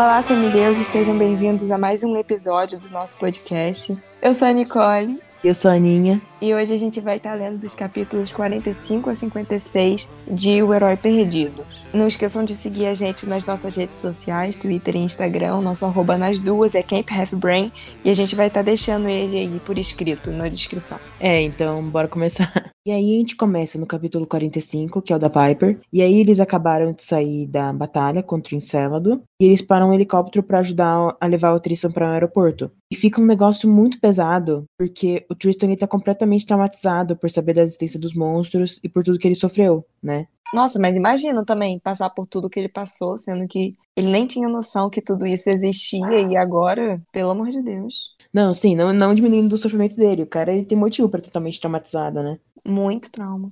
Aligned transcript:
Olá, 0.00 0.22
semideuses, 0.22 0.86
sejam 0.86 1.18
bem-vindos 1.18 1.70
a 1.70 1.76
mais 1.76 2.02
um 2.02 2.16
episódio 2.16 2.78
do 2.78 2.88
nosso 2.88 3.18
podcast. 3.18 3.94
Eu 4.22 4.32
sou 4.32 4.48
a 4.48 4.52
Nicole. 4.52 5.20
Eu 5.44 5.54
sou 5.54 5.70
a 5.70 5.74
Aninha. 5.74 6.22
E 6.40 6.54
hoje 6.54 6.72
a 6.72 6.76
gente 6.78 7.02
vai 7.02 7.18
estar 7.18 7.34
lendo 7.34 7.58
dos 7.58 7.74
capítulos 7.74 8.32
45 8.32 9.10
a 9.10 9.14
56 9.14 10.08
de 10.26 10.62
O 10.62 10.72
Herói 10.72 10.96
Perdido. 10.96 11.66
Não 11.92 12.06
esqueçam 12.06 12.46
de 12.46 12.56
seguir 12.56 12.86
a 12.86 12.94
gente 12.94 13.26
nas 13.26 13.44
nossas 13.44 13.76
redes 13.76 13.98
sociais, 13.98 14.56
Twitter 14.56 14.96
e 14.96 15.00
Instagram. 15.00 15.60
Nosso 15.60 15.84
arroba 15.84 16.16
nas 16.16 16.40
duas 16.40 16.74
é 16.74 16.82
Camp 16.82 17.06
Half 17.12 17.34
Brain. 17.34 17.70
E 18.02 18.08
a 18.08 18.14
gente 18.14 18.34
vai 18.34 18.46
estar 18.46 18.62
deixando 18.62 19.06
ele 19.06 19.36
aí 19.36 19.60
por 19.66 19.78
escrito 19.78 20.30
na 20.30 20.48
descrição. 20.48 20.98
É, 21.20 21.42
então 21.42 21.82
bora 21.84 22.08
começar. 22.08 22.72
E 22.86 22.90
aí 22.90 23.16
a 23.16 23.18
gente 23.18 23.36
começa 23.36 23.78
no 23.78 23.86
capítulo 23.86 24.26
45, 24.26 25.02
que 25.02 25.12
é 25.12 25.16
o 25.16 25.18
da 25.18 25.28
Piper. 25.28 25.78
E 25.92 26.00
aí 26.00 26.14
eles 26.18 26.40
acabaram 26.40 26.92
de 26.94 27.04
sair 27.04 27.46
da 27.46 27.70
batalha 27.74 28.22
contra 28.22 28.54
o 28.54 28.56
Encélado. 28.56 29.22
E 29.38 29.44
eles 29.44 29.60
param 29.60 29.90
um 29.90 29.94
helicóptero 29.94 30.42
para 30.42 30.60
ajudar 30.60 31.14
a 31.20 31.26
levar 31.26 31.52
o 31.52 31.60
Tristan 31.60 31.92
para 31.92 32.08
o 32.08 32.12
aeroporto. 32.12 32.70
E 32.90 32.96
fica 32.96 33.20
um 33.20 33.26
negócio 33.26 33.68
muito 33.68 34.00
pesado, 34.00 34.64
porque 34.78 35.26
o 35.30 35.34
Tristan 35.34 35.70
está 35.72 35.86
completamente 35.86 36.46
traumatizado 36.46 37.16
por 37.16 37.30
saber 37.30 37.52
da 37.52 37.62
existência 37.62 38.00
dos 38.00 38.14
monstros 38.14 38.80
e 38.82 38.88
por 38.88 39.04
tudo 39.04 39.18
que 39.18 39.28
ele 39.28 39.34
sofreu, 39.34 39.84
né? 40.02 40.26
Nossa, 40.52 40.78
mas 40.80 40.96
imagina 40.96 41.44
também 41.44 41.78
passar 41.78 42.10
por 42.10 42.26
tudo 42.26 42.50
que 42.50 42.58
ele 42.58 42.68
passou, 42.68 43.16
sendo 43.16 43.46
que 43.46 43.76
ele 43.94 44.08
nem 44.08 44.26
tinha 44.26 44.48
noção 44.48 44.90
que 44.90 45.00
tudo 45.00 45.26
isso 45.26 45.48
existia 45.48 46.20
e 46.20 46.36
agora, 46.36 47.00
pelo 47.12 47.30
amor 47.30 47.50
de 47.50 47.62
Deus. 47.62 48.16
Não, 48.32 48.54
sim, 48.54 48.76
não, 48.76 48.92
não 48.92 49.14
diminuindo 49.14 49.48
do 49.48 49.58
sofrimento 49.58 49.96
dele. 49.96 50.22
O 50.22 50.26
cara 50.26 50.52
ele 50.52 50.64
tem 50.64 50.78
motivo 50.78 51.08
para 51.08 51.20
totalmente 51.20 51.60
traumatizado, 51.60 52.22
né? 52.22 52.38
Muito 52.66 53.10
trauma. 53.10 53.50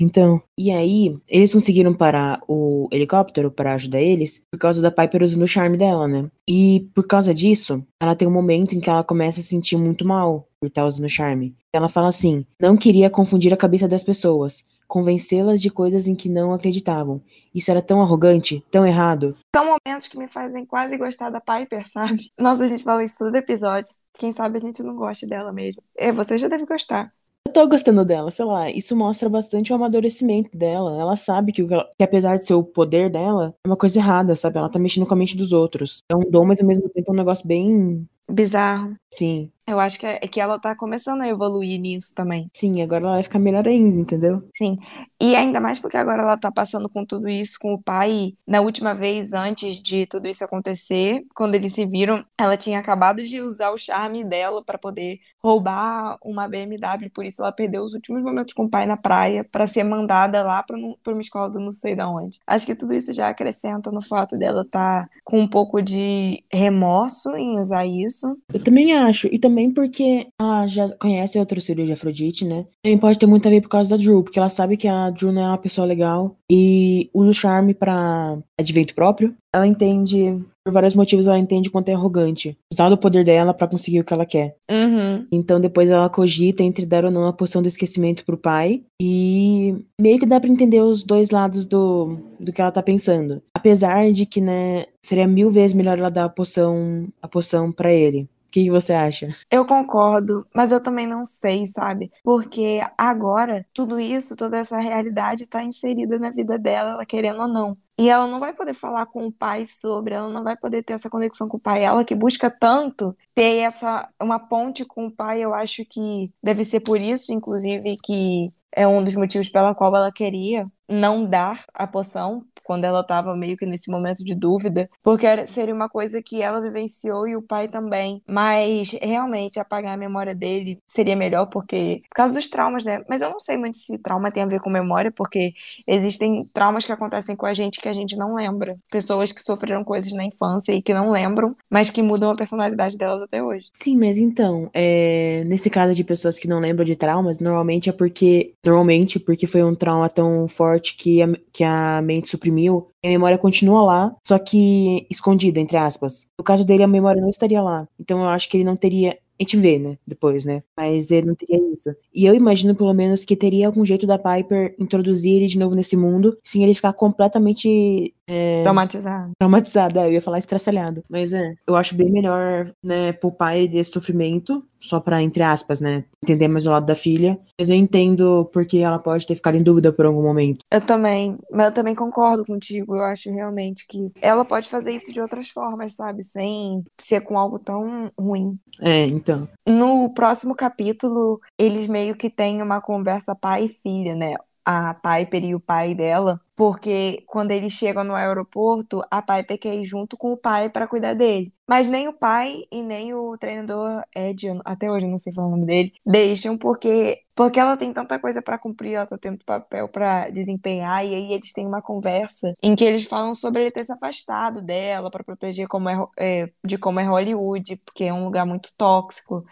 Então, 0.00 0.42
e 0.56 0.70
aí, 0.70 1.16
eles 1.28 1.52
conseguiram 1.52 1.94
parar 1.94 2.40
o 2.48 2.88
helicóptero 2.92 3.50
para 3.50 3.74
ajudar 3.74 4.00
eles 4.00 4.42
por 4.50 4.58
causa 4.58 4.82
da 4.82 4.90
Piper 4.90 5.22
usando 5.22 5.42
o 5.42 5.48
charme 5.48 5.76
dela, 5.76 6.08
né? 6.08 6.30
E 6.48 6.88
por 6.94 7.06
causa 7.06 7.32
disso, 7.32 7.84
ela 8.00 8.16
tem 8.16 8.26
um 8.26 8.32
momento 8.32 8.74
em 8.74 8.80
que 8.80 8.90
ela 8.90 9.04
começa 9.04 9.40
a 9.40 9.42
se 9.42 9.48
sentir 9.48 9.76
muito 9.76 10.04
mal 10.04 10.48
por 10.60 10.66
estar 10.66 10.84
usando 10.86 11.06
o 11.06 11.10
charme. 11.10 11.54
Ela 11.72 11.88
fala 11.88 12.08
assim: 12.08 12.44
não 12.60 12.76
queria 12.76 13.10
confundir 13.10 13.52
a 13.52 13.56
cabeça 13.56 13.86
das 13.86 14.02
pessoas, 14.02 14.62
convencê-las 14.86 15.60
de 15.60 15.70
coisas 15.70 16.06
em 16.06 16.14
que 16.14 16.28
não 16.28 16.52
acreditavam. 16.52 17.20
Isso 17.54 17.70
era 17.70 17.82
tão 17.82 18.00
arrogante, 18.00 18.64
tão 18.70 18.86
errado. 18.86 19.36
São 19.54 19.64
momentos 19.64 20.08
que 20.08 20.18
me 20.18 20.28
fazem 20.28 20.64
quase 20.64 20.96
gostar 20.96 21.30
da 21.30 21.40
Piper, 21.40 21.88
sabe? 21.88 22.30
Nossa, 22.38 22.64
a 22.64 22.68
gente 22.68 22.82
fala 22.82 23.04
isso 23.04 23.18
todo 23.18 23.34
episódio. 23.34 23.90
Quem 24.14 24.32
sabe 24.32 24.56
a 24.56 24.60
gente 24.60 24.82
não 24.82 24.96
goste 24.96 25.26
dela 25.26 25.52
mesmo. 25.52 25.82
É, 25.96 26.12
você 26.12 26.38
já 26.38 26.48
deve 26.48 26.64
gostar. 26.64 27.12
Eu 27.48 27.52
tô 27.52 27.66
gostando 27.66 28.04
dela, 28.04 28.30
sei 28.30 28.44
lá, 28.44 28.70
isso 28.70 28.94
mostra 28.94 29.26
bastante 29.26 29.72
o 29.72 29.74
amadurecimento 29.74 30.50
dela. 30.54 31.00
Ela 31.00 31.16
sabe 31.16 31.50
que, 31.50 31.64
que, 31.66 32.04
apesar 32.04 32.36
de 32.36 32.44
ser 32.44 32.52
o 32.52 32.62
poder 32.62 33.08
dela, 33.10 33.54
é 33.64 33.68
uma 33.68 33.76
coisa 33.76 33.98
errada, 33.98 34.36
sabe? 34.36 34.58
Ela 34.58 34.68
tá 34.68 34.78
mexendo 34.78 35.06
com 35.06 35.14
a 35.14 35.16
mente 35.16 35.34
dos 35.34 35.50
outros. 35.50 36.04
É 36.10 36.14
um 36.14 36.30
dom, 36.30 36.44
mas 36.44 36.60
ao 36.60 36.66
mesmo 36.66 36.90
tempo 36.90 37.10
é 37.10 37.14
um 37.14 37.16
negócio 37.16 37.46
bem. 37.48 38.06
Bizarro. 38.30 38.94
Sim. 39.14 39.50
Eu 39.68 39.78
acho 39.78 39.98
que 39.98 40.06
é, 40.06 40.18
que 40.20 40.40
ela 40.40 40.58
tá 40.58 40.74
começando 40.74 41.20
a 41.20 41.28
evoluir 41.28 41.78
nisso 41.78 42.14
também. 42.14 42.50
Sim, 42.54 42.80
agora 42.80 43.04
ela 43.04 43.14
vai 43.14 43.22
ficar 43.22 43.38
melhor 43.38 43.68
ainda, 43.68 44.00
entendeu? 44.00 44.42
Sim. 44.56 44.78
E 45.20 45.36
ainda 45.36 45.60
mais 45.60 45.78
porque 45.78 45.96
agora 45.96 46.22
ela 46.22 46.38
tá 46.38 46.50
passando 46.50 46.88
com 46.88 47.04
tudo 47.04 47.28
isso 47.28 47.58
com 47.60 47.74
o 47.74 47.82
pai. 47.82 48.32
Na 48.46 48.62
última 48.62 48.94
vez, 48.94 49.32
antes 49.34 49.76
de 49.82 50.06
tudo 50.06 50.26
isso 50.26 50.42
acontecer, 50.42 51.22
quando 51.34 51.54
eles 51.54 51.74
se 51.74 51.84
viram, 51.84 52.24
ela 52.38 52.56
tinha 52.56 52.78
acabado 52.78 53.22
de 53.22 53.42
usar 53.42 53.70
o 53.70 53.76
charme 53.76 54.24
dela 54.24 54.64
para 54.64 54.78
poder 54.78 55.18
roubar 55.42 56.16
uma 56.24 56.48
BMW. 56.48 57.10
Por 57.12 57.26
isso 57.26 57.42
ela 57.42 57.52
perdeu 57.52 57.82
os 57.82 57.92
últimos 57.92 58.22
momentos 58.22 58.54
com 58.54 58.64
o 58.64 58.70
pai 58.70 58.86
na 58.86 58.96
praia 58.96 59.44
para 59.44 59.66
ser 59.66 59.84
mandada 59.84 60.42
lá 60.42 60.62
pra, 60.62 60.78
pra 61.02 61.12
uma 61.12 61.22
escola 61.22 61.50
do 61.50 61.60
não 61.60 61.72
sei 61.72 61.94
de 61.94 62.02
onde. 62.02 62.38
Acho 62.46 62.64
que 62.64 62.74
tudo 62.74 62.94
isso 62.94 63.12
já 63.12 63.28
acrescenta 63.28 63.90
no 63.90 64.00
fato 64.00 64.38
dela 64.38 64.64
tá 64.64 65.08
com 65.24 65.40
um 65.40 65.48
pouco 65.48 65.82
de 65.82 66.42
remorso 66.50 67.34
em 67.36 67.60
usar 67.60 67.84
isso. 67.84 68.38
Eu 68.52 68.62
também 68.62 68.94
acho. 68.94 69.28
E 69.30 69.38
também 69.38 69.57
também 69.58 69.70
porque 69.72 70.28
ela 70.40 70.66
já 70.68 70.88
conhece 70.96 71.36
a 71.36 71.40
outra 71.40 71.58
de 71.60 71.92
Afrodite, 71.92 72.44
né? 72.44 72.64
Também 72.80 72.96
pode 72.96 73.18
ter 73.18 73.26
muito 73.26 73.48
a 73.48 73.50
ver 73.50 73.60
por 73.60 73.68
causa 73.68 73.90
da 73.90 74.00
Drew, 74.00 74.22
porque 74.22 74.38
ela 74.38 74.48
sabe 74.48 74.76
que 74.76 74.86
a 74.86 75.10
Drew 75.10 75.32
não 75.32 75.42
é 75.42 75.48
uma 75.48 75.58
pessoa 75.58 75.84
legal 75.84 76.36
e 76.50 77.10
usa 77.12 77.30
o 77.30 77.34
charme 77.34 77.74
para 77.74 78.38
advento 78.58 78.94
próprio. 78.94 79.34
Ela 79.52 79.66
entende, 79.66 80.38
por 80.64 80.72
vários 80.72 80.94
motivos, 80.94 81.26
ela 81.26 81.38
entende 81.38 81.70
quanto 81.70 81.88
é 81.88 81.94
arrogante. 81.94 82.56
Usar 82.72 82.92
o 82.92 82.96
poder 82.96 83.24
dela 83.24 83.52
para 83.52 83.66
conseguir 83.66 84.00
o 84.00 84.04
que 84.04 84.12
ela 84.12 84.24
quer. 84.24 84.54
Uhum. 84.70 85.26
Então 85.32 85.60
depois 85.60 85.90
ela 85.90 86.08
cogita 86.08 86.62
entre 86.62 86.86
dar 86.86 87.04
ou 87.04 87.10
não 87.10 87.26
a 87.26 87.32
poção 87.32 87.60
do 87.60 87.68
esquecimento 87.68 88.24
pro 88.24 88.36
pai. 88.36 88.82
E 89.02 89.74
meio 90.00 90.20
que 90.20 90.26
dá 90.26 90.38
para 90.38 90.50
entender 90.50 90.80
os 90.80 91.02
dois 91.02 91.30
lados 91.30 91.66
do, 91.66 92.16
do 92.38 92.52
que 92.52 92.60
ela 92.60 92.70
tá 92.70 92.82
pensando. 92.82 93.42
Apesar 93.52 94.12
de 94.12 94.24
que, 94.24 94.40
né, 94.40 94.84
seria 95.02 95.26
mil 95.26 95.50
vezes 95.50 95.74
melhor 95.74 95.98
ela 95.98 96.10
dar 96.10 96.26
a 96.26 96.28
poção, 96.28 97.08
a 97.20 97.26
poção 97.26 97.72
para 97.72 97.92
ele. 97.92 98.28
O 98.48 98.50
que, 98.50 98.70
você 98.70 98.94
acha? 98.94 99.36
Eu 99.50 99.66
concordo, 99.66 100.46
mas 100.54 100.72
eu 100.72 100.82
também 100.82 101.06
não 101.06 101.22
sei, 101.22 101.66
sabe? 101.66 102.10
Porque 102.24 102.80
agora 102.96 103.66
tudo 103.74 104.00
isso, 104.00 104.34
toda 104.34 104.56
essa 104.56 104.78
realidade 104.78 105.42
está 105.44 105.62
inserida 105.62 106.18
na 106.18 106.30
vida 106.30 106.58
dela, 106.58 106.92
ela 106.92 107.04
querendo 107.04 107.42
ou 107.42 107.48
não. 107.48 107.76
E 107.98 108.08
ela 108.08 108.26
não 108.26 108.40
vai 108.40 108.54
poder 108.54 108.72
falar 108.72 109.04
com 109.06 109.26
o 109.26 109.32
pai 109.32 109.66
sobre, 109.66 110.14
ela 110.14 110.28
não 110.28 110.42
vai 110.42 110.56
poder 110.56 110.82
ter 110.82 110.94
essa 110.94 111.10
conexão 111.10 111.46
com 111.46 111.58
o 111.58 111.60
pai. 111.60 111.84
Ela 111.84 112.04
que 112.04 112.14
busca 112.14 112.50
tanto 112.50 113.14
ter 113.34 113.58
essa 113.58 114.08
uma 114.20 114.38
ponte 114.38 114.82
com 114.82 115.06
o 115.08 115.10
pai, 115.10 115.44
eu 115.44 115.52
acho 115.52 115.84
que 115.84 116.32
deve 116.42 116.64
ser 116.64 116.80
por 116.80 116.98
isso, 117.00 117.30
inclusive, 117.32 117.98
que 118.02 118.50
é 118.72 118.86
um 118.88 119.04
dos 119.04 119.14
motivos 119.14 119.50
pela 119.50 119.74
qual 119.74 119.94
ela 119.94 120.10
queria 120.10 120.66
não 120.88 121.24
dar 121.24 121.64
a 121.74 121.86
poção, 121.86 122.44
quando 122.68 122.84
ela 122.84 123.00
estava 123.00 123.34
meio 123.34 123.56
que 123.56 123.64
nesse 123.64 123.90
momento 123.90 124.22
de 124.22 124.34
dúvida, 124.34 124.90
porque 125.02 125.46
seria 125.46 125.74
uma 125.74 125.88
coisa 125.88 126.20
que 126.22 126.42
ela 126.42 126.60
vivenciou 126.60 127.26
e 127.26 127.34
o 127.34 127.40
pai 127.40 127.66
também. 127.66 128.22
Mas 128.28 128.90
realmente 129.00 129.58
apagar 129.58 129.94
a 129.94 129.96
memória 129.96 130.34
dele 130.34 130.78
seria 130.86 131.16
melhor 131.16 131.46
porque 131.46 132.02
por 132.10 132.16
causa 132.16 132.34
dos 132.34 132.48
traumas, 132.50 132.84
né? 132.84 133.02
Mas 133.08 133.22
eu 133.22 133.30
não 133.30 133.40
sei 133.40 133.56
muito 133.56 133.78
se 133.78 133.96
trauma 133.98 134.30
tem 134.30 134.42
a 134.42 134.46
ver 134.46 134.60
com 134.60 134.68
memória, 134.68 135.10
porque 135.10 135.54
existem 135.86 136.46
traumas 136.52 136.84
que 136.84 136.92
acontecem 136.92 137.34
com 137.34 137.46
a 137.46 137.54
gente 137.54 137.80
que 137.80 137.88
a 137.88 137.92
gente 137.92 138.16
não 138.16 138.34
lembra. 138.34 138.76
Pessoas 138.90 139.32
que 139.32 139.40
sofreram 139.40 139.82
coisas 139.82 140.12
na 140.12 140.24
infância 140.24 140.72
e 140.72 140.82
que 140.82 140.92
não 140.92 141.10
lembram, 141.10 141.56
mas 141.70 141.88
que 141.88 142.02
mudam 142.02 142.30
a 142.30 142.36
personalidade 142.36 142.98
delas 142.98 143.22
até 143.22 143.42
hoje. 143.42 143.70
Sim, 143.72 143.96
mas 143.96 144.18
então, 144.18 144.68
é... 144.74 145.42
nesse 145.46 145.70
caso 145.70 145.94
de 145.94 146.04
pessoas 146.04 146.38
que 146.38 146.46
não 146.46 146.60
lembram 146.60 146.84
de 146.84 146.96
traumas, 146.96 147.40
normalmente 147.40 147.88
é 147.88 147.92
porque 147.92 148.52
normalmente 148.62 149.18
porque 149.18 149.46
foi 149.46 149.62
um 149.62 149.74
trauma 149.74 150.10
tão 150.10 150.46
forte 150.48 150.77
que 150.80 151.22
a, 151.22 151.28
que 151.52 151.64
a 151.64 152.00
mente 152.02 152.28
suprimiu 152.28 152.90
a 153.04 153.08
memória 153.08 153.38
continua 153.38 153.82
lá, 153.82 154.16
só 154.26 154.38
que 154.38 155.06
escondida, 155.10 155.60
entre 155.60 155.76
aspas. 155.76 156.26
No 156.38 156.44
caso 156.44 156.64
dele, 156.64 156.82
a 156.82 156.88
memória 156.88 157.20
não 157.20 157.30
estaria 157.30 157.62
lá. 157.62 157.86
Então 157.98 158.20
eu 158.20 158.28
acho 158.28 158.48
que 158.48 158.56
ele 158.56 158.64
não 158.64 158.76
teria. 158.76 159.18
A 159.40 159.42
gente 159.44 159.56
vê, 159.56 159.78
né? 159.78 159.96
Depois, 160.04 160.44
né? 160.44 160.64
Mas 160.76 161.12
ele 161.12 161.28
não 161.28 161.34
teria 161.34 161.58
isso. 161.72 161.90
E 162.12 162.26
eu 162.26 162.34
imagino, 162.34 162.74
pelo 162.74 162.92
menos, 162.92 163.24
que 163.24 163.36
teria 163.36 163.68
algum 163.68 163.84
jeito 163.84 164.04
da 164.04 164.18
Piper 164.18 164.74
introduzir 164.80 165.36
ele 165.36 165.46
de 165.46 165.58
novo 165.58 165.76
nesse 165.76 165.96
mundo, 165.96 166.36
sem 166.42 166.64
ele 166.64 166.74
ficar 166.74 166.92
completamente. 166.92 168.12
É... 168.28 168.62
Traumatizado. 168.62 169.32
Traumatizado, 169.38 169.98
é, 169.98 170.06
eu 170.06 170.12
ia 170.12 170.22
falar 170.22 170.38
estraçalhado. 170.38 171.02
Mas 171.08 171.32
é, 171.32 171.54
eu 171.66 171.74
acho 171.74 171.94
bem 171.94 172.10
melhor, 172.10 172.72
né, 172.82 173.12
poupar 173.12 173.56
ele 173.56 173.68
desse 173.68 173.90
sofrimento 173.90 174.62
só 174.80 175.00
para 175.00 175.22
entre 175.22 175.42
aspas, 175.42 175.80
né, 175.80 176.04
entender 176.22 176.48
mais 176.48 176.66
o 176.66 176.70
lado 176.70 176.86
da 176.86 176.94
filha. 176.94 177.38
Mas 177.58 177.68
eu 177.68 177.76
entendo 177.76 178.48
porque 178.52 178.78
ela 178.78 178.98
pode 178.98 179.26
ter 179.26 179.34
ficado 179.34 179.56
em 179.56 179.62
dúvida 179.62 179.92
por 179.92 180.06
algum 180.06 180.22
momento. 180.22 180.64
Eu 180.70 180.80
também, 180.80 181.36
mas 181.50 181.66
eu 181.66 181.74
também 181.74 181.94
concordo 181.94 182.44
contigo. 182.44 182.96
Eu 182.96 183.02
acho 183.02 183.30
realmente 183.30 183.86
que 183.88 184.10
ela 184.20 184.44
pode 184.44 184.68
fazer 184.68 184.92
isso 184.92 185.12
de 185.12 185.20
outras 185.20 185.48
formas, 185.48 185.94
sabe, 185.94 186.22
sem 186.22 186.84
ser 186.98 187.22
com 187.22 187.38
algo 187.38 187.58
tão 187.58 188.10
ruim. 188.18 188.58
É, 188.80 189.06
então. 189.06 189.48
No 189.66 190.12
próximo 190.12 190.54
capítulo, 190.54 191.40
eles 191.58 191.88
meio 191.88 192.14
que 192.14 192.30
têm 192.30 192.62
uma 192.62 192.80
conversa 192.80 193.34
pai 193.34 193.64
e 193.64 193.68
filha, 193.68 194.14
né? 194.14 194.34
A 194.68 194.92
Piper 194.92 195.44
e 195.46 195.54
o 195.54 195.60
pai 195.60 195.94
dela, 195.94 196.38
porque 196.54 197.24
quando 197.26 197.52
eles 197.52 197.72
chegam 197.72 198.04
no 198.04 198.14
aeroporto, 198.14 199.00
a 199.10 199.22
Piper 199.22 199.58
quer 199.58 199.74
ir 199.74 199.84
junto 199.86 200.14
com 200.14 200.30
o 200.30 200.36
pai 200.36 200.68
para 200.68 200.86
cuidar 200.86 201.14
dele. 201.14 201.50
Mas 201.66 201.88
nem 201.88 202.06
o 202.06 202.12
pai 202.12 202.64
e 202.70 202.82
nem 202.82 203.14
o 203.14 203.38
treinador 203.38 204.02
Ed, 204.14 204.46
até 204.66 204.90
hoje 204.92 205.06
eu 205.06 205.10
não 205.10 205.16
sei 205.16 205.32
falar 205.32 205.48
o 205.48 205.50
nome 205.52 205.64
dele, 205.64 205.94
deixam 206.04 206.58
porque 206.58 207.22
porque 207.34 207.60
ela 207.60 207.76
tem 207.76 207.92
tanta 207.92 208.18
coisa 208.18 208.42
para 208.42 208.58
cumprir, 208.58 208.94
ela 208.94 209.06
tá 209.06 209.16
tendo 209.16 209.44
papel 209.44 209.88
para 209.88 210.28
desempenhar 210.28 211.06
e 211.06 211.14
aí 211.14 211.32
eles 211.32 211.52
têm 211.52 211.66
uma 211.66 211.80
conversa 211.80 212.52
em 212.60 212.74
que 212.74 212.84
eles 212.84 213.04
falam 213.04 213.32
sobre 213.32 213.62
ele 213.62 213.70
ter 213.70 213.84
se 213.84 213.92
afastado 213.92 214.60
dela 214.60 215.08
para 215.08 215.22
proteger 215.22 215.68
como 215.68 215.88
é, 215.88 216.06
é, 216.18 216.50
de 216.64 216.76
como 216.76 216.98
é 216.98 217.04
Hollywood, 217.04 217.76
porque 217.86 218.04
é 218.04 218.12
um 218.12 218.24
lugar 218.24 218.44
muito 218.44 218.70
tóxico 218.76 219.44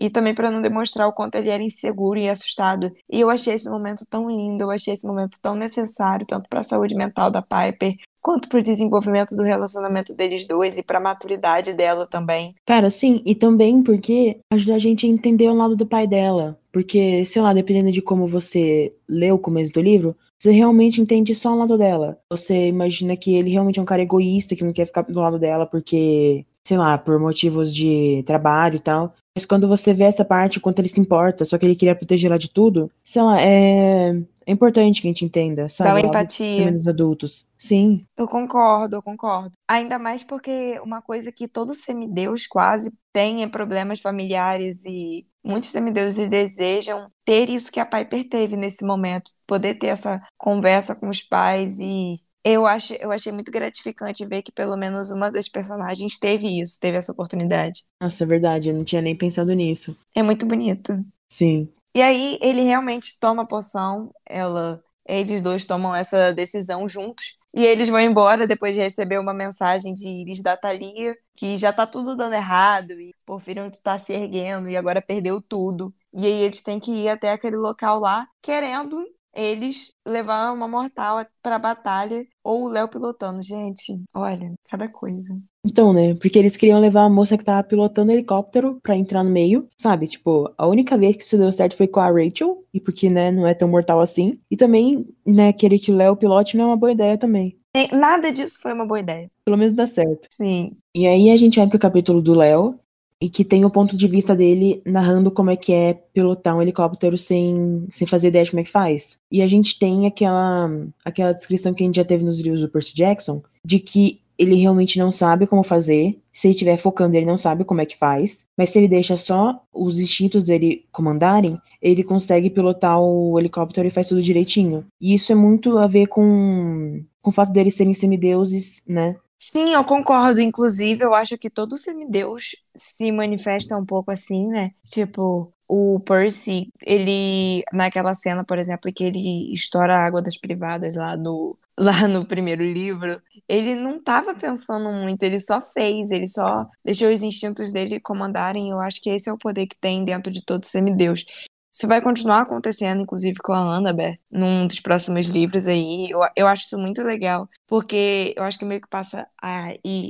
e 0.00 0.08
também 0.08 0.34
para 0.34 0.50
não 0.50 0.62
demonstrar 0.62 1.06
o 1.06 1.12
quanto 1.12 1.34
ele 1.34 1.50
era 1.50 1.62
inseguro 1.62 2.18
e 2.18 2.28
assustado. 2.28 2.90
E 3.08 3.20
eu 3.20 3.28
achei 3.28 3.54
esse 3.54 3.68
momento 3.68 4.06
tão 4.08 4.30
lindo, 4.30 4.64
eu 4.64 4.70
achei 4.70 4.94
esse 4.94 5.06
momento 5.06 5.36
tão 5.42 5.54
necessário, 5.54 6.26
tanto 6.26 6.48
para 6.48 6.60
a 6.60 6.64
saúde 6.64 6.94
mental 6.94 7.30
da 7.30 7.42
Piper, 7.42 7.96
quanto 8.22 8.48
para 8.48 8.58
o 8.58 8.62
desenvolvimento 8.62 9.36
do 9.36 9.42
relacionamento 9.42 10.14
deles 10.14 10.46
dois 10.46 10.78
e 10.78 10.82
para 10.82 10.98
a 10.98 11.02
maturidade 11.02 11.74
dela 11.74 12.06
também. 12.06 12.54
Cara, 12.66 12.90
sim, 12.90 13.22
e 13.26 13.34
também 13.34 13.82
porque 13.82 14.38
ajuda 14.50 14.76
a 14.76 14.78
gente 14.78 15.06
a 15.06 15.08
entender 15.08 15.48
o 15.48 15.54
lado 15.54 15.76
do 15.76 15.86
pai 15.86 16.06
dela. 16.06 16.58
Porque, 16.72 17.24
sei 17.24 17.42
lá, 17.42 17.52
dependendo 17.52 17.90
de 17.90 18.00
como 18.00 18.28
você 18.28 18.94
lê 19.08 19.32
o 19.32 19.38
começo 19.38 19.72
do 19.72 19.80
livro, 19.80 20.16
você 20.38 20.52
realmente 20.52 21.00
entende 21.00 21.34
só 21.34 21.52
um 21.52 21.58
lado 21.58 21.76
dela. 21.76 22.18
Você 22.30 22.68
imagina 22.68 23.16
que 23.16 23.34
ele 23.34 23.50
realmente 23.50 23.78
é 23.78 23.82
um 23.82 23.86
cara 23.86 24.02
egoísta, 24.02 24.54
que 24.54 24.64
não 24.64 24.72
quer 24.72 24.86
ficar 24.86 25.02
do 25.02 25.20
lado 25.20 25.38
dela 25.38 25.66
porque, 25.66 26.46
sei 26.64 26.78
lá, 26.78 26.96
por 26.96 27.18
motivos 27.18 27.74
de 27.74 28.22
trabalho 28.24 28.76
e 28.76 28.80
tal. 28.80 29.14
Mas 29.40 29.46
quando 29.46 29.66
você 29.66 29.94
vê 29.94 30.04
essa 30.04 30.22
parte, 30.22 30.58
o 30.58 30.60
quanto 30.60 30.80
ele 30.80 30.88
se 30.88 31.00
importa, 31.00 31.46
só 31.46 31.56
que 31.56 31.64
ele 31.64 31.74
queria 31.74 31.96
proteger 31.96 32.30
ela 32.30 32.38
de 32.38 32.50
tudo, 32.50 32.90
sei 33.02 33.22
lá, 33.22 33.40
é, 33.40 34.10
é 34.46 34.52
importante 34.52 35.00
que 35.00 35.08
a 35.08 35.10
gente 35.10 35.24
entenda, 35.24 35.66
sabe? 35.70 35.88
Dá 35.88 35.96
uma 35.96 36.06
empatia. 36.06 36.70
dos 36.70 36.86
adultos. 36.86 37.46
Sim. 37.56 38.04
Eu 38.18 38.28
concordo, 38.28 38.96
eu 38.96 39.02
concordo. 39.02 39.52
Ainda 39.66 39.98
mais 39.98 40.22
porque 40.22 40.78
uma 40.84 41.00
coisa 41.00 41.32
que 41.32 41.48
todo 41.48 41.72
semideus 41.72 42.46
quase 42.46 42.92
tem 43.14 43.42
é 43.42 43.48
problemas 43.48 44.00
familiares 44.00 44.84
e 44.84 45.26
muitos 45.42 45.70
semideuses 45.70 46.28
desejam 46.28 47.10
ter 47.24 47.48
isso 47.48 47.72
que 47.72 47.80
a 47.80 47.86
Piper 47.86 48.28
teve 48.28 48.56
nesse 48.58 48.84
momento, 48.84 49.32
poder 49.46 49.76
ter 49.76 49.86
essa 49.86 50.22
conversa 50.36 50.94
com 50.94 51.08
os 51.08 51.22
pais 51.22 51.78
e 51.78 52.20
eu 52.44 52.66
acho, 52.66 52.94
eu 52.94 53.12
achei 53.12 53.32
muito 53.32 53.50
gratificante 53.50 54.24
ver 54.26 54.42
que 54.42 54.52
pelo 54.52 54.76
menos 54.76 55.10
uma 55.10 55.30
das 55.30 55.48
personagens 55.48 56.18
teve 56.18 56.60
isso, 56.60 56.78
teve 56.80 56.96
essa 56.96 57.12
oportunidade. 57.12 57.84
Nossa, 58.00 58.24
é 58.24 58.26
verdade, 58.26 58.70
eu 58.70 58.74
não 58.74 58.84
tinha 58.84 59.02
nem 59.02 59.16
pensado 59.16 59.52
nisso. 59.52 59.96
É 60.14 60.22
muito 60.22 60.46
bonito. 60.46 61.04
Sim. 61.30 61.68
E 61.94 62.00
aí 62.00 62.38
ele 62.40 62.62
realmente 62.62 63.18
toma 63.18 63.42
a 63.42 63.46
poção, 63.46 64.10
ela, 64.24 64.82
eles 65.06 65.42
dois 65.42 65.64
tomam 65.64 65.94
essa 65.94 66.32
decisão 66.32 66.88
juntos. 66.88 67.38
E 67.52 67.64
eles 67.66 67.88
vão 67.88 67.98
embora 68.00 68.46
depois 68.46 68.74
de 68.74 68.80
receber 68.80 69.18
uma 69.18 69.34
mensagem 69.34 69.92
de 69.92 70.06
Iris 70.06 70.40
da 70.40 70.56
Thalia, 70.56 71.16
que 71.36 71.56
já 71.56 71.72
tá 71.72 71.84
tudo 71.84 72.16
dando 72.16 72.34
errado, 72.34 72.92
e 72.92 73.12
Porfirion 73.26 73.68
tá 73.82 73.98
se 73.98 74.12
erguendo 74.12 74.68
e 74.68 74.76
agora 74.76 75.02
perdeu 75.02 75.42
tudo. 75.42 75.92
E 76.14 76.24
aí 76.24 76.42
eles 76.42 76.62
têm 76.62 76.78
que 76.78 76.92
ir 76.92 77.08
até 77.08 77.32
aquele 77.32 77.56
local 77.56 77.98
lá, 77.98 78.28
querendo 78.40 79.04
eles 79.34 79.92
levar 80.06 80.52
uma 80.52 80.68
mortal 80.68 81.24
pra 81.42 81.58
batalha, 81.58 82.26
ou 82.42 82.64
o 82.64 82.68
Léo 82.68 82.88
pilotando. 82.88 83.42
Gente, 83.42 84.02
olha, 84.14 84.52
cada 84.68 84.88
coisa. 84.88 85.38
Então, 85.64 85.92
né? 85.92 86.14
Porque 86.14 86.38
eles 86.38 86.56
queriam 86.56 86.80
levar 86.80 87.04
a 87.04 87.10
moça 87.10 87.36
que 87.36 87.44
tava 87.44 87.62
pilotando 87.62 88.12
helicóptero 88.12 88.78
pra 88.82 88.96
entrar 88.96 89.22
no 89.22 89.30
meio, 89.30 89.68
sabe? 89.78 90.08
Tipo, 90.08 90.52
a 90.56 90.66
única 90.66 90.96
vez 90.96 91.16
que 91.16 91.22
isso 91.22 91.36
deu 91.36 91.52
certo 91.52 91.76
foi 91.76 91.86
com 91.86 92.00
a 92.00 92.10
Rachel, 92.10 92.64
e 92.72 92.80
porque, 92.80 93.10
né, 93.10 93.30
não 93.30 93.46
é 93.46 93.52
tão 93.54 93.68
mortal 93.68 94.00
assim. 94.00 94.38
E 94.50 94.56
também, 94.56 95.06
né, 95.26 95.52
querer 95.52 95.78
que 95.78 95.92
o 95.92 95.96
Léo 95.96 96.16
pilote 96.16 96.56
não 96.56 96.64
é 96.64 96.68
uma 96.68 96.76
boa 96.76 96.92
ideia 96.92 97.18
também. 97.18 97.56
Nada 97.92 98.32
disso 98.32 98.58
foi 98.60 98.72
uma 98.72 98.86
boa 98.86 98.98
ideia. 98.98 99.30
Pelo 99.44 99.56
menos 99.56 99.72
dá 99.72 99.86
certo. 99.86 100.26
Sim. 100.30 100.72
E 100.94 101.06
aí 101.06 101.30
a 101.30 101.36
gente 101.36 101.58
vai 101.58 101.68
pro 101.68 101.78
capítulo 101.78 102.20
do 102.20 102.34
Léo, 102.34 102.80
e 103.20 103.28
que 103.28 103.44
tem 103.44 103.64
o 103.64 103.70
ponto 103.70 103.96
de 103.96 104.08
vista 104.08 104.34
dele 104.34 104.80
narrando 104.86 105.30
como 105.30 105.50
é 105.50 105.56
que 105.56 105.72
é 105.72 105.92
pilotar 105.92 106.56
um 106.56 106.62
helicóptero 106.62 107.18
sem, 107.18 107.86
sem 107.90 108.06
fazer 108.06 108.28
ideia 108.28 108.44
de 108.44 108.50
como 108.50 108.60
é 108.60 108.64
que 108.64 108.70
faz. 108.70 109.18
E 109.30 109.42
a 109.42 109.46
gente 109.46 109.78
tem 109.78 110.06
aquela, 110.06 110.70
aquela 111.04 111.32
descrição 111.32 111.74
que 111.74 111.82
a 111.82 111.86
gente 111.86 111.96
já 111.96 112.04
teve 112.04 112.24
nos 112.24 112.40
livros 112.40 112.62
do 112.62 112.68
Percy 112.68 112.94
Jackson, 112.94 113.42
de 113.64 113.78
que 113.78 114.20
ele 114.38 114.54
realmente 114.54 114.98
não 114.98 115.10
sabe 115.10 115.46
como 115.46 115.62
fazer. 115.62 116.18
Se 116.32 116.46
ele 116.46 116.54
estiver 116.54 116.78
focando, 116.78 117.14
ele 117.14 117.26
não 117.26 117.36
sabe 117.36 117.62
como 117.62 117.82
é 117.82 117.84
que 117.84 117.94
faz. 117.94 118.46
Mas 118.56 118.70
se 118.70 118.78
ele 118.78 118.88
deixa 118.88 119.14
só 119.18 119.62
os 119.70 119.98
instintos 119.98 120.44
dele 120.44 120.86
comandarem, 120.90 121.60
ele 121.82 122.02
consegue 122.02 122.48
pilotar 122.48 122.98
o 122.98 123.38
helicóptero 123.38 123.86
e 123.86 123.90
faz 123.90 124.08
tudo 124.08 124.22
direitinho. 124.22 124.86
E 124.98 125.12
isso 125.12 125.30
é 125.30 125.34
muito 125.34 125.76
a 125.76 125.86
ver 125.86 126.06
com, 126.06 127.04
com 127.20 127.28
o 127.28 127.34
fato 127.34 127.52
deles 127.52 127.74
serem 127.74 127.92
semideuses, 127.92 128.82
né? 128.88 129.16
Sim, 129.42 129.72
eu 129.74 129.84
concordo. 129.84 130.40
Inclusive, 130.40 131.04
eu 131.04 131.14
acho 131.14 131.38
que 131.38 131.48
todo 131.50 131.76
semideus 131.78 132.54
se 132.76 133.10
manifesta 133.10 133.76
um 133.76 133.84
pouco 133.86 134.10
assim, 134.10 134.46
né? 134.48 134.72
Tipo, 134.90 135.52
o 135.66 135.98
Percy, 136.00 136.70
ele, 136.82 137.64
naquela 137.72 138.12
cena, 138.14 138.44
por 138.44 138.58
exemplo, 138.58 138.92
que 138.92 139.04
ele 139.04 139.52
estoura 139.52 139.94
a 139.96 140.04
água 140.04 140.20
das 140.22 140.36
privadas 140.36 140.94
lá 140.94 141.16
no, 141.16 141.58
lá 141.78 142.06
no 142.06 142.26
primeiro 142.26 142.62
livro, 142.62 143.20
ele 143.48 143.74
não 143.74 143.96
estava 143.96 144.34
pensando 144.34 144.90
muito, 144.92 145.22
ele 145.22 145.38
só 145.38 145.60
fez, 145.60 146.10
ele 146.10 146.26
só 146.26 146.66
deixou 146.84 147.10
os 147.12 147.22
instintos 147.22 147.72
dele 147.72 147.98
comandarem. 147.98 148.70
Eu 148.70 148.80
acho 148.80 149.00
que 149.00 149.08
esse 149.10 149.28
é 149.30 149.32
o 149.32 149.38
poder 149.38 149.66
que 149.66 149.76
tem 149.78 150.04
dentro 150.04 150.30
de 150.30 150.44
todo 150.44 150.64
semideus. 150.66 151.24
Isso 151.72 151.86
vai 151.86 152.02
continuar 152.02 152.42
acontecendo, 152.42 153.02
inclusive, 153.02 153.38
com 153.38 153.52
a 153.52 153.76
Annabeth, 153.76 154.18
num 154.30 154.66
dos 154.66 154.80
próximos 154.80 155.26
livros 155.26 155.68
aí. 155.68 156.08
Eu, 156.10 156.20
eu 156.36 156.46
acho 156.46 156.64
isso 156.64 156.78
muito 156.78 157.02
legal, 157.02 157.48
porque 157.66 158.34
eu 158.36 158.42
acho 158.42 158.58
que 158.58 158.64
meio 158.64 158.80
que 158.80 158.88
passa 158.88 159.26
a, 159.40 159.68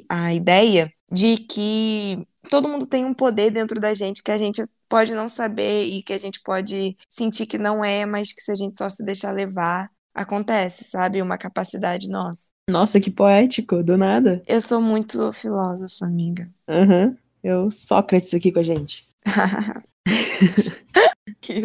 a 0.08 0.34
ideia 0.34 0.92
de 1.10 1.36
que 1.36 2.26
todo 2.48 2.68
mundo 2.68 2.86
tem 2.86 3.04
um 3.04 3.12
poder 3.12 3.50
dentro 3.50 3.78
da 3.78 3.92
gente 3.92 4.22
que 4.22 4.30
a 4.30 4.36
gente 4.36 4.64
pode 4.88 5.12
não 5.12 5.28
saber 5.28 5.84
e 5.84 6.02
que 6.02 6.12
a 6.12 6.18
gente 6.18 6.40
pode 6.42 6.96
sentir 7.08 7.46
que 7.46 7.58
não 7.58 7.84
é, 7.84 8.06
mas 8.06 8.32
que 8.32 8.40
se 8.40 8.50
a 8.50 8.54
gente 8.54 8.78
só 8.78 8.88
se 8.88 9.04
deixar 9.04 9.32
levar, 9.32 9.90
acontece, 10.14 10.84
sabe? 10.84 11.20
Uma 11.20 11.38
capacidade 11.38 12.08
nossa. 12.08 12.50
Nossa, 12.68 13.00
que 13.00 13.10
poético, 13.10 13.82
do 13.82 13.98
nada. 13.98 14.42
Eu 14.46 14.60
sou 14.60 14.80
muito 14.80 15.32
filósofa, 15.32 16.06
amiga. 16.06 16.48
Aham. 16.68 17.16
Eu 17.42 17.70
Sócrates 17.70 18.34
aqui 18.34 18.52
com 18.52 18.60
a 18.60 18.62
gente. 18.62 19.08
que. 21.40 21.62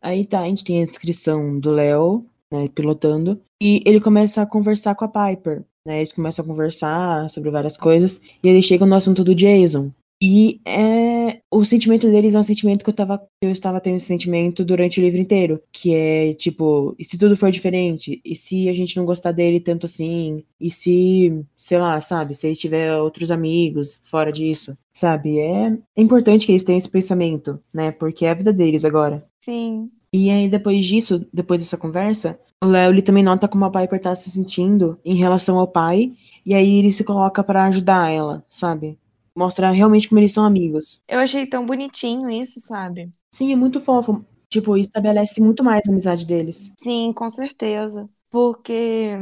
Aí 0.00 0.24
tá, 0.24 0.40
a 0.40 0.46
gente 0.46 0.64
tem 0.64 0.82
a 0.82 0.86
descrição 0.86 1.58
do 1.58 1.70
Léo, 1.70 2.26
né, 2.52 2.68
pilotando, 2.68 3.40
e 3.60 3.82
ele 3.84 4.00
começa 4.00 4.42
a 4.42 4.46
conversar 4.46 4.94
com 4.94 5.04
a 5.04 5.08
Piper, 5.08 5.64
né? 5.86 5.98
Eles 5.98 6.12
começam 6.12 6.44
a 6.44 6.48
conversar 6.48 7.28
sobre 7.30 7.50
várias 7.50 7.76
coisas, 7.76 8.20
e 8.42 8.48
eles 8.48 8.64
chegam 8.64 8.86
no 8.86 8.94
assunto 8.94 9.24
do 9.24 9.34
Jason. 9.34 9.92
E 10.20 10.60
é, 10.66 11.40
o 11.50 11.64
sentimento 11.64 12.10
deles 12.10 12.34
é 12.34 12.38
um 12.38 12.42
sentimento 12.42 12.82
que 12.82 12.90
eu, 12.90 12.94
tava, 12.94 13.22
eu 13.40 13.50
estava 13.50 13.80
tendo 13.80 13.96
esse 13.96 14.06
sentimento 14.06 14.64
durante 14.64 15.00
o 15.00 15.02
livro 15.02 15.20
inteiro. 15.20 15.62
Que 15.72 15.94
é 15.94 16.34
tipo, 16.34 16.94
e 16.98 17.04
se 17.04 17.16
tudo 17.16 17.36
for 17.36 17.50
diferente? 17.50 18.20
E 18.24 18.34
se 18.34 18.68
a 18.68 18.72
gente 18.72 18.96
não 18.96 19.04
gostar 19.04 19.32
dele 19.32 19.60
tanto 19.60 19.86
assim? 19.86 20.44
E 20.60 20.70
se, 20.70 21.44
sei 21.56 21.78
lá, 21.78 22.00
sabe, 22.00 22.34
se 22.34 22.46
ele 22.48 22.56
tiver 22.56 22.96
outros 22.96 23.30
amigos 23.30 24.00
fora 24.04 24.32
disso? 24.32 24.76
Sabe? 24.92 25.38
É, 25.38 25.78
é 25.96 26.02
importante 26.02 26.46
que 26.46 26.52
eles 26.52 26.64
tenham 26.64 26.78
esse 26.78 26.88
pensamento, 26.88 27.60
né? 27.72 27.92
Porque 27.92 28.24
é 28.24 28.30
a 28.30 28.34
vida 28.34 28.52
deles 28.52 28.84
agora. 28.84 29.24
Sim. 29.40 29.88
E 30.12 30.30
aí, 30.30 30.48
depois 30.48 30.84
disso, 30.84 31.26
depois 31.32 31.60
dessa 31.60 31.76
conversa, 31.76 32.40
o 32.62 32.66
Léo 32.66 32.90
ele 32.90 33.02
também 33.02 33.22
nota 33.22 33.46
como 33.46 33.64
a 33.64 33.70
Piper 33.70 34.00
tá 34.00 34.14
se 34.14 34.30
sentindo 34.30 34.98
em 35.04 35.14
relação 35.14 35.58
ao 35.58 35.68
pai. 35.68 36.12
E 36.44 36.54
aí 36.54 36.78
ele 36.78 36.92
se 36.92 37.04
coloca 37.04 37.44
pra 37.44 37.64
ajudar 37.66 38.10
ela, 38.10 38.44
sabe? 38.48 38.98
Mostrar 39.38 39.70
realmente 39.70 40.08
como 40.08 40.18
eles 40.18 40.32
são 40.32 40.44
amigos. 40.44 41.00
Eu 41.06 41.20
achei 41.20 41.46
tão 41.46 41.64
bonitinho 41.64 42.28
isso, 42.28 42.58
sabe? 42.58 43.08
Sim, 43.30 43.52
é 43.52 43.56
muito 43.56 43.80
fofo. 43.80 44.24
Tipo, 44.48 44.76
estabelece 44.76 45.40
muito 45.40 45.62
mais 45.62 45.86
a 45.86 45.92
amizade 45.92 46.26
deles. 46.26 46.72
Sim, 46.76 47.12
com 47.14 47.30
certeza. 47.30 48.08
Porque 48.28 49.12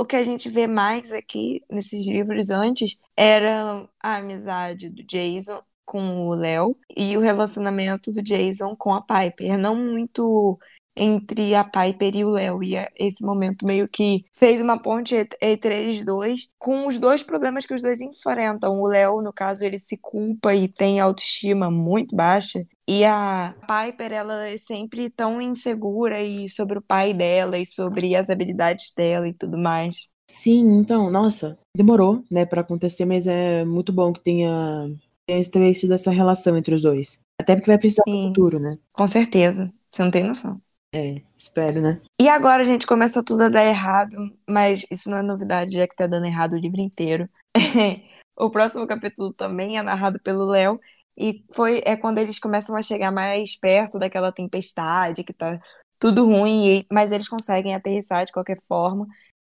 o 0.00 0.04
que 0.06 0.16
a 0.16 0.24
gente 0.24 0.48
vê 0.48 0.66
mais 0.66 1.12
aqui 1.12 1.62
nesses 1.70 2.06
livros 2.06 2.48
antes 2.48 2.98
era 3.14 3.86
a 4.02 4.16
amizade 4.16 4.88
do 4.88 5.02
Jason 5.02 5.60
com 5.84 6.26
o 6.26 6.34
Léo 6.34 6.74
e 6.96 7.14
o 7.14 7.20
relacionamento 7.20 8.10
do 8.10 8.22
Jason 8.22 8.74
com 8.76 8.94
a 8.94 9.02
Piper. 9.02 9.58
Não 9.58 9.76
muito 9.76 10.58
entre 10.96 11.54
a 11.54 11.62
Piper 11.62 12.16
e 12.16 12.24
o 12.24 12.30
Léo. 12.30 12.62
E 12.62 12.76
é- 12.76 12.90
esse 12.96 13.24
momento 13.24 13.66
meio 13.66 13.86
que 13.88 14.24
fez 14.34 14.62
uma 14.62 14.78
ponte 14.78 15.14
entre 15.40 15.74
eles 15.74 16.04
dois, 16.04 16.48
com 16.58 16.86
os 16.86 16.98
dois 16.98 17.22
problemas 17.22 17.66
que 17.66 17.74
os 17.74 17.82
dois 17.82 18.00
enfrentam. 18.00 18.80
O 18.80 18.86
Léo, 18.86 19.20
no 19.20 19.32
caso, 19.32 19.64
ele 19.64 19.78
se 19.78 19.96
culpa 19.96 20.54
e 20.54 20.68
tem 20.68 20.98
autoestima 21.00 21.70
muito 21.70 22.16
baixa. 22.16 22.64
E 22.88 23.04
a 23.04 23.54
Piper, 23.66 24.12
ela 24.12 24.46
é 24.46 24.56
sempre 24.56 25.10
tão 25.10 25.42
insegura 25.42 26.22
e 26.22 26.48
sobre 26.48 26.78
o 26.78 26.82
pai 26.82 27.12
dela 27.12 27.58
e 27.58 27.66
sobre 27.66 28.14
as 28.14 28.30
habilidades 28.30 28.92
dela 28.96 29.28
e 29.28 29.34
tudo 29.34 29.58
mais. 29.58 30.08
Sim, 30.28 30.78
então, 30.78 31.10
nossa, 31.10 31.56
demorou, 31.76 32.24
né, 32.30 32.44
pra 32.44 32.60
acontecer, 32.60 33.04
mas 33.04 33.26
é 33.26 33.64
muito 33.64 33.92
bom 33.92 34.12
que 34.12 34.20
tenha, 34.20 34.90
tenha 35.24 35.40
estabelecido 35.40 35.94
essa 35.94 36.10
relação 36.10 36.56
entre 36.56 36.74
os 36.74 36.82
dois. 36.82 37.20
Até 37.40 37.54
porque 37.54 37.70
vai 37.70 37.78
precisar 37.78 38.02
no 38.06 38.22
Sim. 38.22 38.28
futuro, 38.28 38.58
né? 38.58 38.76
Com 38.92 39.06
certeza. 39.06 39.72
Você 39.90 40.02
não 40.02 40.10
tem 40.10 40.24
noção. 40.24 40.60
É, 40.96 41.20
espero, 41.36 41.82
né? 41.82 42.00
E 42.18 42.26
agora, 42.26 42.64
gente, 42.64 42.86
começa 42.86 43.22
tudo 43.22 43.42
a 43.44 43.48
dar 43.50 43.64
errado, 43.66 44.16
mas 44.48 44.86
isso 44.90 45.10
não 45.10 45.18
é 45.18 45.22
novidade, 45.22 45.76
já 45.76 45.86
que 45.86 45.94
tá 45.94 46.06
dando 46.06 46.24
errado 46.24 46.54
o 46.54 46.58
livro 46.58 46.80
inteiro. 46.80 47.28
O 48.38 48.50
próximo 48.50 48.86
capítulo 48.86 49.32
também 49.32 49.78
é 49.78 49.82
narrado 49.82 50.20
pelo 50.20 50.44
Léo, 50.44 50.78
e 51.16 51.42
foi 51.54 51.80
é 51.86 51.96
quando 51.96 52.18
eles 52.18 52.38
começam 52.38 52.76
a 52.76 52.82
chegar 52.82 53.10
mais 53.10 53.56
perto 53.58 53.98
daquela 53.98 54.30
tempestade, 54.30 55.24
que 55.24 55.32
tá 55.32 55.58
tudo 55.98 56.26
ruim, 56.26 56.80
e- 56.80 56.86
mas 56.92 57.10
eles 57.10 57.28
conseguem 57.28 57.74
aterrissar 57.74 58.26
de 58.26 58.32
qualquer 58.32 58.58
forma. 58.60 59.06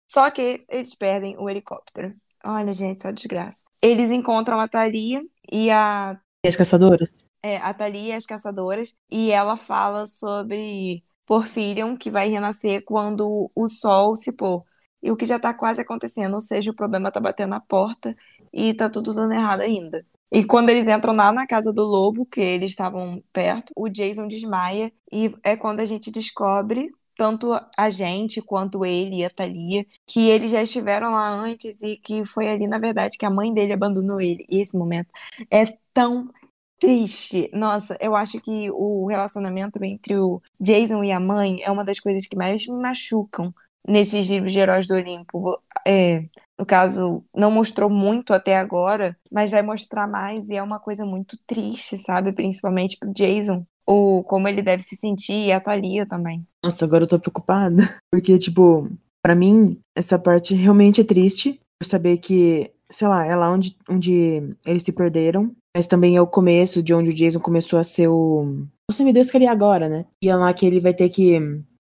Só 0.10 0.32
que 0.32 0.64
eles 0.70 0.96
perdem 0.96 1.36
o 1.38 1.50
helicóptero. 1.50 2.16
Olha, 2.46 2.72
gente, 2.72 3.02
só 3.02 3.12
desgraça. 3.12 3.60
Eles 3.82 4.10
encontram 4.10 4.58
a 4.58 4.70
Thalia 4.70 5.22
e 5.52 5.70
a 5.70 6.18
E 6.46 6.48
as 6.48 6.56
caçadoras? 6.56 7.27
É, 7.48 7.58
a 7.58 7.74
Thalia 7.74 8.14
e 8.14 8.18
as 8.18 8.26
caçadoras, 8.26 8.96
e 9.10 9.32
ela 9.32 9.56
fala 9.56 10.08
sobre 10.08 11.04
Porfirion, 11.26 11.96
que 11.96 12.12
vai 12.12 12.30
renascer 12.30 12.84
quando 12.86 13.52
o 13.56 13.68
sol 13.68 14.16
se 14.16 14.36
pôr. 14.36 14.64
E 15.02 15.12
o 15.12 15.16
que 15.16 15.26
já 15.26 15.40
tá 15.40 15.54
quase 15.54 15.82
acontecendo, 15.82 16.34
ou 16.34 16.42
seja, 16.42 16.72
o 16.72 16.76
problema 16.76 17.12
tá 17.12 17.20
batendo 17.20 17.52
na 17.52 17.60
porta 17.62 18.16
e 18.52 18.74
tá 18.74 18.90
tudo 18.90 19.14
dando 19.14 19.34
errado 19.34 19.62
ainda. 19.62 20.06
E 20.32 20.44
quando 20.44 20.70
eles 20.70 20.88
entram 20.88 21.16
lá 21.16 21.32
na 21.32 21.48
casa 21.48 21.72
do 21.72 21.84
lobo, 21.84 22.26
que 22.26 22.42
eles 22.42 22.72
estavam 22.72 23.24
perto, 23.32 23.72
o 23.76 23.88
Jason 23.88 24.28
desmaia, 24.28 24.92
e 25.12 25.34
é 25.44 25.56
quando 25.56 25.80
a 25.80 25.86
gente 25.86 26.12
descobre 26.12 26.92
tanto 27.18 27.52
a 27.76 27.90
gente 27.90 28.42
quanto 28.42 28.86
ele 28.86 29.18
e 29.18 29.26
a 29.26 29.30
Thalia, 29.30 29.86
que 30.06 30.30
eles 30.30 30.52
já 30.52 30.62
estiveram 30.62 31.12
lá 31.12 31.30
antes 31.30 31.82
e 31.82 31.98
que 31.98 32.24
foi 32.24 32.48
ali, 32.48 32.68
na 32.68 32.78
verdade, 32.78 33.18
que 33.18 33.26
a 33.26 33.30
mãe 33.30 33.54
dele 33.54 33.74
abandonou 33.74 34.22
ele. 34.22 34.46
E 34.50 34.62
esse 34.62 34.78
momento 34.78 35.10
é 35.50 35.66
tão 35.94 36.30
triste. 36.80 37.50
Nossa, 37.54 37.98
eu 38.00 38.16
acho 38.16 38.40
que 38.42 38.70
o 38.72 39.08
relacionamento 39.08 39.84
entre 39.84 40.18
o 40.18 40.42
Jason 40.60 41.04
e 41.04 41.12
a 41.12 41.20
mãe 41.20 41.62
é 41.64 41.72
uma 41.72 41.84
das 41.84 42.00
coisas 42.00 42.26
que 42.26 42.38
mais 42.38 42.66
me 42.68 42.80
machucam 42.80 43.54
nesses 43.88 44.28
livros 44.28 44.52
de 44.52 44.60
Heróis 44.60 44.88
do 44.88 44.96
Olimpo. 44.96 45.60
É, 45.86 46.26
no 46.60 46.66
caso, 46.66 47.24
não 47.36 47.52
mostrou 47.52 47.90
muito 47.90 48.34
até 48.34 48.58
agora, 48.58 49.16
mas 49.32 49.52
vai 49.52 49.62
mostrar 49.62 50.08
mais 50.08 50.50
e 50.50 50.56
é 50.56 50.62
uma 50.62 50.80
coisa 50.80 51.06
muito 51.06 51.38
triste, 51.46 51.98
sabe? 51.98 52.34
Principalmente 52.34 52.98
pro 53.00 53.14
Jason. 53.14 53.66
O 53.86 54.22
como 54.24 54.48
ele 54.50 54.62
deve 54.62 54.84
se 54.84 54.98
sentir 54.98 55.46
e 55.46 55.52
a 55.52 55.62
Thalia 55.62 56.06
também. 56.06 56.46
Nossa, 56.62 56.84
agora 56.84 57.06
eu 57.06 57.08
tô 57.08 57.18
preocupada. 57.18 57.78
Porque, 58.12 58.38
tipo, 58.38 58.90
para 59.24 59.34
mim, 59.34 59.80
essa 59.96 60.20
parte 60.20 60.54
realmente 60.54 61.00
é 61.00 61.06
triste. 61.06 61.62
Por 61.80 61.86
saber 61.86 62.18
que, 62.18 62.70
sei 62.90 63.08
lá, 63.08 63.26
é 63.26 63.36
lá 63.36 63.50
onde, 63.50 63.78
onde 63.88 64.56
eles 64.66 64.84
se 64.84 64.92
perderam. 64.92 65.56
Mas 65.78 65.86
também 65.86 66.16
é 66.16 66.22
o 66.22 66.26
começo 66.26 66.82
de 66.82 66.92
onde 66.92 67.12
o 67.12 67.14
Jason 67.14 67.40
começou 67.40 67.78
a 67.78 67.84
ser 67.84 68.08
o. 68.08 68.66
Semideus 68.92 69.30
que 69.30 69.38
ele 69.38 69.46
é 69.46 69.50
agora, 69.50 69.88
né? 69.88 70.08
E 70.20 70.28
é 70.28 70.36
lá 70.36 70.52
que 70.52 70.66
ele 70.66 70.80
vai 70.80 70.92
ter 70.92 71.08
que 71.08 71.40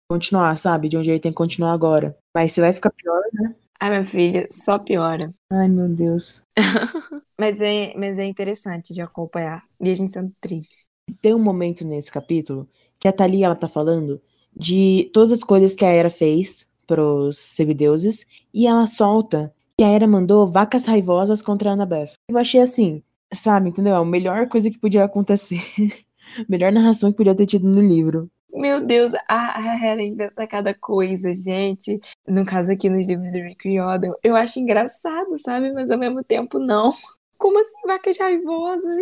continuar, 0.10 0.58
sabe? 0.58 0.90
De 0.90 0.98
onde 0.98 1.12
ele 1.12 1.20
tem 1.20 1.32
que 1.32 1.38
continuar 1.38 1.74
agora. 1.74 2.18
Mas 2.36 2.54
se 2.54 2.60
vai 2.60 2.74
ficar 2.74 2.90
pior, 2.90 3.22
né? 3.32 3.54
Ai, 3.80 3.92
minha 3.92 4.04
filha, 4.04 4.48
só 4.50 4.80
piora. 4.80 5.32
Ai, 5.52 5.68
meu 5.68 5.88
Deus. 5.88 6.42
mas, 7.40 7.62
é, 7.62 7.94
mas 7.96 8.18
é 8.18 8.26
interessante 8.26 8.96
de 8.96 9.02
acompanhar, 9.04 9.64
mesmo 9.80 10.08
sendo 10.08 10.34
triste. 10.42 10.88
Tem 11.22 11.36
um 11.36 11.40
momento 11.40 11.86
nesse 11.86 12.12
capítulo 12.12 12.68
que 13.00 13.08
a 13.08 13.14
Thalia, 13.14 13.46
ela 13.46 13.56
tá 13.56 13.68
falando 13.68 14.20
de 14.58 15.08
todas 15.14 15.32
as 15.32 15.44
coisas 15.44 15.76
que 15.76 15.86
a 15.86 15.90
Era 15.90 16.10
fez 16.10 16.66
pros 16.88 17.38
semideuses 17.38 18.26
e 18.52 18.66
ela 18.66 18.88
solta 18.88 19.54
que 19.78 19.84
a 19.84 19.90
Era 19.90 20.08
mandou 20.08 20.50
vacas 20.50 20.88
raivosas 20.88 21.44
contra 21.44 21.70
a 21.70 21.74
Annabeth. 21.74 22.14
Eu 22.28 22.40
achei 22.40 22.60
assim, 22.60 23.04
Sabe, 23.34 23.70
entendeu? 23.70 23.96
A 23.96 24.06
melhor 24.06 24.48
coisa 24.48 24.70
que 24.70 24.78
podia 24.78 25.04
acontecer. 25.04 25.62
melhor 26.48 26.72
narração 26.72 27.12
que 27.12 27.18
podia 27.18 27.36
ter 27.36 27.46
tido 27.46 27.68
no 27.68 27.82
livro. 27.82 28.30
Meu 28.54 28.86
Deus, 28.86 29.14
a 29.28 29.60
Hera 29.84 30.04
inventa 30.04 30.46
cada 30.46 30.76
coisa, 30.76 31.34
gente. 31.34 32.00
No 32.28 32.46
caso 32.46 32.72
aqui 32.72 32.88
nos 32.88 33.08
livros 33.08 33.34
do 33.34 33.40
Rick 33.40 33.68
Riordan, 33.68 34.14
eu 34.24 34.36
acho 34.36 34.60
engraçado, 34.60 35.36
sabe? 35.38 35.74
Mas 35.74 35.90
ao 35.90 35.98
mesmo 35.98 36.24
tempo 36.24 36.60
não. 36.60 36.92
Como 37.38 37.60
assim, 37.60 37.88
vacas 37.88 38.18
raivosas? 38.18 38.96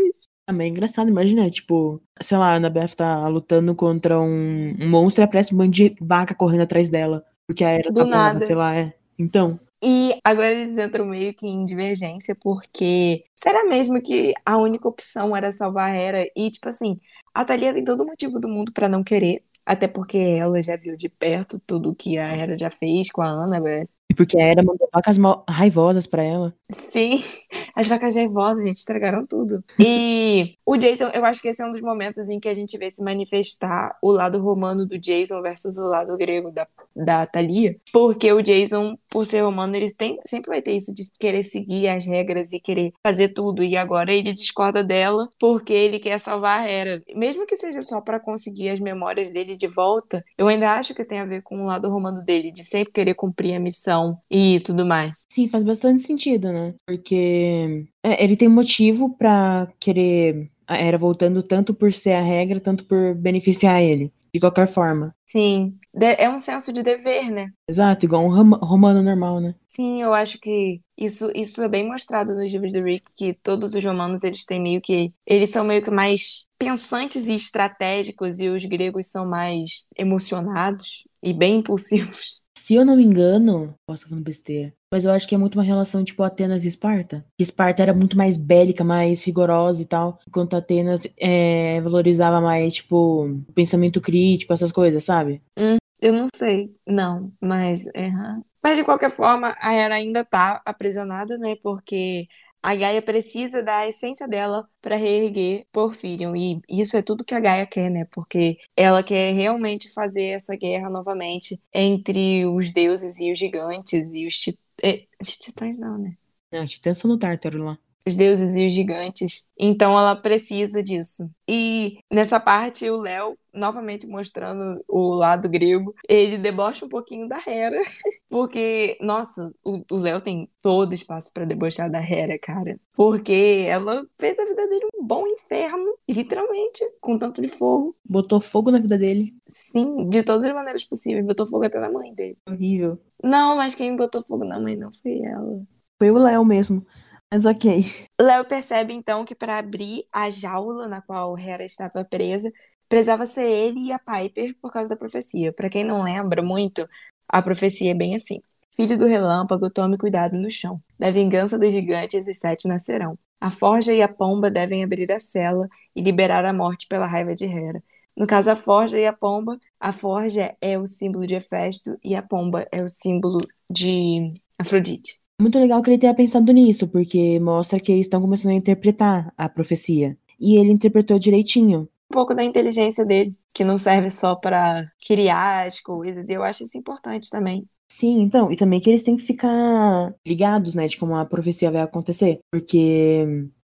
Também 0.47 0.67
é 0.67 0.69
engraçado, 0.71 1.09
imagina, 1.09 1.49
tipo, 1.49 2.01
sei 2.19 2.37
lá, 2.37 2.53
a 2.53 2.55
Annabeth 2.55 2.95
tá 2.95 3.27
lutando 3.27 3.75
contra 3.75 4.19
um, 4.19 4.75
um 4.79 4.89
monstro 4.89 5.21
e 5.21 5.25
aparece 5.25 5.53
um 5.53 5.57
bando 5.57 5.71
de 5.71 5.95
vaca 6.01 6.33
correndo 6.33 6.61
atrás 6.61 6.89
dela. 6.89 7.23
Porque 7.45 7.63
a 7.63 7.69
Hera 7.69 7.91
Do 7.91 8.01
tá 8.01 8.05
nada. 8.05 8.45
sei 8.45 8.55
lá, 8.55 8.73
é. 8.73 8.93
Então. 9.19 9.59
E 9.83 10.19
agora 10.23 10.51
eles 10.51 10.77
entram 10.77 11.05
meio 11.05 11.33
que 11.33 11.47
em 11.47 11.65
divergência, 11.65 12.35
porque 12.35 13.25
será 13.33 13.65
mesmo 13.65 14.01
que 14.01 14.33
a 14.45 14.57
única 14.57 14.87
opção 14.87 15.35
era 15.35 15.51
salvar 15.51 15.91
a 15.93 15.97
Hera? 15.97 16.27
E, 16.35 16.51
tipo 16.51 16.69
assim, 16.69 16.97
a 17.33 17.43
Thalia 17.43 17.73
tem 17.73 17.83
todo 17.83 18.01
o 18.01 18.05
motivo 18.05 18.39
do 18.39 18.47
mundo 18.47 18.71
para 18.73 18.87
não 18.87 19.03
querer, 19.03 19.43
até 19.65 19.87
porque 19.87 20.17
ela 20.17 20.61
já 20.61 20.75
viu 20.77 20.95
de 20.95 21.09
perto 21.09 21.59
tudo 21.65 21.95
que 21.95 22.17
a 22.17 22.27
Hera 22.35 22.57
já 22.57 22.69
fez 22.69 23.11
com 23.11 23.21
a 23.23 23.27
Annabeth. 23.29 23.89
Porque 24.13 24.39
a 24.39 24.45
Hera 24.45 24.63
mandou 24.63 24.89
vacas 24.93 25.17
raivosas 25.49 26.07
para 26.07 26.23
ela. 26.23 26.53
Sim, 26.71 27.19
as 27.75 27.87
vacas 27.87 28.15
raivosas, 28.15 28.63
gente, 28.63 28.75
estragaram 28.75 29.25
tudo. 29.25 29.63
E 29.79 30.55
o 30.65 30.77
Jason, 30.77 31.07
eu 31.13 31.25
acho 31.25 31.41
que 31.41 31.47
esse 31.49 31.61
é 31.61 31.65
um 31.65 31.71
dos 31.71 31.81
momentos 31.81 32.27
em 32.29 32.39
que 32.39 32.49
a 32.49 32.53
gente 32.53 32.77
vê 32.77 32.89
se 32.89 33.03
manifestar 33.03 33.97
o 34.01 34.11
lado 34.11 34.39
romano 34.39 34.85
do 34.85 34.97
Jason 34.97 35.41
versus 35.41 35.77
o 35.77 35.83
lado 35.83 36.17
grego 36.17 36.51
da, 36.51 36.67
da 36.95 37.25
Thalia. 37.25 37.75
Porque 37.91 38.31
o 38.31 38.41
Jason, 38.41 38.97
por 39.09 39.25
ser 39.25 39.41
romano, 39.41 39.75
ele 39.75 39.91
tem, 39.93 40.17
sempre 40.25 40.49
vai 40.49 40.61
ter 40.61 40.73
isso 40.73 40.93
de 40.93 41.03
querer 41.19 41.43
seguir 41.43 41.87
as 41.87 42.05
regras 42.05 42.53
e 42.53 42.59
querer 42.59 42.93
fazer 43.03 43.29
tudo. 43.29 43.63
E 43.63 43.75
agora 43.75 44.13
ele 44.13 44.33
discorda 44.33 44.83
dela 44.83 45.29
porque 45.39 45.73
ele 45.73 45.99
quer 45.99 46.19
salvar 46.19 46.61
a 46.61 46.69
Hera. 46.69 47.01
Mesmo 47.15 47.45
que 47.45 47.55
seja 47.55 47.81
só 47.81 48.01
para 48.01 48.19
conseguir 48.19 48.69
as 48.69 48.79
memórias 48.79 49.31
dele 49.31 49.55
de 49.55 49.67
volta, 49.67 50.23
eu 50.37 50.47
ainda 50.47 50.71
acho 50.73 50.93
que 50.93 51.05
tem 51.05 51.19
a 51.19 51.25
ver 51.25 51.41
com 51.41 51.61
o 51.61 51.65
lado 51.65 51.89
romano 51.89 52.23
dele, 52.23 52.51
de 52.51 52.63
sempre 52.63 52.93
querer 52.93 53.13
cumprir 53.13 53.55
a 53.55 53.59
missão 53.59 54.00
e 54.29 54.59
tudo 54.61 54.85
mais. 54.85 55.25
Sim, 55.31 55.47
faz 55.47 55.63
bastante 55.63 56.01
sentido, 56.01 56.51
né? 56.51 56.73
Porque 56.85 57.87
é, 58.03 58.23
ele 58.23 58.35
tem 58.35 58.47
motivo 58.47 59.15
para 59.17 59.71
querer 59.79 60.49
a 60.67 60.77
Era 60.77 60.97
voltando 60.97 61.43
tanto 61.43 61.73
por 61.73 61.91
ser 61.91 62.13
a 62.13 62.21
regra, 62.21 62.59
tanto 62.59 62.85
por 62.85 63.13
beneficiar 63.15 63.81
ele. 63.81 64.11
De 64.33 64.39
qualquer 64.39 64.65
forma. 64.65 65.13
Sim, 65.25 65.77
é 65.93 66.29
um 66.29 66.39
senso 66.39 66.71
de 66.71 66.81
dever, 66.81 67.29
né? 67.29 67.49
Exato, 67.69 68.05
igual 68.05 68.23
um 68.23 68.55
romano 68.65 69.03
normal, 69.03 69.41
né? 69.41 69.53
Sim, 69.67 70.01
eu 70.01 70.13
acho 70.13 70.39
que 70.39 70.79
isso, 70.97 71.29
isso 71.35 71.61
é 71.61 71.67
bem 71.67 71.85
mostrado 71.85 72.33
nos 72.33 72.49
livros 72.49 72.71
do 72.71 72.81
Rick, 72.81 73.11
que 73.13 73.33
todos 73.33 73.75
os 73.75 73.83
romanos, 73.83 74.23
eles 74.23 74.45
têm 74.45 74.61
meio 74.61 74.79
que... 74.79 75.11
Eles 75.27 75.49
são 75.49 75.65
meio 75.65 75.83
que 75.83 75.91
mais 75.91 76.45
pensantes 76.57 77.27
e 77.27 77.33
estratégicos, 77.33 78.39
e 78.39 78.47
os 78.47 78.63
gregos 78.63 79.07
são 79.07 79.25
mais 79.25 79.85
emocionados 79.97 81.03
e 81.21 81.33
bem 81.33 81.57
impulsivos. 81.57 82.41
Se 82.71 82.75
eu 82.75 82.85
não 82.85 82.95
me 82.95 83.03
engano, 83.03 83.75
posso 83.85 84.07
falando 84.07 84.23
besteira, 84.23 84.73
mas 84.89 85.03
eu 85.03 85.11
acho 85.11 85.27
que 85.27 85.35
é 85.35 85.37
muito 85.37 85.55
uma 85.55 85.63
relação 85.63 86.05
tipo 86.05 86.23
Atenas 86.23 86.63
e 86.63 86.69
Esparta. 86.69 87.25
Que 87.37 87.43
Esparta 87.43 87.81
era 87.81 87.93
muito 87.93 88.15
mais 88.15 88.37
bélica, 88.37 88.81
mais 88.81 89.21
rigorosa 89.25 89.81
e 89.81 89.85
tal, 89.85 90.17
enquanto 90.25 90.55
Atenas 90.55 91.05
é, 91.19 91.81
valorizava 91.81 92.39
mais, 92.39 92.75
tipo, 92.75 93.25
o 93.25 93.53
pensamento 93.53 93.99
crítico, 93.99 94.53
essas 94.53 94.71
coisas, 94.71 95.03
sabe? 95.03 95.41
Hum, 95.59 95.75
eu 96.01 96.13
não 96.13 96.23
sei, 96.33 96.73
não, 96.87 97.33
mas. 97.41 97.87
Uhum. 97.87 98.41
Mas 98.63 98.77
de 98.77 98.85
qualquer 98.85 99.09
forma, 99.09 99.53
a 99.59 99.73
Hera 99.73 99.95
ainda 99.95 100.23
tá 100.23 100.61
aprisionada, 100.65 101.37
né? 101.37 101.57
Porque 101.61 102.29
a 102.61 102.75
Gaia 102.75 103.01
precisa 103.01 103.63
da 103.63 103.87
essência 103.87 104.27
dela 104.27 104.67
para 104.81 104.95
reerguer 104.95 105.65
Porfírio. 105.71 106.35
E 106.35 106.61
isso 106.69 106.95
é 106.95 107.01
tudo 107.01 107.25
que 107.25 107.35
a 107.35 107.39
Gaia 107.39 107.65
quer, 107.65 107.89
né? 107.89 108.05
Porque 108.11 108.57
ela 108.75 109.03
quer 109.03 109.33
realmente 109.33 109.91
fazer 109.93 110.25
essa 110.35 110.55
guerra 110.55 110.89
novamente 110.89 111.59
entre 111.73 112.45
os 112.45 112.71
deuses 112.73 113.19
e 113.19 113.31
os 113.31 113.39
gigantes 113.39 114.11
e 114.13 114.25
os, 114.25 114.39
tit... 114.39 114.59
é, 114.83 115.05
os 115.21 115.37
titãs, 115.37 115.79
não, 115.79 115.97
né? 115.97 116.15
Não, 116.51 116.63
os 116.63 116.71
titãs 116.71 116.97
são 116.97 117.09
no 117.09 117.17
Tártaro 117.17 117.63
lá 117.63 117.77
os 118.05 118.15
deuses 118.15 118.55
e 118.55 118.67
os 118.67 118.73
gigantes. 118.73 119.49
Então 119.57 119.97
ela 119.97 120.15
precisa 120.15 120.81
disso. 120.83 121.29
E 121.47 121.99
nessa 122.09 122.39
parte 122.39 122.89
o 122.89 123.01
Léo, 123.01 123.37
novamente 123.53 124.07
mostrando 124.07 124.83
o 124.87 125.13
lado 125.13 125.49
grego, 125.49 125.93
ele 126.07 126.37
debocha 126.37 126.85
um 126.85 126.89
pouquinho 126.89 127.27
da 127.27 127.37
Hera, 127.45 127.77
porque 128.29 128.97
nossa, 129.01 129.51
o 129.63 129.83
Léo 129.91 130.21
tem 130.21 130.49
todo 130.61 130.93
espaço 130.93 131.31
para 131.33 131.45
debochar 131.45 131.91
da 131.91 131.99
Hera, 131.99 132.39
cara, 132.39 132.79
porque 132.93 133.65
ela 133.67 134.05
fez 134.17 134.35
da 134.37 134.45
vida 134.45 134.67
dele 134.67 134.87
um 134.95 135.05
bom 135.05 135.27
inferno, 135.27 135.93
literalmente, 136.07 136.83
com 136.99 137.17
tanto 137.17 137.41
de 137.41 137.47
fogo. 137.47 137.93
Botou 138.07 138.39
fogo 138.39 138.71
na 138.71 138.79
vida 138.79 138.97
dele. 138.97 139.33
Sim, 139.47 140.07
de 140.09 140.23
todas 140.23 140.45
as 140.45 140.53
maneiras 140.53 140.83
possíveis, 140.83 141.25
botou 141.25 141.47
fogo 141.47 141.65
até 141.65 141.79
na 141.79 141.91
mãe 141.91 142.13
dele. 142.13 142.37
Horrível. 142.47 142.99
Não, 143.23 143.55
mas 143.55 143.75
quem 143.75 143.95
botou 143.95 144.21
fogo 144.23 144.45
na 144.45 144.59
mãe 144.59 144.75
não 144.75 144.89
foi 144.93 145.21
ela. 145.21 145.61
Foi 145.99 146.09
o 146.09 146.17
Léo 146.17 146.43
mesmo. 146.45 146.85
Mas 147.33 147.45
ok. 147.45 147.85
Léo 148.19 148.45
percebe 148.45 148.93
então 148.93 149.23
que 149.23 149.33
para 149.33 149.57
abrir 149.57 150.05
a 150.11 150.29
jaula 150.29 150.87
na 150.87 151.01
qual 151.01 151.37
Hera 151.37 151.63
estava 151.63 152.03
presa, 152.03 152.51
precisava 152.89 153.25
ser 153.25 153.49
ele 153.49 153.87
e 153.87 153.91
a 153.93 153.99
Piper 153.99 154.53
por 154.61 154.71
causa 154.71 154.89
da 154.89 154.97
profecia. 154.97 155.53
Para 155.53 155.69
quem 155.69 155.83
não 155.83 156.03
lembra 156.03 156.41
muito, 156.41 156.87
a 157.29 157.41
profecia 157.41 157.91
é 157.91 157.93
bem 157.93 158.15
assim: 158.15 158.41
Filho 158.75 158.97
do 158.97 159.05
relâmpago, 159.05 159.69
tome 159.69 159.97
cuidado 159.97 160.37
no 160.37 160.49
chão. 160.49 160.81
Da 160.99 161.09
vingança 161.09 161.57
dos 161.57 161.71
gigantes, 161.71 162.27
os 162.27 162.37
sete 162.37 162.67
nascerão. 162.67 163.17
A 163.39 163.49
forja 163.49 163.93
e 163.93 164.01
a 164.01 164.09
pomba 164.09 164.51
devem 164.51 164.83
abrir 164.83 165.09
a 165.11 165.19
cela 165.19 165.69
e 165.95 166.01
liberar 166.01 166.45
a 166.45 166.53
morte 166.53 166.85
pela 166.87 167.07
raiva 167.07 167.33
de 167.33 167.45
Hera. 167.45 167.81
No 168.15 168.27
caso, 168.27 168.51
a 168.51 168.55
forja 168.57 168.99
e 168.99 169.05
a 169.05 169.13
pomba, 169.13 169.57
a 169.79 169.93
forja 169.93 170.55
é 170.59 170.77
o 170.77 170.85
símbolo 170.85 171.25
de 171.25 171.35
Hefesto 171.35 171.97
e 172.03 172.13
a 172.13 172.21
pomba 172.21 172.67
é 172.71 172.83
o 172.83 172.89
símbolo 172.89 173.39
de 173.69 174.33
Afrodite. 174.59 175.20
Muito 175.41 175.57
legal 175.57 175.81
que 175.81 175.89
ele 175.89 175.97
tenha 175.97 176.13
pensado 176.13 176.53
nisso, 176.53 176.87
porque 176.87 177.39
mostra 177.39 177.79
que 177.79 177.91
eles 177.91 178.05
estão 178.05 178.21
começando 178.21 178.51
a 178.51 178.55
interpretar 178.55 179.33
a 179.35 179.49
profecia. 179.49 180.15
E 180.39 180.55
ele 180.55 180.71
interpretou 180.71 181.17
direitinho. 181.17 181.89
Um 182.11 182.13
pouco 182.13 182.35
da 182.35 182.43
inteligência 182.43 183.03
dele, 183.03 183.35
que 183.51 183.63
não 183.63 183.79
serve 183.79 184.07
só 184.07 184.35
para 184.35 184.87
criar 185.03 185.65
as 185.65 185.81
coisas, 185.81 186.29
e 186.29 186.33
eu 186.33 186.43
acho 186.43 186.63
isso 186.63 186.77
importante 186.77 187.27
também. 187.27 187.65
Sim, 187.91 188.21
então, 188.21 188.51
e 188.51 188.55
também 188.55 188.79
que 188.79 188.87
eles 188.87 189.01
têm 189.01 189.17
que 189.17 189.23
ficar 189.23 190.13
ligados, 190.25 190.75
né, 190.75 190.87
de 190.87 190.97
como 190.97 191.15
a 191.15 191.25
profecia 191.25 191.71
vai 191.71 191.81
acontecer, 191.81 192.39
porque 192.51 193.25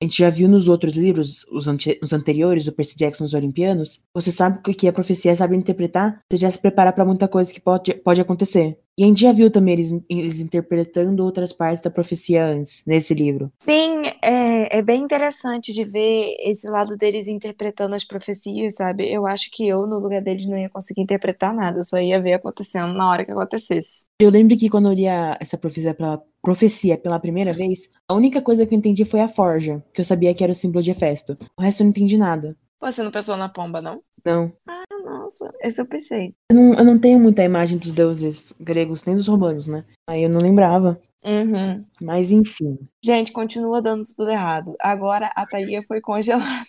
a 0.01 0.03
gente 0.03 0.17
já 0.17 0.31
viu 0.31 0.49
nos 0.49 0.67
outros 0.67 0.95
livros, 0.95 1.45
os, 1.51 1.67
ante 1.67 1.99
os 2.01 2.11
anteriores, 2.11 2.65
do 2.65 2.71
Percy 2.71 2.97
Jackson, 2.97 3.23
os 3.23 3.35
Olimpianos, 3.35 4.01
você 4.11 4.31
sabe 4.31 4.59
que 4.73 4.87
a 4.87 4.93
profecia 4.93 5.35
sabe 5.35 5.55
interpretar, 5.55 6.19
você 6.27 6.37
já 6.37 6.49
se 6.49 6.57
prepara 6.57 6.91
para 6.91 7.05
muita 7.05 7.27
coisa 7.27 7.53
que 7.53 7.61
pode, 7.61 7.93
pode 7.93 8.19
acontecer. 8.19 8.79
E 8.97 9.03
a 9.03 9.07
gente 9.07 9.21
já 9.21 9.31
viu 9.31 9.49
também 9.49 9.73
eles, 9.73 9.91
eles 10.09 10.39
interpretando 10.39 11.23
outras 11.23 11.53
partes 11.53 11.81
da 11.81 11.89
profecia 11.89 12.45
antes, 12.45 12.83
nesse 12.85 13.13
livro. 13.13 13.51
Sim, 13.59 14.03
é, 14.21 14.77
é 14.77 14.81
bem 14.81 15.01
interessante 15.01 15.73
de 15.73 15.83
ver 15.83 16.35
esse 16.39 16.69
lado 16.69 16.97
deles 16.97 17.27
interpretando 17.27 17.95
as 17.95 18.03
profecias, 18.03 18.75
sabe? 18.75 19.11
Eu 19.11 19.25
acho 19.25 19.49
que 19.51 19.67
eu, 19.67 19.87
no 19.87 19.99
lugar 19.99 20.21
deles, 20.21 20.45
não 20.45 20.57
ia 20.57 20.69
conseguir 20.69 21.01
interpretar 21.01 21.53
nada, 21.53 21.79
eu 21.79 21.83
só 21.83 21.99
ia 21.99 22.21
ver 22.21 22.33
acontecendo 22.33 22.93
na 22.93 23.09
hora 23.09 23.25
que 23.25 23.31
acontecesse. 23.31 24.05
Eu 24.19 24.29
lembro 24.29 24.57
que 24.57 24.69
quando 24.69 24.89
eu 24.89 24.93
li 24.93 25.07
a, 25.07 25.37
essa 25.39 25.57
profecia 25.57 25.93
pela, 25.93 26.21
profecia 26.41 26.97
pela 26.97 27.19
primeira 27.19 27.53
vez, 27.53 27.89
a 28.07 28.13
única 28.13 28.41
coisa 28.41 28.65
que 28.65 28.73
eu 28.75 28.77
entendi 28.77 29.05
foi 29.05 29.21
a 29.21 29.27
forja, 29.27 29.83
que 29.93 30.01
eu 30.01 30.05
sabia 30.05 30.33
que 30.33 30.43
era 30.43 30.51
o 30.51 30.55
símbolo 30.55 30.83
de 30.83 30.91
Hefesto. 30.91 31.37
O 31.57 31.61
resto 31.61 31.81
eu 31.81 31.85
não 31.85 31.91
entendi 31.91 32.17
nada. 32.17 32.57
Você 32.79 33.03
não 33.03 33.11
pensou 33.11 33.37
na 33.37 33.47
pomba, 33.47 33.79
não? 33.79 34.01
Não. 34.25 34.51
Ah, 34.67 34.80
nossa, 35.03 35.53
esse 35.61 35.81
eu 35.81 35.87
pensei. 35.87 36.35
Eu 36.49 36.55
não, 36.55 36.73
eu 36.73 36.85
não 36.85 36.99
tenho 36.99 37.19
muita 37.19 37.43
imagem 37.43 37.77
dos 37.77 37.91
deuses 37.91 38.53
gregos, 38.59 39.03
nem 39.05 39.15
dos 39.15 39.27
romanos, 39.27 39.67
né? 39.67 39.85
Aí 40.07 40.23
eu 40.23 40.29
não 40.29 40.39
lembrava. 40.41 41.01
Uhum. 41.23 41.85
Mas 42.01 42.31
enfim. 42.31 42.77
Gente, 43.03 43.31
continua 43.31 43.81
dando 43.81 44.03
tudo 44.15 44.29
errado. 44.31 44.75
Agora 44.79 45.31
a 45.35 45.45
Thalia 45.45 45.83
foi 45.83 46.01
congelada. 46.01 46.65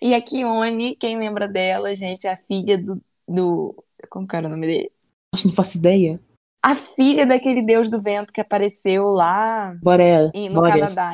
E 0.00 0.14
a 0.14 0.22
Kione, 0.22 0.96
quem 0.96 1.18
lembra 1.18 1.48
dela, 1.48 1.94
gente, 1.94 2.26
é 2.26 2.32
a 2.32 2.36
filha 2.36 2.78
do. 2.78 3.02
do 3.26 3.74
como 4.10 4.26
que 4.28 4.36
era 4.36 4.46
o 4.46 4.50
nome 4.50 4.66
dele? 4.66 4.92
Nossa, 5.32 5.48
não 5.48 5.54
faço 5.54 5.78
ideia. 5.78 6.20
A 6.62 6.74
filha 6.74 7.26
daquele 7.26 7.62
deus 7.62 7.88
do 7.88 8.00
vento 8.00 8.32
que 8.32 8.40
apareceu 8.40 9.04
lá 9.06 9.74
Boreal. 9.82 10.30
em- 10.32 10.48
no 10.48 10.56
Boreas. 10.60 10.94
Canadá. 10.94 11.12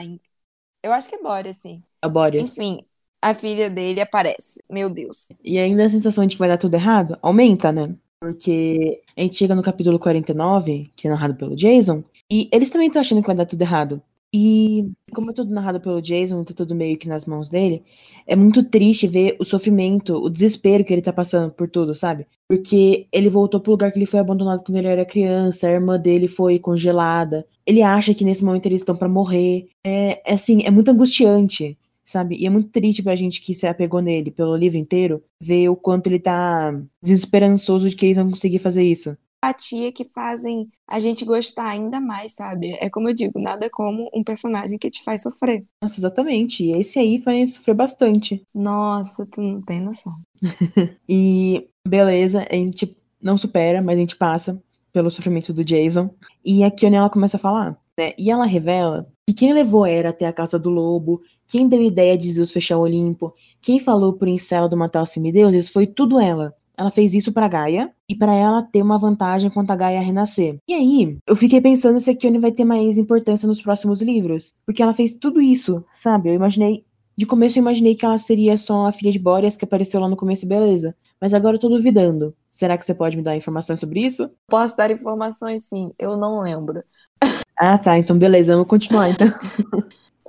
Eu 0.83 0.93
acho 0.93 1.09
que 1.09 1.17
é 1.17 1.23
Bórea, 1.23 1.53
sim. 1.55 1.83
A 2.03 2.09
Boreas. 2.09 2.49
Enfim, 2.51 2.87
a 3.21 3.35
filha 3.35 3.69
dele 3.69 4.01
aparece. 4.01 4.63
Meu 4.69 4.89
Deus. 4.89 5.29
E 5.45 5.59
ainda 5.59 5.85
a 5.85 5.91
sensação 5.91 6.27
de 6.27 6.37
que 6.37 6.39
vai 6.39 6.49
dar 6.49 6.59
tudo 6.59 6.75
errado 6.75 7.19
aumenta, 7.23 7.73
né? 7.73 7.95
Porque 8.21 9.01
a 9.17 9.23
gente 9.23 9.37
chega 9.37 9.55
no 9.55 9.63
capítulo 9.63 9.99
49, 9.99 10.91
que 10.95 11.07
é 11.07 11.11
narrado 11.11 11.35
pelo 11.35 11.57
Jason, 11.57 12.05
e 12.31 12.49
eles 12.53 12.71
também 12.71 12.89
estão 12.89 13.01
achando 13.01 13.23
que 13.23 13.27
vai 13.27 13.37
dar 13.37 13.47
tudo 13.47 13.63
errado. 13.63 14.03
E 14.33 14.89
como 15.13 15.31
é 15.31 15.35
tudo 15.35 15.53
narrado 15.53 15.81
pelo 15.81 16.01
Jason, 16.01 16.45
tá 16.45 16.55
tudo 16.55 16.75
meio 16.75 16.97
que 16.97 17.09
nas 17.09 17.25
mãos 17.27 17.49
dele, 17.49 17.83
é 18.27 18.37
muito 18.37 18.63
triste 18.63 19.09
ver 19.09 19.37
o 19.41 19.45
sofrimento, 19.45 20.15
o 20.15 20.31
desespero 20.31 20.85
que 20.85 20.93
ele 20.93 21.03
tá 21.03 21.13
passando 21.13 21.51
por 21.51 21.69
tudo, 21.69 21.95
sabe? 21.97 22.27
Porque 22.47 23.09
ele 23.11 23.29
voltou 23.29 23.59
pro 23.59 23.73
lugar 23.73 23.91
que 23.91 23.99
ele 23.99 24.07
foi 24.07 24.21
abandonado 24.21 24.63
quando 24.63 24.77
ele 24.77 24.87
era 24.87 25.05
criança, 25.05 25.67
a 25.67 25.73
irmã 25.73 25.99
dele 25.99 26.29
foi 26.29 26.61
congelada. 26.61 27.45
Ele 27.67 27.83
acha 27.83 28.15
que 28.15 28.25
nesse 28.25 28.45
momento 28.45 28.67
eles 28.67 28.83
estão 28.83 28.95
pra 28.95 29.09
morrer. 29.09 29.69
É, 29.85 30.21
é 30.25 30.35
assim, 30.35 30.63
é 30.65 30.71
muito 30.71 30.91
angustiante 30.91 31.77
sabe? 32.11 32.37
E 32.37 32.47
é 32.47 32.51
muito 32.51 32.71
triste 32.71 33.03
pra 33.03 33.17
gente 33.17 33.41
que 33.41 33.55
se 33.55 33.67
apegou 33.67 34.01
nele 34.01 34.31
pelo 34.31 34.57
livro 34.57 34.79
inteiro, 34.79 35.23
ver 35.41 35.69
o 35.69 35.77
quanto 35.77 36.07
ele 36.07 36.19
tá 36.19 36.73
desesperançoso 37.03 37.89
de 37.89 37.97
que 37.97 38.07
eles 38.07 38.17
vão 38.17 38.31
conseguir 38.31 38.59
fazer 38.59 38.83
isso. 38.83 39.17
Empatia 39.43 39.91
que 39.91 40.05
fazem 40.05 40.69
a 40.87 41.01
gente 41.01 41.25
gostar 41.25 41.67
ainda 41.67 41.99
mais, 41.99 42.33
sabe? 42.33 42.77
É 42.79 42.91
como 42.91 43.09
eu 43.09 43.15
digo, 43.15 43.41
nada 43.41 43.71
como 43.71 44.11
um 44.15 44.23
personagem 44.23 44.79
que 44.79 44.91
te 44.91 45.03
faz 45.03 45.23
sofrer. 45.23 45.65
Nossa, 45.81 45.99
exatamente. 45.99 46.63
E 46.63 46.73
esse 46.73 46.99
aí 46.99 47.17
vai 47.17 47.47
sofrer 47.47 47.75
bastante. 47.75 48.43
Nossa, 48.55 49.25
tu 49.25 49.41
não 49.41 49.63
tem 49.63 49.81
noção. 49.81 50.15
E 51.09 51.69
beleza, 51.87 52.47
a 52.51 52.55
gente 52.55 52.97
não 53.21 53.37
supera, 53.37 53.83
mas 53.83 53.97
a 53.97 54.01
gente 54.01 54.17
passa 54.17 54.63
pelo 54.93 55.11
sofrimento 55.11 55.53
do 55.53 55.65
Jason. 55.65 56.11
E 56.45 56.63
a 56.63 56.71
Kione, 56.71 56.97
ela 56.97 57.11
começa 57.11 57.37
a 57.37 57.41
falar, 57.41 57.79
né? 57.99 58.13
E 58.19 58.31
ela 58.31 58.45
revela 58.45 59.11
que 59.31 59.35
quem 59.35 59.53
levou 59.53 59.87
Era 59.87 60.11
até 60.11 60.27
a 60.27 60.33
casa 60.33 60.59
do 60.59 60.71
lobo, 60.71 61.23
quem 61.47 61.69
deu 61.69 61.81
ideia 61.81 62.19
de 62.19 62.33
Zeus 62.33 62.51
fechar 62.51 62.77
o 62.79 62.83
Olimpo, 62.83 63.33
quem 63.63 63.79
falou 63.79 64.13
pro 64.13 64.29
Encélado 64.29 64.77
matar 64.77 65.03
os 65.03 65.11
semideuses, 65.11 65.69
foi 65.69 65.87
tudo 65.87 66.19
ela. 66.19 66.53
Ela 66.77 66.91
fez 66.91 67.15
isso 67.15 67.33
pra 67.33 67.47
Gaia 67.47 67.93
e 68.09 68.17
pra 68.17 68.35
ela 68.35 68.63
ter 68.63 68.83
uma 68.83 68.99
vantagem 68.99 69.51
quanto 69.51 69.71
a 69.71 69.77
Gaia 69.77 70.01
renascer. 70.01 70.59
E 70.67 70.75
aí, 70.75 71.17
eu 71.27 71.37
fiquei 71.37 71.61
pensando 71.61 72.01
se 72.01 72.11
a 72.11 72.17
Kione 72.17 72.39
vai 72.39 72.51
ter 72.51 72.65
mais 72.65 72.97
importância 72.99 73.47
nos 73.47 73.61
próximos 73.61 74.01
livros, 74.01 74.53
porque 74.67 74.83
ela 74.83 74.95
fez 74.95 75.15
tudo 75.15 75.41
isso, 75.41 75.85
sabe? 75.93 76.31
Eu 76.31 76.35
imaginei 76.35 76.85
de 77.17 77.27
começo 77.27 77.59
eu 77.59 77.63
imaginei 77.63 77.95
que 77.95 78.05
ela 78.05 78.17
seria 78.17 78.57
só 78.57 78.87
a 78.87 78.93
filha 78.93 79.13
de 79.13 79.19
Boreas 79.19 79.57
que 79.57 79.65
apareceu 79.65 80.01
lá 80.01 80.09
no 80.09 80.17
começo, 80.17 80.47
beleza. 80.47 80.97
Mas 81.21 81.35
agora 81.35 81.57
eu 81.57 81.61
tô 81.61 81.69
duvidando. 81.69 82.35
Será 82.51 82.77
que 82.79 82.85
você 82.85 82.95
pode 82.95 83.17
me 83.17 83.23
dar 83.23 83.37
informações 83.37 83.81
sobre 83.81 84.01
isso? 84.05 84.31
Posso 84.49 84.77
dar 84.77 84.91
informações, 84.91 85.65
sim. 85.69 85.93
Eu 85.99 86.17
não 86.17 86.41
lembro. 86.43 86.83
Ah, 87.57 87.79
tá. 87.79 87.99
Então 87.99 88.19
beleza, 88.19 88.53
vamos 88.55 88.69
continuar 88.69 89.11
então. 89.11 89.29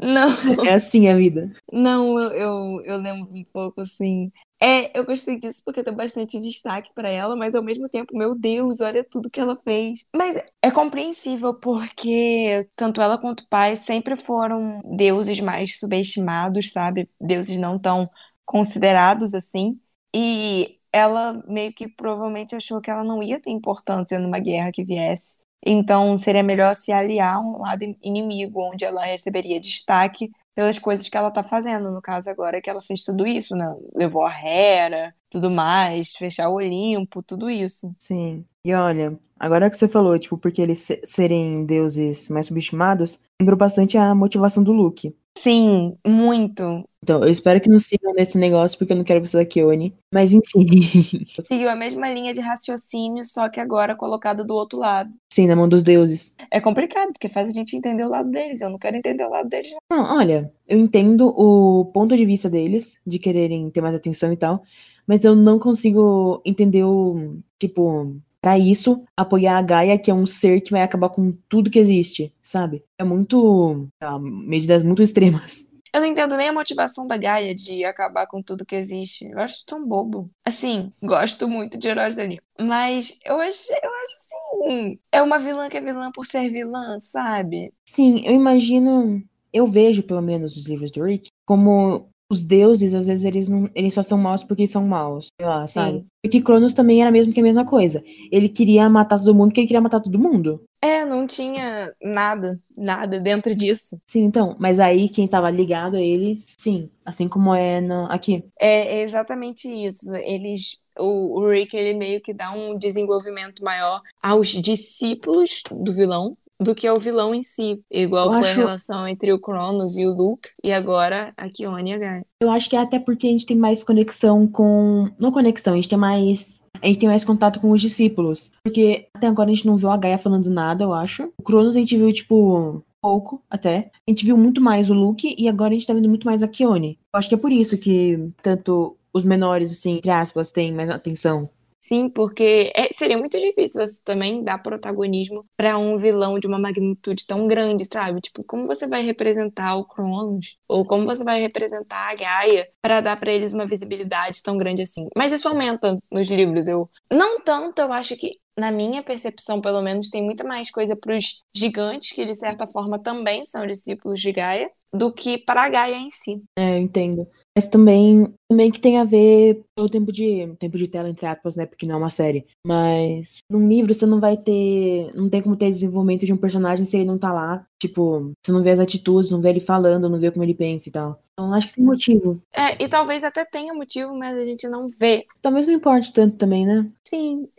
Não, 0.01 0.29
É 0.63 0.73
assim 0.73 1.07
a 1.07 1.15
vida. 1.15 1.51
não, 1.71 2.19
eu, 2.19 2.31
eu, 2.33 2.81
eu 2.83 2.97
lembro 2.97 3.29
um 3.33 3.43
pouco 3.45 3.81
assim. 3.81 4.31
É, 4.59 4.97
eu 4.97 5.05
gostei 5.05 5.39
disso 5.39 5.61
porque 5.65 5.83
tem 5.83 5.93
bastante 5.93 6.39
destaque 6.39 6.91
pra 6.93 7.09
ela, 7.09 7.35
mas 7.35 7.55
ao 7.55 7.63
mesmo 7.63 7.89
tempo, 7.89 8.15
meu 8.17 8.35
Deus, 8.35 8.79
olha 8.81 9.03
tudo 9.03 9.29
que 9.29 9.39
ela 9.39 9.57
fez. 9.63 10.05
Mas 10.15 10.35
é 10.61 10.71
compreensível 10.71 11.53
porque 11.53 12.67
tanto 12.75 13.01
ela 13.01 13.17
quanto 13.17 13.41
o 13.41 13.47
pai 13.47 13.75
sempre 13.75 14.15
foram 14.19 14.81
deuses 14.97 15.39
mais 15.39 15.79
subestimados, 15.79 16.71
sabe? 16.71 17.09
Deuses 17.19 17.57
não 17.57 17.79
tão 17.79 18.09
considerados 18.45 19.33
assim. 19.33 19.79
E 20.13 20.79
ela 20.91 21.33
meio 21.47 21.73
que 21.73 21.87
provavelmente 21.87 22.55
achou 22.55 22.81
que 22.81 22.89
ela 22.91 23.03
não 23.03 23.21
ia 23.23 23.39
ter 23.39 23.49
importância 23.51 24.19
numa 24.19 24.39
guerra 24.39 24.71
que 24.71 24.83
viesse. 24.83 25.39
Então 25.65 26.17
seria 26.17 26.43
melhor 26.43 26.73
se 26.75 26.91
aliar 26.91 27.35
a 27.35 27.39
um 27.39 27.59
lado 27.61 27.83
inimigo, 28.01 28.61
onde 28.61 28.83
ela 28.85 29.03
receberia 29.05 29.59
destaque 29.59 30.31
pelas 30.55 30.79
coisas 30.79 31.07
que 31.07 31.17
ela 31.17 31.31
tá 31.31 31.43
fazendo. 31.43 31.91
No 31.91 32.01
caso, 32.01 32.29
agora 32.29 32.61
que 32.61 32.69
ela 32.69 32.81
fez 32.81 33.03
tudo 33.03 33.27
isso, 33.27 33.55
né? 33.55 33.65
Levou 33.95 34.25
a 34.25 34.31
Hera, 34.33 35.15
tudo 35.29 35.49
mais, 35.51 36.13
fechar 36.15 36.49
o 36.49 36.55
Olimpo, 36.55 37.21
tudo 37.23 37.49
isso. 37.49 37.95
Sim. 37.99 38.45
E 38.65 38.73
olha, 38.73 39.17
agora 39.39 39.69
que 39.69 39.77
você 39.77 39.87
falou, 39.87 40.17
tipo, 40.19 40.37
porque 40.37 40.61
eles 40.61 40.79
se- 40.79 41.01
serem 41.03 41.65
deuses 41.65 42.29
mais 42.29 42.45
subestimados, 42.45 43.19
lembrou 43.41 43.57
bastante 43.57 43.97
a 43.97 44.13
motivação 44.13 44.63
do 44.63 44.71
Luke. 44.71 45.15
Sim, 45.37 45.97
muito. 46.05 46.83
Então, 47.01 47.23
eu 47.23 47.29
espero 47.29 47.59
que 47.59 47.69
não 47.69 47.79
sigam 47.79 48.13
nesse 48.13 48.37
negócio, 48.37 48.77
porque 48.77 48.93
eu 48.93 48.97
não 48.97 49.03
quero 49.03 49.19
precisar 49.21 49.39
da 49.39 49.45
Kione. 49.45 49.95
Mas 50.13 50.33
enfim. 50.33 50.67
Seguiu 51.47 51.69
a 51.69 51.75
mesma 51.75 52.07
linha 52.13 52.31
de 52.33 52.39
raciocínio, 52.41 53.23
só 53.23 53.49
que 53.49 53.59
agora 53.59 53.95
colocado 53.95 54.45
do 54.45 54.53
outro 54.53 54.77
lado. 54.77 55.09
Sim, 55.33 55.47
na 55.47 55.55
mão 55.55 55.67
dos 55.67 55.81
deuses. 55.81 56.35
É 56.51 56.59
complicado, 56.61 57.11
porque 57.13 57.27
faz 57.29 57.47
a 57.47 57.51
gente 57.51 57.75
entender 57.75 58.03
o 58.05 58.09
lado 58.09 58.29
deles. 58.29 58.61
Eu 58.61 58.69
não 58.69 58.77
quero 58.77 58.97
entender 58.97 59.23
o 59.23 59.29
lado 59.29 59.49
deles, 59.49 59.71
não. 59.89 59.97
Não, 59.97 60.15
olha, 60.17 60.53
eu 60.67 60.77
entendo 60.77 61.27
o 61.35 61.85
ponto 61.85 62.15
de 62.15 62.25
vista 62.25 62.47
deles, 62.49 62.99
de 63.07 63.17
quererem 63.17 63.71
ter 63.71 63.81
mais 63.81 63.95
atenção 63.95 64.31
e 64.31 64.37
tal, 64.37 64.61
mas 65.07 65.23
eu 65.23 65.33
não 65.35 65.57
consigo 65.57 66.39
entender 66.45 66.83
o, 66.83 67.39
tipo, 67.57 68.15
pra 68.41 68.57
isso, 68.57 69.03
apoiar 69.15 69.57
a 69.57 69.61
Gaia, 69.61 69.99
que 69.99 70.09
é 70.09 70.13
um 70.13 70.25
ser 70.25 70.61
que 70.61 70.71
vai 70.71 70.81
acabar 70.81 71.09
com 71.09 71.31
tudo 71.47 71.69
que 71.69 71.79
existe, 71.79 72.33
sabe? 72.41 72.83
É 72.97 73.03
muito, 73.03 73.87
lá, 74.01 74.17
medidas 74.19 74.81
muito 74.83 75.03
extremas. 75.03 75.65
Eu 75.93 75.99
não 75.99 76.07
entendo 76.07 76.37
nem 76.37 76.47
a 76.47 76.53
motivação 76.53 77.05
da 77.05 77.17
Gaia 77.17 77.53
de 77.53 77.83
acabar 77.83 78.25
com 78.25 78.41
tudo 78.41 78.65
que 78.65 78.75
existe. 78.75 79.25
Eu 79.25 79.39
acho 79.39 79.65
tão 79.65 79.85
bobo. 79.85 80.31
Assim, 80.45 80.89
gosto 81.03 81.49
muito 81.49 81.77
de 81.77 81.89
heróis 81.89 82.17
ali. 82.17 82.39
Mas 82.57 83.19
eu 83.25 83.35
acho, 83.41 83.73
eu 83.73 83.89
acho 83.89 84.69
assim. 84.69 84.99
É 85.11 85.21
uma 85.21 85.37
vilã 85.37 85.67
que 85.67 85.77
é 85.77 85.81
vilã 85.81 86.09
por 86.09 86.25
ser 86.25 86.49
vilã, 86.49 86.97
sabe? 86.97 87.73
Sim, 87.83 88.25
eu 88.25 88.33
imagino, 88.33 89.21
eu 89.51 89.67
vejo 89.67 90.01
pelo 90.03 90.21
menos 90.21 90.55
os 90.55 90.65
livros 90.65 90.91
do 90.91 91.03
Rick, 91.03 91.29
como 91.45 92.09
os 92.31 92.43
deuses, 92.43 92.93
às 92.93 93.07
vezes, 93.07 93.25
eles, 93.25 93.49
não, 93.49 93.69
eles 93.75 93.93
só 93.93 94.01
são 94.01 94.17
maus 94.17 94.43
porque 94.43 94.67
são 94.67 94.87
maus, 94.87 95.27
sei 95.39 95.47
lá, 95.47 95.67
sabe? 95.67 95.99
Sim. 95.99 96.05
Porque 96.23 96.41
Cronos 96.41 96.73
também 96.73 97.01
era 97.01 97.11
mesmo 97.11 97.33
que 97.33 97.39
a 97.39 97.43
mesma 97.43 97.65
coisa. 97.65 98.03
Ele 98.31 98.47
queria 98.47 98.89
matar 98.89 99.19
todo 99.19 99.35
mundo 99.35 99.49
porque 99.49 99.61
ele 99.61 99.67
queria 99.67 99.81
matar 99.81 99.99
todo 99.99 100.19
mundo. 100.19 100.63
É, 100.81 101.03
não 101.03 101.27
tinha 101.27 101.93
nada, 102.01 102.59
nada 102.75 103.19
dentro 103.19 103.55
disso. 103.55 103.99
Sim, 104.07 104.23
então, 104.23 104.55
mas 104.59 104.79
aí 104.79 105.09
quem 105.09 105.27
tava 105.27 105.51
ligado 105.51 105.97
a 105.97 106.01
ele, 106.01 106.43
sim, 106.57 106.89
assim 107.05 107.27
como 107.27 107.53
é 107.53 107.81
no, 107.81 108.05
aqui. 108.05 108.43
É, 108.59 108.99
é 108.99 109.03
exatamente 109.03 109.67
isso. 109.67 110.15
Eles. 110.15 110.79
O, 110.97 111.39
o 111.39 111.49
Rick, 111.49 111.75
ele 111.75 111.97
meio 111.97 112.21
que 112.21 112.33
dá 112.33 112.51
um 112.51 112.77
desenvolvimento 112.77 113.63
maior 113.63 114.01
aos 114.21 114.49
discípulos 114.49 115.63
do 115.71 115.93
vilão 115.93 116.35
do 116.61 116.75
que 116.75 116.87
ao 116.87 116.99
vilão 116.99 117.33
em 117.33 117.41
si. 117.41 117.81
Igual 117.91 118.27
Eu 118.27 118.31
foi 118.33 118.41
acho- 118.41 118.51
a 118.51 118.63
relação 118.63 119.07
entre 119.07 119.33
o 119.33 119.39
Cronos 119.39 119.97
e 119.97 120.05
o 120.05 120.13
Luke, 120.13 120.49
e 120.63 120.71
agora 120.71 121.33
a 121.35 121.49
Kione 121.49 121.89
e 121.89 121.93
a 121.93 121.97
Gaia. 121.97 122.25
Eu 122.41 122.49
acho 122.51 122.69
que 122.69 122.75
é 122.75 122.79
até 122.79 122.99
porque 122.99 123.27
a 123.27 123.31
gente 123.31 123.45
tem 123.45 123.57
mais 123.57 123.83
conexão 123.83 124.47
com. 124.47 125.09
Não 125.19 125.31
conexão, 125.31 125.73
a 125.73 125.75
gente 125.75 125.89
tem 125.89 125.97
mais. 125.97 126.61
A 126.81 126.87
gente 126.87 126.99
tem 126.99 127.09
mais 127.09 127.23
contato 127.23 127.59
com 127.59 127.69
os 127.71 127.81
discípulos. 127.81 128.49
Porque 128.63 129.07
até 129.15 129.27
agora 129.27 129.49
a 129.51 129.53
gente 129.53 129.67
não 129.67 129.77
viu 129.77 129.91
a 129.91 129.97
Gaia 129.97 130.17
falando 130.17 130.49
nada, 130.49 130.83
eu 130.83 130.93
acho. 130.93 131.31
O 131.39 131.43
Cronos 131.43 131.75
a 131.75 131.79
gente 131.79 131.95
viu, 131.95 132.11
tipo, 132.11 132.83
pouco 133.01 133.41
até. 133.49 133.91
A 134.07 134.11
gente 134.11 134.25
viu 134.25 134.35
muito 134.37 134.59
mais 134.61 134.89
o 134.89 134.93
Luke 134.93 135.35
e 135.37 135.47
agora 135.47 135.69
a 135.73 135.77
gente 135.77 135.85
tá 135.85 135.93
vendo 135.93 136.09
muito 136.09 136.25
mais 136.25 136.41
a 136.41 136.47
Kione. 136.47 136.97
Eu 137.13 137.17
acho 137.19 137.29
que 137.29 137.35
é 137.35 137.37
por 137.37 137.51
isso 137.51 137.77
que 137.77 138.29
tanto 138.41 138.97
os 139.13 139.23
menores, 139.23 139.71
assim, 139.71 139.97
entre 139.97 140.09
aspas, 140.09 140.51
têm 140.51 140.71
mais 140.71 140.89
atenção. 140.89 141.49
Sim, 141.83 142.09
porque 142.09 142.71
é, 142.75 142.89
seria 142.91 143.17
muito 143.17 143.39
difícil 143.39 143.85
você 143.85 143.99
também 144.03 144.43
dar 144.43 144.59
protagonismo 144.59 145.43
para 145.57 145.77
um 145.79 145.97
vilão 145.97 146.37
de 146.37 146.45
uma 146.45 146.59
magnitude 146.59 147.25
tão 147.25 147.47
grande, 147.47 147.85
sabe? 147.91 148.21
Tipo, 148.21 148.43
como 148.43 148.67
você 148.67 148.87
vai 148.87 149.01
representar 149.01 149.75
o 149.75 149.85
Cronos? 149.85 150.57
Ou 150.67 150.85
como 150.85 151.05
você 151.05 151.23
vai 151.23 151.41
representar 151.41 152.11
a 152.11 152.15
Gaia 152.15 152.67
para 152.81 153.01
dar 153.01 153.19
para 153.19 153.31
eles 153.33 153.51
uma 153.51 153.65
visibilidade 153.65 154.43
tão 154.43 154.57
grande 154.57 154.83
assim? 154.83 155.07
Mas 155.17 155.31
isso 155.31 155.47
aumenta 155.47 155.97
nos 156.11 156.29
livros. 156.29 156.67
Eu 156.67 156.87
não 157.11 157.41
tanto, 157.41 157.81
eu 157.81 157.91
acho 157.91 158.15
que 158.15 158.39
na 158.57 158.71
minha 158.71 159.01
percepção, 159.01 159.59
pelo 159.59 159.81
menos, 159.81 160.09
tem 160.09 160.23
muita 160.23 160.43
mais 160.43 160.69
coisa 160.69 160.95
para 160.95 161.15
os 161.15 161.41
gigantes, 161.55 162.11
que 162.11 162.25
de 162.25 162.35
certa 162.35 162.67
forma 162.67 162.99
também 162.99 163.43
são 163.43 163.65
discípulos 163.65 164.19
de 164.19 164.31
Gaia, 164.31 164.69
do 164.93 165.11
que 165.11 165.37
para 165.37 165.63
a 165.63 165.69
Gaia 165.69 165.95
em 165.95 166.09
si. 166.11 166.43
É, 166.55 166.75
eu 166.75 166.77
entendo. 166.77 167.27
Mas 167.55 167.67
também, 167.67 168.33
também 168.49 168.71
que 168.71 168.79
tem 168.79 168.97
a 168.97 169.03
ver 169.03 169.63
pelo 169.75 169.89
tempo 169.89 170.11
de 170.11 170.55
tempo 170.57 170.77
de 170.77 170.87
tela, 170.87 171.09
entre 171.09 171.25
aspas, 171.25 171.55
né? 171.55 171.65
Porque 171.65 171.85
não 171.85 171.95
é 171.95 171.97
uma 171.97 172.09
série. 172.09 172.45
Mas 172.65 173.39
num 173.49 173.67
livro 173.67 173.93
você 173.93 174.05
não 174.05 174.19
vai 174.19 174.37
ter. 174.37 175.11
Não 175.13 175.29
tem 175.29 175.41
como 175.41 175.57
ter 175.57 175.69
desenvolvimento 175.69 176.25
de 176.25 176.31
um 176.31 176.37
personagem 176.37 176.85
se 176.85 176.95
ele 176.95 177.05
não 177.05 177.17
tá 177.17 177.33
lá. 177.33 177.65
Tipo, 177.79 178.31
você 178.41 178.51
não 178.51 178.63
vê 178.63 178.71
as 178.71 178.79
atitudes, 178.79 179.29
não 179.29 179.41
vê 179.41 179.49
ele 179.49 179.59
falando, 179.59 180.09
não 180.09 180.19
vê 180.19 180.31
como 180.31 180.43
ele 180.43 180.53
pensa 180.53 180.87
e 180.87 180.91
tal. 180.91 181.21
Então 181.33 181.53
acho 181.53 181.67
que 181.67 181.75
tem 181.75 181.83
motivo. 181.83 182.41
É, 182.53 182.81
e 182.81 182.87
talvez 182.87 183.23
até 183.23 183.43
tenha 183.43 183.73
motivo, 183.73 184.15
mas 184.15 184.37
a 184.37 184.45
gente 184.45 184.67
não 184.69 184.85
vê. 184.87 185.25
Talvez 185.41 185.67
não 185.67 185.73
importe 185.73 186.13
tanto 186.13 186.37
também, 186.37 186.65
né? 186.65 186.89
Sim. 187.07 187.49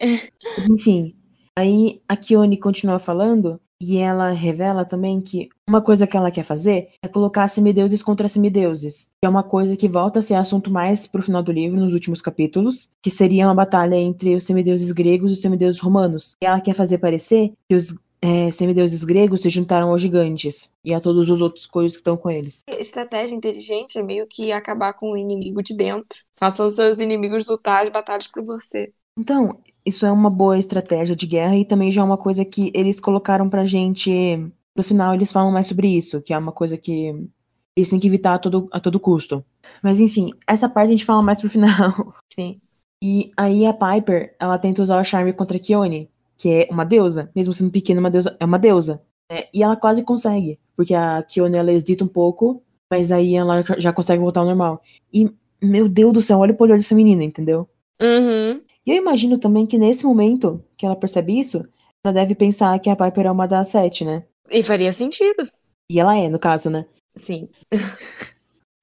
Enfim. 0.71 1.15
Aí 1.57 2.01
a 2.09 2.17
Kione 2.17 2.57
continua 2.57 2.99
falando 2.99 3.61
e 3.83 3.99
ela 3.99 4.31
revela 4.31 4.85
também 4.85 5.21
que 5.21 5.49
uma 5.69 5.83
coisa 5.83 6.07
que 6.07 6.17
ela 6.17 6.31
quer 6.31 6.45
fazer 6.45 6.91
é 7.03 7.09
colocar 7.09 7.49
semideuses 7.49 8.03
contra 8.03 8.29
semideuses, 8.29 9.11
que 9.21 9.27
é 9.27 9.29
uma 9.29 9.43
coisa 9.43 9.77
que 9.77 9.89
volta 9.89 10.21
a 10.21 10.23
ser 10.23 10.35
assunto 10.35 10.71
mais 10.71 11.07
pro 11.07 11.23
final 11.23 11.43
do 11.43 11.51
livro, 11.51 11.81
nos 11.81 11.93
últimos 11.93 12.23
capítulos, 12.23 12.91
que 13.03 13.11
seria 13.11 13.47
uma 13.47 13.55
batalha 13.55 13.97
entre 13.97 14.37
os 14.37 14.45
semideuses 14.45 14.93
gregos 14.93 15.33
e 15.33 15.35
os 15.35 15.41
semideuses 15.41 15.81
romanos. 15.81 16.37
E 16.41 16.47
ela 16.47 16.61
quer 16.61 16.75
fazer 16.75 16.99
parecer 16.99 17.53
que 17.69 17.75
os 17.75 17.93
é, 18.23 18.53
semideuses 18.53 19.03
gregos 19.03 19.41
se 19.41 19.51
juntaram 19.51 19.91
aos 19.91 20.01
gigantes 20.01 20.73
e 20.85 20.95
a 20.95 21.01
todos 21.01 21.29
os 21.29 21.41
outros 21.41 21.67
coisas 21.67 21.93
que 21.93 22.01
estão 22.01 22.17
com 22.17 22.31
eles. 22.31 22.63
Estratégia 22.69 23.35
inteligente 23.35 23.99
é 23.99 24.03
meio 24.03 24.29
que 24.29 24.53
acabar 24.53 24.93
com 24.93 25.11
o 25.11 25.17
inimigo 25.17 25.61
de 25.61 25.77
dentro. 25.77 26.21
Façam 26.37 26.71
seus 26.71 27.01
inimigos 27.01 27.47
lutar 27.47 27.83
as 27.83 27.89
batalhas 27.89 28.29
por 28.29 28.45
você. 28.45 28.93
Então, 29.19 29.59
isso 29.85 30.07
é 30.07 30.13
uma 30.13 30.31
boa 30.31 30.59
estratégia 30.59 31.15
de 31.15 31.27
guerra 31.27 31.57
e 31.57 31.65
também 31.65 31.93
já 31.93 32.03
é 32.03 32.05
uma 32.05 32.17
coisa 32.17 32.45
que 32.45 32.71
eles 32.75 33.01
colocaram 33.01 33.49
pra 33.49 33.65
gente. 33.65 34.11
No 34.77 34.83
final, 34.83 35.15
eles 35.15 35.31
falam 35.31 35.53
mais 35.53 35.67
sobre 35.67 35.89
isso, 35.89 36.23
que 36.23 36.33
é 36.33 36.39
uma 36.39 36.53
coisa 36.53 36.79
que 36.79 37.15
eles 37.77 37.89
têm 37.89 37.99
que 37.99 38.07
evitar 38.07 38.35
a 38.35 38.39
todo, 38.39 38.69
a 38.73 38.81
todo 38.81 39.01
custo. 39.01 39.45
Mas 39.83 40.01
enfim, 40.01 40.31
essa 40.47 40.69
parte 40.69 40.89
a 40.89 40.91
gente 40.93 41.05
fala 41.05 41.23
mais 41.23 41.41
pro 41.41 41.51
final. 41.51 42.15
Sim. 42.33 42.61
E 43.03 43.33
aí 43.37 43.67
a 43.67 43.75
Piper, 43.75 44.35
ela 44.39 44.59
tenta 44.59 44.83
usar 44.83 45.01
o 45.01 45.05
charme 45.05 45.33
contra 45.33 45.57
a 45.57 45.61
Kione, 45.61 46.09
que 46.37 46.49
é 46.49 46.69
uma 46.71 46.85
deusa, 46.85 47.31
mesmo 47.35 47.53
sendo 47.53 47.71
pequena, 47.71 48.01
uma 48.01 48.11
deusa, 48.11 48.37
é 48.39 48.45
uma 48.45 48.59
deusa. 48.59 49.03
Né? 49.31 49.45
E 49.53 49.63
ela 49.63 49.77
quase 49.77 50.03
consegue, 50.05 50.59
porque 50.77 50.95
a 50.95 51.23
Kione 51.23 51.57
ela 51.57 51.73
hesita 51.73 52.05
um 52.05 52.09
pouco, 52.09 52.63
mas 52.91 53.11
aí 53.11 53.35
ela 53.35 53.65
já 53.79 53.93
consegue 53.93 54.23
voltar 54.23 54.41
ao 54.41 54.47
normal. 54.47 54.81
E, 55.13 55.31
meu 55.61 55.89
Deus 55.89 56.13
do 56.13 56.21
céu, 56.21 56.39
olha 56.39 56.55
o 56.57 56.63
olho 56.63 56.77
dessa 56.77 56.95
menina, 56.95 57.25
entendeu? 57.25 57.69
Uhum. 58.01 58.61
E 58.87 58.91
eu 58.91 58.97
imagino 58.97 59.39
também 59.39 59.67
que 59.67 59.79
nesse 59.79 60.05
momento 60.05 60.63
que 60.77 60.85
ela 60.85 60.97
percebe 60.97 61.39
isso, 61.39 61.65
ela 62.05 62.13
deve 62.13 62.35
pensar 62.35 62.79
que 62.79 62.91
a 62.91 62.97
Piper 62.97 63.27
é 63.27 63.31
uma 63.31 63.47
das 63.47 63.69
sete, 63.69 64.05
né? 64.05 64.25
E 64.51 64.63
faria 64.63 64.93
sentido. 64.93 65.49
E 65.91 66.01
ela 66.01 66.17
é, 66.17 66.29
no 66.29 66.39
caso, 66.39 66.69
né? 66.69 66.87
Sim. 67.15 67.49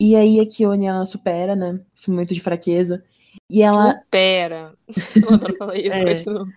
e 0.01 0.15
aí 0.15 0.39
a 0.39 0.45
Kione, 0.45 0.85
ela 0.85 1.05
supera, 1.05 1.55
né? 1.55 1.79
Esse 1.95 2.09
momento 2.09 2.33
de 2.33 2.39
fraqueza. 2.39 3.03
E 3.49 3.61
ela. 3.61 3.99
Supera. 3.99 4.73
Eu 5.15 5.33
adoro 5.33 5.57
falar 5.57 5.77
isso, 5.77 5.95
é. 5.95 6.05
continua. 6.05 6.47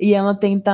E 0.00 0.14
ela 0.14 0.34
tenta 0.34 0.72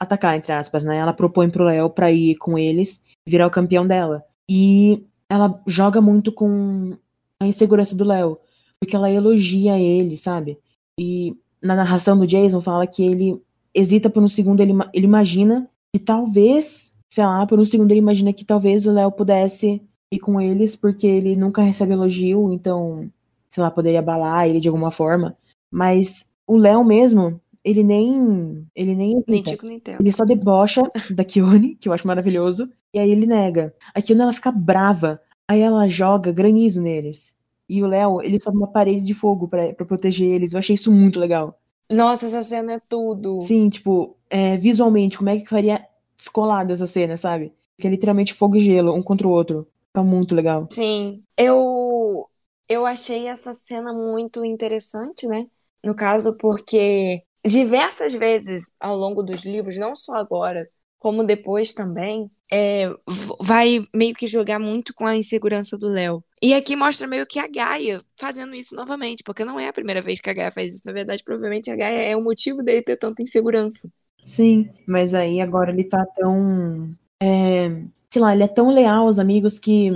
atacar, 0.00 0.36
entre 0.36 0.52
aspas, 0.52 0.84
né? 0.84 0.96
Ela 0.96 1.12
propõe 1.12 1.48
pro 1.48 1.64
Léo 1.64 1.88
pra 1.88 2.10
ir 2.10 2.34
com 2.36 2.58
eles 2.58 3.02
virar 3.26 3.46
o 3.46 3.50
campeão 3.50 3.86
dela. 3.86 4.24
E 4.50 5.06
ela 5.30 5.62
joga 5.66 6.00
muito 6.00 6.32
com 6.32 6.96
a 7.40 7.46
insegurança 7.46 7.94
do 7.94 8.04
Léo. 8.04 8.38
Porque 8.80 8.96
ela 8.96 9.10
elogia 9.10 9.78
ele, 9.78 10.16
sabe? 10.16 10.58
E 10.98 11.36
na 11.62 11.76
narração 11.76 12.18
do 12.18 12.26
Jason 12.26 12.60
fala 12.60 12.86
que 12.86 13.04
ele 13.04 13.40
hesita 13.74 14.10
por 14.10 14.22
um 14.22 14.28
segundo, 14.28 14.60
ele, 14.60 14.72
ele 14.92 15.06
imagina 15.06 15.68
que 15.94 16.00
talvez, 16.00 16.94
sei 17.12 17.24
lá, 17.24 17.46
por 17.46 17.58
um 17.58 17.64
segundo 17.64 17.90
ele 17.90 18.00
imagina 18.00 18.32
que 18.32 18.44
talvez 18.44 18.86
o 18.86 18.92
Léo 18.92 19.10
pudesse 19.12 19.82
ir 20.12 20.18
com 20.18 20.40
eles, 20.40 20.76
porque 20.76 21.06
ele 21.06 21.34
nunca 21.36 21.62
recebe 21.62 21.92
elogio, 21.92 22.52
então, 22.52 23.10
sei 23.48 23.62
lá, 23.62 23.70
poderia 23.70 24.00
abalar 24.00 24.46
ele 24.46 24.60
de 24.60 24.68
alguma 24.68 24.90
forma. 24.90 25.36
Mas 25.70 26.26
o 26.46 26.56
Léo 26.56 26.84
mesmo, 26.84 27.40
ele 27.64 27.82
nem. 27.82 28.66
Ele 28.74 28.94
nem 28.94 29.12
hesita. 29.12 29.32
Nem 29.32 29.42
tico, 29.42 29.66
nem 29.66 29.82
ele 29.98 30.12
só 30.12 30.24
debocha 30.24 30.82
da 31.14 31.24
Kione, 31.24 31.76
que 31.76 31.88
eu 31.88 31.92
acho 31.92 32.06
maravilhoso, 32.06 32.68
e 32.92 32.98
aí 32.98 33.10
ele 33.10 33.26
nega. 33.26 33.74
A 33.94 34.02
Kione 34.02 34.20
ela 34.20 34.32
fica 34.32 34.50
brava. 34.52 35.20
Aí 35.48 35.60
ela 35.60 35.88
joga 35.88 36.32
granizo 36.32 36.80
neles. 36.80 37.34
E 37.72 37.82
o 37.82 37.86
Léo, 37.86 38.20
ele 38.20 38.38
sobe 38.38 38.58
uma 38.58 38.70
parede 38.70 39.00
de 39.00 39.14
fogo 39.14 39.48
para 39.48 39.72
proteger 39.86 40.28
eles. 40.28 40.52
Eu 40.52 40.58
achei 40.58 40.74
isso 40.74 40.92
muito 40.92 41.18
legal. 41.18 41.58
Nossa, 41.90 42.26
essa 42.26 42.42
cena 42.42 42.74
é 42.74 42.80
tudo. 42.86 43.40
Sim, 43.40 43.70
tipo, 43.70 44.14
é, 44.28 44.58
visualmente, 44.58 45.16
como 45.16 45.30
é 45.30 45.40
que 45.40 45.48
faria 45.48 45.82
descolada 46.14 46.74
essa 46.74 46.86
cena, 46.86 47.16
sabe? 47.16 47.50
Que 47.78 47.86
é 47.86 47.90
literalmente 47.90 48.34
fogo 48.34 48.56
e 48.56 48.60
gelo, 48.60 48.94
um 48.94 49.02
contra 49.02 49.26
o 49.26 49.30
outro. 49.30 49.66
Tá 49.90 50.02
muito 50.02 50.34
legal. 50.34 50.68
Sim. 50.70 51.22
Eu 51.34 52.28
eu 52.68 52.84
achei 52.84 53.26
essa 53.26 53.54
cena 53.54 53.90
muito 53.90 54.44
interessante, 54.44 55.26
né? 55.26 55.46
No 55.82 55.94
caso, 55.94 56.36
porque 56.36 57.22
diversas 57.42 58.12
vezes 58.12 58.70
ao 58.78 58.94
longo 58.94 59.22
dos 59.22 59.46
livros, 59.46 59.78
não 59.78 59.94
só 59.94 60.14
agora, 60.16 60.68
como 60.98 61.24
depois 61.24 61.72
também, 61.72 62.30
é, 62.50 62.86
vai 63.40 63.86
meio 63.94 64.14
que 64.14 64.26
jogar 64.26 64.58
muito 64.58 64.94
com 64.94 65.06
a 65.06 65.16
insegurança 65.16 65.78
do 65.78 65.88
Léo. 65.88 66.22
E 66.42 66.54
aqui 66.54 66.74
mostra 66.74 67.06
meio 67.06 67.24
que 67.24 67.38
a 67.38 67.46
Gaia 67.46 68.02
fazendo 68.16 68.52
isso 68.54 68.74
novamente, 68.74 69.22
porque 69.22 69.44
não 69.44 69.60
é 69.60 69.68
a 69.68 69.72
primeira 69.72 70.02
vez 70.02 70.20
que 70.20 70.28
a 70.28 70.32
Gaia 70.32 70.50
faz 70.50 70.74
isso. 70.74 70.82
Na 70.84 70.92
verdade, 70.92 71.22
provavelmente 71.22 71.70
a 71.70 71.76
Gaia 71.76 72.10
é 72.10 72.16
o 72.16 72.22
motivo 72.22 72.64
dele 72.64 72.82
ter 72.82 72.96
tanta 72.96 73.22
insegurança. 73.22 73.88
Sim, 74.26 74.68
mas 74.86 75.14
aí 75.14 75.40
agora 75.40 75.70
ele 75.70 75.84
tá 75.84 76.04
tão. 76.04 76.92
É, 77.22 77.68
sei 78.10 78.20
lá, 78.20 78.34
ele 78.34 78.42
é 78.42 78.48
tão 78.48 78.70
leal 78.70 79.06
aos 79.06 79.20
amigos 79.20 79.58
que, 79.58 79.92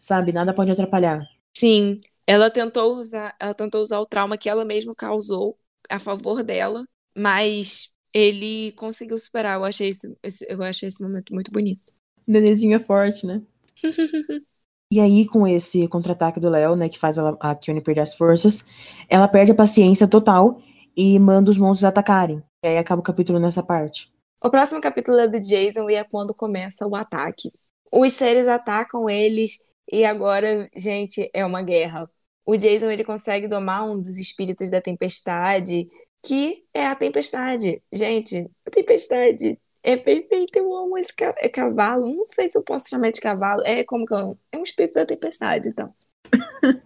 sabe, 0.00 0.32
nada 0.32 0.54
pode 0.54 0.72
atrapalhar. 0.72 1.22
Sim, 1.54 2.00
ela 2.26 2.50
tentou 2.50 2.96
usar, 2.96 3.36
ela 3.38 3.52
tentou 3.52 3.82
usar 3.82 4.00
o 4.00 4.06
trauma 4.06 4.38
que 4.38 4.48
ela 4.48 4.64
mesma 4.64 4.94
causou 4.94 5.58
a 5.88 5.98
favor 5.98 6.42
dela, 6.42 6.86
mas 7.14 7.90
ele 8.14 8.72
conseguiu 8.72 9.18
superar. 9.18 9.58
Eu 9.58 9.64
achei 9.64 9.90
esse, 9.90 10.16
eu 10.48 10.62
achei 10.62 10.88
esse 10.88 11.02
momento 11.02 11.34
muito 11.34 11.50
bonito. 11.50 11.92
Nenezinho 12.26 12.76
é 12.76 12.80
forte, 12.80 13.26
né? 13.26 13.42
e 14.92 14.98
aí, 14.98 15.24
com 15.24 15.46
esse 15.46 15.86
contra-ataque 15.86 16.40
do 16.40 16.50
Léo, 16.50 16.74
né, 16.74 16.88
que 16.88 16.98
faz 16.98 17.16
a 17.16 17.54
Kione 17.54 17.80
perder 17.80 18.00
as 18.00 18.14
forças, 18.14 18.64
ela 19.08 19.28
perde 19.28 19.52
a 19.52 19.54
paciência 19.54 20.08
total 20.08 20.60
e 20.96 21.16
manda 21.20 21.48
os 21.48 21.56
monstros 21.56 21.84
atacarem. 21.84 22.42
E 22.64 22.68
aí 22.68 22.76
acaba 22.76 23.00
o 23.00 23.04
capítulo 23.04 23.38
nessa 23.38 23.62
parte. 23.62 24.12
O 24.42 24.50
próximo 24.50 24.80
capítulo 24.80 25.18
é 25.18 25.28
do 25.28 25.38
Jason 25.38 25.88
e 25.88 25.94
é 25.94 26.02
quando 26.02 26.34
começa 26.34 26.88
o 26.88 26.96
ataque. 26.96 27.52
Os 27.92 28.14
seres 28.14 28.48
atacam 28.48 29.08
eles 29.08 29.58
e 29.92 30.04
agora, 30.04 30.68
gente, 30.74 31.30
é 31.32 31.46
uma 31.46 31.62
guerra. 31.62 32.10
O 32.44 32.56
Jason 32.56 32.90
ele 32.90 33.04
consegue 33.04 33.46
domar 33.46 33.88
um 33.88 34.00
dos 34.00 34.16
espíritos 34.16 34.70
da 34.70 34.80
tempestade, 34.80 35.88
que 36.24 36.64
é 36.74 36.86
a 36.86 36.96
tempestade. 36.96 37.80
Gente, 37.92 38.50
a 38.66 38.70
tempestade 38.70 39.56
é 39.82 39.96
perfeito, 39.96 40.56
eu 40.56 40.74
amo 40.74 40.98
esse 40.98 41.12
é 41.38 41.48
cavalo. 41.48 42.14
Não 42.14 42.26
sei 42.26 42.48
se 42.48 42.56
eu 42.56 42.62
posso 42.62 42.88
chamar 42.88 43.10
de 43.10 43.20
cavalo. 43.20 43.62
É 43.64 43.84
como 43.84 44.06
que 44.06 44.14
eu... 44.14 44.38
É 44.52 44.58
um 44.58 44.62
espírito 44.62 44.94
da 44.94 45.06
tempestade, 45.06 45.68
então. 45.68 45.94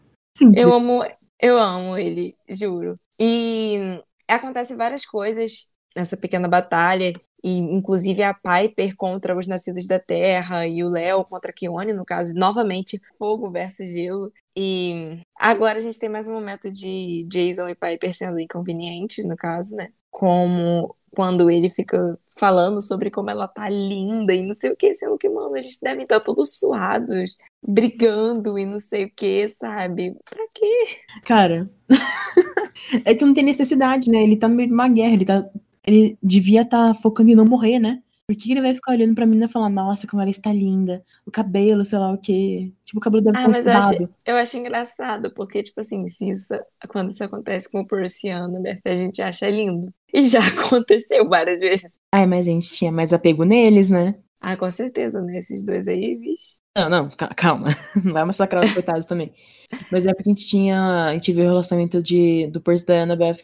eu 0.56 0.72
amo, 0.72 1.02
eu 1.40 1.58
amo 1.58 1.98
ele, 1.98 2.36
juro. 2.48 2.98
E 3.18 4.00
acontece 4.28 4.74
várias 4.74 5.04
coisas 5.04 5.72
nessa 5.94 6.16
pequena 6.16 6.48
batalha. 6.48 7.12
E, 7.42 7.58
inclusive, 7.58 8.22
a 8.22 8.32
Piper 8.32 8.96
contra 8.96 9.36
os 9.36 9.46
Nascidos 9.46 9.86
da 9.86 9.98
Terra 9.98 10.66
e 10.66 10.82
o 10.82 10.88
Léo 10.88 11.24
contra 11.24 11.50
a 11.50 11.54
Kione, 11.54 11.92
no 11.92 12.04
caso, 12.04 12.32
novamente, 12.32 12.98
fogo 13.18 13.50
versus 13.50 13.86
gelo. 13.92 14.32
E 14.56 15.20
agora 15.38 15.76
a 15.78 15.80
gente 15.80 15.98
tem 15.98 16.08
mais 16.08 16.26
um 16.26 16.32
momento 16.32 16.70
de 16.70 17.26
Jason 17.28 17.68
e 17.68 17.74
Piper 17.74 18.14
sendo 18.16 18.40
inconvenientes, 18.40 19.26
no 19.26 19.36
caso, 19.36 19.76
né? 19.76 19.90
Como 20.10 20.96
quando 21.14 21.50
ele 21.50 21.70
fica 21.70 22.18
falando 22.38 22.80
sobre 22.80 23.10
como 23.10 23.30
ela 23.30 23.48
tá 23.48 23.68
linda 23.68 24.34
e 24.34 24.42
não 24.42 24.54
sei 24.54 24.70
o 24.70 24.76
que, 24.76 24.94
sendo 24.94 25.16
que, 25.16 25.28
mano, 25.28 25.56
eles 25.56 25.78
devem 25.80 26.02
estar 26.02 26.20
todos 26.20 26.58
suados, 26.58 27.36
brigando 27.66 28.58
e 28.58 28.66
não 28.66 28.80
sei 28.80 29.04
o 29.04 29.12
que, 29.14 29.48
sabe? 29.48 30.16
Pra 30.28 30.44
quê? 30.54 30.86
Cara, 31.24 31.70
é 33.04 33.14
que 33.14 33.24
não 33.24 33.34
tem 33.34 33.44
necessidade, 33.44 34.10
né? 34.10 34.22
Ele 34.22 34.36
tá 34.36 34.48
no 34.48 34.54
meio 34.54 34.68
de 34.68 34.74
uma 34.74 34.88
guerra, 34.88 35.14
ele 35.14 35.24
tá. 35.24 35.48
Ele 35.86 36.18
devia 36.22 36.62
estar 36.62 36.88
tá 36.88 36.94
focando 36.94 37.30
em 37.30 37.34
não 37.34 37.44
morrer, 37.44 37.78
né? 37.78 38.02
Por 38.26 38.34
que 38.34 38.50
ele 38.50 38.62
vai 38.62 38.74
ficar 38.74 38.92
olhando 38.92 39.14
pra 39.14 39.26
menina 39.26 39.44
e 39.44 39.52
falar, 39.52 39.68
nossa, 39.68 40.06
como 40.06 40.22
ela 40.22 40.30
está 40.30 40.50
linda, 40.50 41.04
o 41.26 41.30
cabelo, 41.30 41.84
sei 41.84 41.98
lá 41.98 42.10
o 42.10 42.16
quê. 42.16 42.72
Tipo, 42.82 42.98
o 42.98 43.00
cabelo 43.00 43.22
deve 43.22 43.36
Ah, 43.36 43.42
ter 43.42 43.48
mas 43.48 43.66
eu 43.66 43.72
acho, 43.72 44.14
eu 44.24 44.36
acho 44.36 44.56
engraçado, 44.56 45.30
porque, 45.34 45.62
tipo 45.62 45.78
assim, 45.80 46.08
se 46.08 46.30
isso, 46.30 46.54
quando 46.88 47.10
isso 47.10 47.22
acontece 47.22 47.70
com 47.70 47.82
o 47.82 47.86
a 47.86 48.36
Annabeth, 48.36 48.80
a 48.86 48.94
gente 48.94 49.20
acha 49.20 49.50
lindo. 49.50 49.92
E 50.14 50.26
já 50.28 50.38
aconteceu 50.46 51.28
várias 51.28 51.58
vezes. 51.60 51.92
Ai, 52.12 52.26
mas 52.26 52.46
a 52.46 52.50
gente 52.50 52.68
tinha 52.72 52.92
mais 52.92 53.12
apego 53.12 53.44
neles, 53.44 53.90
né? 53.90 54.14
Ah, 54.40 54.56
com 54.56 54.70
certeza, 54.70 55.20
né? 55.22 55.38
Esses 55.38 55.64
dois 55.64 55.88
aí, 55.88 56.16
vixe. 56.16 56.58
Não, 56.76 56.88
não, 56.88 57.10
ca- 57.10 57.34
calma. 57.34 57.68
Não 58.04 58.12
vai 58.12 58.24
massacrar 58.24 58.64
os 58.64 58.72
coitados 58.72 59.06
também. 59.06 59.32
Mas 59.90 60.06
é 60.06 60.14
porque 60.14 60.30
a 60.30 60.34
gente 60.34 60.46
tinha. 60.48 61.06
A 61.06 61.14
gente 61.14 61.32
viu 61.32 61.44
o 61.44 61.48
relacionamento 61.48 62.02
de, 62.02 62.46
do 62.48 62.60
Percy 62.60 62.84
e 62.84 62.86
da 62.88 63.02
Annabeth 63.02 63.38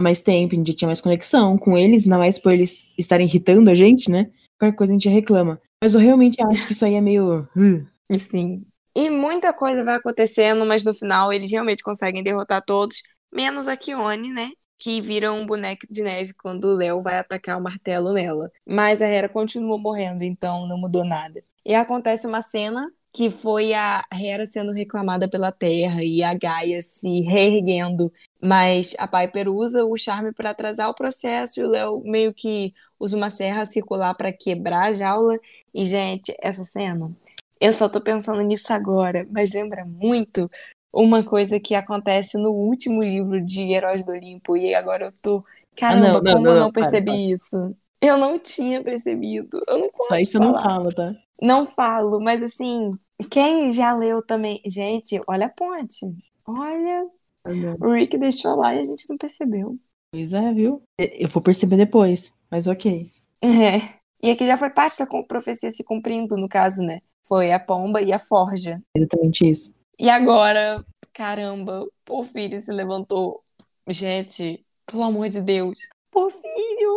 há 0.00 0.02
mais 0.04 0.20
tempo, 0.22 0.54
a 0.54 0.58
gente 0.58 0.74
tinha 0.74 0.88
mais 0.88 1.00
conexão 1.00 1.56
com 1.58 1.76
eles, 1.78 2.04
ainda 2.04 2.18
mais 2.18 2.38
por 2.38 2.52
eles 2.52 2.84
estarem 2.98 3.26
irritando 3.26 3.70
a 3.70 3.74
gente, 3.74 4.10
né? 4.10 4.30
Qualquer 4.58 4.76
coisa 4.76 4.92
a 4.92 4.94
gente 4.94 5.08
reclama. 5.08 5.60
Mas 5.82 5.94
eu 5.94 6.00
realmente 6.00 6.36
acho 6.42 6.66
que 6.66 6.72
isso 6.72 6.84
aí 6.84 6.94
é 6.94 7.00
meio. 7.00 7.42
uh, 7.56 7.86
E 8.10 8.18
sim. 8.18 8.64
E 8.94 9.08
muita 9.10 9.52
coisa 9.52 9.82
vai 9.82 9.96
acontecendo, 9.96 10.66
mas 10.66 10.84
no 10.84 10.94
final 10.94 11.32
eles 11.32 11.50
realmente 11.50 11.82
conseguem 11.82 12.22
derrotar 12.22 12.62
todos, 12.64 13.02
menos 13.32 13.66
a 13.66 13.76
Kione, 13.76 14.30
né? 14.32 14.50
Que 14.82 15.00
vira 15.00 15.32
um 15.32 15.46
boneco 15.46 15.86
de 15.88 16.02
neve 16.02 16.32
quando 16.34 16.64
o 16.64 16.74
Léo 16.76 17.02
vai 17.02 17.18
atacar 17.18 17.58
o 17.58 17.62
martelo 17.62 18.12
nela. 18.12 18.50
Mas 18.66 19.00
a 19.00 19.06
Hera 19.06 19.28
continua 19.28 19.78
morrendo, 19.78 20.24
então 20.24 20.66
não 20.66 20.76
mudou 20.78 21.04
nada. 21.04 21.44
E 21.64 21.74
acontece 21.74 22.26
uma 22.26 22.42
cena 22.42 22.90
que 23.12 23.30
foi 23.30 23.74
a 23.74 24.04
Hera 24.12 24.46
sendo 24.46 24.72
reclamada 24.72 25.28
pela 25.28 25.52
Terra 25.52 26.02
e 26.02 26.22
a 26.22 26.34
Gaia 26.34 26.82
se 26.82 27.20
reerguendo. 27.20 28.12
Mas 28.42 28.96
a 28.98 29.06
Piper 29.06 29.48
usa 29.48 29.84
o 29.84 29.96
charme 29.96 30.32
para 30.32 30.50
atrasar 30.50 30.88
o 30.90 30.94
processo 30.94 31.60
e 31.60 31.64
o 31.64 31.70
Léo 31.70 32.02
meio 32.04 32.34
que 32.34 32.74
usa 32.98 33.16
uma 33.16 33.30
serra 33.30 33.64
circular 33.64 34.14
para 34.14 34.32
quebrar 34.32 34.88
a 34.88 34.92
jaula. 34.92 35.38
E, 35.72 35.84
gente, 35.84 36.34
essa 36.40 36.64
cena 36.64 37.14
eu 37.62 37.72
só 37.72 37.88
tô 37.88 38.00
pensando 38.00 38.42
nisso 38.42 38.72
agora, 38.72 39.24
mas 39.30 39.52
lembra 39.52 39.84
muito 39.84 40.50
uma 40.92 41.24
coisa 41.24 41.58
que 41.60 41.74
acontece 41.74 42.36
no 42.38 42.50
último 42.52 43.02
livro 43.02 43.40
de 43.44 43.62
Heróis 43.72 44.04
do 44.04 44.12
Olimpo. 44.12 44.56
E 44.56 44.74
agora 44.74 45.06
eu 45.06 45.12
tô. 45.22 45.44
Caramba, 45.76 46.18
Ah, 46.18 46.22
não, 46.22 46.22
não, 46.22 46.38
como 46.38 46.40
não, 46.40 46.52
eu 46.52 46.56
não, 46.56 46.66
não 46.66 46.72
para, 46.72 46.72
percebi 46.72 47.02
para. 47.02 47.26
isso? 47.32 47.76
Eu 48.00 48.18
não 48.18 48.38
tinha 48.38 48.82
percebido. 48.82 49.62
Eu 49.68 49.78
não 49.78 49.90
Só 50.00 50.16
posso 50.16 50.16
isso 50.16 50.36
eu 50.36 50.40
não 50.42 50.54
falar. 50.54 50.60
falo, 50.60 50.92
tá? 50.94 51.14
Não 51.40 51.66
falo, 51.66 52.20
mas 52.20 52.42
assim, 52.42 52.92
quem 53.30 53.72
já 53.72 53.94
leu 53.96 54.22
também. 54.24 54.60
Gente, 54.66 55.20
olha 55.28 55.46
a 55.46 55.50
ponte. 55.50 56.06
Olha, 56.46 57.08
Ah, 57.44 57.50
o 57.80 57.92
Rick 57.92 58.18
deixou 58.18 58.56
lá 58.56 58.74
e 58.74 58.80
a 58.80 58.86
gente 58.86 59.08
não 59.10 59.18
percebeu. 59.18 59.78
Pois 60.10 60.32
é, 60.32 60.52
viu? 60.54 60.82
Eu 60.98 61.28
vou 61.28 61.42
perceber 61.42 61.76
depois, 61.76 62.32
mas 62.50 62.66
ok. 62.66 63.12
É. 63.42 64.00
E 64.22 64.30
aqui 64.30 64.46
já 64.46 64.56
foi 64.56 64.70
parte 64.70 64.98
da 64.98 65.06
profecia 65.24 65.70
se 65.72 65.82
cumprindo, 65.84 66.36
no 66.36 66.48
caso, 66.48 66.82
né? 66.82 67.00
Foi 67.26 67.50
a 67.52 67.58
pomba 67.58 68.00
e 68.00 68.12
a 68.12 68.18
forja. 68.18 68.80
Exatamente 68.96 69.44
isso. 69.50 69.74
E 69.98 70.08
agora, 70.08 70.84
caramba, 71.12 71.86
Porfírio 72.04 72.58
se 72.60 72.72
levantou. 72.72 73.42
Gente, 73.88 74.64
pelo 74.86 75.04
amor 75.04 75.28
de 75.28 75.42
Deus. 75.42 75.78
Porfírio! 76.10 76.90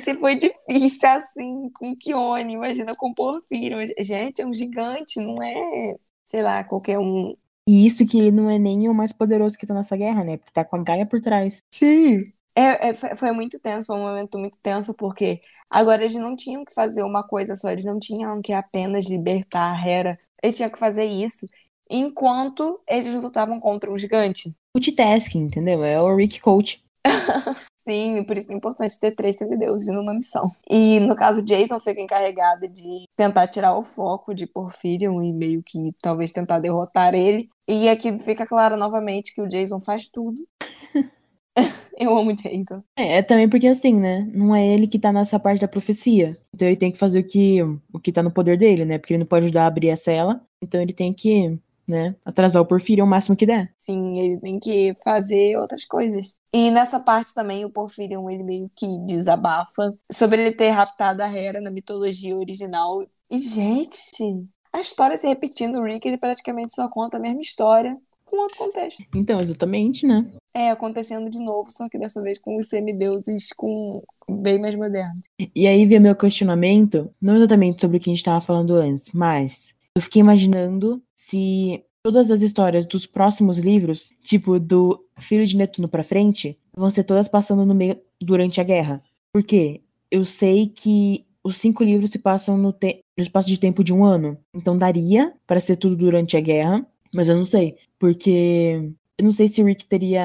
Se 0.00 0.14
foi 0.14 0.36
difícil 0.36 1.08
assim 1.08 1.70
com 1.70 1.96
Kione, 1.96 2.54
imagina 2.54 2.94
com 2.94 3.14
Porfírio. 3.14 3.78
Gente, 3.98 4.42
é 4.42 4.46
um 4.46 4.52
gigante, 4.52 5.20
não 5.20 5.42
é, 5.42 5.96
sei 6.24 6.42
lá, 6.42 6.62
qualquer 6.64 6.98
um. 6.98 7.34
E 7.68 7.86
isso 7.86 8.06
que 8.06 8.18
ele 8.18 8.30
não 8.30 8.50
é 8.50 8.58
nem 8.58 8.88
o 8.88 8.94
mais 8.94 9.12
poderoso 9.12 9.56
que 9.56 9.66
tá 9.66 9.74
nessa 9.74 9.96
guerra, 9.96 10.24
né? 10.24 10.36
Porque 10.36 10.52
tá 10.52 10.64
com 10.64 10.76
a 10.76 10.82
Gaia 10.82 11.06
por 11.06 11.20
trás. 11.20 11.62
Sim. 11.70 12.32
É, 12.54 12.88
é, 12.88 12.94
foi 12.94 13.32
muito 13.32 13.60
tenso, 13.60 13.86
foi 13.86 13.96
um 13.96 14.02
momento 14.02 14.38
muito 14.38 14.58
tenso, 14.60 14.94
porque 14.94 15.40
agora 15.70 16.02
eles 16.02 16.16
não 16.16 16.34
tinham 16.34 16.64
que 16.64 16.74
fazer 16.74 17.02
uma 17.02 17.22
coisa 17.22 17.54
só, 17.54 17.70
eles 17.70 17.84
não 17.84 17.98
tinham 17.98 18.42
que 18.42 18.52
apenas 18.52 19.08
libertar 19.08 19.72
a 19.72 19.88
Hera, 19.88 20.18
eles 20.42 20.56
tinham 20.56 20.70
que 20.70 20.78
fazer 20.78 21.06
isso 21.06 21.46
enquanto 21.88 22.80
eles 22.88 23.14
lutavam 23.14 23.58
contra 23.58 23.90
o 23.90 23.98
gigante. 23.98 24.54
Multitasking, 24.74 25.40
entendeu? 25.40 25.84
É 25.84 26.00
o 26.00 26.14
Rick 26.14 26.40
Coach. 26.40 26.82
Sim, 27.88 28.22
por 28.24 28.36
isso 28.36 28.46
que 28.46 28.54
é 28.54 28.56
importante 28.56 29.00
ter 29.00 29.14
três 29.14 29.36
semideuses 29.36 29.88
numa 29.88 30.14
missão. 30.14 30.46
E 30.70 31.00
no 31.00 31.16
caso, 31.16 31.42
Jason 31.42 31.80
fica 31.80 32.00
encarregado 32.00 32.68
de 32.68 33.04
tentar 33.16 33.48
tirar 33.48 33.76
o 33.76 33.82
foco 33.82 34.34
de 34.34 34.46
Porphyrion 34.46 35.22
e 35.22 35.32
meio 35.32 35.62
que 35.64 35.92
talvez 36.00 36.30
tentar 36.32 36.60
derrotar 36.60 37.14
ele. 37.14 37.48
E 37.66 37.88
aqui 37.88 38.16
fica 38.18 38.46
claro 38.46 38.76
novamente 38.76 39.34
que 39.34 39.40
o 39.40 39.48
Jason 39.48 39.80
faz 39.80 40.08
tudo. 40.08 40.46
Eu 41.98 42.16
amo 42.16 42.32
Jason. 42.32 42.82
É, 42.96 43.18
é 43.18 43.22
também 43.22 43.48
porque 43.48 43.66
assim, 43.66 43.94
né? 43.94 44.28
Não 44.32 44.54
é 44.54 44.66
ele 44.66 44.86
que 44.86 44.98
tá 44.98 45.12
nessa 45.12 45.38
parte 45.38 45.60
da 45.60 45.68
profecia. 45.68 46.38
Então 46.54 46.66
ele 46.66 46.76
tem 46.76 46.90
que 46.90 46.98
fazer 46.98 47.20
o 47.20 47.26
que, 47.26 47.62
o 47.92 48.00
que 48.00 48.12
tá 48.12 48.22
no 48.22 48.30
poder 48.30 48.56
dele, 48.56 48.84
né? 48.84 48.98
Porque 48.98 49.12
ele 49.12 49.20
não 49.20 49.26
pode 49.26 49.44
ajudar 49.44 49.64
a 49.64 49.66
abrir 49.66 49.90
a 49.90 49.96
cela. 49.96 50.40
Então 50.62 50.80
ele 50.80 50.92
tem 50.92 51.12
que, 51.12 51.58
né, 51.86 52.14
atrasar 52.24 52.62
o 52.62 52.66
Porfírio 52.66 53.04
o 53.04 53.06
máximo 53.06 53.36
que 53.36 53.46
der. 53.46 53.72
Sim, 53.76 54.18
ele 54.18 54.40
tem 54.40 54.58
que 54.58 54.96
fazer 55.02 55.56
outras 55.58 55.84
coisas. 55.84 56.34
E 56.52 56.70
nessa 56.70 56.98
parte 56.98 57.34
também 57.34 57.64
o 57.64 57.70
Porphyrion 57.70 58.28
ele 58.28 58.42
meio 58.42 58.70
que 58.76 58.86
desabafa 59.06 59.94
sobre 60.12 60.40
ele 60.40 60.52
ter 60.52 60.70
raptado 60.70 61.22
a 61.22 61.28
Hera 61.28 61.60
na 61.60 61.70
mitologia 61.70 62.36
original. 62.36 63.02
E 63.30 63.38
gente, 63.38 64.48
a 64.72 64.80
história 64.80 65.16
se 65.16 65.28
repetindo, 65.28 65.78
o 65.78 65.84
Rick 65.84 66.06
ele 66.06 66.18
praticamente 66.18 66.74
só 66.74 66.88
conta 66.88 67.18
a 67.18 67.20
mesma 67.20 67.40
história 67.40 67.96
com 68.30 68.38
outro 68.38 68.56
contexto. 68.56 69.02
Então, 69.14 69.40
exatamente, 69.40 70.06
né? 70.06 70.26
É, 70.54 70.70
acontecendo 70.70 71.28
de 71.28 71.42
novo, 71.42 71.70
só 71.70 71.88
que 71.88 71.98
dessa 71.98 72.22
vez 72.22 72.38
com 72.38 72.56
os 72.56 72.68
semideuses 72.68 73.52
com 73.52 74.02
bem 74.28 74.60
mais 74.60 74.74
modernos. 74.74 75.22
E 75.54 75.66
aí 75.66 75.84
vem 75.84 76.00
meu 76.00 76.14
questionamento, 76.14 77.10
não 77.20 77.36
exatamente 77.36 77.80
sobre 77.80 77.96
o 77.96 78.00
que 78.00 78.10
a 78.10 78.14
gente 78.14 78.24
tava 78.24 78.40
falando 78.40 78.74
antes, 78.74 79.10
mas 79.12 79.74
eu 79.94 80.02
fiquei 80.02 80.20
imaginando 80.20 81.02
se 81.16 81.82
todas 82.02 82.30
as 82.30 82.42
histórias 82.42 82.86
dos 82.86 83.06
próximos 83.06 83.58
livros, 83.58 84.14
tipo 84.22 84.58
do 84.58 85.04
Filho 85.18 85.46
de 85.46 85.56
Netuno 85.56 85.88
pra 85.88 86.04
frente, 86.04 86.58
vão 86.74 86.90
ser 86.90 87.04
todas 87.04 87.28
passando 87.28 87.66
no 87.66 87.74
meio 87.74 88.00
durante 88.20 88.60
a 88.60 88.64
guerra. 88.64 89.02
Por 89.32 89.42
quê? 89.42 89.82
Eu 90.10 90.24
sei 90.24 90.66
que 90.66 91.24
os 91.44 91.56
cinco 91.56 91.84
livros 91.84 92.10
se 92.10 92.18
passam 92.18 92.56
no, 92.56 92.70
no 92.70 93.22
espaço 93.22 93.48
de 93.48 93.58
tempo 93.58 93.84
de 93.84 93.92
um 93.92 94.04
ano. 94.04 94.38
Então 94.54 94.76
daria 94.76 95.32
para 95.46 95.60
ser 95.60 95.76
tudo 95.76 95.96
durante 95.96 96.36
a 96.36 96.40
guerra, 96.40 96.86
mas 97.14 97.28
eu 97.28 97.36
não 97.36 97.44
sei. 97.44 97.76
Porque 97.98 98.92
eu 99.18 99.24
não 99.24 99.30
sei 99.32 99.48
se 99.48 99.62
o 99.62 99.66
Rick 99.66 99.86
teria 99.86 100.22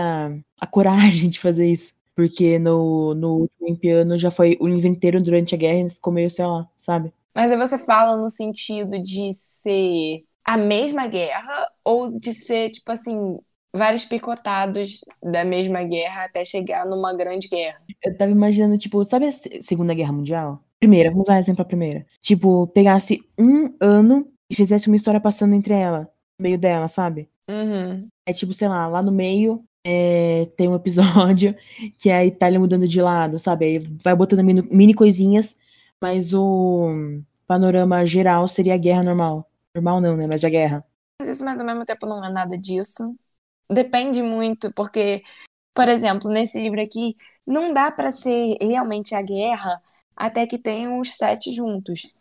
a 0.62 0.68
coragem 0.68 1.30
de 1.30 1.40
fazer 1.40 1.68
isso. 1.68 1.94
Porque 2.16 2.58
no, 2.60 3.14
no 3.14 3.34
último 3.42 3.78
piano 3.78 4.18
já 4.18 4.32
foi 4.32 4.58
o 4.62 4.68
livro 4.68 4.88
inteiro 4.88 5.22
durante 5.22 5.54
a 5.54 5.58
guerra 5.58 5.88
e 5.88 5.90
ficou 5.90 6.14
meio, 6.14 6.32
sei 6.32 6.46
lá, 6.46 6.66
sabe? 6.78 7.12
Mas 7.36 7.52
aí 7.52 7.58
você 7.58 7.78
fala 7.78 8.16
no 8.16 8.30
sentido 8.30 9.02
de 9.02 9.34
ser 9.34 10.24
a 10.46 10.56
mesma 10.58 11.08
guerra 11.08 11.68
ou 11.84 12.18
de 12.18 12.34
ser, 12.34 12.70
tipo 12.70 12.90
assim, 12.92 13.38
vários 13.76 14.06
picotados 14.06 15.02
da 15.22 15.44
mesma 15.44 15.84
guerra 15.84 16.24
até 16.26 16.46
chegar 16.46 16.86
numa 16.86 17.14
grande 17.14 17.50
guerra. 17.50 17.82
Eu 18.04 18.16
tava 18.18 18.32
imaginando, 18.32 18.78
tipo, 18.78 19.04
sabe 19.04 19.26
a 19.26 19.32
Se- 19.32 19.62
Segunda 19.62 19.94
Guerra 19.94 20.14
Mundial? 20.14 20.64
Primeira, 20.80 21.10
vamos 21.12 21.28
dar 21.28 21.38
exemplo 21.40 21.62
a 21.62 21.66
primeira. 21.66 22.06
Tipo, 22.22 22.68
pegasse 22.68 23.20
um 23.38 23.76
ano 23.82 24.32
e 24.50 24.56
fizesse 24.56 24.88
uma 24.88 24.96
história 24.96 25.20
passando 25.20 25.56
entre 25.56 25.74
ela, 25.74 26.10
meio 26.40 26.58
dela, 26.58 26.88
sabe? 26.88 27.30
Uhum. 27.50 28.08
É 28.26 28.34
tipo, 28.34 28.54
sei 28.54 28.68
lá, 28.68 28.88
lá 28.88 29.02
no 29.02 29.12
meio 29.12 29.64
é, 29.84 30.48
tem 30.58 30.68
um 30.68 30.76
episódio 30.76 31.56
que 31.98 32.10
é 32.10 32.18
a 32.18 32.26
Itália 32.26 32.60
mudando 32.60 32.88
de 32.88 33.02
lado, 33.02 33.38
sabe? 33.38 33.66
Aí 33.66 33.80
vai 34.04 34.16
botando 34.16 34.44
mini, 34.44 34.64
mini 34.72 34.94
coisinhas, 34.94 35.56
mas 36.02 36.34
o 36.34 37.22
panorama 37.48 38.06
geral 38.06 38.48
seria 38.48 38.74
a 38.74 38.78
guerra 38.78 39.04
normal. 39.04 39.48
Normal 39.76 40.02
não, 40.02 40.18
né? 40.18 40.26
Mas 40.26 40.44
a 40.44 40.50
guerra. 40.50 40.84
Mas 41.22 41.30
isso, 41.30 41.46
mas 41.46 41.60
ao 41.60 41.66
mesmo 41.66 41.86
tempo, 41.86 42.08
não 42.08 42.24
é 42.26 42.30
nada 42.30 42.58
disso. 42.58 43.16
Depende 43.70 44.22
muito, 44.22 44.74
porque, 44.74 45.24
por 45.74 45.88
exemplo, 45.88 46.30
nesse 46.30 46.60
livro 46.60 46.82
aqui, 46.82 47.16
não 47.46 47.74
dá 47.74 47.92
pra 47.92 48.12
ser 48.12 48.58
realmente 48.62 49.14
a 49.14 49.22
guerra 49.22 49.82
até 50.16 50.48
que 50.48 50.58
tenham 50.58 51.00
os 51.00 51.14
sete 51.14 51.52
juntos. 51.54 52.14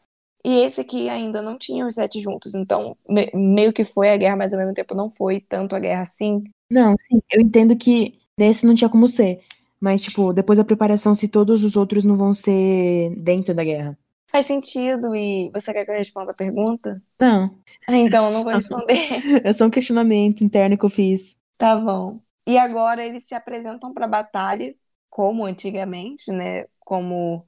E 0.45 0.59
esse 0.61 0.81
aqui 0.81 1.09
ainda 1.09 1.41
não 1.43 1.59
tinha 1.59 1.87
os 1.87 1.95
sete 1.95 2.21
juntos, 2.21 2.55
então 2.55 2.97
me- 3.09 3.31
meio 3.35 3.73
que 3.73 3.85
foi 3.85 4.11
a 4.11 4.17
guerra, 4.17 4.37
mas 4.37 4.53
ao 4.53 4.59
mesmo 4.61 4.75
tempo 4.75 4.95
não 4.95 5.11
foi 5.11 5.41
tanto 5.41 5.75
a 5.75 5.79
guerra 5.81 6.03
assim. 6.03 6.45
Não, 6.71 6.95
sim, 6.99 7.21
eu 7.31 7.41
entendo 7.41 7.77
que 7.77 8.19
nesse 8.39 8.67
não 8.67 8.75
tinha 8.75 8.89
como 8.91 9.07
ser. 9.09 9.41
Mas, 9.81 10.03
tipo, 10.03 10.33
depois 10.33 10.59
da 10.59 10.65
preparação, 10.65 11.15
se 11.15 11.29
todos 11.29 11.63
os 11.63 11.77
outros 11.77 12.05
não 12.05 12.17
vão 12.17 12.33
ser 12.33 13.15
dentro 13.17 13.55
da 13.55 13.63
guerra. 13.65 13.99
Faz 14.31 14.47
sentido, 14.47 15.15
e 15.17 15.51
você 15.53 15.73
quer 15.73 15.85
que 15.85 15.91
eu 15.91 15.95
responda 15.97 16.33
a 16.33 16.35
pergunta? 16.35 17.03
Não, 17.21 17.59
Ah, 17.89 17.97
Então 17.99 18.27
eu 18.27 18.33
não 18.33 18.45
vou 18.45 18.53
responder. 18.55 18.99
é 19.45 19.53
só 19.53 19.67
um 19.67 19.71
questionamento 19.71 20.45
interno 20.45 20.79
que 20.79 20.85
eu 20.85 20.91
fiz. 20.91 21.37
Tá 21.57 21.77
bom. 21.77 22.21
E 22.47 22.59
agora 22.59 23.05
eles 23.05 23.25
se 23.27 23.35
apresentam 23.35 23.93
pra 23.95 24.07
batalha, 24.09 24.75
como 25.09 25.45
antigamente, 25.45 26.31
né? 26.33 26.67
Como 26.81 27.47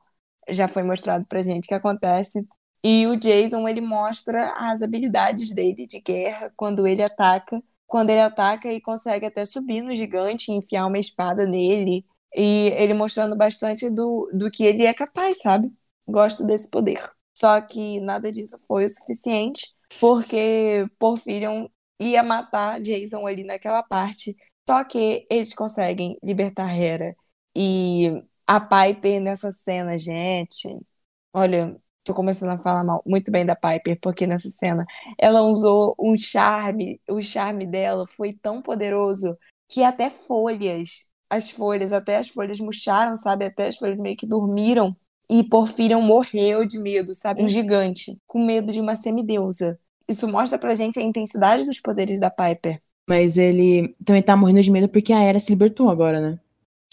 já 0.48 0.68
foi 0.68 0.82
mostrado 0.82 1.26
pra 1.26 1.42
gente 1.42 1.66
que 1.68 1.74
acontece. 1.74 2.46
E 2.88 3.04
o 3.08 3.16
Jason, 3.16 3.66
ele 3.68 3.80
mostra 3.80 4.52
as 4.56 4.80
habilidades 4.80 5.50
dele 5.52 5.88
de 5.88 6.00
guerra 6.00 6.52
quando 6.56 6.86
ele 6.86 7.02
ataca. 7.02 7.60
Quando 7.84 8.10
ele 8.10 8.20
ataca 8.20 8.72
e 8.72 8.80
consegue 8.80 9.26
até 9.26 9.44
subir 9.44 9.82
no 9.82 9.92
gigante 9.92 10.52
e 10.52 10.54
enfiar 10.54 10.86
uma 10.86 10.98
espada 10.98 11.44
nele. 11.46 12.06
E 12.34 12.68
ele 12.76 12.94
mostrando 12.94 13.34
bastante 13.36 13.90
do, 13.90 14.30
do 14.32 14.48
que 14.52 14.64
ele 14.64 14.84
é 14.86 14.94
capaz, 14.94 15.38
sabe? 15.40 15.72
Gosto 16.06 16.46
desse 16.46 16.70
poder. 16.70 17.00
Só 17.36 17.60
que 17.60 18.00
nada 18.00 18.30
disso 18.30 18.56
foi 18.68 18.84
o 18.84 18.88
suficiente, 18.88 19.74
porque 20.00 20.86
Porfirion 20.98 21.66
ia 22.00 22.22
matar 22.22 22.80
Jason 22.80 23.26
ali 23.26 23.42
naquela 23.42 23.82
parte. 23.82 24.36
Só 24.68 24.84
que 24.84 25.26
eles 25.28 25.52
conseguem 25.54 26.16
libertar 26.22 26.72
Hera. 26.72 27.16
E 27.56 28.22
a 28.46 28.60
Piper 28.60 29.20
nessa 29.20 29.50
cena, 29.50 29.98
gente. 29.98 30.68
Olha, 31.32 31.76
tô 32.06 32.14
começando 32.14 32.50
a 32.50 32.58
falar 32.58 32.84
mal, 32.84 33.02
muito 33.04 33.30
bem 33.32 33.44
da 33.44 33.56
Piper, 33.56 33.98
porque 34.00 34.26
nessa 34.26 34.48
cena 34.48 34.86
ela 35.18 35.42
usou 35.42 35.94
um 35.98 36.16
charme, 36.16 37.00
o 37.10 37.20
charme 37.20 37.66
dela 37.66 38.06
foi 38.06 38.32
tão 38.32 38.62
poderoso 38.62 39.36
que 39.68 39.82
até 39.82 40.08
folhas, 40.08 41.10
as 41.28 41.50
folhas, 41.50 41.92
até 41.92 42.16
as 42.16 42.28
folhas 42.28 42.60
murcharam, 42.60 43.16
sabe? 43.16 43.44
Até 43.44 43.66
as 43.66 43.76
folhas 43.76 43.98
meio 43.98 44.16
que 44.16 44.26
dormiram. 44.26 44.96
E 45.28 45.42
Porfirion 45.42 46.00
morreu 46.00 46.64
de 46.64 46.78
medo, 46.78 47.12
sabe? 47.12 47.42
Um 47.42 47.48
gigante, 47.48 48.16
com 48.28 48.46
medo 48.46 48.72
de 48.72 48.80
uma 48.80 48.94
semideusa. 48.94 49.76
Isso 50.08 50.28
mostra 50.28 50.56
pra 50.56 50.76
gente 50.76 51.00
a 51.00 51.02
intensidade 51.02 51.66
dos 51.66 51.80
poderes 51.80 52.20
da 52.20 52.30
Piper. 52.30 52.80
Mas 53.08 53.36
ele 53.36 53.96
também 54.04 54.22
tá 54.22 54.36
morrendo 54.36 54.62
de 54.62 54.70
medo 54.70 54.88
porque 54.88 55.12
a 55.12 55.20
Era 55.20 55.40
se 55.40 55.50
libertou 55.50 55.88
agora, 55.88 56.20
né? 56.20 56.38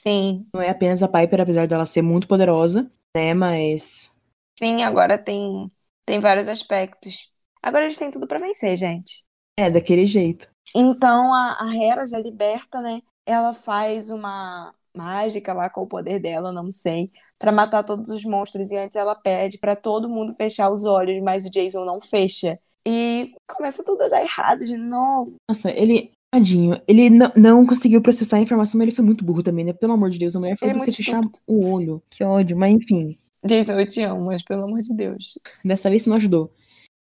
Sim. 0.01 0.47
Não 0.51 0.61
é 0.61 0.69
apenas 0.69 1.03
a 1.03 1.07
Piper, 1.07 1.41
apesar 1.41 1.67
dela 1.67 1.85
ser 1.85 2.01
muito 2.01 2.27
poderosa, 2.27 2.89
né? 3.15 3.35
Mas. 3.35 4.11
Sim, 4.57 4.83
agora 4.83 5.17
tem, 5.17 5.71
tem 6.05 6.19
vários 6.19 6.47
aspectos. 6.47 7.31
Agora 7.61 7.85
eles 7.85 7.97
têm 7.97 8.11
tudo 8.11 8.27
para 8.27 8.39
vencer, 8.39 8.75
gente. 8.77 9.25
É, 9.57 9.69
daquele 9.69 10.05
jeito. 10.05 10.47
Então 10.75 11.33
a, 11.33 11.57
a 11.61 11.75
Hera 11.75 12.05
já 12.05 12.19
liberta, 12.19 12.81
né? 12.81 13.01
Ela 13.25 13.53
faz 13.53 14.09
uma 14.09 14.73
mágica 14.95 15.53
lá 15.53 15.69
com 15.69 15.81
o 15.81 15.87
poder 15.87 16.19
dela, 16.19 16.51
não 16.51 16.69
sei, 16.69 17.11
para 17.39 17.51
matar 17.51 17.83
todos 17.83 18.09
os 18.09 18.23
monstros. 18.25 18.71
E 18.71 18.77
antes 18.77 18.95
ela 18.95 19.15
pede 19.15 19.57
para 19.57 19.75
todo 19.75 20.09
mundo 20.09 20.33
fechar 20.35 20.69
os 20.71 20.85
olhos, 20.85 21.21
mas 21.23 21.45
o 21.45 21.51
Jason 21.51 21.85
não 21.85 22.01
fecha. 22.01 22.59
E 22.85 23.33
começa 23.47 23.83
tudo 23.83 24.03
a 24.03 24.09
dar 24.09 24.21
errado 24.21 24.65
de 24.65 24.77
novo. 24.77 25.35
Nossa, 25.49 25.71
ele. 25.71 26.11
Tadinho, 26.33 26.81
ele 26.87 27.11
não, 27.11 27.31
não 27.37 27.63
conseguiu 27.63 28.01
processar 28.01 28.37
a 28.37 28.41
informação, 28.41 28.79
mas 28.79 28.87
ele 28.87 28.95
foi 28.95 29.05
muito 29.05 29.23
burro 29.23 29.43
também, 29.43 29.63
né? 29.63 29.71
Pelo 29.71 29.93
amor 29.93 30.09
de 30.09 30.17
Deus, 30.17 30.35
a 30.35 30.39
mulher 30.39 30.57
foi 30.57 30.67
é 30.67 30.73
você 30.73 30.79
muito 30.79 30.95
fechar 30.95 31.21
o 31.45 31.69
olho. 31.71 32.01
Que 32.09 32.23
ódio, 32.23 32.57
mas 32.57 32.73
enfim. 32.73 33.15
Jason, 33.45 33.73
eu 33.73 33.85
te 33.85 34.01
amo, 34.01 34.25
mas 34.25 34.43
pelo 34.43 34.63
amor 34.63 34.79
de 34.79 34.95
Deus. 34.95 35.37
Dessa 35.63 35.89
vez 35.89 36.05
não 36.05 36.15
ajudou. 36.15 36.51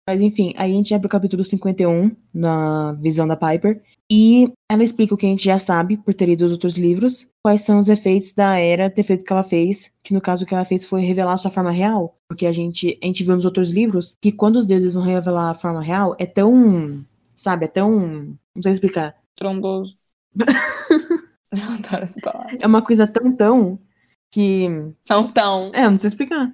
Mas 0.09 0.23
enfim, 0.23 0.55
aí 0.57 0.73
a 0.73 0.75
gente 0.75 0.91
vai 0.91 0.99
pro 0.99 1.09
capítulo 1.09 1.45
51, 1.45 2.17
na 2.33 2.95
visão 2.95 3.27
da 3.27 3.37
Piper. 3.37 3.83
E 4.11 4.51
ela 4.71 4.83
explica 4.83 5.13
o 5.13 5.19
que 5.19 5.27
a 5.27 5.29
gente 5.29 5.45
já 5.45 5.59
sabe, 5.59 5.99
por 5.99 6.15
ter 6.15 6.25
lido 6.25 6.47
os 6.47 6.53
outros 6.53 6.79
livros, 6.79 7.27
quais 7.45 7.61
são 7.61 7.79
os 7.79 7.91
efeitos 7.91 8.33
da 8.33 8.59
Era 8.59 8.89
ter 8.89 9.03
feito 9.03 9.21
o 9.21 9.25
que 9.25 9.33
ela 9.33 9.43
fez, 9.43 9.93
que 10.03 10.15
no 10.15 10.21
caso 10.21 10.45
o 10.45 10.47
que 10.47 10.55
ela 10.55 10.65
fez 10.65 10.87
foi 10.87 11.03
revelar 11.03 11.35
a 11.35 11.37
sua 11.37 11.51
forma 11.51 11.71
real. 11.71 12.17
Porque 12.27 12.47
a 12.47 12.53
gente, 12.53 12.99
a 13.03 13.07
gente 13.07 13.23
viu 13.23 13.37
nos 13.37 13.45
outros 13.45 13.69
livros 13.69 14.17
que 14.19 14.33
quando 14.33 14.57
os 14.57 14.67
deuses 14.67 14.95
vão 14.95 15.03
revelar 15.03 15.51
a 15.51 15.55
forma 15.55 15.83
real, 15.83 16.17
é 16.19 16.25
tão. 16.25 17.05
Sabe, 17.37 17.67
é 17.67 17.69
tão. 17.69 18.35
Não 18.55 18.63
sei 18.63 18.73
explicar. 18.73 19.15
Tromboso. 19.37 19.95
eu 21.53 21.63
adoro 21.75 22.05
essa 22.05 22.21
palavra. 22.23 22.57
É 22.63 22.67
uma 22.67 22.81
coisa 22.81 23.07
tão, 23.07 23.31
tão. 23.31 23.79
Que. 24.33 24.69
Tão, 25.07 25.29
tão. 25.33 25.71
É, 25.75 25.89
não 25.89 25.97
sei 25.99 26.09
explicar. 26.09 26.53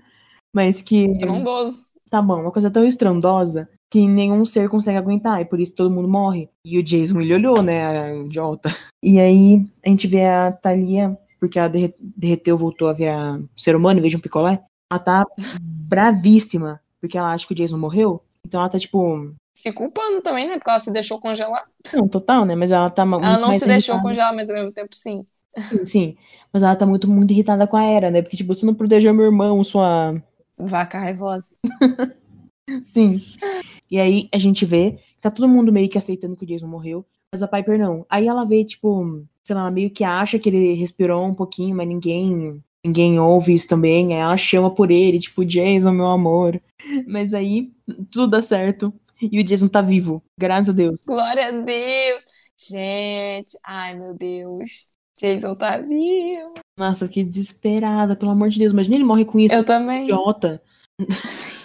Mas 0.55 0.81
que. 0.81 1.13
Tromboso. 1.19 1.93
Tá 2.11 2.23
bom, 2.23 2.43
uma 2.43 2.53
coisa 2.53 2.71
tão 2.71 2.85
estrondosa 2.87 3.69
que 3.91 4.07
nenhum 4.09 4.45
ser 4.45 4.69
consegue 4.69 4.99
aguentar, 4.99 5.41
e 5.41 5.45
por 5.45 5.59
isso 5.61 5.75
todo 5.75 5.91
mundo 5.93 6.09
morre. 6.09 6.49
E 6.65 6.79
o 6.79 6.83
Jason, 6.83 7.21
ele 7.21 7.35
olhou, 7.35 7.63
né, 7.63 7.87
a 7.87 8.15
idiota. 8.15 8.75
E 9.03 9.21
aí, 9.21 9.67
a 9.85 9.89
gente 9.89 10.07
vê 10.07 10.25
a 10.25 10.51
Thalia, 10.53 11.17
porque 11.41 11.59
ela 11.59 11.69
derre- 11.69 11.95
derreteu, 11.99 12.57
voltou 12.59 12.89
a 12.89 12.93
virar 12.93 13.41
ser 13.57 13.75
humano 13.77 13.99
em 13.99 14.03
vez 14.03 14.11
de 14.13 14.17
um 14.17 14.21
picolé. 14.21 14.63
Ela 14.91 14.99
tá 15.01 15.25
bravíssima, 15.61 16.81
porque 17.01 17.17
ela 17.19 17.33
acha 17.33 17.47
que 17.47 17.53
o 17.53 17.57
Jason 17.57 17.79
morreu. 17.79 18.23
Então 18.47 18.61
ela 18.61 18.69
tá, 18.69 18.79
tipo, 18.79 19.33
Se 19.57 19.73
culpando 19.73 20.21
também, 20.23 20.49
né? 20.49 20.55
Porque 20.55 20.71
ela 20.71 20.81
se 20.81 20.93
deixou 20.93 21.21
congelar. 21.21 21.65
não, 21.93 22.09
total, 22.09 22.45
né, 22.45 22.55
mas 22.55 22.73
ela 22.73 22.91
tá 22.91 23.03
Ela 23.03 23.39
não 23.39 23.53
se 23.53 23.67
deixou 23.67 23.95
irritada. 23.97 24.03
congelar, 24.03 24.35
mas 24.35 24.51
ao 24.51 24.57
mesmo 24.57 24.73
tempo 24.73 24.95
sim. 24.95 25.25
Sim, 25.69 25.85
sim, 25.85 26.17
mas 26.55 26.63
ela 26.63 26.77
tá 26.77 26.87
muito, 26.87 27.11
muito 27.11 27.33
irritada 27.33 27.67
com 27.67 27.77
a 27.77 27.83
Era, 27.83 28.13
né, 28.13 28.23
porque, 28.23 28.37
tipo, 28.37 28.55
você 28.55 28.65
não 28.65 28.75
protegeu 28.75 29.13
meu 29.13 29.27
irmão, 29.27 29.65
sua... 29.65 30.23
Vaca 30.57 31.01
raivosa. 31.01 31.57
Sim. 32.85 33.21
E 33.91 33.99
aí 33.99 34.29
a 34.33 34.39
gente 34.39 34.65
vê 34.65 34.93
que 34.93 35.21
tá 35.21 35.31
todo 35.33 35.49
mundo 35.49 35.73
meio 35.73 35.89
que 35.89 35.99
aceitando 35.99 36.37
que 36.37 36.45
o 36.45 36.47
Jason 36.47 36.69
morreu, 36.69 37.05
mas 37.33 37.43
a 37.43 37.49
Piper 37.49 37.77
não. 37.77 38.07
Aí 38.09 38.29
ela 38.29 38.45
vê, 38.45 38.65
tipo, 38.65 39.25
sei 39.43 39.55
lá, 39.55 39.63
ela 39.63 39.71
meio 39.71 39.91
que 39.91 40.05
acha 40.05 40.39
que 40.39 40.49
ele 40.49 40.75
respirou 40.75 41.27
um 41.27 41.35
pouquinho, 41.35 41.77
mas 41.77 41.89
ninguém. 41.89 42.63
Ninguém 42.87 43.19
ouve 43.19 43.55
isso 43.55 43.67
também. 43.67 44.13
Aí 44.13 44.21
ela 44.21 44.37
chama 44.37 44.71
por 44.73 44.91
ele, 44.91 45.19
tipo, 45.19 45.45
Jason, 45.45 45.91
meu 45.91 46.07
amor. 46.07 46.61
Mas 47.07 47.33
aí 47.33 47.73
tudo 48.11 48.29
dá 48.29 48.43
certo. 48.43 48.93
E 49.21 49.41
o 49.41 49.45
Jason 49.45 49.69
tá 49.69 49.81
vivo. 49.81 50.23
Graças 50.39 50.69
a 50.69 50.73
Deus. 50.73 51.03
Glória 51.07 51.49
a 51.49 51.51
Deus. 51.51 52.23
Gente, 52.57 53.59
ai 53.65 53.95
meu 53.95 54.15
Deus. 54.15 54.94
Jason 55.25 55.55
tá 55.55 55.79
vivo. 55.79 56.55
Nossa, 56.77 57.09
que 57.09 57.25
desesperada, 57.25 58.17
pelo 58.17 58.33
amor 58.33 58.49
de 58.51 58.59
Deus. 58.59 58.73
Imagina 58.73 58.97
ele 58.97 59.05
morre 59.05 59.25
com 59.25 59.39
isso. 59.39 59.55
Eu 59.55 59.65
também. 59.65 60.03
Idiota. 60.05 60.63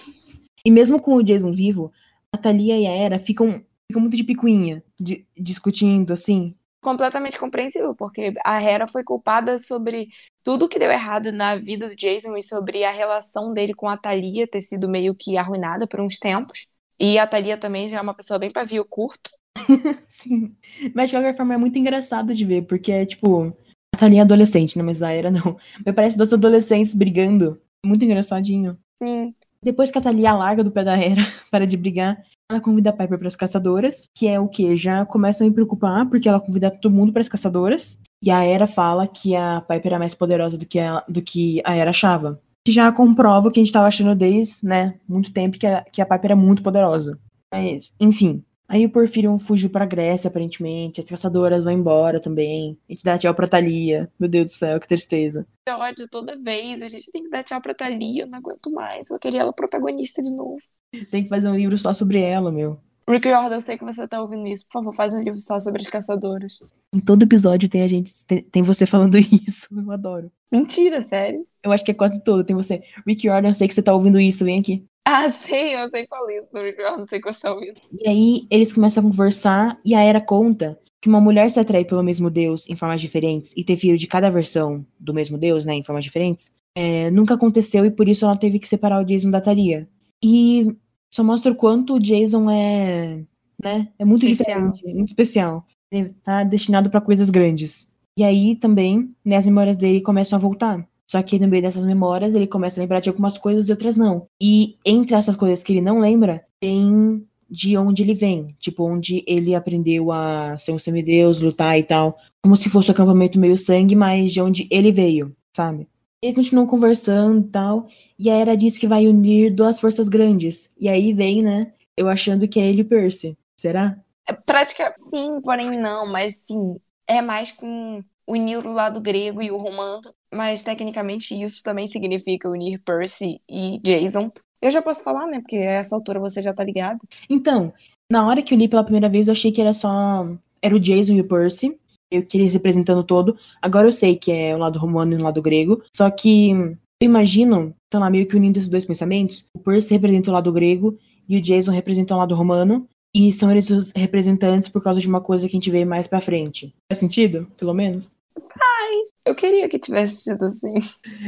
E 0.66 0.70
mesmo 0.70 1.02
com 1.02 1.16
o 1.16 1.24
Jason 1.24 1.54
vivo, 1.54 1.92
a 2.34 2.38
Thalia 2.38 2.78
e 2.78 2.86
a 2.86 2.92
Era 2.92 3.18
ficam, 3.18 3.64
ficam 3.88 4.02
muito 4.02 4.18
de 4.18 4.26
picuinha, 4.26 4.84
de- 5.00 5.26
discutindo, 5.38 6.12
assim. 6.12 6.54
Completamente 6.82 7.40
compreensível, 7.40 7.96
porque 7.96 8.34
a 8.46 8.62
Hera 8.62 8.86
foi 8.86 9.04
culpada 9.04 9.58
sobre 9.58 10.10
tudo 10.44 10.68
que 10.68 10.78
deu 10.78 10.92
errado 10.92 11.32
na 11.32 11.56
vida 11.56 11.88
do 11.88 11.96
Jason 11.96 12.36
e 12.38 12.44
sobre 12.44 12.84
a 12.84 12.92
relação 12.92 13.54
dele 13.54 13.74
com 13.74 13.88
a 13.88 13.98
Thalia 13.98 14.48
ter 14.48 14.62
sido 14.62 14.90
meio 14.90 15.16
que 15.16 15.38
arruinada 15.38 15.88
por 15.88 16.02
uns 16.02 16.20
tempos. 16.20 16.68
E 17.00 17.18
a 17.18 17.26
Thalia 17.26 17.58
também 17.58 17.88
já 17.88 17.98
é 17.98 18.02
uma 18.02 18.14
pessoa 18.14 18.38
bem 18.38 18.52
pavio 18.52 18.84
curto. 18.86 19.32
Sim. 20.08 20.56
Mas 20.94 21.10
de 21.10 21.16
qualquer 21.16 21.36
forma 21.36 21.54
é 21.54 21.58
muito 21.58 21.78
engraçado 21.78 22.34
de 22.34 22.46
ver, 22.46 22.64
porque 22.64 22.92
é 22.92 23.06
tipo. 23.06 23.56
A 23.94 23.98
Thalia 23.98 24.20
é 24.20 24.22
adolescente, 24.22 24.78
né? 24.78 24.84
Mas 24.84 25.02
a 25.02 25.12
Era 25.12 25.32
não. 25.32 25.58
Mas 25.86 25.96
parece 25.96 26.18
dois 26.18 26.34
adolescentes 26.34 26.94
brigando. 26.94 27.60
Muito 27.86 28.06
engraçadinho. 28.06 28.78
Sim. 28.98 29.34
Depois 29.62 29.92
que 29.92 29.98
a 29.98 30.02
Thalia 30.02 30.34
larga 30.34 30.64
do 30.64 30.72
pé 30.72 30.84
da 30.84 30.98
Hera, 30.98 31.22
para 31.52 31.68
de 31.68 31.76
brigar, 31.76 32.18
ela 32.50 32.62
convida 32.62 32.90
a 32.90 32.94
Piper 32.94 33.18
para 33.18 33.28
as 33.28 33.36
caçadoras, 33.36 34.08
que 34.16 34.28
é 34.28 34.40
o 34.40 34.48
que? 34.48 34.76
Já 34.76 35.06
começam 35.06 35.46
a 35.46 35.50
me 35.50 35.54
preocupar, 35.54 36.08
porque 36.10 36.30
ela 36.30 36.40
convida 36.40 36.72
todo 36.72 36.94
mundo 36.94 37.12
para 37.12 37.22
as 37.22 37.30
caçadoras. 37.30 38.00
E 38.24 38.32
a 38.32 38.44
Hera 38.44 38.68
fala 38.68 39.08
que 39.08 39.36
a 39.36 39.62
Piper 39.62 39.94
é 39.94 40.00
mais 40.00 40.16
poderosa 40.16 40.58
do 40.58 40.66
que, 40.66 40.80
ela, 40.80 41.04
do 41.08 41.22
que 41.22 41.62
a 41.66 41.76
Hera 41.76 41.90
achava. 41.90 42.42
Que 42.66 42.72
já 42.72 42.92
comprova 42.92 43.48
o 43.48 43.52
que 43.52 43.60
a 43.60 43.64
gente 43.64 43.74
tava 43.74 43.88
achando 43.88 44.16
desde, 44.16 44.66
né, 44.66 44.94
muito 45.08 45.32
tempo, 45.32 45.58
que 45.58 45.66
a, 45.66 45.82
que 45.84 46.02
a 46.02 46.06
Piper 46.06 46.32
é 46.32 46.36
muito 46.36 46.64
poderosa. 46.64 47.20
Mas, 47.54 47.92
enfim. 48.00 48.44
Aí 48.70 48.86
o 48.86 48.90
Porfirion 48.92 49.40
fugiu 49.40 49.68
pra 49.68 49.84
Grécia, 49.84 50.28
aparentemente. 50.28 51.02
As 51.02 51.10
caçadoras 51.10 51.64
vão 51.64 51.74
embora 51.74 52.22
também. 52.22 52.78
A 52.88 52.94
gente 52.94 53.04
dá 53.04 53.18
tchau 53.18 53.34
pra 53.34 53.48
Thalia. 53.48 54.12
Meu 54.20 54.30
Deus 54.30 54.46
do 54.46 54.52
céu, 54.52 54.80
que 54.80 54.88
tristeza. 54.88 55.48
Que 55.66 55.74
ódio 55.74 56.08
toda 56.08 56.38
vez. 56.38 56.84
A 56.84 56.88
gente 56.88 57.12
tem 57.12 57.24
que 57.24 57.30
dar 57.30 57.44
tchau 57.44 57.60
pra 57.60 57.74
Thalia. 57.74 58.24
Eu 58.24 58.28
não 58.28 58.38
aguento 58.38 58.72
mais. 58.72 59.10
Eu 59.10 59.18
queria 59.18 59.42
ela 59.42 59.52
protagonista 59.52 60.22
de 60.22 60.32
novo. 60.32 60.62
Tem 61.10 61.24
que 61.24 61.30
fazer 61.30 61.50
um 61.50 61.56
livro 61.56 61.78
só 61.80 61.96
sobre 61.96 62.22
ela, 62.22 62.52
meu. 62.52 62.80
Rick 63.10 63.28
Jordan, 63.28 63.56
eu 63.56 63.62
sei 63.62 63.78
que 63.78 63.84
você 63.84 64.08
tá 64.08 64.22
ouvindo 64.22 64.48
isso. 64.48 64.66
Por 64.66 64.74
favor, 64.74 64.94
faz 64.94 65.14
um 65.14 65.22
livro 65.22 65.40
só 65.40 65.60
sobre 65.60 65.82
as 65.82 65.90
caçadoras. 65.90 66.60
Em 66.94 67.00
todo 67.00 67.24
episódio 67.24 67.68
tem 67.68 67.82
a 67.82 67.88
gente, 67.88 68.14
tem, 68.28 68.44
tem 68.44 68.64
você 68.64 68.86
falando 68.86 69.18
isso. 69.18 69.68
Eu 69.76 69.92
adoro. 69.92 70.32
Mentira, 70.52 71.02
sério. 71.02 71.46
Eu 71.64 71.72
acho 71.72 71.84
que 71.84 71.92
é 71.92 71.94
quase 71.94 72.24
todo. 72.24 72.44
Tem 72.44 72.56
você. 72.56 72.82
Rick 73.08 73.24
Jordan, 73.24 73.50
eu 73.50 73.54
sei 73.54 73.68
que 73.68 73.74
você 73.74 73.82
tá 73.82 73.94
ouvindo 73.94 74.20
isso, 74.20 74.46
vem 74.46 74.60
aqui. 74.60 74.86
Ah, 75.08 75.28
sim, 75.28 75.74
eu 75.74 75.88
sei 75.88 76.06
qual 76.06 76.30
isso 76.30 76.52
do 76.54 76.62
Rick 76.62 76.80
Jordan. 76.80 77.06
Sei 77.06 77.20
que 77.20 77.34
você 77.34 77.42
tá 77.42 77.52
ouvindo. 77.52 77.82
E 78.00 78.08
aí 78.08 78.48
eles 78.52 78.72
começam 78.72 79.02
a 79.02 79.08
conversar 79.10 79.80
e 79.84 79.96
a 79.96 80.02
Era 80.02 80.22
conta 80.22 80.80
que 81.02 81.10
uma 81.10 81.20
mulher 81.20 81.50
se 81.50 81.60
atrai 81.60 81.86
pelo 81.86 82.04
mesmo 82.04 82.30
Deus 82.30 82.70
em 82.70 82.76
formas 82.76 83.02
diferentes 83.02 83.54
e 83.56 83.64
ter 83.64 83.78
filho 83.78 83.98
de 83.98 84.06
cada 84.06 84.30
versão 84.30 84.86
do 85.00 85.14
mesmo 85.14 85.38
Deus, 85.38 85.66
né, 85.66 85.74
em 85.74 85.84
formas 85.84 86.04
diferentes, 86.04 86.52
é, 86.76 87.10
nunca 87.10 87.36
aconteceu 87.36 87.86
e 87.86 87.92
por 87.92 88.08
isso 88.08 88.26
ela 88.26 88.38
teve 88.38 88.60
que 88.60 88.68
separar 88.68 89.02
o 89.02 89.06
Jason 89.06 89.32
da 89.32 89.42
Thalia. 89.42 89.88
E 90.22 90.76
só 91.10 91.24
mostra 91.24 91.52
o 91.52 91.56
quanto 91.56 91.96
o 91.96 92.00
Jason 92.00 92.50
é, 92.50 93.24
né, 93.64 93.90
é 93.98 94.06
muito 94.06 94.26
Especial. 94.26 94.72
diferente, 94.72 94.96
muito 94.96 95.10
especial. 95.10 95.66
Ele 95.92 96.10
tá 96.24 96.44
destinado 96.44 96.90
pra 96.90 97.02
coisas 97.02 97.30
grandes. 97.30 97.88
E 98.18 98.24
aí 98.24 98.56
também, 98.56 99.14
né, 99.24 99.38
as 99.38 99.46
memórias 99.46 99.78
dele 99.78 100.02
começam 100.02 100.38
a 100.38 100.42
voltar. 100.42 100.88
Só 101.10 101.24
que 101.24 101.40
no 101.40 101.48
meio 101.48 101.64
dessas 101.64 101.84
memórias 101.84 102.36
ele 102.36 102.46
começa 102.46 102.80
a 102.80 102.84
lembrar 102.84 103.00
de 103.00 103.10
algumas 103.10 103.38
coisas 103.38 103.68
e 103.68 103.72
outras 103.72 103.98
não. 103.98 104.28
E 104.40 104.78
entre 104.86 105.16
essas 105.16 105.36
coisas 105.36 105.64
que 105.64 105.74
ele 105.74 105.82
não 105.82 106.00
lembra, 106.00 106.46
tem 106.60 107.26
de 107.50 107.76
onde 107.76 108.04
ele 108.04 108.14
vem, 108.14 108.56
tipo, 108.60 108.84
onde 108.84 109.24
ele 109.26 109.56
aprendeu 109.56 110.12
a 110.12 110.56
ser 110.60 110.72
um 110.72 110.78
semideus, 110.78 111.42
lutar 111.42 111.80
e 111.80 111.84
tal, 111.84 112.16
como 112.44 112.56
se 112.56 112.70
fosse 112.70 112.90
o 112.90 112.92
acampamento 112.92 113.40
meio 113.40 113.58
sangue, 113.58 113.96
mas 113.96 114.32
de 114.32 114.40
onde 114.40 114.68
ele 114.70 114.92
veio, 114.92 115.36
sabe? 115.56 115.88
Eles 116.22 116.36
continuam 116.36 116.68
conversando 116.68 117.48
e 117.48 117.50
tal, 117.50 117.88
e 118.18 118.30
a 118.30 118.36
Era 118.36 118.58
diz 118.58 118.78
que 118.78 118.88
vai 118.88 119.08
unir 119.08 119.54
duas 119.54 119.80
forças 119.80 120.10
grandes, 120.10 120.72
e 120.78 120.90
aí 120.90 121.14
vem, 121.14 121.42
né, 121.42 121.74
eu 121.96 122.10
achando 122.10 122.48
que 122.48 122.60
é 122.60 122.68
ele 122.68 122.82
e 122.82 122.86
Percy, 122.86 123.38
será? 123.58 123.98
É 124.28 124.34
prática, 124.34 124.94
sim, 124.98 125.40
porém 125.42 125.78
não, 125.78 126.06
mas 126.06 126.44
sim, 126.46 126.76
é 127.08 127.22
mais 127.22 127.52
com 127.52 128.04
unir 128.28 128.66
o 128.66 128.74
lado 128.74 129.00
grego 129.02 129.42
e 129.42 129.50
o 129.50 129.58
romano 129.58 130.14
mas 130.34 130.64
tecnicamente 130.64 131.40
isso 131.42 131.64
também 131.64 131.88
significa 131.88 132.50
unir 132.50 132.80
Percy 132.80 133.42
e 133.50 133.80
Jason. 133.80 134.32
Eu 134.62 134.70
já 134.70 134.82
posso 134.82 135.04
falar, 135.04 135.26
né? 135.26 135.40
Porque 135.40 135.58
a 135.58 135.72
essa 135.74 135.96
altura 135.96 136.20
você 136.20 136.42
já 136.42 136.54
tá 136.54 136.64
ligado. 136.64 137.00
Então, 137.30 137.74
na 138.12 138.26
hora 138.28 138.42
que 138.42 138.54
eu 138.54 138.58
li 138.58 138.68
pela 138.68 138.84
primeira 138.84 139.10
vez, 139.10 139.28
eu 139.28 139.32
achei 139.32 139.52
que 139.52 139.62
era 139.62 139.74
só. 139.74 140.28
Era 140.62 140.76
o 140.76 140.80
Jason 140.80 141.14
e 141.14 141.22
o 141.22 141.28
Percy. 141.28 141.79
Eu 142.12 142.26
queria 142.26 142.50
representando 142.50 143.04
todo. 143.04 143.38
Agora 143.62 143.88
eu 143.88 143.92
sei 143.92 144.16
que 144.16 144.32
é 144.32 144.56
o 144.56 144.60
lado 144.60 144.80
romano 144.80 145.14
e 145.14 145.16
o 145.16 145.24
lado 145.24 145.42
grego. 145.42 145.82
Só 145.96 146.10
que 146.10 146.52
eu 146.52 146.78
imagino, 147.06 147.74
sei 147.92 148.00
lá, 148.00 148.10
meio 148.10 148.28
que 148.28 148.36
unindo 148.36 148.58
esses 148.58 148.70
dois 148.70 148.86
pensamentos. 148.86 149.46
O 149.54 149.60
Percy 149.60 149.94
representa 149.94 150.30
o 150.30 150.34
lado 150.34 150.52
grego 150.52 150.98
e 151.28 151.38
o 151.38 151.42
Jason 151.42 151.72
representa 151.72 152.16
o 152.16 152.18
lado 152.18 152.36
romano. 152.36 152.88
E 153.16 153.34
são 153.34 153.50
eles 153.50 153.70
os 153.70 153.92
representantes 153.96 154.70
por 154.70 154.84
causa 154.84 155.00
de 155.00 155.08
uma 155.08 155.22
coisa 155.22 155.48
que 155.48 155.56
a 155.56 155.58
gente 155.58 155.72
vê 155.72 155.84
mais 155.84 156.08
pra 156.08 156.22
frente. 156.22 156.74
Faz 156.92 157.00
sentido? 157.00 157.48
Pelo 157.58 157.74
menos? 157.74 158.12
Ai, 158.38 158.96
eu 159.26 159.36
queria 159.36 159.68
que 159.68 159.80
tivesse 159.80 160.18
sido 160.18 160.46
assim. 160.46 160.76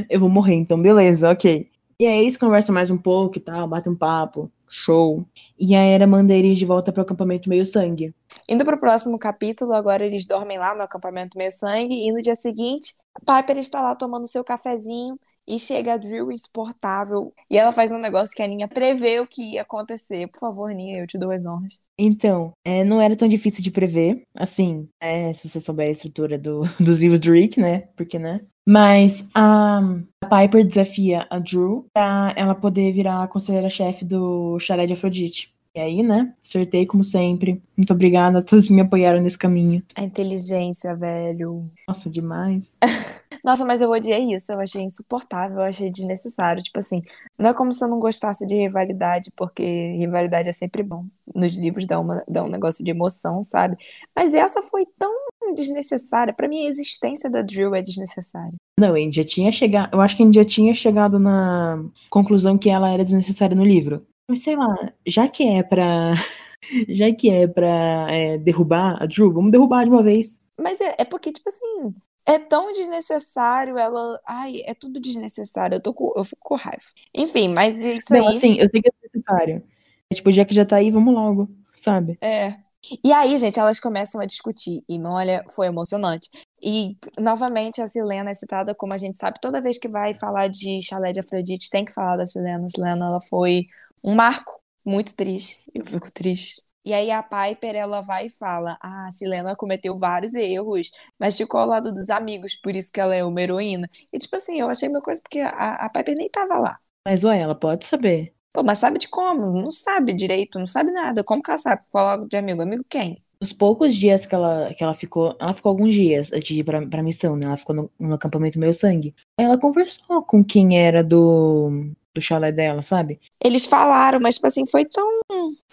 Eu 0.09 0.19
vou 0.19 0.29
morrer, 0.29 0.55
então, 0.55 0.79
beleza, 0.79 1.29
ok. 1.29 1.67
E 1.99 2.05
aí 2.05 2.21
eles 2.21 2.37
conversam 2.37 2.73
mais 2.73 2.89
um 2.89 2.97
pouco 2.97 3.37
e 3.37 3.41
tal, 3.41 3.67
batem 3.67 3.91
um 3.91 3.95
papo, 3.95 4.51
show. 4.69 5.25
E 5.59 5.75
a 5.75 5.81
Era 5.81 6.07
manda 6.07 6.33
eles 6.33 6.57
de 6.57 6.65
volta 6.65 6.91
pro 6.91 7.01
acampamento 7.01 7.49
meio 7.49 7.65
sangue. 7.65 8.13
Indo 8.49 8.63
pro 8.63 8.79
próximo 8.79 9.17
capítulo, 9.17 9.73
agora 9.73 10.05
eles 10.05 10.25
dormem 10.25 10.57
lá 10.57 10.75
no 10.75 10.83
acampamento 10.83 11.37
meio 11.37 11.51
sangue, 11.51 11.95
e 11.95 12.11
no 12.11 12.21
dia 12.21 12.35
seguinte, 12.35 12.93
Piper 13.25 13.57
está 13.57 13.81
lá 13.81 13.95
tomando 13.95 14.27
seu 14.27 14.43
cafezinho 14.43 15.17
e 15.47 15.59
chega 15.59 15.93
a 15.93 15.97
Drill 15.97 16.31
insuportável. 16.31 17.33
E 17.49 17.57
ela 17.57 17.71
faz 17.71 17.91
um 17.91 17.97
negócio 17.97 18.35
que 18.35 18.41
a 18.41 18.47
Ninha 18.47 18.67
prevê 18.67 19.19
o 19.19 19.27
que 19.27 19.53
ia 19.53 19.63
acontecer. 19.63 20.27
Por 20.27 20.39
favor, 20.39 20.73
Ninha, 20.73 20.99
eu 20.99 21.07
te 21.07 21.17
dou 21.17 21.31
as 21.31 21.45
honras. 21.45 21.81
Então, 21.97 22.53
é, 22.63 22.83
não 22.83 23.01
era 23.01 23.15
tão 23.15 23.27
difícil 23.27 23.63
de 23.63 23.71
prever, 23.71 24.23
assim, 24.35 24.87
é, 24.99 25.33
se 25.33 25.47
você 25.47 25.59
souber 25.59 25.87
a 25.87 25.91
estrutura 25.91 26.37
do, 26.37 26.61
dos 26.79 26.97
livros 26.97 27.19
do 27.19 27.31
Rick, 27.31 27.59
né? 27.59 27.89
Porque, 27.95 28.17
né? 28.17 28.41
Mas 28.65 29.27
a, 29.33 29.79
a 30.23 30.27
Piper 30.27 30.65
desafia 30.65 31.25
a 31.29 31.39
Drew 31.39 31.85
pra 31.91 32.33
ela 32.37 32.53
poder 32.53 32.93
virar 32.93 33.23
a 33.23 33.27
conselheira-chefe 33.27 34.05
do 34.05 34.59
Chalé 34.59 34.85
de 34.85 34.93
Afrodite. 34.93 35.50
E 35.73 35.79
aí, 35.79 36.03
né? 36.03 36.33
Acertei 36.43 36.85
como 36.85 37.01
sempre. 37.01 37.61
Muito 37.77 37.93
obrigada 37.93 38.39
a 38.39 38.41
todos 38.41 38.67
que 38.67 38.73
me 38.73 38.81
apoiaram 38.81 39.21
nesse 39.21 39.37
caminho. 39.37 39.81
A 39.95 40.03
inteligência, 40.03 40.93
velho. 40.93 41.71
Nossa, 41.87 42.09
demais. 42.09 42.77
Nossa, 43.43 43.63
mas 43.63 43.81
eu 43.81 43.89
odiei 43.89 44.35
isso. 44.35 44.51
Eu 44.51 44.59
achei 44.59 44.83
insuportável, 44.83 45.59
eu 45.59 45.63
achei 45.63 45.89
desnecessário. 45.89 46.61
Tipo 46.61 46.79
assim, 46.79 47.01
não 47.39 47.51
é 47.51 47.53
como 47.53 47.71
se 47.71 47.83
eu 47.83 47.87
não 47.87 47.99
gostasse 47.99 48.45
de 48.45 48.53
rivalidade, 48.55 49.31
porque 49.33 49.63
rivalidade 49.97 50.49
é 50.49 50.53
sempre 50.53 50.83
bom. 50.83 51.05
Nos 51.33 51.55
livros 51.55 51.87
dá, 51.87 51.99
uma, 52.01 52.21
dá 52.27 52.43
um 52.43 52.49
negócio 52.49 52.83
de 52.83 52.91
emoção, 52.91 53.41
sabe? 53.41 53.77
Mas 54.13 54.33
essa 54.33 54.61
foi 54.61 54.85
tão 54.99 55.13
desnecessária. 55.55 56.33
Para 56.33 56.49
mim, 56.49 56.65
a 56.65 56.69
existência 56.69 57.29
da 57.29 57.41
Drill 57.41 57.73
é 57.73 57.81
desnecessária. 57.81 58.53
Não, 58.77 58.93
a 58.93 58.99
gente 58.99 59.15
já 59.15 59.23
tinha 59.23 59.51
chegado. 59.53 59.93
Eu 59.93 60.01
acho 60.01 60.17
que 60.17 60.23
a 60.23 60.25
gente 60.25 60.35
já 60.35 60.45
tinha 60.45 60.73
chegado 60.73 61.17
na 61.17 61.81
conclusão 62.09 62.57
que 62.57 62.69
ela 62.69 62.89
era 62.89 63.05
desnecessária 63.05 63.55
no 63.55 63.65
livro. 63.65 64.05
Mas 64.31 64.43
sei 64.43 64.55
lá, 64.55 64.73
já 65.05 65.27
que 65.27 65.43
é 65.43 65.61
pra. 65.61 66.13
já 66.87 67.13
que 67.13 67.29
é 67.29 67.45
pra 67.49 68.07
é, 68.09 68.37
derrubar 68.37 68.95
a 69.03 69.05
Drew, 69.05 69.33
vamos 69.33 69.51
derrubar 69.51 69.83
de 69.83 69.89
uma 69.89 70.01
vez. 70.01 70.39
Mas 70.57 70.79
é, 70.79 70.95
é 70.99 71.03
porque, 71.03 71.33
tipo 71.33 71.49
assim, 71.49 71.93
é 72.25 72.39
tão 72.39 72.71
desnecessário, 72.71 73.77
ela. 73.77 74.17
Ai, 74.25 74.61
é 74.65 74.73
tudo 74.73 75.01
desnecessário. 75.01 75.75
Eu, 75.75 75.81
tô 75.81 75.93
com... 75.93 76.13
eu 76.15 76.23
fico 76.23 76.41
com 76.41 76.55
raiva. 76.55 76.81
Enfim, 77.13 77.49
mas 77.49 77.77
isso 77.77 78.13
Não, 78.13 78.25
aí. 78.25 78.37
assim, 78.37 78.57
eu 78.57 78.69
sei 78.69 78.81
que 78.81 78.87
é 78.87 78.91
desnecessário. 79.01 79.61
É, 80.09 80.15
tipo, 80.15 80.31
já 80.31 80.45
que 80.45 80.55
já 80.55 80.65
tá 80.65 80.77
aí, 80.77 80.91
vamos 80.91 81.13
logo, 81.13 81.49
sabe? 81.73 82.17
É. 82.21 82.55
E 83.03 83.11
aí, 83.11 83.37
gente, 83.37 83.59
elas 83.59 83.81
começam 83.81 84.21
a 84.21 84.25
discutir. 84.25 84.81
E, 84.87 84.97
olha, 85.01 85.43
foi 85.53 85.67
emocionante. 85.67 86.29
E, 86.63 86.97
novamente, 87.19 87.81
a 87.81 87.87
Silena 87.87 88.29
é 88.31 88.33
citada, 88.33 88.75
como 88.75 88.93
a 88.93 88.97
gente 88.97 89.17
sabe, 89.17 89.39
toda 89.41 89.61
vez 89.61 89.77
que 89.77 89.87
vai 89.87 90.13
falar 90.13 90.47
de 90.47 90.81
Chalé 90.83 91.11
de 91.11 91.19
Afrodite, 91.19 91.69
tem 91.69 91.83
que 91.85 91.91
falar 91.93 92.17
da 92.17 92.25
Silena. 92.25 92.65
A 92.65 92.69
Silena, 92.69 93.05
ela 93.07 93.19
foi 93.19 93.65
um 94.03 94.13
marco 94.15 94.61
muito 94.85 95.15
triste. 95.15 95.59
Eu 95.73 95.85
fico 95.85 96.11
triste. 96.11 96.61
E 96.83 96.93
aí 96.93 97.11
a 97.11 97.21
Piper, 97.21 97.75
ela 97.75 98.01
vai 98.01 98.25
e 98.27 98.29
fala: 98.29 98.77
Ah, 98.81 99.05
a 99.07 99.11
Silena 99.11 99.55
cometeu 99.55 99.97
vários 99.97 100.33
erros, 100.33 100.91
mas 101.19 101.37
ficou 101.37 101.59
ao 101.59 101.67
lado 101.67 101.93
dos 101.93 102.09
amigos, 102.09 102.55
por 102.55 102.75
isso 102.75 102.91
que 102.91 102.99
ela 102.99 103.15
é 103.15 103.23
uma 103.23 103.41
heroína. 103.41 103.89
E 104.11 104.17
tipo 104.19 104.35
assim, 104.35 104.59
eu 104.59 104.67
achei 104.69 104.89
meu 104.89 105.01
coisa 105.01 105.21
porque 105.21 105.39
a, 105.39 105.75
a 105.85 105.89
Piper 105.89 106.15
nem 106.15 106.29
tava 106.29 106.57
lá. 106.57 106.79
Mas, 107.05 107.23
ué, 107.23 107.39
ela 107.39 107.55
pode 107.55 107.85
saber. 107.85 108.35
Pô, 108.53 108.63
mas 108.63 108.79
sabe 108.79 108.99
de 108.99 109.07
como? 109.07 109.61
Não 109.61 109.71
sabe 109.71 110.13
direito, 110.13 110.59
não 110.59 110.67
sabe 110.67 110.91
nada. 110.91 111.23
Como 111.23 111.41
que 111.41 111.49
ela 111.51 111.57
sabe? 111.57 111.83
Falar 111.91 112.25
de 112.27 112.37
amigo? 112.37 112.61
Amigo 112.61 112.83
quem? 112.89 113.23
Os 113.41 113.51
poucos 113.51 113.95
dias 113.95 114.25
que 114.25 114.35
ela, 114.35 114.73
que 114.73 114.83
ela 114.83 114.93
ficou. 114.93 115.35
Ela 115.39 115.53
ficou 115.53 115.71
alguns 115.71 115.93
dias 115.93 116.31
antes 116.31 116.47
de 116.47 116.59
ir 116.59 116.63
pra, 116.63 116.85
pra 116.85 117.01
missão, 117.01 117.35
né? 117.35 117.47
Ela 117.47 117.57
ficou 117.57 117.75
no, 117.75 117.91
no 117.99 118.13
acampamento 118.13 118.59
Meu 118.59 118.73
Sangue. 118.73 119.15
Aí 119.37 119.45
ela 119.45 119.57
conversou 119.57 120.21
com 120.21 120.43
quem 120.43 120.79
era 120.79 121.03
do, 121.03 121.91
do 122.13 122.21
chalé 122.21 122.51
dela, 122.51 122.81
sabe? 122.81 123.19
Eles 123.43 123.65
falaram, 123.65 124.19
mas 124.19 124.35
tipo 124.35 124.47
assim, 124.47 124.65
foi 124.65 124.85
tão 124.85 125.21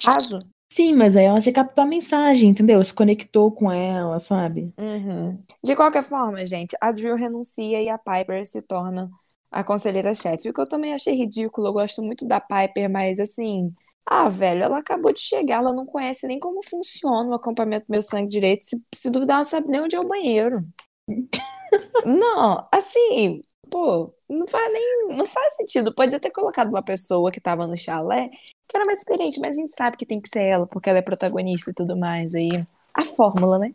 raso. 0.02 0.38
Sim, 0.70 0.94
mas 0.94 1.16
aí 1.16 1.24
ela 1.24 1.40
já 1.40 1.50
captou 1.50 1.82
a 1.82 1.86
mensagem, 1.86 2.50
entendeu? 2.50 2.84
Se 2.84 2.92
conectou 2.92 3.50
com 3.50 3.72
ela, 3.72 4.20
sabe? 4.20 4.72
Uhum. 4.78 5.38
De 5.64 5.74
qualquer 5.74 6.02
forma, 6.02 6.44
gente, 6.44 6.76
a 6.80 6.92
Drill 6.92 7.16
renuncia 7.16 7.82
e 7.82 7.88
a 7.88 7.98
Piper 7.98 8.44
se 8.44 8.60
torna 8.62 9.10
a 9.50 9.64
conselheira-chefe. 9.64 10.50
O 10.50 10.52
que 10.52 10.60
eu 10.60 10.68
também 10.68 10.92
achei 10.92 11.14
ridículo, 11.14 11.68
eu 11.68 11.72
gosto 11.72 12.02
muito 12.02 12.26
da 12.26 12.38
Piper, 12.38 12.90
mas 12.90 13.18
assim. 13.18 13.72
Ah, 14.10 14.28
velho, 14.30 14.64
ela 14.64 14.78
acabou 14.78 15.12
de 15.12 15.20
chegar, 15.20 15.56
ela 15.58 15.72
não 15.72 15.84
conhece 15.86 16.26
nem 16.26 16.38
como 16.40 16.62
funciona 16.64 17.28
o 17.30 17.34
acampamento 17.34 17.86
Meu 17.88 18.02
Sangue 18.02 18.28
Direito. 18.28 18.64
Se, 18.64 18.82
se 18.94 19.10
duvidar, 19.10 19.36
ela 19.36 19.44
sabe 19.44 19.68
nem 19.68 19.80
onde 19.82 19.96
é 19.96 20.00
o 20.00 20.08
banheiro. 20.08 20.64
não, 22.04 22.68
assim, 22.72 23.42
pô, 23.70 24.14
não 24.28 24.46
faz 24.48 24.72
nem. 24.72 25.16
Não 25.16 25.24
faz 25.26 25.56
sentido. 25.56 25.94
Podia 25.94 26.20
ter 26.20 26.30
colocado 26.30 26.68
uma 26.68 26.82
pessoa 26.82 27.30
que 27.30 27.40
tava 27.40 27.66
no 27.66 27.76
chalé 27.76 28.30
que 28.70 28.76
era 28.76 28.84
mais 28.84 28.98
experiente, 28.98 29.40
mas 29.40 29.56
a 29.56 29.60
gente 29.62 29.74
sabe 29.74 29.96
que 29.96 30.04
tem 30.06 30.18
que 30.20 30.28
ser 30.28 30.42
ela, 30.42 30.66
porque 30.66 30.90
ela 30.90 30.98
é 30.98 31.02
protagonista 31.02 31.70
e 31.70 31.74
tudo 31.74 31.96
mais. 31.96 32.34
Aí, 32.34 32.48
a 32.94 33.02
fórmula, 33.04 33.58
né? 33.58 33.74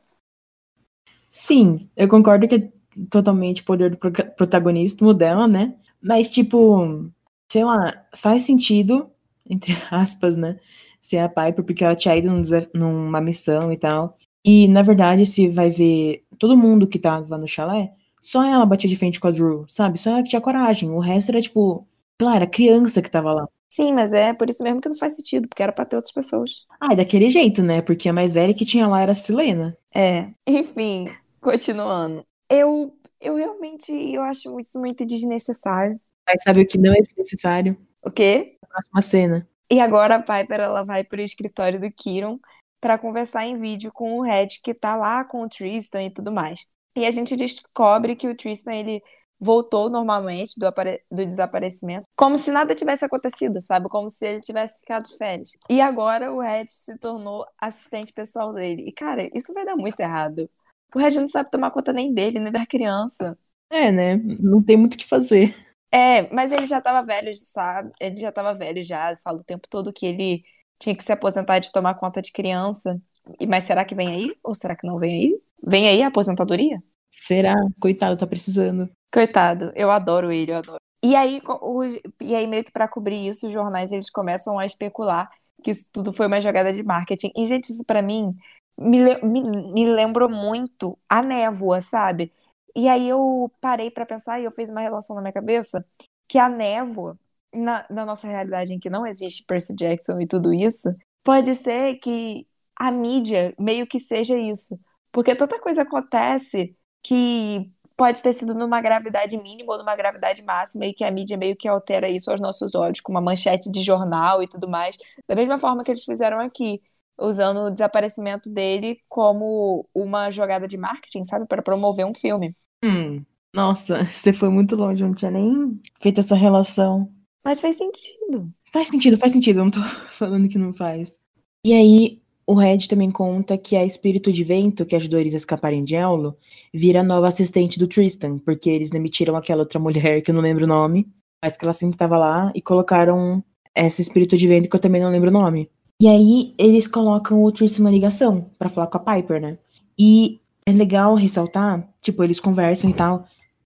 Sim, 1.31 1.89
eu 1.95 2.07
concordo 2.07 2.47
que 2.47 2.55
é 2.55 2.71
totalmente 3.09 3.63
poder 3.63 3.91
do 3.91 3.97
pro- 3.97 4.11
protagonismo 4.35 5.13
dela, 5.13 5.47
né? 5.47 5.75
Mas, 6.01 6.29
tipo, 6.29 7.09
sei 7.51 7.63
lá, 7.63 8.05
faz 8.15 8.43
sentido, 8.43 9.09
entre 9.49 9.73
aspas, 9.91 10.35
né? 10.37 10.59
Ser 10.99 11.19
a 11.19 11.29
Piper, 11.29 11.63
porque 11.63 11.83
ela 11.83 11.95
tinha 11.95 12.15
ido 12.15 12.29
numa 12.73 13.21
missão 13.21 13.71
e 13.71 13.77
tal. 13.77 14.17
E, 14.45 14.67
na 14.67 14.81
verdade, 14.81 15.25
se 15.25 15.47
vai 15.49 15.69
ver 15.69 16.25
todo 16.37 16.57
mundo 16.57 16.87
que 16.87 16.99
tava 16.99 17.37
no 17.37 17.47
chalé, 17.47 17.91
só 18.21 18.43
ela 18.43 18.65
batia 18.65 18.89
de 18.89 18.95
frente 18.95 19.19
com 19.19 19.27
a 19.27 19.31
Drew, 19.31 19.65
sabe? 19.69 19.97
Só 19.97 20.11
ela 20.11 20.23
que 20.23 20.29
tinha 20.29 20.41
coragem. 20.41 20.89
O 20.89 20.99
resto 20.99 21.29
era, 21.29 21.41
tipo, 21.41 21.87
lá, 22.21 22.35
era 22.35 22.47
criança 22.47 23.01
que 23.01 23.11
tava 23.11 23.33
lá. 23.33 23.47
Sim, 23.69 23.91
mas 23.91 24.13
é 24.13 24.33
por 24.33 24.49
isso 24.49 24.61
mesmo 24.63 24.79
que 24.79 24.87
não 24.87 24.95
faz 24.95 25.15
sentido, 25.15 25.47
porque 25.49 25.63
era 25.63 25.71
pra 25.73 25.83
ter 25.83 25.95
outras 25.95 26.13
pessoas. 26.13 26.67
Ah, 26.79 26.93
e 26.93 26.95
daquele 26.95 27.29
jeito, 27.29 27.63
né? 27.63 27.81
Porque 27.81 28.07
a 28.07 28.13
mais 28.13 28.31
velha 28.31 28.53
que 28.53 28.65
tinha 28.65 28.87
lá 28.87 29.01
era 29.01 29.13
a 29.13 29.15
Selena. 29.15 29.75
É. 29.93 30.29
Enfim, 30.45 31.07
continuando. 31.41 32.23
Eu, 32.49 32.95
eu 33.19 33.35
realmente 33.35 33.91
eu 33.91 34.21
acho 34.21 34.59
isso 34.59 34.79
muito 34.79 35.03
desnecessário. 35.05 35.99
Mas 36.27 36.43
sabe 36.43 36.61
o 36.61 36.67
que 36.67 36.77
não 36.77 36.93
é 36.93 36.99
necessário? 37.17 37.75
O 38.03 38.11
quê? 38.11 38.52
Próxima 38.73 39.01
cena. 39.03 39.47
E 39.69 39.79
agora 39.79 40.15
a 40.15 40.19
Piper 40.19 40.59
ela 40.59 40.83
vai 40.83 41.03
pro 41.03 41.21
escritório 41.21 41.79
do 41.79 41.91
Kiron 41.91 42.39
pra 42.81 42.97
conversar 42.97 43.45
em 43.45 43.57
vídeo 43.57 43.91
com 43.93 44.19
o 44.19 44.21
Red 44.21 44.47
que 44.63 44.73
tá 44.73 44.95
lá 44.95 45.23
com 45.23 45.43
o 45.43 45.47
Tristan 45.47 46.03
e 46.03 46.09
tudo 46.09 46.31
mais. 46.31 46.67
E 46.95 47.05
a 47.05 47.11
gente 47.11 47.35
descobre 47.35 48.15
que 48.15 48.27
o 48.27 48.35
Tristan 48.35 48.73
ele 48.73 49.01
voltou 49.39 49.89
normalmente 49.89 50.59
do, 50.59 50.65
do 51.11 51.25
desaparecimento, 51.25 52.05
como 52.15 52.37
se 52.37 52.49
nada 52.51 52.73
tivesse 52.73 53.03
acontecido, 53.03 53.59
sabe? 53.61 53.89
Como 53.89 54.09
se 54.09 54.25
ele 54.25 54.41
tivesse 54.41 54.79
ficado 54.79 55.03
de 55.03 55.17
férias. 55.17 55.57
E 55.69 55.81
agora 55.81 56.33
o 56.33 56.39
Red 56.39 56.65
se 56.67 56.97
tornou 56.97 57.45
assistente 57.59 58.11
pessoal 58.13 58.53
dele. 58.53 58.85
E 58.87 58.91
cara, 58.91 59.29
isso 59.33 59.53
vai 59.53 59.65
dar 59.65 59.75
muito 59.75 59.99
errado. 59.99 60.49
O 60.95 60.99
Red 60.99 61.11
não 61.11 61.27
sabe 61.27 61.51
tomar 61.51 61.71
conta 61.71 61.91
nem 61.91 62.13
dele, 62.13 62.39
nem 62.39 62.51
da 62.51 62.65
criança. 62.65 63.37
É, 63.69 63.91
né? 63.91 64.15
Não 64.39 64.63
tem 64.63 64.77
muito 64.77 64.93
o 64.93 64.97
que 64.97 65.07
fazer. 65.07 65.53
É, 65.93 66.27
mas 66.33 66.51
ele 66.51 66.65
já 66.65 66.81
tava 66.81 67.05
velho, 67.05 67.31
sabe? 67.35 67.91
Ele 67.99 68.17
já 68.17 68.31
tava 68.31 68.53
velho 68.53 68.81
já, 68.83 69.15
fala 69.23 69.39
o 69.39 69.43
tempo 69.43 69.67
todo 69.69 69.93
que 69.93 70.05
ele 70.05 70.43
tinha 70.79 70.95
que 70.95 71.03
se 71.03 71.11
aposentar 71.11 71.59
de 71.59 71.71
tomar 71.71 71.95
conta 71.95 72.21
de 72.21 72.31
criança. 72.31 72.99
E 73.39 73.45
mas 73.47 73.63
será 73.65 73.85
que 73.85 73.93
vem 73.95 74.09
aí? 74.09 74.27
Ou 74.43 74.55
será 74.55 74.75
que 74.75 74.87
não 74.87 74.97
vem 74.99 75.13
aí? 75.33 75.41
Vem 75.65 75.87
aí 75.87 76.01
a 76.01 76.07
aposentadoria? 76.07 76.81
Será? 77.11 77.55
Coitado, 77.79 78.17
tá 78.17 78.27
precisando. 78.27 78.89
Coitado, 79.11 79.71
eu 79.75 79.91
adoro 79.91 80.31
ele, 80.31 80.51
eu 80.51 80.57
adoro. 80.57 80.79
E 81.03 81.15
aí, 81.15 81.39
o- 81.61 81.83
e 82.21 82.33
aí 82.35 82.47
meio 82.47 82.63
que 82.63 82.71
pra 82.71 82.87
cobrir 82.87 83.27
isso, 83.27 83.45
os 83.47 83.51
jornais 83.53 83.91
eles 83.91 84.09
começam 84.09 84.57
a 84.57 84.65
especular 84.65 85.29
que 85.63 85.71
isso 85.71 85.89
tudo 85.93 86.11
foi 86.11 86.27
uma 86.27 86.41
jogada 86.41 86.73
de 86.73 86.81
marketing. 86.83 87.31
E 87.35 87.45
gente, 87.45 87.69
isso 87.71 87.85
pra 87.85 88.01
mim 88.01 88.35
me, 88.77 89.15
me, 89.21 89.43
me 89.73 89.85
lembrou 89.85 90.29
muito 90.29 90.97
a 91.07 91.21
névoa, 91.21 91.79
sabe? 91.81 92.31
E 92.75 92.87
aí 92.89 93.07
eu 93.09 93.51
parei 93.61 93.91
pra 93.91 94.05
pensar 94.05 94.39
e 94.39 94.45
eu 94.45 94.51
fiz 94.51 94.69
uma 94.69 94.81
relação 94.81 95.15
na 95.15 95.21
minha 95.21 95.33
cabeça 95.33 95.85
que 96.27 96.37
a 96.39 96.49
névoa, 96.49 97.17
na, 97.53 97.85
na 97.89 98.05
nossa 98.05 98.27
realidade 98.27 98.73
em 98.73 98.79
que 98.79 98.89
não 98.89 99.05
existe 99.05 99.43
Percy 99.45 99.75
Jackson 99.75 100.19
e 100.19 100.27
tudo 100.27 100.53
isso, 100.53 100.89
pode 101.23 101.53
ser 101.55 101.95
que 101.99 102.47
a 102.75 102.91
mídia 102.91 103.53
meio 103.59 103.85
que 103.87 103.99
seja 103.99 104.37
isso. 104.37 104.79
Porque 105.11 105.35
tanta 105.35 105.59
coisa 105.59 105.83
acontece 105.83 106.75
que 107.03 107.71
pode 107.95 108.21
ter 108.23 108.33
sido 108.33 108.55
numa 108.55 108.81
gravidade 108.81 109.37
mínima 109.37 109.73
ou 109.73 109.77
numa 109.77 109.95
gravidade 109.95 110.41
máxima 110.43 110.85
e 110.87 110.93
que 110.93 111.03
a 111.03 111.11
mídia 111.11 111.37
meio 111.37 111.55
que 111.55 111.67
altera 111.67 112.09
isso 112.09 112.31
aos 112.31 112.41
nossos 112.41 112.73
olhos, 112.73 112.99
com 113.01 113.11
uma 113.11 113.21
manchete 113.21 113.69
de 113.71 113.81
jornal 113.83 114.41
e 114.41 114.47
tudo 114.47 114.67
mais. 114.67 114.97
Da 115.27 115.35
mesma 115.35 115.57
forma 115.59 115.83
que 115.83 115.91
eles 115.91 116.03
fizeram 116.03 116.39
aqui, 116.39 116.81
usando 117.19 117.67
o 117.67 117.69
desaparecimento 117.71 118.49
dele 118.49 118.99
como 119.07 119.87
uma 119.93 120.31
jogada 120.31 120.67
de 120.67 120.77
marketing, 120.77 121.23
sabe? 121.23 121.45
Para 121.47 121.61
promover 121.61 122.05
um 122.05 122.13
filme. 122.15 122.55
Hum, 122.83 123.23
nossa, 123.53 124.03
você 124.11 124.33
foi 124.33 124.49
muito 124.49 124.75
longe, 124.75 125.01
eu 125.01 125.07
não 125.07 125.15
tinha 125.15 125.31
nem 125.31 125.79
feito 126.01 126.19
essa 126.19 126.35
relação. 126.35 127.09
Mas 127.43 127.61
faz 127.61 127.77
sentido. 127.77 128.51
Faz 128.71 128.89
sentido, 128.89 129.17
faz 129.17 129.31
sentido, 129.31 129.59
eu 129.59 129.63
não 129.65 129.71
tô 129.71 129.81
falando 130.11 130.49
que 130.49 130.57
não 130.57 130.73
faz. 130.73 131.19
E 131.65 131.73
aí, 131.73 132.21
o 132.45 132.55
Red 132.55 132.87
também 132.89 133.09
conta 133.09 133.57
que 133.57 133.75
a 133.77 133.85
Espírito 133.85 134.31
de 134.31 134.43
Vento, 134.43 134.85
que 134.85 134.95
ajudou 134.95 135.19
eles 135.19 135.33
a 135.33 135.37
escaparem 135.37 135.83
de 135.83 135.95
Ello, 135.95 136.37
vira 136.73 136.99
a 136.99 137.03
nova 137.03 137.27
assistente 137.27 137.79
do 137.79 137.87
Tristan, 137.87 138.37
porque 138.39 138.69
eles 138.69 138.89
demitiram 138.89 139.35
aquela 139.35 139.61
outra 139.61 139.79
mulher 139.79 140.21
que 140.21 140.31
eu 140.31 140.35
não 140.35 140.41
lembro 140.41 140.65
o 140.65 140.67
nome, 140.67 141.07
mas 141.41 141.55
que 141.55 141.63
ela 141.63 141.73
sempre 141.73 141.97
tava 141.97 142.17
lá, 142.17 142.51
e 142.53 142.61
colocaram 142.61 143.43
essa 143.73 144.01
Espírito 144.01 144.35
de 144.35 144.47
Vento 144.47 144.69
que 144.69 144.75
eu 144.75 144.79
também 144.79 145.01
não 145.01 145.09
lembro 145.09 145.29
o 145.29 145.33
nome. 145.33 145.69
E 146.01 146.07
aí 146.07 146.53
eles 146.57 146.85
colocam 146.85 147.43
o 147.43 147.51
Tristan 147.51 147.83
na 147.83 147.91
ligação 147.91 148.49
para 148.59 148.67
falar 148.67 148.87
com 148.87 148.97
a 148.97 149.15
Piper, 149.15 149.41
né? 149.41 149.57
E 149.97 150.41
é 150.65 150.71
legal 150.71 151.15
ressaltar, 151.15 151.87
tipo, 152.01 152.23
eles 152.23 152.39
conversam 152.39 152.89
e 152.89 152.93
tal, 152.93 153.25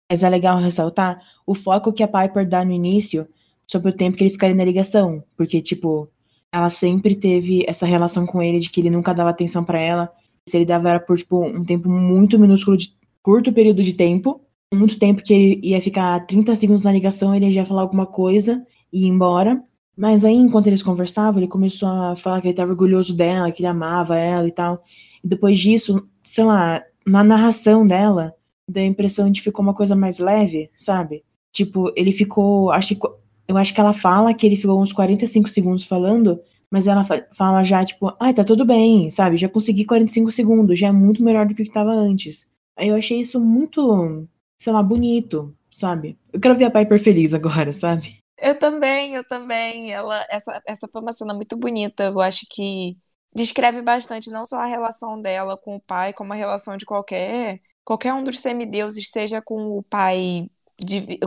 mas 0.10 0.24
é 0.24 0.30
legal 0.30 0.58
ressaltar 0.58 1.22
o 1.46 1.54
foco 1.54 1.94
que 1.94 2.04
a 2.04 2.08
Piper 2.08 2.48
dá 2.48 2.64
no 2.64 2.72
início 2.72 3.28
sobre 3.66 3.92
o 3.92 3.94
tempo 3.96 4.18
que 4.18 4.24
ele 4.24 4.32
ficaria 4.32 4.56
na 4.56 4.64
ligação, 4.64 5.24
porque, 5.36 5.62
tipo, 5.62 6.10
ela 6.52 6.70
sempre 6.70 7.16
teve 7.16 7.64
essa 7.68 7.86
relação 7.86 8.26
com 8.26 8.42
ele 8.42 8.60
de 8.60 8.70
que 8.70 8.80
ele 8.80 8.90
nunca 8.90 9.14
dava 9.14 9.30
atenção 9.30 9.64
para 9.64 9.80
ela. 9.80 10.12
Se 10.48 10.58
ele 10.58 10.66
dava 10.66 10.90
era 10.90 11.00
por 11.00 11.18
tipo 11.18 11.46
um 11.46 11.66
tempo 11.66 11.90
muito 11.90 12.40
minúsculo 12.40 12.78
de 12.78 12.94
curto 13.22 13.52
período 13.52 13.84
de 13.84 13.94
tempo, 13.94 14.42
muito 14.74 14.98
tempo 14.98 15.22
que 15.22 15.34
ele 15.34 15.60
ia 15.64 15.82
ficar 15.82 16.26
30 16.26 16.56
segundos 16.56 16.84
na 16.84 16.92
ligação, 16.92 17.36
ele 17.36 17.52
já 17.52 17.62
ia 17.62 17.66
falar 17.66 17.82
alguma 17.82 18.06
coisa 18.06 18.66
e 18.92 19.06
ir 19.06 19.08
embora. 19.08 19.62
Mas 19.98 20.24
aí, 20.24 20.36
enquanto 20.36 20.68
eles 20.68 20.84
conversavam, 20.84 21.40
ele 21.40 21.50
começou 21.50 21.90
a 21.90 22.16
falar 22.16 22.40
que 22.40 22.48
ele 22.48 22.54
estava 22.54 22.72
orgulhoso 22.72 23.16
dela, 23.16 23.52
que 23.52 23.62
ele 23.62 23.68
amava 23.68 24.18
ela 24.18 24.48
e 24.48 24.52
tal. 24.52 24.84
E 25.24 25.28
depois 25.28 25.58
disso, 25.58 26.08
sei 26.24 26.44
lá, 26.44 26.84
na 27.06 27.24
narração 27.24 27.86
dela, 27.86 28.34
deu 28.70 28.84
a 28.84 28.88
impressão 28.88 29.32
de 29.32 29.42
ficou 29.42 29.64
uma 29.64 29.74
coisa 29.74 29.96
mais 29.96 30.20
leve, 30.20 30.70
sabe? 30.76 31.24
Tipo, 31.52 31.92
ele 31.96 32.12
ficou, 32.12 32.72
acho 32.72 32.96
que 32.96 33.08
eu 33.48 33.58
acho 33.58 33.74
que 33.74 33.80
ela 33.80 33.94
fala 33.94 34.34
que 34.34 34.46
ele 34.46 34.58
ficou 34.58 34.82
uns 34.82 34.92
45 34.92 35.48
segundos 35.48 35.86
falando, 35.86 36.40
mas 36.70 36.86
ela 36.86 37.06
fala 37.32 37.64
já, 37.64 37.84
tipo, 37.84 38.08
ai, 38.20 38.32
ah, 38.32 38.34
tá 38.34 38.44
tudo 38.44 38.66
bem, 38.66 39.10
sabe? 39.10 39.38
Já 39.38 39.48
consegui 39.48 39.86
45 39.86 40.30
segundos, 40.32 40.78
já 40.78 40.88
é 40.90 40.92
muito 40.92 41.24
melhor 41.24 41.46
do 41.46 41.56
que 41.56 41.62
o 41.62 41.66
que 41.66 41.72
tava 41.72 41.92
antes. 41.92 42.50
Aí 42.76 42.90
eu 42.90 42.96
achei 42.96 43.22
isso 43.22 43.40
muito, 43.40 44.28
sei 44.60 44.74
lá, 44.74 44.84
bonito, 44.84 45.56
sabe? 45.76 46.18
Eu 46.32 46.40
quero 46.40 46.56
ver 46.56 46.66
a 46.66 46.72
Piper 46.72 47.02
feliz 47.02 47.34
agora, 47.34 47.72
sabe? 47.72 48.18
Eu 48.40 48.60
também, 48.60 49.16
eu 49.16 49.24
também. 49.24 49.92
Ela, 49.92 50.26
essa, 50.30 50.62
essa 50.68 50.88
foi 50.92 51.02
uma 51.02 51.12
cena 51.12 51.34
muito 51.34 51.58
bonita. 51.58 52.04
Eu 52.04 52.22
acho 52.22 52.46
que 52.50 52.96
descreve 53.38 53.82
bastante 53.82 54.32
não 54.32 54.44
só 54.44 54.58
a 54.58 54.66
relação 54.66 55.22
dela 55.22 55.56
com 55.56 55.76
o 55.76 55.80
pai, 55.80 56.12
como 56.12 56.34
a 56.34 56.36
relação 56.36 56.76
de 56.76 56.86
qualquer 56.86 57.62
qualquer 57.86 58.14
um 58.14 58.24
dos 58.24 58.40
semideuses, 58.42 59.10
seja 59.10 59.42
com 59.42 59.78
o 59.78 59.84
pai, 59.84 60.50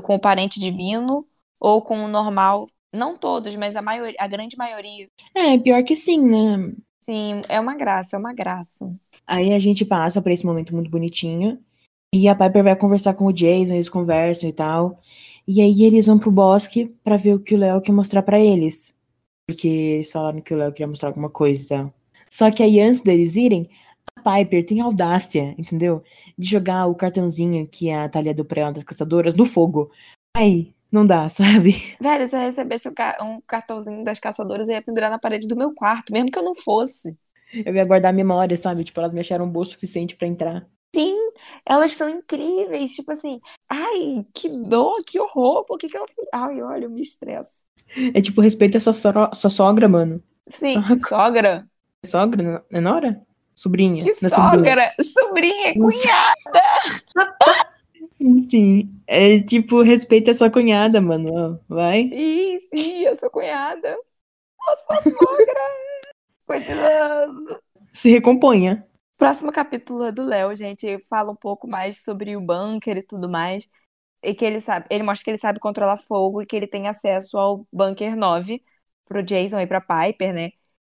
com 0.02 0.16
o 0.16 0.18
parente 0.18 0.60
divino 0.60 1.26
ou 1.58 1.80
com 1.80 2.04
o 2.04 2.08
normal. 2.08 2.66
Não 2.92 3.16
todos, 3.16 3.54
mas 3.56 3.76
a, 3.76 3.82
maioria, 3.82 4.16
a 4.18 4.26
grande 4.26 4.56
maioria. 4.58 5.06
É, 5.34 5.56
pior 5.56 5.82
que 5.84 5.94
sim, 5.94 6.20
né? 6.20 6.74
Sim, 7.02 7.42
é 7.48 7.58
uma 7.58 7.74
graça, 7.76 8.16
é 8.16 8.18
uma 8.18 8.34
graça. 8.34 8.92
Aí 9.26 9.54
a 9.54 9.58
gente 9.58 9.84
passa 9.84 10.20
por 10.20 10.32
esse 10.32 10.44
momento 10.44 10.74
muito 10.74 10.90
bonitinho. 10.90 11.58
E 12.12 12.28
a 12.28 12.34
Piper 12.34 12.64
vai 12.64 12.76
conversar 12.76 13.14
com 13.14 13.26
o 13.26 13.32
Jason, 13.32 13.74
eles 13.74 13.88
conversam 13.88 14.50
e 14.50 14.52
tal. 14.52 15.00
E 15.46 15.62
aí 15.62 15.84
eles 15.84 16.06
vão 16.06 16.18
pro 16.18 16.30
bosque 16.30 16.86
para 17.04 17.16
ver 17.16 17.34
o 17.34 17.40
que 17.40 17.54
o 17.54 17.58
Léo 17.58 17.80
quer 17.80 17.92
mostrar 17.92 18.22
para 18.22 18.40
eles. 18.40 18.92
Porque 19.48 19.68
eles 19.68 20.10
falaram 20.10 20.40
que 20.40 20.52
o 20.52 20.56
Léo 20.56 20.72
queria 20.72 20.88
mostrar 20.88 21.08
alguma 21.08 21.30
coisa 21.30 21.64
e 21.64 21.68
tal. 21.68 21.99
Só 22.30 22.50
que 22.50 22.62
aí 22.62 22.80
antes 22.80 23.00
deles 23.00 23.36
irem, 23.36 23.68
a 24.16 24.38
Piper 24.38 24.64
tem 24.64 24.80
audácia, 24.80 25.54
entendeu? 25.58 26.02
De 26.38 26.48
jogar 26.48 26.86
o 26.86 26.94
cartãozinho 26.94 27.66
que 27.68 27.90
a 27.90 28.08
Thalia 28.08 28.32
deu 28.34 28.44
pra 28.44 28.62
ela 28.62 28.72
das 28.72 28.84
caçadoras 28.84 29.34
no 29.34 29.44
fogo. 29.44 29.90
Aí, 30.36 30.72
não 30.90 31.06
dá, 31.06 31.28
sabe? 31.28 31.74
Velho, 32.00 32.28
se 32.28 32.36
eu 32.36 32.40
recebesse 32.40 32.88
um 33.20 33.40
cartãozinho 33.46 34.04
das 34.04 34.20
caçadoras, 34.20 34.68
eu 34.68 34.74
ia 34.74 34.82
pendurar 34.82 35.10
na 35.10 35.18
parede 35.18 35.48
do 35.48 35.56
meu 35.56 35.74
quarto, 35.74 36.12
mesmo 36.12 36.30
que 36.30 36.38
eu 36.38 36.42
não 36.44 36.54
fosse. 36.54 37.18
Eu 37.52 37.74
ia 37.74 37.84
guardar 37.84 38.10
a 38.10 38.16
memória, 38.16 38.56
sabe? 38.56 38.84
Tipo, 38.84 39.00
elas 39.00 39.12
me 39.12 39.20
acharam 39.20 39.48
bom 39.48 39.60
o 39.60 39.66
suficiente 39.66 40.14
para 40.16 40.28
entrar. 40.28 40.66
Sim, 40.94 41.16
elas 41.66 41.92
são 41.92 42.08
incríveis. 42.08 42.92
Tipo 42.92 43.12
assim, 43.12 43.40
ai, 43.68 44.24
que 44.32 44.48
dor, 44.48 45.02
que 45.04 45.18
horror. 45.18 45.64
Por 45.64 45.78
que, 45.78 45.88
que 45.88 45.96
ela. 45.96 46.06
Ai, 46.32 46.62
olha, 46.62 46.84
eu 46.84 46.90
me 46.90 47.02
estresso. 47.02 47.64
É 48.14 48.20
tipo, 48.20 48.40
respeita 48.40 48.78
a 48.78 48.80
sua, 48.80 48.92
so 48.92 49.12
sua 49.34 49.50
sogra, 49.50 49.88
mano. 49.88 50.22
Sim, 50.48 50.74
sogra. 50.74 50.98
Sogra? 51.08 51.69
É 52.70 52.80
Nora? 52.80 53.20
Sobrinha. 53.54 54.02
Que 54.02 54.14
sogra? 54.14 54.94
Sobrinha, 55.02 55.74
cunhada. 55.74 56.62
Enfim, 58.18 59.02
é 59.06 59.40
tipo, 59.40 59.82
respeita 59.82 60.30
a 60.30 60.34
sua 60.34 60.50
cunhada, 60.50 61.00
mano. 61.00 61.60
Vai. 61.68 62.08
Sim, 62.08 62.58
sim, 62.74 63.06
a 63.06 63.14
sua 63.14 63.28
cunhada. 63.28 63.96
A 64.66 64.76
sua 64.76 64.96
sogra. 65.02 65.60
Continuando. 66.46 67.60
Se 67.92 68.10
recomponha. 68.10 68.86
Próximo 69.18 69.52
capítulo 69.52 70.04
é 70.04 70.12
do 70.12 70.24
Léo, 70.24 70.54
gente. 70.54 70.98
Fala 71.06 71.30
um 71.30 71.36
pouco 71.36 71.68
mais 71.68 72.02
sobre 72.02 72.34
o 72.34 72.40
bunker 72.40 72.96
e 72.96 73.06
tudo 73.06 73.28
mais. 73.28 73.68
E 74.22 74.34
que 74.34 74.44
ele 74.44 74.60
sabe, 74.60 74.86
ele 74.90 75.02
mostra 75.02 75.24
que 75.24 75.30
ele 75.30 75.38
sabe 75.38 75.60
controlar 75.60 75.98
fogo 75.98 76.40
e 76.40 76.46
que 76.46 76.56
ele 76.56 76.66
tem 76.66 76.88
acesso 76.88 77.36
ao 77.38 77.66
bunker 77.70 78.16
9 78.16 78.62
pro 79.04 79.22
Jason 79.22 79.60
e 79.60 79.66
pra 79.66 79.80
Piper, 79.80 80.32
né? 80.32 80.50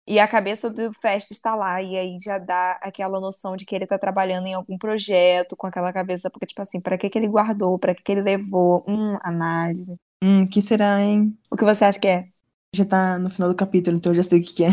E 0.07 0.19
a 0.19 0.27
cabeça 0.27 0.69
do 0.69 0.91
Festo 0.93 1.31
está 1.31 1.55
lá, 1.55 1.81
e 1.81 1.97
aí 1.97 2.17
já 2.19 2.37
dá 2.37 2.73
aquela 2.81 3.21
noção 3.21 3.55
de 3.55 3.65
que 3.65 3.73
ele 3.73 3.87
tá 3.87 3.97
trabalhando 3.97 4.47
em 4.47 4.53
algum 4.53 4.77
projeto 4.77 5.55
com 5.55 5.65
aquela 5.65 5.93
cabeça, 5.93 6.29
porque, 6.29 6.45
tipo 6.45 6.61
assim, 6.61 6.81
para 6.81 6.97
que 6.97 7.09
que 7.09 7.17
ele 7.17 7.27
guardou, 7.27 7.79
para 7.79 7.95
que 7.95 8.03
que 8.03 8.11
ele 8.11 8.21
levou? 8.21 8.83
Hum, 8.87 9.17
análise. 9.21 9.95
Hum, 10.21 10.45
que 10.47 10.61
será, 10.61 11.01
hein? 11.01 11.37
O 11.49 11.55
que 11.55 11.63
você 11.63 11.85
acha 11.85 11.99
que 11.99 12.07
é? 12.07 12.27
Já 12.75 12.85
tá 12.85 13.17
no 13.17 13.29
final 13.29 13.49
do 13.49 13.55
capítulo, 13.55 13.95
então 13.97 14.11
eu 14.11 14.15
já 14.15 14.23
sei 14.23 14.39
o 14.39 14.43
que, 14.43 14.53
que 14.53 14.63
é. 14.65 14.69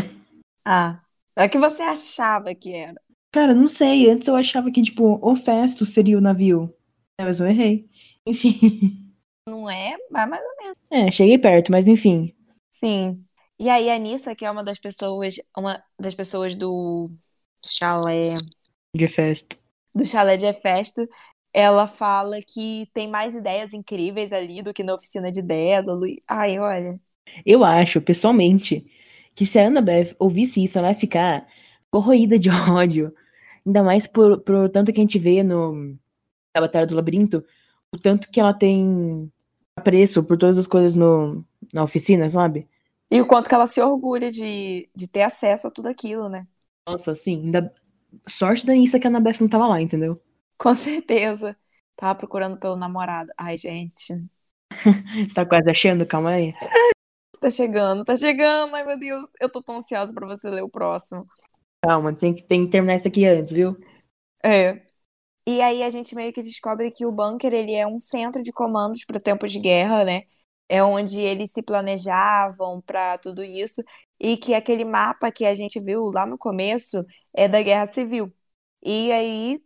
Ah, 0.65 1.01
é 1.35 1.45
o 1.45 1.49
que 1.49 1.57
você 1.57 1.81
achava 1.83 2.53
que 2.55 2.73
era? 2.73 3.01
Cara, 3.31 3.53
não 3.55 3.67
sei. 3.67 4.09
Antes 4.09 4.27
eu 4.27 4.35
achava 4.35 4.71
que, 4.71 4.81
tipo, 4.81 5.19
o 5.21 5.35
Festo 5.35 5.85
seria 5.85 6.17
o 6.17 6.21
navio. 6.21 6.73
É, 7.19 7.23
mas 7.23 7.39
eu 7.39 7.47
errei. 7.47 7.87
Enfim. 8.25 9.11
Não 9.47 9.69
é, 9.69 9.95
mas 10.09 10.29
mais 10.29 10.43
ou 10.43 10.55
menos. 10.57 10.77
É, 10.91 11.11
cheguei 11.11 11.37
perto, 11.37 11.71
mas 11.71 11.87
enfim. 11.87 12.33
Sim. 12.69 13.27
E 13.61 13.69
aí 13.69 13.91
a 13.91 13.97
Nissa, 13.99 14.33
que 14.33 14.43
é 14.43 14.49
uma 14.49 14.63
das 14.63 14.79
pessoas, 14.79 15.35
uma 15.55 15.83
das 15.99 16.15
pessoas 16.15 16.55
do 16.55 17.11
chalé 17.63 18.33
de 18.95 19.07
festa. 19.07 19.55
Do 19.93 20.03
chalé 20.03 20.35
de 20.35 20.51
festa, 20.51 21.07
ela 21.53 21.85
fala 21.85 22.39
que 22.41 22.89
tem 22.91 23.07
mais 23.07 23.35
ideias 23.35 23.71
incríveis 23.71 24.33
ali 24.33 24.63
do 24.63 24.73
que 24.73 24.83
na 24.83 24.95
oficina 24.95 25.31
de 25.31 25.43
Dédalo. 25.43 26.07
Ai, 26.27 26.57
olha. 26.57 26.99
Eu 27.45 27.63
acho, 27.63 28.01
pessoalmente, 28.01 28.83
que 29.35 29.45
se 29.45 29.59
a 29.59 29.67
Annabeth 29.67 30.15
ouvisse 30.17 30.63
isso, 30.63 30.79
ela 30.79 30.89
ia 30.89 30.95
ficar 30.95 31.45
corroída 31.91 32.39
de 32.39 32.49
ódio. 32.67 33.13
Ainda 33.63 33.83
mais 33.83 34.07
por, 34.07 34.41
por 34.41 34.69
tanto 34.69 34.91
que 34.91 34.99
a 34.99 35.03
gente 35.03 35.19
vê 35.19 35.43
no 35.43 35.95
na 36.55 36.61
Batalha 36.61 36.87
do 36.87 36.95
Labirinto, 36.95 37.45
o 37.91 37.99
tanto 37.99 38.31
que 38.31 38.39
ela 38.39 38.55
tem 38.55 39.31
apreço 39.75 40.23
por 40.23 40.35
todas 40.35 40.57
as 40.57 40.65
coisas 40.65 40.95
no, 40.95 41.45
na 41.71 41.83
oficina, 41.83 42.27
sabe? 42.27 42.67
E 43.11 43.19
o 43.19 43.27
quanto 43.27 43.49
que 43.49 43.53
ela 43.53 43.67
se 43.67 43.81
orgulha 43.81 44.31
de, 44.31 44.89
de 44.95 45.05
ter 45.05 45.23
acesso 45.23 45.67
a 45.67 45.71
tudo 45.71 45.87
aquilo, 45.87 46.29
né? 46.29 46.47
Nossa, 46.87 47.13
sim. 47.13 47.43
Ainda... 47.43 47.73
Sorte 48.27 48.65
da 48.65 48.75
Issa 48.75 48.99
que 48.99 49.07
a 49.07 49.09
Anabeth 49.09 49.41
não 49.41 49.49
tava 49.49 49.67
lá, 49.67 49.81
entendeu? 49.81 50.21
Com 50.57 50.73
certeza. 50.73 51.57
Tava 51.95 52.15
procurando 52.15 52.57
pelo 52.57 52.77
namorado. 52.77 53.29
Ai, 53.37 53.57
gente. 53.57 54.13
tá 55.35 55.45
quase 55.45 55.69
achando? 55.69 56.05
Calma 56.05 56.31
aí. 56.31 56.53
tá 57.39 57.49
chegando, 57.49 58.05
tá 58.05 58.15
chegando. 58.15 58.73
Ai, 58.75 58.85
meu 58.85 58.97
Deus. 58.97 59.29
Eu 59.41 59.49
tô 59.49 59.61
tão 59.61 59.77
ansiosa 59.77 60.13
pra 60.13 60.27
você 60.27 60.49
ler 60.49 60.63
o 60.63 60.69
próximo. 60.69 61.27
Calma, 61.83 62.13
tem 62.13 62.33
que, 62.33 62.43
tem 62.43 62.65
que 62.65 62.71
terminar 62.71 62.95
isso 62.95 63.07
aqui 63.07 63.25
antes, 63.25 63.51
viu? 63.51 63.77
É. 64.43 64.81
E 65.47 65.61
aí 65.61 65.83
a 65.83 65.89
gente 65.89 66.15
meio 66.15 66.31
que 66.31 66.41
descobre 66.41 66.91
que 66.91 67.05
o 67.05 67.11
bunker, 67.11 67.53
ele 67.53 67.73
é 67.73 67.85
um 67.85 67.99
centro 67.99 68.41
de 68.41 68.51
comandos 68.51 69.03
para 69.03 69.19
tempos 69.19 69.51
de 69.51 69.59
guerra, 69.59 70.05
né? 70.05 70.23
É 70.71 70.83
onde 70.83 71.19
eles 71.21 71.51
se 71.51 71.61
planejavam 71.63 72.81
para 72.81 73.17
tudo 73.17 73.43
isso, 73.43 73.83
e 74.19 74.37
que 74.37 74.53
aquele 74.53 74.85
mapa 74.85 75.31
que 75.31 75.45
a 75.45 75.53
gente 75.55 75.79
viu 75.79 76.11
lá 76.13 76.25
no 76.25 76.37
começo 76.37 77.05
é 77.33 77.47
da 77.47 77.61
Guerra 77.61 77.87
Civil. 77.87 78.31
E 78.83 79.11
aí 79.11 79.61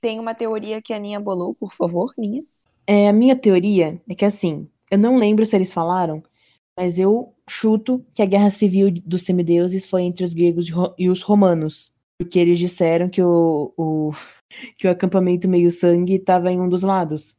tem 0.00 0.18
uma 0.20 0.34
teoria 0.34 0.82
que 0.82 0.92
a 0.94 0.98
Ninha 1.00 1.20
bolou, 1.20 1.54
por 1.54 1.74
favor, 1.74 2.12
Ninha. 2.18 2.44
É, 2.86 3.08
a 3.08 3.12
minha 3.12 3.36
teoria 3.36 4.00
é 4.08 4.14
que 4.14 4.24
assim, 4.24 4.68
eu 4.90 4.98
não 4.98 5.16
lembro 5.18 5.44
se 5.44 5.56
eles 5.56 5.72
falaram, 5.72 6.22
mas 6.76 6.98
eu 6.98 7.34
chuto 7.48 8.04
que 8.14 8.22
a 8.22 8.26
Guerra 8.26 8.50
Civil 8.50 8.90
dos 9.04 9.24
Semideuses 9.24 9.86
foi 9.86 10.02
entre 10.02 10.24
os 10.24 10.34
gregos 10.34 10.66
e 10.98 11.08
os 11.10 11.22
romanos. 11.22 11.92
porque 12.18 12.38
eles 12.38 12.58
disseram 12.58 13.08
que 13.08 13.22
o, 13.22 13.72
o, 13.76 14.12
que 14.78 14.86
o 14.86 14.90
acampamento 14.90 15.48
meio 15.48 15.70
sangue 15.70 16.18
tava 16.18 16.50
em 16.52 16.60
um 16.60 16.68
dos 16.68 16.82
lados. 16.82 17.36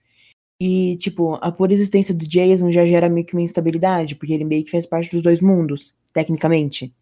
E, 0.60 0.98
tipo, 0.98 1.36
a 1.36 1.52
pura 1.52 1.74
existência 1.74 2.16
do 2.16 2.28
Jason 2.28 2.72
já 2.72 2.86
gera 2.86 3.10
meio 3.10 3.26
que 3.26 3.34
uma 3.34 3.42
instabilidade, 3.42 4.16
porque 4.16 4.34
ele 4.34 4.44
meio 4.44 4.64
que 4.64 4.72
faz 4.72 4.86
parte 4.86 5.12
dos 5.12 5.22
dois 5.22 5.40
mundos, 5.40 5.96
tecnicamente. 6.14 6.94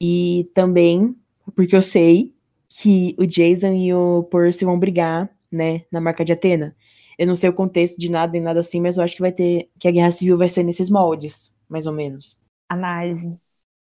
E 0.00 0.50
também 0.54 1.16
porque 1.54 1.74
eu 1.74 1.82
sei 1.82 2.34
que 2.68 3.14
o 3.18 3.26
Jason 3.26 3.72
e 3.72 3.92
o 3.94 4.24
Percy 4.24 4.64
vão 4.64 4.78
brigar, 4.78 5.30
né, 5.50 5.82
na 5.90 6.00
marca 6.00 6.24
de 6.24 6.32
Atena. 6.32 6.76
Eu 7.18 7.26
não 7.26 7.34
sei 7.34 7.48
o 7.48 7.54
contexto 7.54 7.98
de 7.98 8.10
nada 8.10 8.36
e 8.36 8.40
nada 8.40 8.60
assim, 8.60 8.80
mas 8.80 8.96
eu 8.96 9.02
acho 9.02 9.14
que 9.14 9.22
vai 9.22 9.32
ter 9.32 9.70
que 9.78 9.88
a 9.88 9.90
guerra 9.90 10.10
civil 10.10 10.38
vai 10.38 10.48
ser 10.48 10.62
nesses 10.62 10.90
moldes, 10.90 11.54
mais 11.68 11.86
ou 11.86 11.92
menos. 11.92 12.38
Análise. 12.68 13.36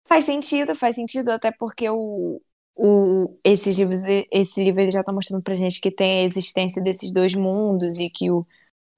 Faz 0.06 0.26
sentido, 0.26 0.74
faz 0.74 0.96
sentido, 0.96 1.30
até 1.30 1.52
porque 1.52 1.88
o, 1.90 2.42
o, 2.76 3.38
esses 3.44 3.78
livros, 3.78 4.02
esse 4.32 4.64
livro 4.64 4.82
ele 4.82 4.92
já 4.92 5.04
tá 5.04 5.12
mostrando 5.12 5.44
pra 5.44 5.54
gente 5.54 5.80
que 5.80 5.92
tem 5.92 6.22
a 6.22 6.24
existência 6.24 6.82
desses 6.82 7.12
dois 7.12 7.36
mundos 7.36 8.00
e 8.00 8.10
que 8.10 8.32
o, 8.32 8.48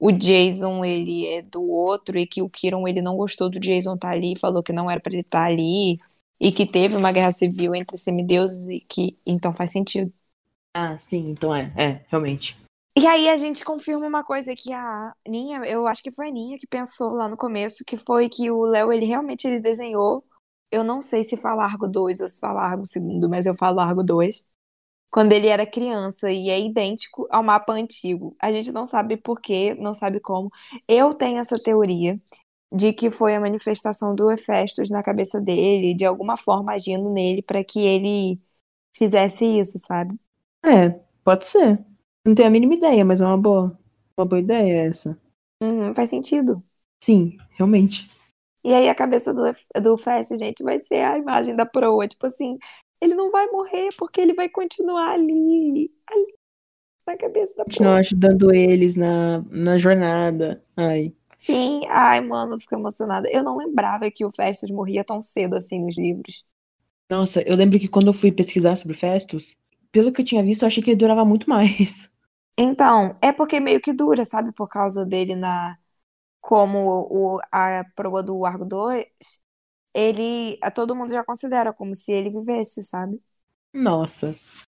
o 0.02 0.10
Jason 0.10 0.84
ele 0.84 1.28
é 1.28 1.42
do 1.42 1.62
outro 1.62 2.18
e 2.18 2.26
que 2.26 2.42
o 2.42 2.48
Kiron 2.48 2.88
ele 2.88 3.00
não 3.00 3.16
gostou 3.16 3.48
do 3.48 3.60
Jason 3.60 3.94
estar 3.94 4.08
tá 4.08 4.14
ali, 4.14 4.36
falou 4.36 4.60
que 4.60 4.72
não 4.72 4.90
era 4.90 5.00
para 5.00 5.12
ele 5.12 5.20
estar 5.20 5.42
tá 5.42 5.46
ali 5.46 5.96
e 6.40 6.50
que 6.50 6.66
teve 6.66 6.96
uma 6.96 7.12
guerra 7.12 7.30
civil 7.30 7.72
entre 7.72 7.96
semideuses 7.96 8.66
e 8.66 8.80
que 8.80 9.16
então 9.24 9.54
faz 9.54 9.70
sentido. 9.70 10.12
Ah, 10.74 10.98
sim, 10.98 11.30
então 11.30 11.54
é, 11.54 11.72
é, 11.76 12.04
realmente. 12.08 12.56
E 12.98 13.06
aí 13.06 13.28
a 13.28 13.36
gente 13.36 13.64
confirma 13.64 14.04
uma 14.04 14.24
coisa 14.24 14.56
que 14.56 14.72
a 14.72 15.14
Ninha, 15.26 15.58
eu 15.66 15.86
acho 15.86 16.02
que 16.02 16.10
foi 16.10 16.30
a 16.30 16.32
Ninha 16.32 16.58
que 16.58 16.66
pensou 16.66 17.12
lá 17.12 17.28
no 17.28 17.36
começo, 17.36 17.84
que 17.86 17.96
foi 17.96 18.28
que 18.28 18.50
o 18.50 18.64
Léo, 18.64 18.92
ele 18.92 19.06
realmente 19.06 19.46
ele 19.46 19.60
desenhou, 19.60 20.24
eu 20.68 20.82
não 20.82 21.00
sei 21.00 21.22
se 21.22 21.36
fala 21.36 21.62
Argo 21.62 21.86
2 21.86 22.18
ou 22.18 22.28
se 22.28 22.40
fala 22.40 22.60
Argo 22.60 22.82
2, 22.82 23.30
mas 23.30 23.46
eu 23.46 23.54
falo 23.54 23.78
Argo 23.78 24.02
2, 24.02 24.44
quando 25.12 25.32
ele 25.32 25.48
era 25.48 25.66
criança, 25.66 26.30
e 26.32 26.50
é 26.50 26.60
idêntico 26.60 27.28
ao 27.30 27.42
mapa 27.42 27.72
antigo. 27.74 28.36
A 28.40 28.52
gente 28.52 28.72
não 28.72 28.86
sabe 28.86 29.16
por 29.18 29.40
quê, 29.40 29.74
não 29.74 29.94
sabe 29.94 30.20
como. 30.20 30.50
Eu 30.88 31.14
tenho 31.14 31.38
essa 31.38 31.58
teoria 31.58 32.20
de 32.72 32.92
que 32.92 33.10
foi 33.10 33.36
a 33.36 33.40
manifestação 33.40 34.14
do 34.14 34.30
Hefestos 34.30 34.90
na 34.90 35.02
cabeça 35.02 35.40
dele, 35.40 35.94
de 35.94 36.06
alguma 36.06 36.36
forma 36.36 36.72
agindo 36.72 37.10
nele 37.10 37.42
para 37.42 37.62
que 37.62 37.80
ele 37.80 38.40
fizesse 38.96 39.44
isso, 39.44 39.78
sabe? 39.78 40.18
É, 40.64 40.90
pode 41.24 41.46
ser. 41.46 41.84
Não 42.24 42.34
tenho 42.34 42.48
a 42.48 42.50
mínima 42.50 42.74
ideia, 42.74 43.04
mas 43.04 43.20
é 43.20 43.26
uma 43.26 43.38
boa, 43.38 43.78
uma 44.16 44.26
boa 44.26 44.40
ideia 44.40 44.88
essa. 44.88 45.18
Uhum, 45.62 45.94
faz 45.94 46.08
sentido. 46.10 46.62
Sim, 47.02 47.36
realmente. 47.50 48.10
E 48.64 48.72
aí 48.72 48.88
a 48.88 48.94
cabeça 48.94 49.34
do, 49.34 49.42
do 49.82 49.98
Fast, 49.98 50.36
gente, 50.36 50.62
vai 50.62 50.78
ser 50.78 51.04
a 51.04 51.18
imagem 51.18 51.56
da 51.56 51.66
proa. 51.66 52.06
Tipo 52.06 52.26
assim, 52.26 52.56
ele 53.02 53.14
não 53.14 53.30
vai 53.30 53.46
morrer 53.48 53.90
porque 53.98 54.20
ele 54.20 54.34
vai 54.34 54.48
continuar 54.48 55.12
ali. 55.12 55.92
Ali. 56.10 56.34
Na 57.06 57.16
cabeça 57.16 57.56
da 57.56 57.64
Continuar 57.64 57.96
ajudando 57.98 58.54
eles 58.54 58.96
na, 58.96 59.44
na 59.50 59.76
jornada. 59.76 60.64
Ai. 60.76 61.12
Sim, 61.38 61.80
ai, 61.90 62.20
mano, 62.20 62.60
fico 62.60 62.74
emocionada. 62.76 63.28
Eu 63.30 63.42
não 63.42 63.56
lembrava 63.56 64.10
que 64.10 64.24
o 64.24 64.30
Festus 64.30 64.70
morria 64.70 65.04
tão 65.04 65.20
cedo 65.20 65.56
assim 65.56 65.84
nos 65.84 65.98
livros. 65.98 66.44
Nossa, 67.10 67.42
eu 67.42 67.56
lembro 67.56 67.78
que 67.78 67.88
quando 67.88 68.06
eu 68.08 68.12
fui 68.12 68.32
pesquisar 68.32 68.76
sobre 68.76 68.96
Festus, 68.96 69.56
pelo 69.90 70.12
que 70.12 70.20
eu 70.20 70.24
tinha 70.24 70.42
visto, 70.42 70.62
eu 70.62 70.68
achei 70.68 70.82
que 70.82 70.90
ele 70.90 70.96
durava 70.96 71.24
muito 71.24 71.48
mais. 71.48 72.10
Então, 72.58 73.16
é 73.22 73.32
porque 73.32 73.58
meio 73.60 73.80
que 73.80 73.92
dura, 73.92 74.24
sabe? 74.24 74.52
Por 74.52 74.68
causa 74.68 75.06
dele 75.06 75.34
na. 75.34 75.76
Como 76.40 76.78
o, 77.10 77.40
a 77.52 77.84
proa 77.96 78.22
do 78.22 78.44
Argo 78.46 78.64
2, 78.66 79.06
ele. 79.94 80.58
Todo 80.74 80.94
mundo 80.94 81.12
já 81.12 81.24
considera 81.24 81.72
como 81.72 81.94
se 81.94 82.12
ele 82.12 82.30
vivesse, 82.30 82.82
sabe? 82.82 83.20
Nossa. 83.74 84.36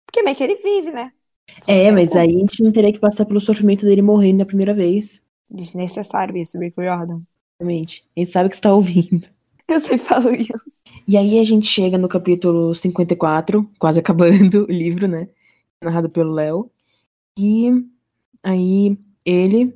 Porque 0.07 0.23
meio 0.23 0.37
que 0.37 0.45
ele 0.45 0.57
vive, 0.57 0.93
né? 0.93 1.13
Só 1.61 1.71
é, 1.73 1.91
mas 1.91 2.15
aí 2.17 2.37
a 2.37 2.39
gente 2.39 2.63
não 2.63 2.73
teria 2.73 2.93
que 2.93 3.01
passar 3.01 3.25
pelo 3.25 3.41
sofrimento 3.41 3.85
dele 3.85 4.03
morrendo 4.03 4.41
na 4.41 4.47
primeira 4.47 4.75
vez. 4.75 5.23
Desnecessário 5.51 6.37
isso, 6.37 6.59
Rick 6.59 6.77
Jordan. 6.77 7.23
Realmente. 7.61 8.05
A 8.17 8.21
gente 8.21 8.31
sabe 8.31 8.49
que 8.49 8.55
está 8.55 8.73
ouvindo. 8.73 9.29
Eu 9.69 9.81
sempre 9.81 10.07
falo 10.07 10.35
isso. 10.35 10.55
E 11.07 11.17
aí 11.17 11.39
a 11.39 11.45
gente 11.45 11.67
chega 11.67 11.97
no 11.97 12.09
capítulo 12.09 12.75
54, 12.75 13.69
quase 13.79 14.01
acabando 14.01 14.65
o 14.65 14.73
livro, 14.73 15.07
né? 15.07 15.29
Narrado 15.83 16.11
pelo 16.11 16.33
Léo. 16.33 16.71
E 17.39 17.71
aí 18.43 18.99
ele, 19.25 19.75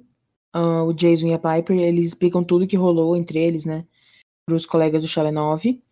uh, 0.55 0.84
o 0.87 0.93
Jason 0.93 1.28
e 1.28 1.34
a 1.34 1.39
Piper, 1.39 1.78
eles 1.78 2.07
explicam 2.07 2.45
tudo 2.45 2.66
que 2.66 2.76
rolou 2.76 3.16
entre 3.16 3.39
eles, 3.39 3.64
né? 3.64 3.87
Para 4.47 4.57
os 4.57 4.65
colegas 4.65 5.03
do 5.03 5.09
Chalé 5.09 5.33
9. 5.33 5.83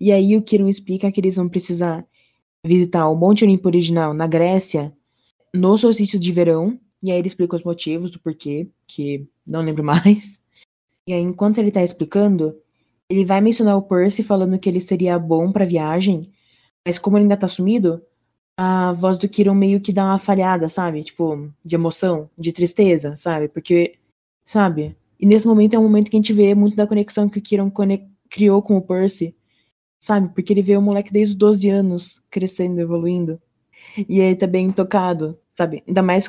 E 0.00 0.10
aí 0.10 0.36
o 0.36 0.42
Kiron 0.42 0.68
explica 0.68 1.12
que 1.12 1.20
eles 1.20 1.36
vão 1.36 1.48
precisar 1.48 2.06
visitar 2.64 3.08
o 3.08 3.14
Monte 3.14 3.44
Olimpo 3.44 3.68
original 3.68 4.14
na 4.14 4.26
Grécia 4.26 4.96
no 5.54 5.76
solstício 5.76 6.18
de 6.18 6.32
verão. 6.32 6.80
E 7.02 7.10
aí 7.10 7.18
ele 7.18 7.28
explica 7.28 7.56
os 7.56 7.62
motivos 7.62 8.10
do 8.10 8.18
porquê, 8.18 8.68
que 8.86 9.28
não 9.46 9.60
lembro 9.62 9.84
mais. 9.84 10.40
E 11.06 11.12
aí, 11.12 11.20
enquanto 11.20 11.58
ele 11.58 11.70
tá 11.70 11.82
explicando, 11.82 12.58
ele 13.10 13.24
vai 13.24 13.40
mencionar 13.40 13.76
o 13.76 13.82
Percy 13.82 14.22
falando 14.22 14.58
que 14.58 14.68
ele 14.68 14.80
seria 14.80 15.18
bom 15.18 15.52
pra 15.52 15.66
viagem, 15.66 16.32
mas 16.86 16.98
como 16.98 17.18
ele 17.18 17.24
ainda 17.24 17.36
tá 17.36 17.46
sumido, 17.46 18.02
a 18.56 18.92
voz 18.92 19.18
do 19.18 19.28
Kiron 19.28 19.54
meio 19.54 19.80
que 19.80 19.92
dá 19.92 20.04
uma 20.04 20.18
falhada, 20.18 20.68
sabe? 20.68 21.04
Tipo, 21.04 21.52
de 21.64 21.74
emoção, 21.74 22.30
de 22.38 22.52
tristeza, 22.52 23.16
sabe? 23.16 23.48
Porque, 23.48 23.98
sabe? 24.44 24.96
E 25.18 25.26
nesse 25.26 25.46
momento 25.46 25.74
é 25.74 25.78
um 25.78 25.82
momento 25.82 26.10
que 26.10 26.16
a 26.16 26.20
gente 26.20 26.32
vê 26.32 26.54
muito 26.54 26.76
da 26.76 26.86
conexão 26.86 27.28
que 27.28 27.38
o 27.38 27.42
Kiron 27.42 27.70
criou 28.30 28.62
com 28.62 28.76
o 28.76 28.82
Percy, 28.82 29.36
sabe? 30.00 30.34
Porque 30.34 30.52
ele 30.52 30.62
vê 30.62 30.76
o 30.76 30.82
moleque 30.82 31.12
desde 31.12 31.34
os 31.34 31.38
12 31.38 31.70
anos 31.70 32.22
crescendo, 32.30 32.80
evoluindo. 32.80 33.40
E 34.08 34.20
aí 34.20 34.36
tá 34.36 34.46
bem 34.46 34.72
tocado, 34.72 35.38
sabe? 35.50 35.82
Ainda 35.86 36.02
mais 36.02 36.28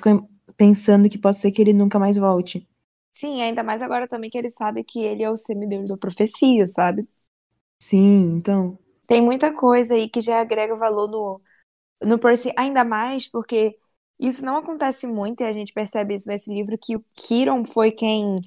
pensando 0.58 1.10
que 1.10 1.18
pode 1.18 1.40
ser 1.40 1.52
que 1.52 1.62
ele 1.62 1.74
nunca 1.74 2.00
mais 2.00 2.18
volte. 2.18 2.68
Sim, 3.12 3.42
ainda 3.42 3.64
mais 3.64 3.82
agora 3.82 4.08
também 4.08 4.30
que 4.30 4.38
ele 4.38 4.50
sabe 4.50 4.84
que 4.84 5.00
ele 5.00 5.24
é 5.24 5.30
o 5.32 5.36
semideus 5.36 5.90
da 5.90 5.98
profecia, 5.98 6.68
sabe? 6.68 7.08
Sim, 7.80 8.36
então. 8.38 8.78
Tem 9.08 9.22
muita 9.22 9.54
coisa 9.54 9.94
aí 9.94 10.10
que 10.10 10.22
já 10.22 10.40
agrega 10.42 10.76
valor 10.76 11.08
no, 11.10 11.42
no 12.04 12.20
Percy, 12.20 12.54
ainda 12.58 12.84
mais 12.86 13.28
porque 13.30 13.78
isso 14.20 14.46
não 14.46 14.58
acontece 14.58 15.08
muito 15.08 15.42
e 15.42 15.46
a 15.46 15.52
gente 15.52 15.74
percebe 15.74 16.16
isso 16.16 16.30
nesse 16.30 16.54
livro 16.54 16.78
que 16.82 16.96
o 16.96 17.06
Kiron 17.16 17.66
foi 17.66 17.92
quem 17.92 18.38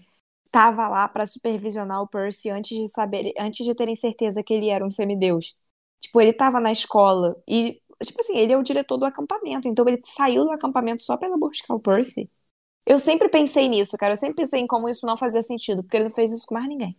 estava 0.48 0.88
lá 0.88 1.08
para 1.08 1.26
supervisionar 1.26 2.02
o 2.02 2.08
Percy 2.08 2.50
antes 2.50 2.76
de 2.76 2.88
saber, 2.88 3.32
antes 3.38 3.64
de 3.64 3.74
terem 3.74 3.94
certeza 3.94 4.42
que 4.42 4.52
ele 4.52 4.68
era 4.68 4.84
um 4.84 4.90
semideus. 4.90 5.56
Tipo, 6.00 6.20
ele 6.20 6.30
estava 6.30 6.60
na 6.60 6.72
escola 6.72 7.36
e 7.46 7.80
tipo 8.04 8.20
assim, 8.20 8.36
ele 8.36 8.52
é 8.52 8.56
o 8.56 8.62
diretor 8.62 8.96
do 8.96 9.04
acampamento, 9.04 9.66
então 9.68 9.86
ele 9.88 9.98
saiu 10.04 10.44
do 10.44 10.52
acampamento 10.52 11.02
só 11.02 11.16
para 11.16 11.36
buscar 11.36 11.74
o 11.74 11.80
Percy. 11.80 12.30
Eu 12.86 12.98
sempre 12.98 13.28
pensei 13.28 13.68
nisso, 13.68 13.98
cara. 13.98 14.12
Eu 14.12 14.16
sempre 14.16 14.36
pensei 14.36 14.60
em 14.60 14.66
como 14.66 14.88
isso 14.88 15.06
não 15.06 15.16
fazia 15.16 15.42
sentido, 15.42 15.82
porque 15.82 15.96
ele 15.96 16.04
não 16.04 16.10
fez 16.10 16.32
isso 16.32 16.46
com 16.46 16.54
mais 16.54 16.66
ninguém. 16.66 16.96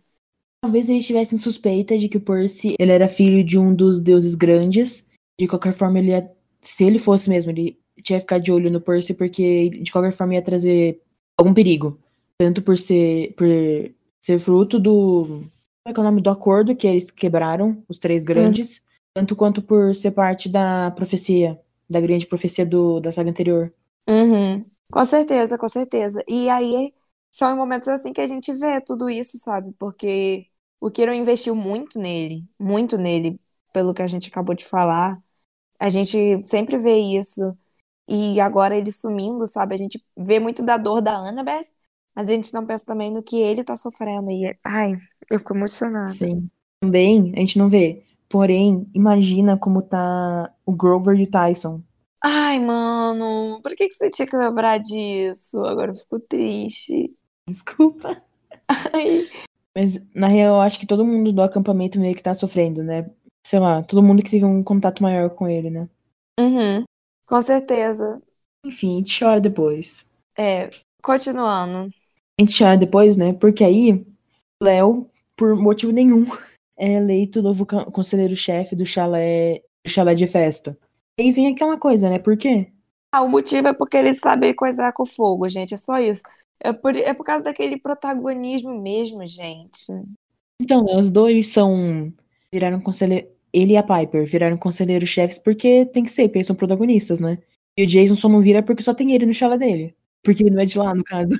Talvez 0.62 0.88
eles 0.88 1.04
tivessem 1.04 1.36
suspeita 1.36 1.98
de 1.98 2.08
que 2.08 2.18
o 2.18 2.20
Percy 2.20 2.76
ele 2.78 2.92
era 2.92 3.08
filho 3.08 3.42
de 3.42 3.58
um 3.58 3.74
dos 3.74 4.00
deuses 4.00 4.36
grandes. 4.36 5.04
De 5.40 5.48
qualquer 5.48 5.72
forma, 5.72 5.98
ele 5.98 6.10
ia, 6.10 6.30
se 6.62 6.84
ele 6.84 6.98
fosse 6.98 7.28
mesmo, 7.28 7.50
ele 7.50 7.76
tinha 8.02 8.18
que 8.18 8.22
ficar 8.22 8.38
de 8.38 8.52
olho 8.52 8.70
no 8.70 8.80
Percy, 8.80 9.14
porque 9.14 9.70
de 9.70 9.90
qualquer 9.90 10.12
forma 10.12 10.34
ia 10.34 10.42
trazer 10.42 11.02
algum 11.36 11.52
perigo. 11.52 11.98
Tanto 12.40 12.62
por 12.62 12.78
ser, 12.78 13.34
por 13.34 13.46
ser 14.18 14.38
fruto 14.38 14.80
do. 14.80 15.24
Como 15.26 15.50
é 15.84 15.92
que 15.92 16.00
é 16.00 16.02
o 16.02 16.04
nome? 16.04 16.22
Do 16.22 16.30
acordo 16.30 16.74
que 16.74 16.86
eles 16.86 17.10
quebraram, 17.10 17.84
os 17.86 17.98
três 17.98 18.24
grandes. 18.24 18.78
Hum. 18.78 18.80
Tanto 19.12 19.36
quanto 19.36 19.60
por 19.60 19.94
ser 19.94 20.12
parte 20.12 20.48
da 20.48 20.90
profecia, 20.92 21.60
da 21.86 22.00
grande 22.00 22.26
profecia 22.26 22.64
do, 22.64 22.98
da 22.98 23.12
saga 23.12 23.28
anterior. 23.28 23.70
Uhum. 24.08 24.64
Com 24.90 25.04
certeza, 25.04 25.58
com 25.58 25.68
certeza. 25.68 26.24
E 26.26 26.48
aí 26.48 26.94
são 27.30 27.54
momentos 27.54 27.88
assim 27.88 28.10
que 28.10 28.22
a 28.22 28.26
gente 28.26 28.54
vê 28.54 28.80
tudo 28.80 29.10
isso, 29.10 29.36
sabe? 29.36 29.74
Porque 29.78 30.46
o 30.80 30.90
Kiron 30.90 31.12
investiu 31.12 31.54
muito 31.54 31.98
nele, 31.98 32.48
muito 32.58 32.96
nele, 32.96 33.38
pelo 33.70 33.92
que 33.92 34.00
a 34.00 34.06
gente 34.06 34.30
acabou 34.30 34.54
de 34.54 34.64
falar. 34.64 35.22
A 35.78 35.90
gente 35.90 36.40
sempre 36.48 36.78
vê 36.78 36.96
isso. 36.96 37.54
E 38.08 38.40
agora 38.40 38.74
ele 38.74 38.90
sumindo, 38.90 39.46
sabe? 39.46 39.74
A 39.74 39.78
gente 39.78 40.02
vê 40.16 40.40
muito 40.40 40.62
da 40.62 40.78
dor 40.78 41.02
da 41.02 41.16
Annabeth, 41.16 41.66
mas 42.14 42.28
a 42.28 42.32
gente 42.32 42.52
não 42.52 42.66
pensa 42.66 42.86
também 42.86 43.10
no 43.10 43.22
que 43.22 43.36
ele 43.36 43.64
tá 43.64 43.76
sofrendo. 43.76 44.30
E, 44.30 44.56
ai, 44.64 44.96
eu 45.30 45.38
fico 45.38 45.54
emocionada. 45.54 46.10
Sim. 46.10 46.48
Também 46.80 47.32
a 47.36 47.40
gente 47.40 47.58
não 47.58 47.68
vê. 47.68 48.04
Porém, 48.28 48.88
imagina 48.94 49.58
como 49.58 49.82
tá 49.82 50.52
o 50.64 50.72
Grover 50.72 51.18
e 51.18 51.24
o 51.24 51.30
Tyson. 51.30 51.82
Ai, 52.22 52.58
mano, 52.58 53.60
por 53.62 53.74
que, 53.74 53.88
que 53.88 53.94
você 53.94 54.10
tinha 54.10 54.26
que 54.26 54.36
lembrar 54.36 54.78
disso? 54.78 55.64
Agora 55.64 55.92
eu 55.92 55.96
fico 55.96 56.20
triste. 56.20 57.14
Desculpa. 57.48 58.22
Ai. 58.68 59.26
Mas, 59.74 60.04
na 60.14 60.26
real, 60.26 60.56
eu 60.56 60.60
acho 60.60 60.78
que 60.78 60.86
todo 60.86 61.04
mundo 61.04 61.32
do 61.32 61.42
acampamento 61.42 61.98
meio 61.98 62.14
que 62.14 62.22
tá 62.22 62.34
sofrendo, 62.34 62.82
né? 62.82 63.10
Sei 63.46 63.58
lá, 63.58 63.82
todo 63.82 64.02
mundo 64.02 64.22
que 64.22 64.30
teve 64.30 64.44
um 64.44 64.62
contato 64.62 65.02
maior 65.02 65.30
com 65.30 65.48
ele, 65.48 65.70
né? 65.70 65.88
Uhum, 66.38 66.84
com 67.26 67.42
certeza. 67.42 68.20
Enfim, 68.64 68.94
a 68.94 68.98
gente 68.98 69.18
chora 69.18 69.40
depois. 69.40 70.04
É, 70.36 70.70
continuando. 71.02 71.90
A 72.38 72.42
gente 72.42 72.56
chora 72.56 72.76
depois, 72.76 73.16
né? 73.16 73.32
Porque 73.32 73.64
aí, 73.64 74.04
Léo, 74.62 75.10
por 75.36 75.54
motivo 75.56 75.92
nenhum, 75.92 76.26
é 76.78 76.94
eleito 76.94 77.42
novo 77.42 77.66
conselheiro-chefe 77.66 78.74
do 78.74 78.86
chalé, 78.86 79.62
do 79.84 79.90
chalé 79.90 80.14
de 80.14 80.26
festa. 80.26 80.78
Aí 81.18 81.32
vem 81.32 81.48
aquela 81.48 81.78
coisa, 81.78 82.08
né? 82.08 82.18
Por 82.18 82.36
quê? 82.36 82.72
Ah, 83.12 83.22
o 83.22 83.28
motivo 83.28 83.68
é 83.68 83.72
porque 83.72 83.96
ele 83.96 84.14
sabe 84.14 84.54
coisar 84.54 84.92
com 84.92 85.04
fogo, 85.04 85.48
gente. 85.48 85.74
É 85.74 85.76
só 85.76 85.98
isso. 85.98 86.22
É 86.62 86.72
por, 86.72 86.96
é 86.96 87.12
por 87.12 87.24
causa 87.24 87.44
daquele 87.44 87.78
protagonismo 87.78 88.80
mesmo, 88.80 89.26
gente. 89.26 89.92
Então, 90.60 90.84
né, 90.84 90.96
os 90.96 91.10
dois 91.10 91.52
são. 91.52 92.12
Viraram 92.52 92.80
conselheiro. 92.80 93.28
Ele 93.52 93.72
e 93.72 93.76
a 93.76 93.82
Piper 93.82 94.26
viraram 94.26 94.56
conselheiros-chefes 94.56 95.38
porque 95.38 95.84
tem 95.86 96.04
que 96.04 96.10
ser, 96.10 96.28
porque 96.28 96.38
eles 96.38 96.46
são 96.46 96.54
protagonistas, 96.54 97.18
né? 97.18 97.38
E 97.76 97.82
o 97.82 97.86
Jason 97.86 98.14
só 98.14 98.28
não 98.28 98.40
vira 98.40 98.62
porque 98.62 98.82
só 98.82 98.94
tem 98.94 99.12
ele 99.12 99.26
no 99.26 99.34
chala 99.34 99.58
dele. 99.58 99.94
Porque 100.22 100.42
ele 100.42 100.50
não 100.50 100.62
é 100.62 100.66
de 100.66 100.78
lá, 100.78 100.94
no 100.94 101.04
caso. 101.04 101.34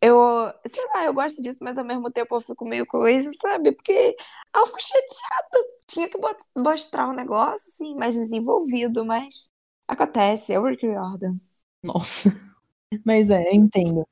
Eu, 0.00 0.52
sei 0.66 0.84
lá, 0.94 1.04
eu 1.04 1.14
gosto 1.14 1.42
disso, 1.42 1.58
mas 1.62 1.76
ao 1.78 1.84
mesmo 1.84 2.10
tempo 2.10 2.34
eu 2.34 2.40
fico 2.40 2.66
meio 2.66 2.86
coisa, 2.86 3.30
sabe? 3.40 3.72
Porque 3.72 4.14
eu 4.54 4.66
fico 4.66 4.82
chateada. 4.82 5.68
Tinha 5.86 6.08
que 6.08 6.18
mostrar 6.54 7.08
um 7.08 7.14
negócio, 7.14 7.68
assim, 7.68 7.94
mais 7.94 8.14
desenvolvido, 8.14 9.04
mas 9.04 9.50
acontece, 9.88 10.52
é 10.52 10.60
o 10.60 10.64
Rick 10.64 10.86
Riordan. 10.86 11.38
Nossa. 11.82 12.30
Mas 13.04 13.30
é, 13.30 13.48
eu 13.48 13.52
entendo. 13.52 14.06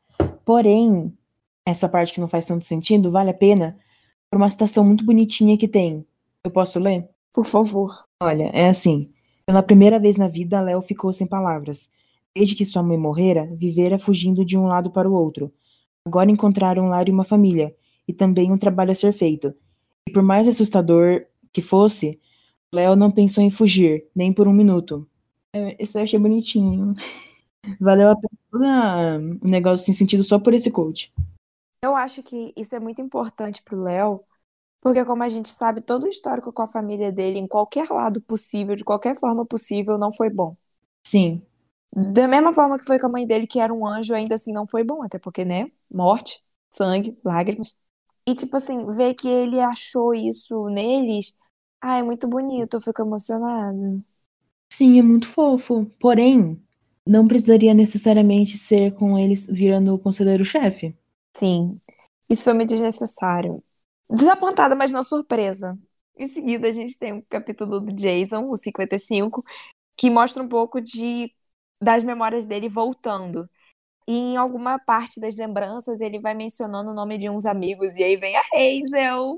Porém, 0.44 1.16
essa 1.64 1.88
parte 1.88 2.12
que 2.12 2.20
não 2.20 2.28
faz 2.28 2.44
tanto 2.44 2.64
sentido, 2.64 3.10
vale 3.10 3.30
a 3.30 3.34
pena 3.34 3.78
por 4.30 4.36
uma 4.36 4.50
citação 4.50 4.84
muito 4.84 5.04
bonitinha 5.04 5.56
que 5.56 5.68
tem. 5.68 6.06
Eu 6.42 6.50
posso 6.50 6.78
ler? 6.78 7.08
Por 7.32 7.44
favor. 7.44 8.04
Olha, 8.20 8.50
é 8.52 8.68
assim. 8.68 9.12
Pela 9.46 9.62
primeira 9.62 9.98
vez 9.98 10.16
na 10.16 10.28
vida, 10.28 10.60
Léo 10.60 10.82
ficou 10.82 11.12
sem 11.12 11.26
palavras. 11.26 11.88
Desde 12.36 12.54
que 12.54 12.64
sua 12.64 12.82
mãe 12.82 12.98
morrera, 12.98 13.46
vivera 13.54 13.98
fugindo 13.98 14.44
de 14.44 14.58
um 14.58 14.66
lado 14.66 14.90
para 14.90 15.08
o 15.08 15.12
outro. 15.12 15.52
Agora 16.04 16.30
encontraram 16.30 16.84
um 16.84 16.88
lar 16.88 17.08
e 17.08 17.12
uma 17.12 17.24
família, 17.24 17.74
e 18.06 18.12
também 18.12 18.52
um 18.52 18.58
trabalho 18.58 18.92
a 18.92 18.94
ser 18.94 19.12
feito. 19.12 19.54
E 20.06 20.12
por 20.12 20.22
mais 20.22 20.46
assustador 20.46 21.24
que 21.52 21.62
fosse, 21.62 22.20
Léo 22.74 22.96
não 22.96 23.10
pensou 23.10 23.42
em 23.42 23.50
fugir, 23.50 24.08
nem 24.14 24.32
por 24.32 24.48
um 24.48 24.52
minuto. 24.52 25.08
É, 25.52 25.80
isso 25.82 25.96
eu 25.96 26.02
achei 26.02 26.18
bonitinho. 26.18 26.92
Valeu 27.80 28.10
a 28.10 28.16
pena 28.16 29.18
o 29.40 29.48
negócio 29.48 29.86
sem 29.86 29.94
sentido 29.94 30.22
só 30.22 30.38
por 30.38 30.52
esse 30.52 30.70
coach. 30.70 31.12
Eu 31.82 31.94
acho 31.94 32.22
que 32.22 32.52
isso 32.56 32.74
é 32.74 32.80
muito 32.80 33.00
importante 33.00 33.62
pro 33.62 33.80
Léo, 33.80 34.20
porque 34.80 35.04
como 35.04 35.22
a 35.22 35.28
gente 35.28 35.48
sabe, 35.48 35.80
todo 35.80 36.04
o 36.04 36.08
histórico 36.08 36.52
com 36.52 36.62
a 36.62 36.66
família 36.66 37.12
dele, 37.12 37.38
em 37.38 37.46
qualquer 37.46 37.88
lado 37.88 38.20
possível, 38.20 38.74
de 38.74 38.84
qualquer 38.84 39.18
forma 39.18 39.46
possível, 39.46 39.96
não 39.96 40.12
foi 40.12 40.28
bom. 40.28 40.56
Sim. 41.06 41.42
Da 41.96 42.26
mesma 42.26 42.52
forma 42.52 42.76
que 42.76 42.84
foi 42.84 42.98
com 42.98 43.06
a 43.06 43.10
mãe 43.10 43.26
dele, 43.26 43.46
que 43.46 43.60
era 43.60 43.72
um 43.72 43.86
anjo, 43.86 44.14
ainda 44.14 44.34
assim 44.34 44.52
não 44.52 44.66
foi 44.66 44.82
bom, 44.82 45.02
até 45.04 45.18
porque, 45.18 45.44
né? 45.44 45.70
Morte, 45.88 46.42
sangue, 46.68 47.16
lágrimas. 47.24 47.76
E, 48.26 48.34
tipo 48.34 48.56
assim, 48.56 48.86
ver 48.90 49.14
que 49.14 49.28
ele 49.28 49.60
achou 49.60 50.12
isso 50.14 50.66
neles, 50.70 51.36
ah, 51.80 51.98
é 51.98 52.02
muito 52.02 52.26
bonito, 52.26 52.74
eu 52.74 52.80
fico 52.80 53.02
emocionada. 53.02 54.02
Sim, 54.72 54.98
é 54.98 55.02
muito 55.02 55.28
fofo. 55.28 55.86
Porém, 56.00 56.60
não 57.06 57.28
precisaria 57.28 57.72
necessariamente 57.74 58.58
ser 58.58 58.94
com 58.94 59.16
eles 59.16 59.46
virando 59.46 59.94
o 59.94 59.98
conselheiro-chefe. 59.98 60.96
Sim, 61.36 61.78
isso 62.28 62.44
foi 62.44 62.54
muito 62.54 62.70
desnecessário. 62.70 63.62
Desapontada, 64.10 64.74
mas 64.74 64.90
não 64.90 65.02
surpresa. 65.02 65.78
Em 66.16 66.26
seguida, 66.26 66.68
a 66.68 66.72
gente 66.72 66.98
tem 66.98 67.12
o 67.12 67.16
um 67.16 67.22
capítulo 67.28 67.80
do 67.80 67.94
Jason, 67.94 68.48
o 68.48 68.56
55, 68.56 69.44
que 69.96 70.10
mostra 70.10 70.42
um 70.42 70.48
pouco 70.48 70.80
de 70.80 71.32
das 71.82 72.04
memórias 72.04 72.46
dele 72.46 72.68
voltando. 72.68 73.48
E 74.06 74.12
em 74.12 74.36
alguma 74.36 74.78
parte 74.78 75.20
das 75.20 75.36
lembranças 75.36 76.00
ele 76.00 76.20
vai 76.20 76.34
mencionando 76.34 76.90
o 76.90 76.94
nome 76.94 77.16
de 77.16 77.30
uns 77.30 77.46
amigos, 77.46 77.96
e 77.96 78.04
aí 78.04 78.16
vem 78.16 78.36
a 78.36 78.42
Hazel. 78.52 79.36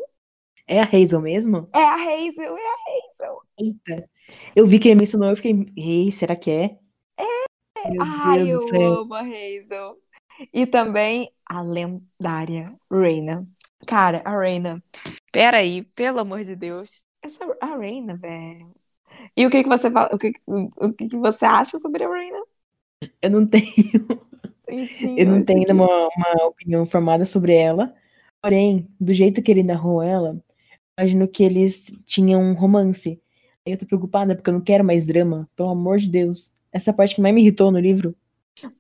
É 0.67 0.81
a 0.81 0.85
Hazel 0.85 1.21
mesmo? 1.21 1.69
É 1.73 1.85
a 1.85 1.95
Hazel, 1.95 2.57
é 2.57 2.61
a 2.61 3.25
Hazel. 3.25 3.43
Eita. 3.59 4.11
Eu 4.55 4.67
vi 4.67 4.79
que 4.79 4.89
ele 4.89 4.97
mencionou, 4.97 5.31
eu 5.31 5.37
fiquei, 5.37 5.73
ei, 5.77 6.11
será 6.11 6.35
que 6.35 6.51
é? 6.51 6.79
É. 7.17 7.91
Meu 7.91 8.03
Ai, 8.03 8.45
Deus 8.45 8.65
eu 8.73 8.95
amo 9.01 9.15
a 9.15 9.21
Hazel. 9.21 9.97
E 10.53 10.67
também 10.67 11.31
a 11.47 11.63
lendária 11.63 12.75
Reina. 12.91 13.47
Cara, 13.87 14.21
a 14.25 14.39
Reina. 14.39 14.83
Peraí, 15.33 15.85
pelo 15.95 16.19
amor 16.19 16.43
de 16.43 16.57
Deus. 16.57 17.07
Essa 17.23 17.45
a 17.61 17.77
Reina, 17.77 18.17
velho. 18.17 18.75
E 19.37 19.47
o 19.47 19.51
que, 19.51 19.63
que 19.63 19.69
você 19.69 19.91
fala, 19.91 20.09
o 20.15 20.19
que, 20.19 20.33
o 20.47 20.93
que, 20.93 21.09
que 21.09 21.17
você 21.17 21.45
acha 21.45 21.79
sobre 21.79 22.05
a 22.05 22.09
Reina? 22.09 22.39
Eu 23.21 23.31
não 23.31 23.47
tenho. 23.47 23.65
Sim, 24.69 25.15
eu 25.17 25.27
não 25.27 25.43
tenho 25.43 25.73
uma, 25.73 26.09
uma 26.17 26.47
opinião 26.47 26.87
formada 26.87 27.25
sobre 27.27 27.55
ela. 27.55 27.95
Porém, 28.43 28.89
do 29.01 29.13
jeito 29.13 29.43
que 29.43 29.51
ele 29.51 29.63
narrou 29.63 30.03
ela, 30.03 30.41
imagino 30.99 31.29
que 31.29 31.43
eles 31.45 31.93
tinham 32.05 32.41
um 32.41 32.55
romance. 32.55 33.21
Aí 33.67 33.73
eu 33.73 33.79
tô 33.79 33.87
preocupada 33.87 34.35
porque 34.35 34.49
eu 34.49 34.55
não 34.55 34.61
quero 34.61 34.85
mais 34.85 35.05
drama, 35.05 35.49
pelo 35.57 35.71
amor 35.71 35.99
de 35.99 36.09
Deus. 36.09 36.53
Essa 36.73 36.93
parte 36.93 37.15
que 37.15 37.21
mais 37.21 37.35
me 37.35 37.43
irritou 37.43 37.71
no 37.71 37.79
livro. 37.79 38.15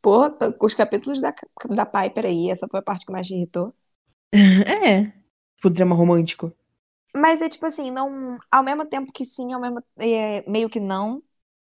Pô, 0.00 0.22
os 0.60 0.74
capítulos 0.74 1.20
da, 1.20 1.34
da 1.70 1.84
Piper 1.84 2.24
aí, 2.26 2.50
essa 2.50 2.66
foi 2.68 2.80
a 2.80 2.82
parte 2.82 3.04
que 3.04 3.12
mais 3.12 3.28
me 3.30 3.36
irritou. 3.36 3.74
É, 4.32 5.12
tipo 5.56 5.70
drama 5.70 5.94
romântico. 5.94 6.52
Mas 7.16 7.40
é 7.42 7.48
tipo 7.48 7.66
assim, 7.66 7.90
não. 7.90 8.36
Ao 8.50 8.62
mesmo 8.62 8.86
tempo 8.86 9.12
que 9.12 9.24
sim, 9.24 9.52
ao 9.52 9.60
mesmo 9.60 9.82
é, 9.98 10.48
meio 10.50 10.68
que 10.68 10.80
não. 10.80 11.22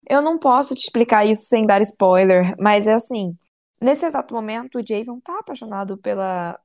Eu 0.09 0.21
não 0.21 0.39
posso 0.39 0.75
te 0.75 0.81
explicar 0.81 1.25
isso 1.25 1.43
sem 1.47 1.65
dar 1.67 1.81
spoiler, 1.81 2.55
mas 2.59 2.88
é 2.88 2.93
assim. 2.93 3.38
Nesse 3.81 4.05
exato 4.05 4.33
momento, 4.33 4.79
o 4.79 4.83
Jason 4.83 5.19
tá 5.19 5.39
apaixonado 5.39 5.97
pela 5.97 6.59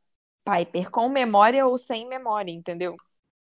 Piper, 0.45 0.91
com 0.91 1.09
memória 1.09 1.67
ou 1.67 1.79
sem 1.79 2.09
memória, 2.09 2.53
entendeu? 2.53 2.97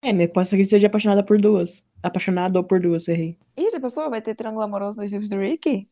É, 0.02 0.14
mas 0.14 0.32
pode 0.32 0.48
ser 0.48 0.56
que 0.56 0.62
ele 0.62 0.70
seja 0.70 0.88
apaixonada 0.88 1.24
por 1.26 1.38
duas. 1.42 1.84
Apaixonado 2.02 2.56
ou 2.58 2.64
por 2.64 2.80
duas, 2.80 3.08
errei. 3.08 3.38
Ih, 3.58 3.70
já 3.72 3.80
pensou? 3.82 4.10
Vai 4.10 4.22
ter 4.22 4.34
triângulo 4.36 4.64
amoroso 4.64 5.02
nos 5.02 5.12
livros 5.12 5.30
do 5.30 5.38
Rick? 5.38 5.90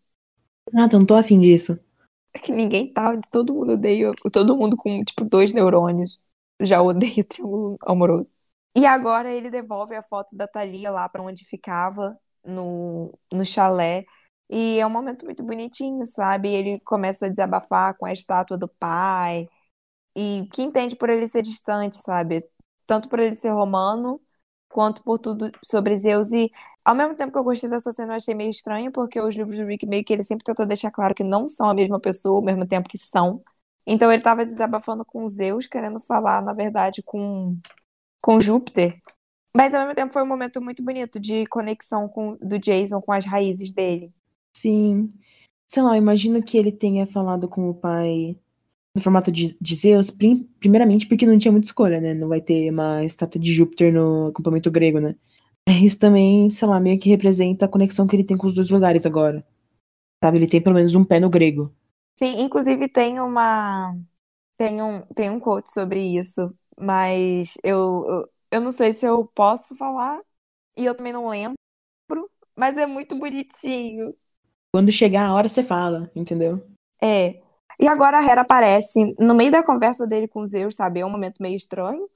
Ah, 0.75 0.87
não 0.91 1.05
tô 1.05 1.15
afim 1.15 1.39
disso. 1.39 1.79
É 2.35 2.39
que 2.39 2.51
ninguém 2.51 2.91
tá, 2.91 3.19
todo 3.31 3.53
mundo 3.53 3.73
odeia. 3.73 4.11
Todo 4.31 4.57
mundo 4.57 4.75
com, 4.77 5.03
tipo, 5.03 5.23
dois 5.25 5.53
neurônios 5.53 6.19
já 6.61 6.81
odeia 6.81 7.23
triângulo 7.23 7.77
amoroso. 7.81 8.31
E 8.75 8.85
agora 8.85 9.31
ele 9.31 9.49
devolve 9.49 9.95
a 9.95 10.03
foto 10.03 10.35
da 10.35 10.47
Thalia 10.47 10.91
lá 10.91 11.07
para 11.09 11.21
onde 11.23 11.45
ficava, 11.45 12.17
no, 12.43 13.17
no 13.31 13.45
chalé. 13.45 14.03
E 14.49 14.79
é 14.79 14.85
um 14.85 14.89
momento 14.89 15.25
muito 15.25 15.43
bonitinho, 15.43 16.05
sabe? 16.05 16.49
Ele 16.49 16.79
começa 16.81 17.27
a 17.27 17.29
desabafar 17.29 17.95
com 17.97 18.05
a 18.05 18.13
estátua 18.13 18.57
do 18.57 18.67
pai. 18.67 19.47
E 20.15 20.47
que 20.53 20.61
entende 20.63 20.95
por 20.95 21.09
ele 21.09 21.27
ser 21.27 21.41
distante, 21.41 21.97
sabe? 21.97 22.41
Tanto 22.85 23.09
por 23.09 23.19
ele 23.19 23.35
ser 23.35 23.49
romano, 23.51 24.21
quanto 24.69 25.03
por 25.03 25.19
tudo 25.19 25.51
sobre 25.63 25.97
Zeus. 25.97 26.31
E 26.33 26.51
ao 26.85 26.95
mesmo 26.95 27.15
tempo 27.15 27.31
que 27.31 27.37
eu 27.39 27.43
gostei 27.43 27.69
dessa 27.69 27.91
cena, 27.91 28.13
eu 28.13 28.17
achei 28.17 28.35
meio 28.35 28.49
estranho, 28.51 28.91
porque 28.91 29.19
os 29.21 29.35
livros 29.35 29.57
do 29.57 29.65
Rick 29.65 29.85
meio 29.87 30.03
que 30.03 30.13
ele 30.13 30.23
sempre 30.23 30.43
tenta 30.45 30.65
deixar 30.65 30.91
claro 30.91 31.15
que 31.15 31.23
não 31.23 31.49
são 31.49 31.69
a 31.69 31.73
mesma 31.73 31.99
pessoa, 31.99 32.37
ao 32.37 32.43
mesmo 32.43 32.67
tempo 32.67 32.89
que 32.89 32.97
são. 32.97 33.43
Então 33.85 34.11
ele 34.11 34.19
estava 34.19 34.45
desabafando 34.45 35.05
com 35.05 35.27
Zeus, 35.27 35.67
querendo 35.67 35.99
falar, 35.99 36.41
na 36.41 36.53
verdade, 36.53 37.01
com 37.03 37.57
com 38.23 38.39
Júpiter. 38.39 38.97
Mas 39.55 39.73
ao 39.73 39.81
mesmo 39.81 39.95
tempo 39.95 40.13
foi 40.13 40.23
um 40.23 40.27
momento 40.27 40.61
muito 40.61 40.81
bonito 40.81 41.19
de 41.19 41.45
conexão 41.47 42.07
com, 42.07 42.37
do 42.37 42.57
Jason 42.57 43.01
com 43.01 43.11
as 43.11 43.25
raízes 43.25 43.73
dele. 43.73 44.11
Sim. 44.55 45.13
Sei 45.69 45.83
lá, 45.83 45.95
eu 45.95 46.01
imagino 46.01 46.41
que 46.41 46.57
ele 46.57 46.71
tenha 46.71 47.05
falado 47.05 47.47
com 47.49 47.69
o 47.69 47.73
pai 47.73 48.35
no 48.95 49.01
formato 49.01 49.31
de, 49.31 49.57
de 49.59 49.75
Zeus, 49.75 50.09
prim, 50.09 50.49
primeiramente 50.59 51.05
porque 51.07 51.25
não 51.25 51.37
tinha 51.37 51.51
muita 51.51 51.67
escolha, 51.67 51.99
né? 51.99 52.13
Não 52.13 52.29
vai 52.29 52.39
ter 52.39 52.71
uma 52.71 53.03
estátua 53.03 53.41
de 53.41 53.51
Júpiter 53.51 53.91
no 53.91 54.27
acampamento 54.27 54.71
grego, 54.71 54.99
né? 54.99 55.15
Isso 55.83 55.99
também, 55.99 56.49
sei 56.49 56.67
lá, 56.67 56.79
meio 56.79 56.99
que 56.99 57.09
representa 57.09 57.65
a 57.65 57.69
conexão 57.69 58.07
que 58.07 58.15
ele 58.15 58.23
tem 58.23 58.37
com 58.37 58.47
os 58.47 58.53
dois 58.53 58.69
lugares 58.69 59.05
agora. 59.05 59.45
Sabe? 60.23 60.37
Ele 60.37 60.47
tem 60.47 60.61
pelo 60.61 60.75
menos 60.75 60.95
um 60.95 61.03
pé 61.03 61.19
no 61.19 61.29
grego. 61.29 61.73
Sim, 62.17 62.41
inclusive 62.41 62.87
tem 62.87 63.19
uma. 63.19 63.97
Tem 64.57 64.81
um, 64.81 65.01
tem 65.15 65.29
um 65.29 65.39
quote 65.39 65.73
sobre 65.73 65.99
isso 65.99 66.53
mas 66.79 67.57
eu, 67.63 68.05
eu, 68.07 68.29
eu 68.51 68.61
não 68.61 68.71
sei 68.71 68.93
se 68.93 69.05
eu 69.05 69.25
posso 69.33 69.75
falar. 69.75 70.19
E 70.77 70.85
eu 70.85 70.95
também 70.95 71.13
não 71.13 71.29
lembro. 71.29 71.55
Mas 72.57 72.77
é 72.77 72.85
muito 72.85 73.15
bonitinho. 73.15 74.09
Quando 74.73 74.91
chegar 74.91 75.27
a 75.27 75.33
hora, 75.33 75.47
você 75.47 75.63
fala, 75.63 76.11
entendeu? 76.15 76.65
É. 77.01 77.41
E 77.79 77.87
agora 77.87 78.19
a 78.19 78.23
Hera 78.23 78.41
aparece 78.41 79.15
no 79.19 79.33
meio 79.33 79.51
da 79.51 79.63
conversa 79.63 80.05
dele 80.07 80.27
com 80.27 80.47
Zeus, 80.47 80.75
sabe? 80.75 80.99
É 80.99 81.05
um 81.05 81.11
momento 81.11 81.41
meio 81.41 81.55
estranho. 81.55 82.09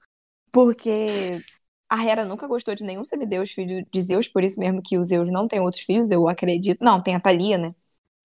Porque 0.51 1.43
a 1.89 2.03
Hera 2.03 2.25
nunca 2.25 2.47
gostou 2.47 2.75
de 2.75 2.83
nenhum 2.83 3.03
semideus 3.03 3.51
filho 3.51 3.85
de 3.91 4.01
Zeus, 4.01 4.27
por 4.27 4.43
isso 4.43 4.59
mesmo 4.59 4.81
que 4.81 4.97
o 4.97 5.03
Zeus 5.03 5.31
não 5.31 5.47
tem 5.47 5.59
outros 5.59 5.83
filhos, 5.83 6.11
eu 6.11 6.27
acredito. 6.27 6.83
Não, 6.83 7.01
tem 7.01 7.15
a 7.15 7.19
Thalia, 7.19 7.57
né? 7.57 7.75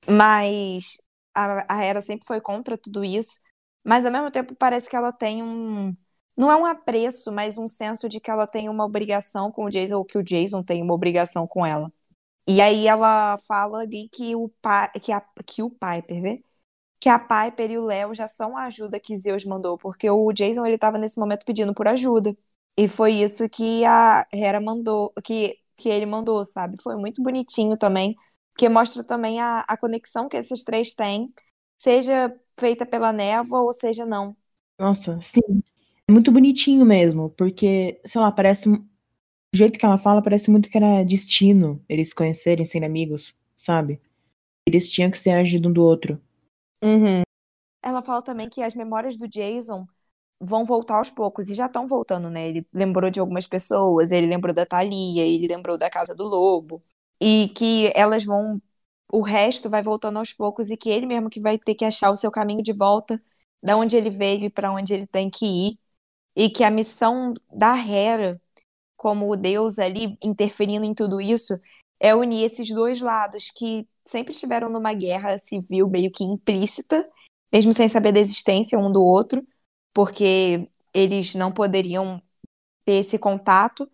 Mas 0.08 1.00
a, 1.34 1.76
a 1.76 1.84
Hera 1.84 2.00
sempre 2.00 2.26
foi 2.26 2.40
contra 2.40 2.76
tudo 2.76 3.04
isso. 3.04 3.40
Mas 3.84 4.06
ao 4.06 4.12
mesmo 4.12 4.30
tempo 4.30 4.54
parece 4.54 4.88
que 4.88 4.96
ela 4.96 5.12
tem 5.12 5.42
um, 5.42 5.94
não 6.36 6.50
é 6.50 6.56
um 6.56 6.64
apreço, 6.66 7.32
mas 7.32 7.58
um 7.58 7.68
senso 7.68 8.08
de 8.08 8.20
que 8.20 8.30
ela 8.30 8.46
tem 8.46 8.68
uma 8.68 8.84
obrigação 8.84 9.50
com 9.52 9.64
o 9.66 9.70
Jason, 9.70 9.96
ou 9.96 10.04
que 10.04 10.18
o 10.18 10.22
Jason 10.22 10.62
tem 10.62 10.82
uma 10.82 10.94
obrigação 10.94 11.46
com 11.46 11.64
ela. 11.66 11.92
E 12.48 12.60
aí 12.60 12.86
ela 12.88 13.38
fala 13.48 13.80
ali 13.82 14.08
que 14.10 14.34
o 14.36 14.48
pai, 14.62 14.90
que, 15.02 15.12
a, 15.12 15.20
que 15.46 15.62
o 15.62 15.70
Piper, 15.70 16.22
vê? 16.22 16.44
Que 17.00 17.08
a 17.08 17.18
Piper 17.18 17.70
e 17.72 17.78
o 17.78 17.84
Léo 17.86 18.14
já 18.14 18.28
são 18.28 18.56
a 18.56 18.66
ajuda 18.66 19.00
que 19.00 19.16
Zeus 19.16 19.44
mandou, 19.44 19.76
porque 19.78 20.08
o 20.10 20.32
Jason 20.32 20.64
ele 20.66 20.78
tava 20.78 20.98
nesse 20.98 21.18
momento 21.18 21.44
pedindo 21.44 21.74
por 21.74 21.88
ajuda. 21.88 22.36
E 22.76 22.88
foi 22.88 23.12
isso 23.14 23.48
que 23.48 23.84
a 23.84 24.26
Hera 24.32 24.60
mandou, 24.60 25.12
que, 25.24 25.58
que 25.76 25.88
ele 25.88 26.06
mandou, 26.06 26.44
sabe? 26.44 26.76
Foi 26.82 26.96
muito 26.96 27.22
bonitinho 27.22 27.76
também, 27.76 28.16
que 28.56 28.68
mostra 28.68 29.04
também 29.04 29.40
a, 29.40 29.60
a 29.68 29.76
conexão 29.76 30.28
que 30.28 30.36
esses 30.36 30.62
três 30.64 30.94
têm, 30.94 31.32
seja 31.78 32.34
feita 32.58 32.86
pela 32.86 33.12
névoa 33.12 33.62
ou 33.62 33.72
seja 33.72 34.06
não. 34.06 34.36
Nossa, 34.78 35.18
sim. 35.22 35.62
É 36.08 36.12
muito 36.12 36.32
bonitinho 36.32 36.84
mesmo, 36.84 37.30
porque, 37.30 38.00
sei 38.04 38.20
lá, 38.20 38.30
parece. 38.32 38.68
O 38.68 38.84
jeito 39.54 39.78
que 39.78 39.84
ela 39.84 39.98
fala 39.98 40.22
parece 40.22 40.50
muito 40.50 40.70
que 40.70 40.78
era 40.78 41.04
destino 41.04 41.84
eles 41.86 42.08
se 42.08 42.14
conhecerem, 42.14 42.64
serem 42.64 42.88
amigos, 42.88 43.36
sabe? 43.54 44.00
Eles 44.66 44.90
tinham 44.90 45.10
que 45.10 45.18
ser 45.18 45.30
agido 45.30 45.68
um 45.68 45.72
do 45.72 45.84
outro. 45.84 46.18
Uhum. 46.82 47.22
Ela 47.82 48.00
fala 48.02 48.22
também 48.22 48.48
que 48.48 48.62
as 48.62 48.74
memórias 48.74 49.16
do 49.16 49.28
Jason 49.28 49.86
vão 50.40 50.64
voltar 50.64 50.98
aos 50.98 51.10
poucos, 51.10 51.48
e 51.48 51.54
já 51.54 51.66
estão 51.66 51.86
voltando, 51.86 52.30
né? 52.30 52.48
Ele 52.48 52.66
lembrou 52.72 53.10
de 53.10 53.20
algumas 53.20 53.46
pessoas, 53.46 54.10
ele 54.10 54.26
lembrou 54.26 54.54
da 54.54 54.66
Thalia, 54.66 55.24
ele 55.24 55.46
lembrou 55.46 55.78
da 55.78 55.90
Casa 55.90 56.14
do 56.14 56.24
Lobo, 56.24 56.82
e 57.20 57.50
que 57.54 57.92
elas 57.94 58.24
vão. 58.24 58.60
O 59.12 59.20
resto 59.20 59.68
vai 59.70 59.82
voltando 59.82 60.18
aos 60.18 60.32
poucos, 60.32 60.70
e 60.70 60.76
que 60.76 60.88
ele 60.90 61.06
mesmo 61.06 61.30
que 61.30 61.40
vai 61.40 61.58
ter 61.58 61.74
que 61.74 61.84
achar 61.84 62.10
o 62.10 62.16
seu 62.16 62.30
caminho 62.30 62.62
de 62.62 62.72
volta, 62.72 63.22
da 63.62 63.76
onde 63.76 63.96
ele 63.96 64.10
veio 64.10 64.44
e 64.46 64.50
para 64.50 64.72
onde 64.72 64.94
ele 64.94 65.06
tem 65.06 65.30
que 65.30 65.46
ir, 65.46 65.78
e 66.36 66.48
que 66.50 66.64
a 66.64 66.70
missão 66.70 67.34
da 67.52 67.76
Hera, 67.76 68.40
como 68.96 69.30
o 69.30 69.36
Deus 69.36 69.78
ali 69.78 70.16
interferindo 70.22 70.84
em 70.84 70.94
tudo 70.94 71.20
isso, 71.20 71.58
é 72.00 72.14
unir 72.14 72.44
esses 72.44 72.68
dois 72.70 73.00
lados 73.00 73.50
que 73.54 73.86
sempre 74.04 74.32
estiveram 74.32 74.68
numa 74.68 74.92
guerra 74.94 75.38
civil 75.38 75.88
meio 75.88 76.10
que 76.10 76.24
implícita, 76.24 77.08
mesmo 77.52 77.72
sem 77.72 77.88
saber 77.88 78.12
da 78.12 78.20
existência 78.20 78.78
um 78.78 78.90
do 78.90 79.02
outro, 79.02 79.46
porque 79.94 80.68
eles 80.94 81.34
não 81.34 81.52
poderiam 81.52 82.20
ter 82.84 82.94
esse 82.94 83.18
contato, 83.18 83.88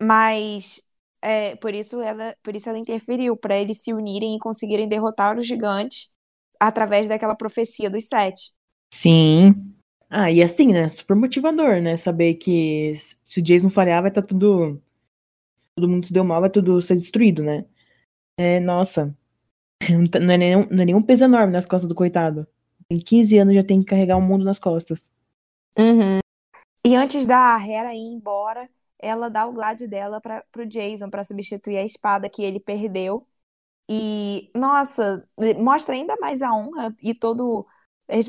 mas 0.00 0.82
é, 1.20 1.56
por 1.56 1.74
isso 1.74 2.00
ela, 2.00 2.36
por 2.42 2.54
isso 2.54 2.68
ela 2.68 2.78
interferiu 2.78 3.36
para 3.36 3.56
eles 3.56 3.82
se 3.82 3.92
unirem 3.92 4.36
e 4.36 4.38
conseguirem 4.38 4.88
derrotar 4.88 5.36
os 5.38 5.46
gigantes 5.46 6.12
através 6.60 7.08
daquela 7.08 7.34
profecia 7.34 7.90
dos 7.90 8.06
sete. 8.06 8.52
Sim. 8.92 9.77
Ah, 10.10 10.30
e 10.30 10.42
assim, 10.42 10.72
né? 10.72 10.88
Super 10.88 11.14
motivador, 11.14 11.80
né? 11.82 11.96
Saber 11.96 12.34
que 12.34 12.92
se 12.94 13.40
o 13.40 13.42
Jason 13.42 13.68
falhar, 13.68 14.02
vai 14.02 14.10
estar 14.10 14.22
tá 14.22 14.28
tudo. 14.28 14.80
Todo 15.74 15.88
mundo 15.88 16.06
se 16.06 16.12
deu 16.12 16.24
mal, 16.24 16.40
vai 16.40 16.50
tudo 16.50 16.80
ser 16.80 16.94
destruído, 16.96 17.42
né? 17.42 17.64
É, 18.36 18.60
nossa. 18.60 19.14
Não 20.20 20.34
é, 20.34 20.36
nenhum, 20.36 20.66
não 20.70 20.82
é 20.82 20.86
nenhum 20.86 21.02
peso 21.02 21.24
enorme 21.24 21.52
nas 21.52 21.66
costas 21.66 21.88
do 21.88 21.94
coitado. 21.94 22.46
Tem 22.88 22.98
15 22.98 23.38
anos 23.38 23.54
já 23.54 23.62
tem 23.62 23.80
que 23.80 23.86
carregar 23.86 24.16
o 24.16 24.20
mundo 24.20 24.44
nas 24.44 24.58
costas. 24.58 25.10
Uhum. 25.78 26.18
E 26.84 26.96
antes 26.96 27.26
da 27.26 27.56
Hera 27.64 27.94
ir 27.94 27.98
embora, 27.98 28.68
ela 28.98 29.28
dá 29.28 29.46
o 29.46 29.52
glad 29.52 29.86
dela 29.86 30.20
para 30.20 30.42
pro 30.50 30.66
Jason 30.66 31.10
para 31.10 31.22
substituir 31.22 31.76
a 31.76 31.84
espada 31.84 32.28
que 32.28 32.42
ele 32.42 32.58
perdeu. 32.58 33.26
E, 33.90 34.50
nossa, 34.54 35.26
mostra 35.58 35.94
ainda 35.94 36.16
mais 36.20 36.42
a 36.42 36.52
honra 36.52 36.94
e 37.02 37.14
todo 37.14 37.66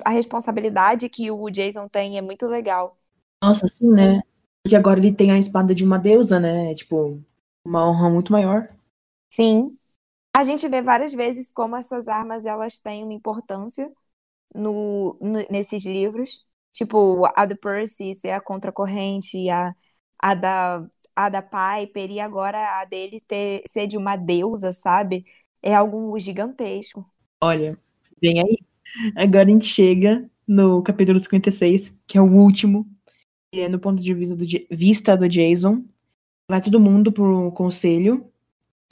a 0.06 0.10
responsabilidade 0.12 1.10
que 1.10 1.32
o 1.32 1.50
Jason 1.50 1.88
tem 1.88 2.18
é 2.18 2.22
muito 2.22 2.48
legal. 2.48 2.98
Nossa, 3.42 3.68
sim, 3.68 3.90
né? 3.90 4.22
Porque 4.64 4.76
agora 4.76 5.00
ele 5.00 5.14
tem 5.14 5.32
a 5.32 5.38
espada 5.38 5.74
de 5.74 5.84
uma 5.84 5.98
deusa, 5.98 6.40
né? 6.40 6.74
Tipo, 6.76 7.22
uma 7.66 7.88
honra 7.90 8.10
muito 8.10 8.32
maior. 8.32 8.70
Sim. 9.30 9.78
A 10.36 10.44
gente 10.44 10.68
vê 10.70 10.82
várias 10.82 11.14
vezes 11.14 11.52
como 11.54 11.76
essas 11.76 12.08
armas 12.08 12.46
elas 12.46 12.80
têm 12.80 13.04
uma 13.04 13.14
importância 13.14 13.92
no, 14.56 15.18
no 15.22 15.40
nesses 15.52 15.86
livros. 15.86 16.46
Tipo, 16.74 17.26
a 17.36 17.46
do 17.46 17.58
Percy 17.58 18.16
ser 18.16 18.32
a 18.32 18.42
contracorrente, 18.42 19.50
a, 19.50 19.76
a, 20.20 20.36
da, 20.36 20.88
a 21.16 21.30
da 21.30 21.42
Piper, 21.42 22.12
e 22.12 22.20
agora 22.20 22.82
a 22.82 22.86
dele 22.86 23.22
ter, 23.22 23.64
ser 23.68 23.88
de 23.88 23.98
uma 23.98 24.16
deusa, 24.18 24.72
sabe? 24.74 25.26
É 25.64 25.76
algo 25.76 26.20
gigantesco. 26.20 27.06
Olha, 27.42 27.78
vem 28.22 28.40
aí. 28.42 28.69
Agora 29.16 29.48
a 29.48 29.52
gente 29.52 29.66
chega 29.66 30.30
no 30.48 30.82
capítulo 30.84 31.20
56, 31.20 31.98
que 32.08 32.18
é 32.18 32.22
o 32.22 32.32
último, 32.32 32.88
e 33.54 33.62
é 33.62 33.70
no 33.70 33.80
ponto 33.80 34.02
de 34.02 34.14
vista 34.14 34.36
do, 34.36 34.46
vista 34.72 35.16
do 35.16 35.30
Jason. 35.30 35.84
Vai 36.50 36.62
todo 36.62 36.80
mundo 36.80 37.12
pro 37.12 37.52
conselho, 37.52 38.26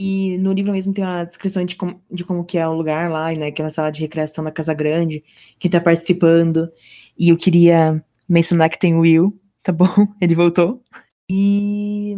e 0.00 0.38
no 0.38 0.52
livro 0.52 0.72
mesmo 0.72 0.92
tem 0.92 1.04
uma 1.04 1.24
descrição 1.24 1.64
de 1.64 1.74
como, 1.74 2.00
de 2.10 2.24
como 2.24 2.44
que 2.44 2.56
é 2.56 2.68
o 2.68 2.74
lugar 2.74 3.10
lá, 3.10 3.32
né, 3.32 3.50
que 3.50 3.60
é 3.60 3.64
uma 3.64 3.70
sala 3.70 3.90
de 3.90 4.00
recreação 4.00 4.44
na 4.44 4.52
Casa 4.52 4.72
Grande, 4.72 5.24
quem 5.58 5.70
tá 5.70 5.80
participando, 5.80 6.70
e 7.18 7.30
eu 7.30 7.36
queria 7.36 8.02
mencionar 8.28 8.70
que 8.70 8.78
tem 8.78 8.94
o 8.94 9.00
Will, 9.00 9.36
tá 9.62 9.72
bom? 9.72 9.86
Ele 10.20 10.34
voltou. 10.34 10.82
E... 11.28 12.16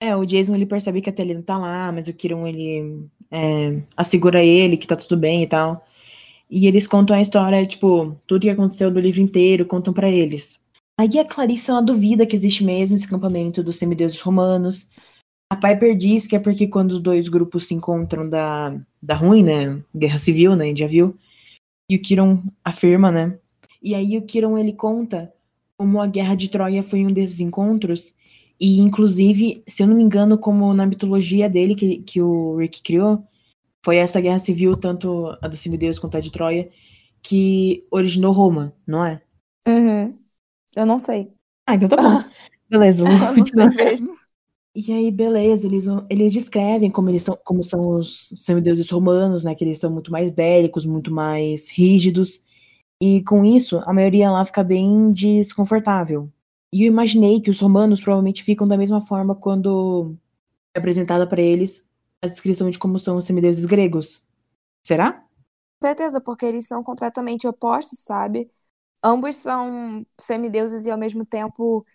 É, 0.00 0.14
o 0.14 0.24
Jason, 0.24 0.54
ele 0.54 0.64
percebe 0.64 1.00
que 1.00 1.10
a 1.10 1.12
Telly 1.12 1.34
não 1.34 1.42
tá 1.42 1.58
lá, 1.58 1.90
mas 1.90 2.06
o 2.06 2.12
Kiron, 2.12 2.46
ele 2.46 3.08
é, 3.32 3.82
assegura 3.96 4.44
ele 4.44 4.76
que 4.76 4.86
tá 4.86 4.94
tudo 4.94 5.16
bem 5.16 5.42
e 5.42 5.46
tal. 5.48 5.84
E 6.50 6.66
eles 6.66 6.86
contam 6.86 7.16
a 7.16 7.20
história, 7.20 7.66
tipo, 7.66 8.16
tudo 8.26 8.42
que 8.42 8.50
aconteceu 8.50 8.90
do 8.90 9.00
livro 9.00 9.20
inteiro, 9.20 9.66
contam 9.66 9.92
para 9.92 10.08
eles. 10.08 10.60
Aí 10.98 11.18
a 11.18 11.24
Clarice 11.24 11.70
ela 11.70 11.80
duvida 11.80 12.26
que 12.26 12.34
existe 12.34 12.64
mesmo 12.64 12.96
esse 12.96 13.06
acampamento 13.06 13.62
dos 13.62 13.76
semideuses 13.76 14.20
romanos. 14.20 14.88
A 15.50 15.56
Piper 15.56 15.96
diz 15.96 16.26
que 16.26 16.34
é 16.34 16.38
porque 16.40 16.66
quando 16.66 16.92
os 16.92 17.00
dois 17.00 17.28
grupos 17.28 17.66
se 17.66 17.74
encontram 17.74 18.28
da, 18.28 18.76
da 19.00 19.14
ruim, 19.14 19.42
né? 19.42 19.82
Guerra 19.94 20.18
civil, 20.18 20.56
né? 20.56 20.74
Já 20.74 20.86
viu? 20.86 21.16
E 21.90 21.96
o 21.96 22.02
Kiron 22.02 22.42
afirma, 22.64 23.10
né? 23.10 23.38
E 23.80 23.94
aí 23.94 24.18
o 24.18 24.22
Kiron 24.22 24.58
ele 24.58 24.72
conta 24.72 25.32
como 25.76 26.00
a 26.00 26.06
Guerra 26.06 26.34
de 26.34 26.50
Troia 26.50 26.82
foi 26.82 27.06
um 27.06 27.12
desses 27.12 27.40
encontros. 27.40 28.14
E 28.60 28.80
inclusive, 28.80 29.62
se 29.66 29.82
eu 29.82 29.86
não 29.86 29.94
me 29.96 30.02
engano, 30.02 30.36
como 30.36 30.74
na 30.74 30.84
mitologia 30.86 31.48
dele 31.48 31.74
que, 31.76 31.98
que 31.98 32.20
o 32.20 32.56
Rick 32.56 32.82
criou, 32.82 33.24
foi 33.88 33.96
essa 33.96 34.20
guerra 34.20 34.38
civil, 34.38 34.76
tanto 34.76 35.34
a 35.40 35.48
dos 35.48 35.60
semideus 35.60 35.98
quanto 35.98 36.18
a 36.18 36.20
de 36.20 36.30
Troia, 36.30 36.68
que 37.22 37.86
originou 37.90 38.34
Roma, 38.34 38.74
não 38.86 39.02
é? 39.02 39.22
Uhum. 39.66 40.14
Eu 40.76 40.84
não 40.84 40.98
sei. 40.98 41.32
Ah, 41.66 41.74
então 41.74 41.88
tá 41.88 41.96
bom. 41.96 42.22
beleza, 42.68 43.02
vamos 43.02 43.18
não 43.18 43.46
sei 43.46 43.86
mesmo. 43.86 44.14
E 44.74 44.92
aí, 44.92 45.10
beleza, 45.10 45.66
eles, 45.66 45.86
eles 46.10 46.34
descrevem 46.34 46.90
como 46.90 47.08
eles 47.08 47.22
são, 47.22 47.38
como 47.42 47.64
são 47.64 47.96
os 47.96 48.30
semideuses 48.36 48.90
romanos, 48.90 49.42
né? 49.42 49.54
Que 49.54 49.64
eles 49.64 49.78
são 49.78 49.90
muito 49.90 50.12
mais 50.12 50.30
bélicos, 50.30 50.84
muito 50.84 51.10
mais 51.10 51.70
rígidos. 51.70 52.42
E 53.00 53.22
com 53.22 53.42
isso, 53.42 53.78
a 53.86 53.94
maioria 53.94 54.30
lá 54.30 54.44
fica 54.44 54.62
bem 54.62 55.10
desconfortável. 55.12 56.30
E 56.70 56.82
eu 56.82 56.88
imaginei 56.88 57.40
que 57.40 57.48
os 57.48 57.58
romanos 57.58 58.02
provavelmente 58.02 58.44
ficam 58.44 58.68
da 58.68 58.76
mesma 58.76 59.00
forma 59.00 59.34
quando 59.34 60.14
é 60.76 60.78
apresentada 60.78 61.26
para 61.26 61.40
eles 61.40 61.87
a 62.22 62.26
descrição 62.26 62.70
de 62.70 62.78
como 62.78 62.98
são 62.98 63.16
os 63.16 63.24
semideuses 63.24 63.64
gregos. 63.64 64.24
Será? 64.86 65.24
Com 65.80 65.86
certeza, 65.88 66.20
porque 66.20 66.44
eles 66.44 66.66
são 66.66 66.82
completamente 66.82 67.46
opostos, 67.46 68.00
sabe? 68.00 68.50
Ambos 69.04 69.36
são 69.36 70.06
semideuses 70.20 70.86
e 70.86 70.90
ao 70.90 70.98
mesmo 70.98 71.24
tempo 71.26 71.86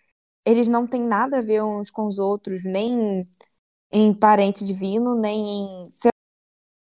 eles 0.46 0.68
não 0.68 0.86
têm 0.86 1.02
nada 1.02 1.38
a 1.38 1.42
ver 1.42 1.62
uns 1.64 1.90
com 1.90 2.06
os 2.06 2.18
outros, 2.18 2.64
nem 2.64 3.28
em 3.92 4.14
parente 4.14 4.64
divino, 4.64 5.14
nem 5.16 5.82
em, 5.82 5.84
sei 5.92 6.10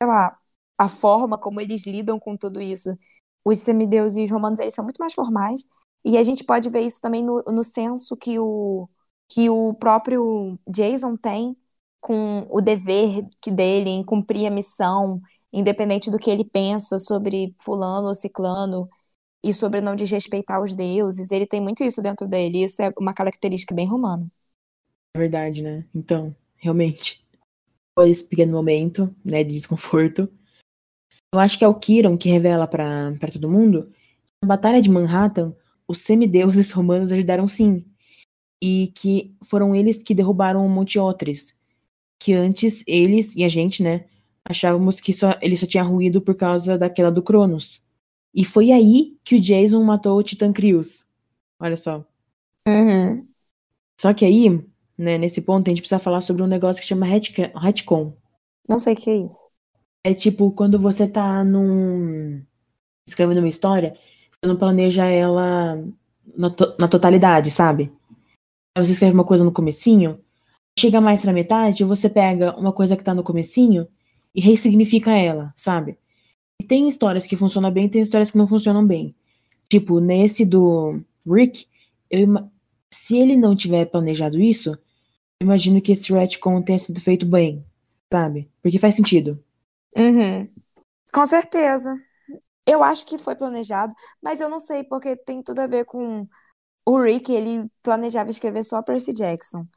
lá, 0.03 0.38
a 0.77 0.88
forma 0.88 1.38
como 1.38 1.61
eles 1.61 1.86
lidam 1.86 2.19
com 2.19 2.38
tudo 2.38 2.61
isso. 2.61 2.97
Os 3.43 3.59
semideuses 3.59 4.29
romanos, 4.31 4.59
eles 4.59 4.73
são 4.73 4.83
muito 4.83 4.97
mais 4.99 5.13
formais, 5.13 5.65
e 6.03 6.17
a 6.17 6.23
gente 6.23 6.43
pode 6.43 6.69
ver 6.69 6.81
isso 6.81 7.01
também 7.01 7.23
no, 7.23 7.43
no 7.47 7.63
senso 7.63 8.15
que 8.17 8.39
o, 8.39 8.89
que 9.29 9.49
o 9.49 9.73
próprio 9.75 10.59
Jason 10.67 11.15
tem 11.17 11.55
com 12.06 12.45
o 12.51 12.62
dever 12.62 13.26
que 13.41 13.49
dele 13.49 13.89
em 13.89 14.03
cumprir 14.03 14.45
a 14.45 14.51
missão, 14.51 15.20
independente 15.51 16.12
do 16.12 16.20
que 16.20 16.30
ele 16.30 16.45
pensa 16.45 16.99
sobre 16.99 17.51
fulano 17.58 18.10
ou 18.10 18.14
ciclano 18.14 18.88
e 19.43 19.51
sobre 19.51 19.82
não 19.82 19.95
desrespeitar 19.95 20.62
os 20.62 20.76
deuses. 20.76 21.32
Ele 21.32 21.47
tem 21.47 21.60
muito 21.60 21.84
isso 21.84 22.03
dentro 22.03 22.28
dele. 22.28 22.64
Isso 22.64 22.84
é 22.84 22.93
uma 22.99 23.12
característica 23.12 23.74
bem 23.74 23.88
romana. 23.88 24.28
É 25.16 25.20
verdade, 25.20 25.64
né? 25.64 25.84
Então, 25.95 26.36
realmente, 26.58 27.28
foi 27.97 28.12
esse 28.12 28.24
pequeno 28.24 28.53
momento, 28.53 29.12
né, 29.26 29.43
de 29.43 29.53
desconforto. 29.53 30.32
Eu 31.34 31.39
acho 31.39 31.58
que 31.58 31.66
é 31.66 31.68
o 31.68 31.74
Kiron 31.74 32.20
que 32.20 32.30
revela 32.30 32.68
para 32.68 33.32
todo 33.34 33.49
mundo. 33.49 33.91
Na 34.43 34.49
Batalha 34.49 34.80
de 34.80 34.91
Manhattan, 34.91 35.56
os 35.88 36.01
semideuses 36.01 36.70
romanos 36.72 37.12
ajudaram 37.12 37.47
sim. 37.47 37.84
E 38.64 38.93
que 38.95 39.36
foram 39.43 39.74
eles 39.74 40.03
que 40.03 40.14
derrubaram 40.14 40.64
o 40.64 40.70
Monte 40.70 40.99
Otris, 40.99 41.56
que 42.20 42.34
antes 42.34 42.84
eles 42.88 43.36
e 43.36 43.43
a 43.43 43.49
gente, 43.49 43.84
né, 43.84 44.05
achávamos 44.43 44.99
que 44.99 45.13
só, 45.13 45.38
ele 45.41 45.57
só 45.57 45.66
tinha 45.66 45.84
ruído 45.84 46.22
por 46.22 46.36
causa 46.36 46.78
daquela 46.78 47.11
do 47.11 47.24
Cronos. 47.24 47.84
E 48.34 48.43
foi 48.43 48.72
aí 48.72 49.18
que 49.24 49.36
o 49.36 49.41
Jason 49.41 49.84
matou 49.84 50.18
o 50.18 50.24
Titan 50.24 50.51
Krios. 50.51 51.05
Olha 51.59 51.78
só. 51.78 52.05
Uhum. 52.68 53.26
Só 53.99 54.13
que 54.13 54.26
aí, 54.26 54.49
né, 54.97 55.18
nesse 55.18 55.41
ponto, 55.41 55.68
a 55.68 55.72
gente 55.72 55.82
precisa 55.82 55.99
falar 55.99 56.22
sobre 56.22 56.43
um 56.43 56.47
negócio 56.47 56.82
que 56.82 56.88
chama 56.88 57.05
retcon. 57.05 58.13
Não 58.68 58.78
sei 58.78 58.93
o 58.93 58.97
que 58.97 59.09
é 59.09 59.18
isso. 59.18 59.47
É 60.03 60.13
tipo 60.13 60.51
quando 60.51 60.78
você 60.80 61.07
tá 61.07 61.43
num. 61.43 62.43
escrevendo 63.07 63.39
uma 63.39 63.49
história, 63.49 63.97
você 64.30 64.47
não 64.47 64.57
planeja 64.57 65.05
ela 65.05 65.82
na, 66.36 66.49
to 66.49 66.76
na 66.80 66.88
totalidade, 66.88 67.51
sabe? 67.51 67.91
Você 68.78 68.91
escreve 68.91 69.13
uma 69.13 69.24
coisa 69.24 69.43
no 69.43 69.51
comecinho, 69.51 70.20
chega 70.78 70.99
mais 71.01 71.23
na 71.23 71.34
metade, 71.34 71.84
você 71.84 72.09
pega 72.09 72.55
uma 72.57 72.73
coisa 72.73 72.97
que 72.97 73.03
tá 73.03 73.13
no 73.13 73.23
comecinho 73.23 73.88
e 74.34 74.41
ressignifica 74.41 75.11
ela, 75.11 75.53
sabe? 75.55 75.97
E 76.61 76.65
tem 76.65 76.88
histórias 76.88 77.26
que 77.26 77.38
funcionam 77.38 77.71
bem, 77.71 77.89
tem 77.89 78.01
histórias 78.01 78.32
que 78.32 78.38
não 78.38 78.47
funcionam 78.47 78.86
bem. 78.86 79.15
Tipo, 79.69 79.99
nesse 79.99 80.45
do 80.45 81.01
Rick, 81.26 81.65
eu, 82.09 82.28
se 82.91 83.17
ele 83.17 83.36
não 83.36 83.55
tiver 83.55 83.86
planejado 83.86 84.39
isso, 84.39 84.71
eu 85.41 85.45
imagino 85.45 85.82
que 85.82 85.91
esse 85.91 86.11
retcon 86.13 86.61
tenha 86.61 86.80
sido 86.80 86.99
feito 87.01 87.26
bem, 87.26 87.65
sabe? 88.11 88.49
Porque 88.61 88.80
faz 88.80 88.95
sentido. 88.95 89.43
Uhum. 89.95 90.47
Com 91.11 91.26
certeza. 91.26 91.95
Eu 92.67 92.84
acho 92.84 93.05
que 93.05 93.17
foi 93.17 93.36
planejado, 93.36 93.93
mas 94.21 94.41
eu 94.41 94.49
não 94.49 94.59
sei, 94.59 94.84
porque 94.84 95.15
tem 95.15 95.41
tudo 95.41 95.59
a 95.59 95.67
ver 95.67 95.86
com 95.86 96.28
o 96.86 97.01
Rick, 97.01 97.32
ele 97.32 97.69
planejava 97.82 98.30
escrever 98.30 98.63
só 98.63 98.82
Percy 98.82 99.13
Jackson. 99.13 99.67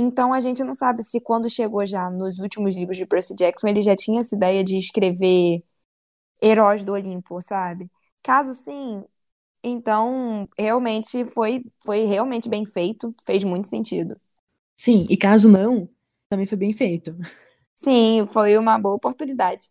Então 0.00 0.32
a 0.32 0.38
gente 0.38 0.62
não 0.62 0.72
sabe 0.72 1.02
se 1.02 1.20
quando 1.20 1.50
chegou 1.50 1.84
já 1.84 2.08
nos 2.08 2.38
últimos 2.38 2.76
livros 2.76 2.96
de 2.96 3.04
Percy 3.04 3.34
Jackson, 3.34 3.66
ele 3.66 3.82
já 3.82 3.96
tinha 3.96 4.20
essa 4.20 4.36
ideia 4.36 4.62
de 4.62 4.78
escrever 4.78 5.64
Heróis 6.40 6.84
do 6.84 6.92
Olimpo, 6.92 7.40
sabe? 7.40 7.90
Caso 8.22 8.54
sim, 8.54 9.02
então 9.62 10.48
realmente 10.56 11.24
foi 11.24 11.64
foi 11.84 12.04
realmente 12.04 12.48
bem 12.48 12.64
feito, 12.64 13.12
fez 13.26 13.42
muito 13.42 13.66
sentido. 13.66 14.16
Sim, 14.76 15.04
e 15.10 15.16
caso 15.16 15.48
não, 15.48 15.88
também 16.30 16.46
foi 16.46 16.56
bem 16.56 16.72
feito. 16.72 17.16
Sim, 17.74 18.24
foi 18.26 18.56
uma 18.56 18.78
boa 18.78 18.94
oportunidade. 18.94 19.68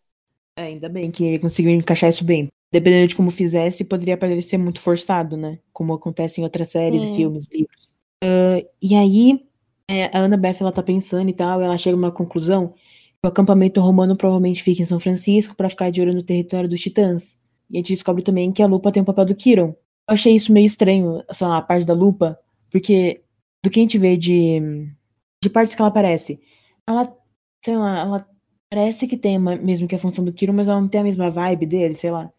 É, 0.56 0.64
ainda 0.64 0.90
bem 0.90 1.10
que 1.10 1.24
ele 1.24 1.38
conseguiu 1.38 1.70
encaixar 1.70 2.10
isso 2.10 2.24
bem. 2.24 2.48
Dependendo 2.70 3.06
de 3.08 3.16
como 3.16 3.30
fizesse, 3.30 3.82
poderia 3.82 4.18
parecer 4.18 4.58
muito 4.58 4.80
forçado, 4.80 5.38
né? 5.38 5.58
Como 5.72 5.94
acontece 5.94 6.40
em 6.40 6.44
outras 6.44 6.68
séries 6.70 7.02
Sim. 7.02 7.14
filmes, 7.14 7.46
livros. 7.50 7.92
Uh, 8.22 8.68
e 8.82 8.94
aí, 8.94 9.47
é, 9.88 10.04
a 10.16 10.20
Annabeth, 10.20 10.58
ela 10.60 10.70
tá 10.70 10.82
pensando 10.82 11.30
e 11.30 11.32
tal, 11.32 11.60
e 11.60 11.64
ela 11.64 11.78
chega 11.78 11.96
a 11.96 11.98
uma 11.98 12.12
conclusão 12.12 12.68
que 12.68 13.24
o 13.24 13.28
acampamento 13.28 13.80
romano 13.80 14.16
provavelmente 14.16 14.62
fica 14.62 14.82
em 14.82 14.84
São 14.84 15.00
Francisco 15.00 15.56
para 15.56 15.70
ficar 15.70 15.90
de 15.90 16.00
olho 16.00 16.14
no 16.14 16.22
território 16.22 16.68
dos 16.68 16.80
titãs. 16.80 17.38
E 17.70 17.76
a 17.76 17.78
gente 17.78 17.94
descobre 17.94 18.22
também 18.22 18.52
que 18.52 18.62
a 18.62 18.66
lupa 18.66 18.92
tem 18.92 19.02
o 19.02 19.06
papel 19.06 19.24
do 19.24 19.34
Kiron. 19.34 19.68
Eu 20.08 20.14
achei 20.14 20.34
isso 20.36 20.52
meio 20.52 20.66
estranho, 20.66 21.22
sei 21.32 21.46
lá, 21.46 21.58
a 21.58 21.62
parte 21.62 21.84
da 21.84 21.94
lupa, 21.94 22.38
porque 22.70 23.22
do 23.62 23.70
que 23.70 23.80
a 23.80 23.82
gente 23.82 23.98
vê 23.98 24.16
de, 24.16 24.88
de 25.42 25.50
partes 25.50 25.74
que 25.74 25.82
ela 25.82 25.88
aparece, 25.88 26.40
ela, 26.86 27.14
sei 27.64 27.76
lá, 27.76 28.00
ela 28.00 28.28
parece 28.70 29.06
que 29.06 29.16
tem 29.16 29.36
uma, 29.36 29.56
mesmo 29.56 29.88
que 29.88 29.94
a 29.94 29.98
função 29.98 30.24
do 30.24 30.32
Kiron, 30.32 30.52
mas 30.52 30.68
ela 30.68 30.80
não 30.80 30.88
tem 30.88 31.00
a 31.00 31.04
mesma 31.04 31.30
vibe 31.30 31.66
dele, 31.66 31.94
sei 31.94 32.10
lá. 32.10 32.30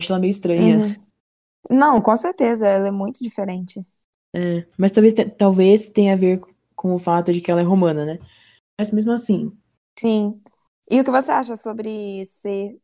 Acho 0.00 0.12
ela 0.12 0.20
meio 0.20 0.30
estranha. 0.30 0.78
Uhum. 0.78 1.76
Não, 1.76 2.00
com 2.00 2.14
certeza, 2.16 2.66
ela 2.66 2.88
é 2.88 2.90
muito 2.90 3.22
diferente. 3.22 3.84
É, 4.34 4.66
mas 4.76 4.92
talvez, 4.92 5.14
talvez 5.36 5.88
tenha 5.88 6.12
a 6.12 6.16
ver 6.16 6.40
com 6.78 6.94
o 6.94 6.98
fato 7.00 7.32
de 7.34 7.42
que 7.42 7.50
ela 7.50 7.60
é 7.60 7.64
romana, 7.64 8.06
né? 8.06 8.20
Mas 8.78 8.90
mesmo 8.92 9.12
assim. 9.12 9.52
Sim. 9.98 10.42
E 10.90 11.00
o 11.00 11.04
que 11.04 11.10
você 11.10 11.32
acha 11.32 11.56
sobre 11.56 12.24
ser 12.24 12.80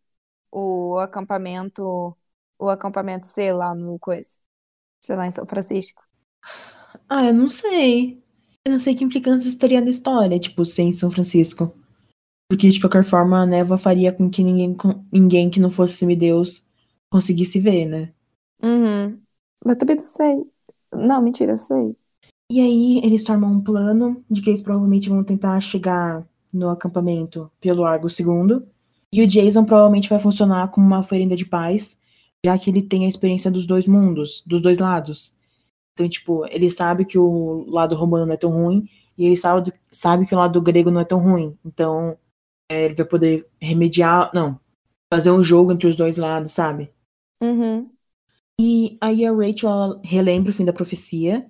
o 0.52 0.98
acampamento, 0.98 2.16
o 2.58 2.70
acampamento 2.70 3.26
C 3.26 3.52
lá 3.52 3.74
no 3.74 3.98
coisa? 3.98 4.38
Sei 5.00 5.16
lá, 5.16 5.26
em 5.26 5.32
São 5.32 5.46
Francisco? 5.46 6.02
Ah, 7.08 7.24
eu 7.26 7.34
não 7.34 7.48
sei. 7.48 8.22
Eu 8.64 8.72
não 8.72 8.78
sei 8.78 8.94
que 8.94 9.04
implicância 9.04 9.48
isso 9.48 9.58
teria 9.58 9.80
na 9.80 9.90
história, 9.90 10.38
tipo, 10.38 10.64
ser 10.64 10.82
em 10.82 10.92
São 10.92 11.10
Francisco. 11.10 11.72
Porque, 12.48 12.70
de 12.70 12.80
qualquer 12.80 13.04
forma, 13.04 13.42
a 13.42 13.46
névoa 13.46 13.78
faria 13.78 14.12
com 14.12 14.30
que 14.30 14.42
ninguém, 14.44 14.76
ninguém 15.12 15.50
que 15.50 15.60
não 15.60 15.70
fosse 15.70 15.94
semideus 15.94 16.64
conseguisse 17.10 17.60
ver, 17.60 17.86
né? 17.86 18.14
Uhum. 18.62 19.22
Mas 19.64 19.76
também 19.76 19.96
não 19.96 20.04
sei. 20.04 20.52
Não, 20.92 21.22
mentira, 21.22 21.52
eu 21.52 21.56
sei. 21.56 21.96
E 22.50 22.60
aí 22.60 23.00
eles 23.02 23.26
formam 23.26 23.52
um 23.52 23.60
plano 23.60 24.22
de 24.30 24.42
que 24.42 24.50
eles 24.50 24.60
provavelmente 24.60 25.08
vão 25.08 25.24
tentar 25.24 25.60
chegar 25.60 26.26
no 26.52 26.70
acampamento 26.70 27.50
pelo 27.60 27.84
Argo 27.84 28.08
II. 28.08 28.62
E 29.12 29.22
o 29.22 29.26
Jason 29.26 29.64
provavelmente 29.64 30.08
vai 30.08 30.20
funcionar 30.20 30.68
como 30.68 30.86
uma 30.86 30.98
oferenda 30.98 31.36
de 31.36 31.44
paz, 31.44 31.98
já 32.44 32.58
que 32.58 32.70
ele 32.70 32.82
tem 32.82 33.04
a 33.04 33.08
experiência 33.08 33.50
dos 33.50 33.66
dois 33.66 33.86
mundos, 33.86 34.42
dos 34.46 34.60
dois 34.60 34.78
lados. 34.78 35.36
Então, 35.92 36.08
tipo, 36.08 36.44
ele 36.46 36.70
sabe 36.70 37.04
que 37.04 37.16
o 37.16 37.64
lado 37.68 37.94
romano 37.94 38.26
não 38.26 38.34
é 38.34 38.36
tão 38.36 38.50
ruim, 38.50 38.88
e 39.16 39.26
ele 39.26 39.36
sabe, 39.36 39.72
sabe 39.90 40.26
que 40.26 40.34
o 40.34 40.38
lado 40.38 40.60
grego 40.60 40.90
não 40.90 41.00
é 41.00 41.04
tão 41.04 41.20
ruim. 41.20 41.56
Então, 41.64 42.18
é, 42.68 42.84
ele 42.84 42.94
vai 42.94 43.06
poder 43.06 43.46
remediar. 43.60 44.30
Não. 44.34 44.58
Fazer 45.12 45.30
um 45.30 45.42
jogo 45.42 45.72
entre 45.72 45.86
os 45.86 45.94
dois 45.94 46.18
lados, 46.18 46.52
sabe? 46.52 46.90
Uhum. 47.40 47.88
E 48.60 48.98
aí 49.00 49.24
a 49.24 49.32
Rachel 49.32 50.00
relembra 50.02 50.50
o 50.50 50.54
fim 50.54 50.64
da 50.64 50.72
profecia. 50.72 51.48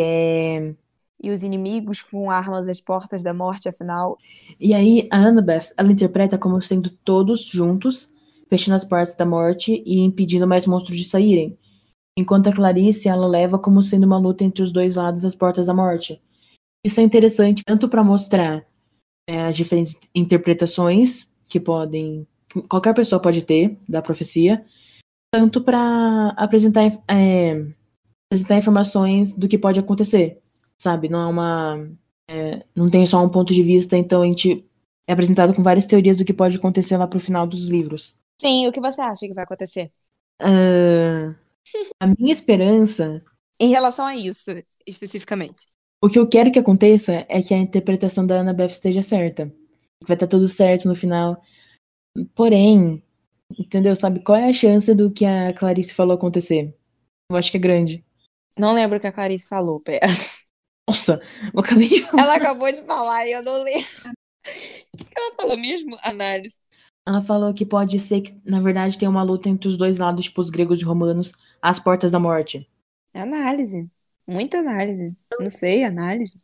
É... 0.00 0.74
E 1.22 1.30
os 1.30 1.42
inimigos 1.42 2.02
com 2.02 2.30
armas 2.30 2.66
às 2.66 2.80
portas 2.80 3.22
da 3.22 3.34
morte, 3.34 3.68
afinal. 3.68 4.16
E 4.58 4.72
aí 4.72 5.06
a 5.10 5.18
Annabeth, 5.18 5.72
ela 5.76 5.92
interpreta 5.92 6.38
como 6.38 6.60
sendo 6.62 6.88
todos 6.88 7.44
juntos, 7.44 8.10
fechando 8.48 8.76
as 8.76 8.84
portas 8.84 9.14
da 9.14 9.26
morte 9.26 9.82
e 9.84 10.00
impedindo 10.00 10.46
mais 10.46 10.66
monstros 10.66 10.96
de 10.96 11.04
saírem. 11.04 11.58
Enquanto 12.16 12.48
a 12.48 12.52
Clarice, 12.52 13.08
ela 13.08 13.26
leva 13.26 13.58
como 13.58 13.82
sendo 13.82 14.04
uma 14.04 14.18
luta 14.18 14.44
entre 14.44 14.62
os 14.62 14.72
dois 14.72 14.96
lados 14.96 15.22
das 15.22 15.34
portas 15.34 15.66
da 15.66 15.74
morte. 15.74 16.20
Isso 16.84 16.98
é 17.00 17.02
interessante 17.02 17.62
tanto 17.64 17.88
para 17.88 18.02
mostrar 18.02 18.64
é, 19.28 19.42
as 19.42 19.56
diferentes 19.56 19.98
interpretações 20.14 21.30
que 21.48 21.60
podem 21.60 22.26
qualquer 22.68 22.94
pessoa 22.94 23.20
pode 23.20 23.42
ter 23.42 23.78
da 23.88 24.02
profecia, 24.02 24.64
tanto 25.32 25.62
para 25.62 26.34
apresentar, 26.36 26.90
é, 27.08 27.64
apresentar 28.30 28.56
informações 28.56 29.32
do 29.32 29.48
que 29.48 29.58
pode 29.58 29.80
acontecer, 29.80 30.40
sabe? 30.78 31.08
Não 31.08 31.20
é 31.20 31.26
uma. 31.26 31.90
É, 32.30 32.64
não 32.76 32.88
tem 32.88 33.04
só 33.04 33.22
um 33.24 33.28
ponto 33.28 33.52
de 33.52 33.62
vista, 33.62 33.96
então 33.96 34.22
a 34.22 34.26
gente 34.26 34.64
é 35.08 35.12
apresentado 35.12 35.52
com 35.52 35.64
várias 35.64 35.84
teorias 35.84 36.16
do 36.16 36.24
que 36.24 36.32
pode 36.32 36.56
acontecer 36.56 36.96
lá 36.96 37.08
pro 37.08 37.18
final 37.18 37.44
dos 37.44 37.68
livros. 37.68 38.16
Sim, 38.40 38.68
o 38.68 38.72
que 38.72 38.80
você 38.80 39.00
acha 39.00 39.26
que 39.26 39.34
vai 39.34 39.42
acontecer? 39.42 39.90
Uh, 40.40 41.34
a 41.98 42.06
minha 42.06 42.32
esperança. 42.32 43.20
Em 43.58 43.68
relação 43.68 44.06
a 44.06 44.14
isso, 44.14 44.52
especificamente. 44.86 45.66
O 46.02 46.08
que 46.08 46.18
eu 46.18 46.28
quero 46.28 46.52
que 46.52 46.58
aconteça 46.58 47.26
é 47.28 47.42
que 47.42 47.52
a 47.52 47.58
interpretação 47.58 48.24
da 48.24 48.40
Annabeth 48.40 48.66
esteja 48.66 49.02
certa. 49.02 49.48
Que 50.00 50.06
vai 50.06 50.14
estar 50.14 50.28
tudo 50.28 50.46
certo 50.46 50.88
no 50.88 50.94
final. 50.94 51.42
Porém, 52.34 53.02
entendeu? 53.58 53.94
Sabe 53.96 54.20
qual 54.20 54.38
é 54.38 54.48
a 54.48 54.52
chance 54.52 54.94
do 54.94 55.10
que 55.10 55.26
a 55.26 55.52
Clarice 55.52 55.92
falou 55.92 56.14
acontecer? 56.14 56.72
Eu 57.30 57.36
acho 57.36 57.50
que 57.50 57.56
é 57.56 57.60
grande. 57.60 58.04
Não 58.60 58.74
lembro 58.74 58.98
o 58.98 59.00
que 59.00 59.06
a 59.06 59.12
Clarice 59.12 59.48
falou, 59.48 59.80
pera. 59.80 60.06
Nossa, 60.86 61.18
eu 61.54 61.60
acabei 61.60 61.88
de 61.88 62.02
falar. 62.02 62.22
Ela 62.22 62.34
acabou 62.34 62.70
de 62.70 62.82
falar 62.82 63.26
e 63.26 63.32
eu 63.32 63.42
não 63.42 63.62
lembro. 63.62 63.88
O 64.92 64.98
que 64.98 65.06
ela 65.16 65.34
falou 65.34 65.56
mesmo? 65.56 65.98
Análise. 66.02 66.58
Ela 67.08 67.22
falou 67.22 67.54
que 67.54 67.64
pode 67.64 67.98
ser 67.98 68.20
que, 68.20 68.38
na 68.44 68.60
verdade, 68.60 68.98
tem 68.98 69.08
uma 69.08 69.22
luta 69.22 69.48
entre 69.48 69.66
os 69.66 69.78
dois 69.78 69.96
lados, 69.96 70.26
tipo 70.26 70.42
os 70.42 70.50
gregos 70.50 70.78
e 70.78 70.84
romanos, 70.84 71.32
às 71.62 71.80
portas 71.80 72.12
da 72.12 72.18
morte. 72.18 72.68
Análise. 73.14 73.88
Muita 74.26 74.58
análise. 74.58 75.16
Não 75.38 75.48
sei, 75.48 75.82
análise. 75.82 76.38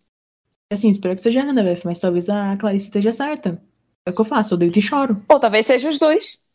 Assim, 0.72 0.88
espero 0.88 1.14
que 1.14 1.20
seja 1.20 1.42
a 1.42 1.44
Annabeth, 1.44 1.82
mas 1.84 2.00
talvez 2.00 2.30
a 2.30 2.56
Clarice 2.56 2.86
esteja 2.86 3.12
certa. 3.12 3.62
É 4.06 4.10
o 4.10 4.14
que 4.14 4.20
eu 4.22 4.24
faço, 4.24 4.54
eu 4.54 4.58
deito 4.58 4.78
e 4.78 4.82
choro. 4.82 5.22
Ou 5.28 5.38
talvez 5.38 5.66
seja 5.66 5.90
os 5.90 5.98
dois. 5.98 6.46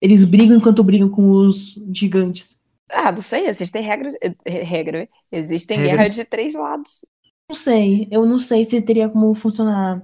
Eles 0.00 0.24
brigam 0.24 0.56
enquanto 0.56 0.84
brigam 0.84 1.10
com 1.10 1.30
os 1.30 1.74
gigantes. 1.92 2.59
Ah, 2.90 3.12
não 3.12 3.20
sei, 3.20 3.46
existem 3.46 3.82
regras. 3.82 4.14
Regra. 4.46 5.08
Existem 5.30 5.78
Regra. 5.78 5.96
guerra 5.96 6.08
de 6.08 6.24
três 6.24 6.54
lados. 6.54 7.04
Não 7.48 7.56
sei, 7.56 8.08
eu 8.10 8.24
não 8.26 8.38
sei 8.38 8.64
se 8.64 8.80
teria 8.80 9.08
como 9.08 9.34
funcionar 9.34 10.02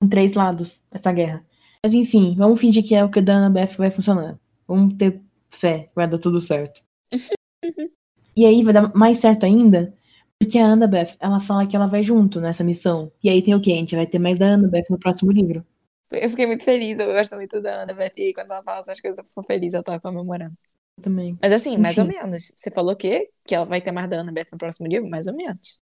com 0.00 0.08
três 0.08 0.34
lados 0.34 0.82
essa 0.90 1.12
guerra. 1.12 1.44
Mas 1.82 1.94
enfim, 1.94 2.34
vamos 2.36 2.60
fingir 2.60 2.84
que 2.84 2.94
é 2.94 3.04
o 3.04 3.10
que 3.10 3.20
da 3.20 3.34
Annabeth 3.34 3.76
vai 3.76 3.90
funcionar. 3.90 4.38
Vamos 4.66 4.94
ter 4.94 5.20
fé, 5.48 5.90
vai 5.94 6.08
dar 6.08 6.18
tudo 6.18 6.40
certo. 6.40 6.82
e 8.36 8.44
aí 8.46 8.64
vai 8.64 8.72
dar 8.72 8.92
mais 8.94 9.20
certo 9.20 9.44
ainda, 9.44 9.94
porque 10.38 10.58
a 10.58 10.66
Annabeth, 10.66 11.16
ela 11.20 11.40
fala 11.40 11.66
que 11.66 11.76
ela 11.76 11.86
vai 11.86 12.02
junto 12.02 12.40
nessa 12.40 12.64
missão. 12.64 13.12
E 13.22 13.30
aí 13.30 13.42
tem 13.42 13.54
o 13.54 13.60
quê? 13.60 13.72
A 13.72 13.76
gente 13.76 13.96
vai 13.96 14.06
ter 14.06 14.18
mais 14.18 14.36
da 14.36 14.54
Annabeth 14.54 14.86
no 14.90 14.98
próximo 14.98 15.30
livro. 15.30 15.64
Eu 16.10 16.30
fiquei 16.30 16.46
muito 16.46 16.64
feliz, 16.64 16.98
eu 16.98 17.12
gosto 17.12 17.36
muito 17.36 17.60
da 17.60 17.82
Ana 17.82 17.92
Beth, 17.92 18.12
e 18.16 18.32
quando 18.32 18.50
ela 18.50 18.62
fala 18.62 18.80
essas 18.80 19.00
coisas, 19.00 19.18
eu 19.18 19.24
fico 19.24 19.42
feliz, 19.42 19.74
eu 19.74 19.82
tô 19.82 20.00
comemorando. 20.00 20.56
Também. 21.02 21.38
Mas 21.40 21.52
assim, 21.52 21.76
mais 21.76 21.96
ou 21.98 22.04
Enfim. 22.04 22.16
menos. 22.16 22.52
Você 22.56 22.70
falou 22.70 22.92
o 22.92 22.96
quê? 22.96 23.30
Que 23.46 23.54
ela 23.54 23.64
vai 23.64 23.80
ter 23.80 23.92
mais 23.92 24.08
da 24.08 24.16
Ana 24.16 24.32
Beth 24.32 24.48
no 24.52 24.58
próximo 24.58 24.86
livro? 24.86 25.08
Mais 25.08 25.26
ou 25.26 25.34
menos. 25.34 25.80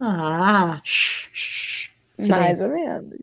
Ah. 0.00 0.80
Mais 2.28 2.60
ou 2.60 2.68
menos. 2.68 3.18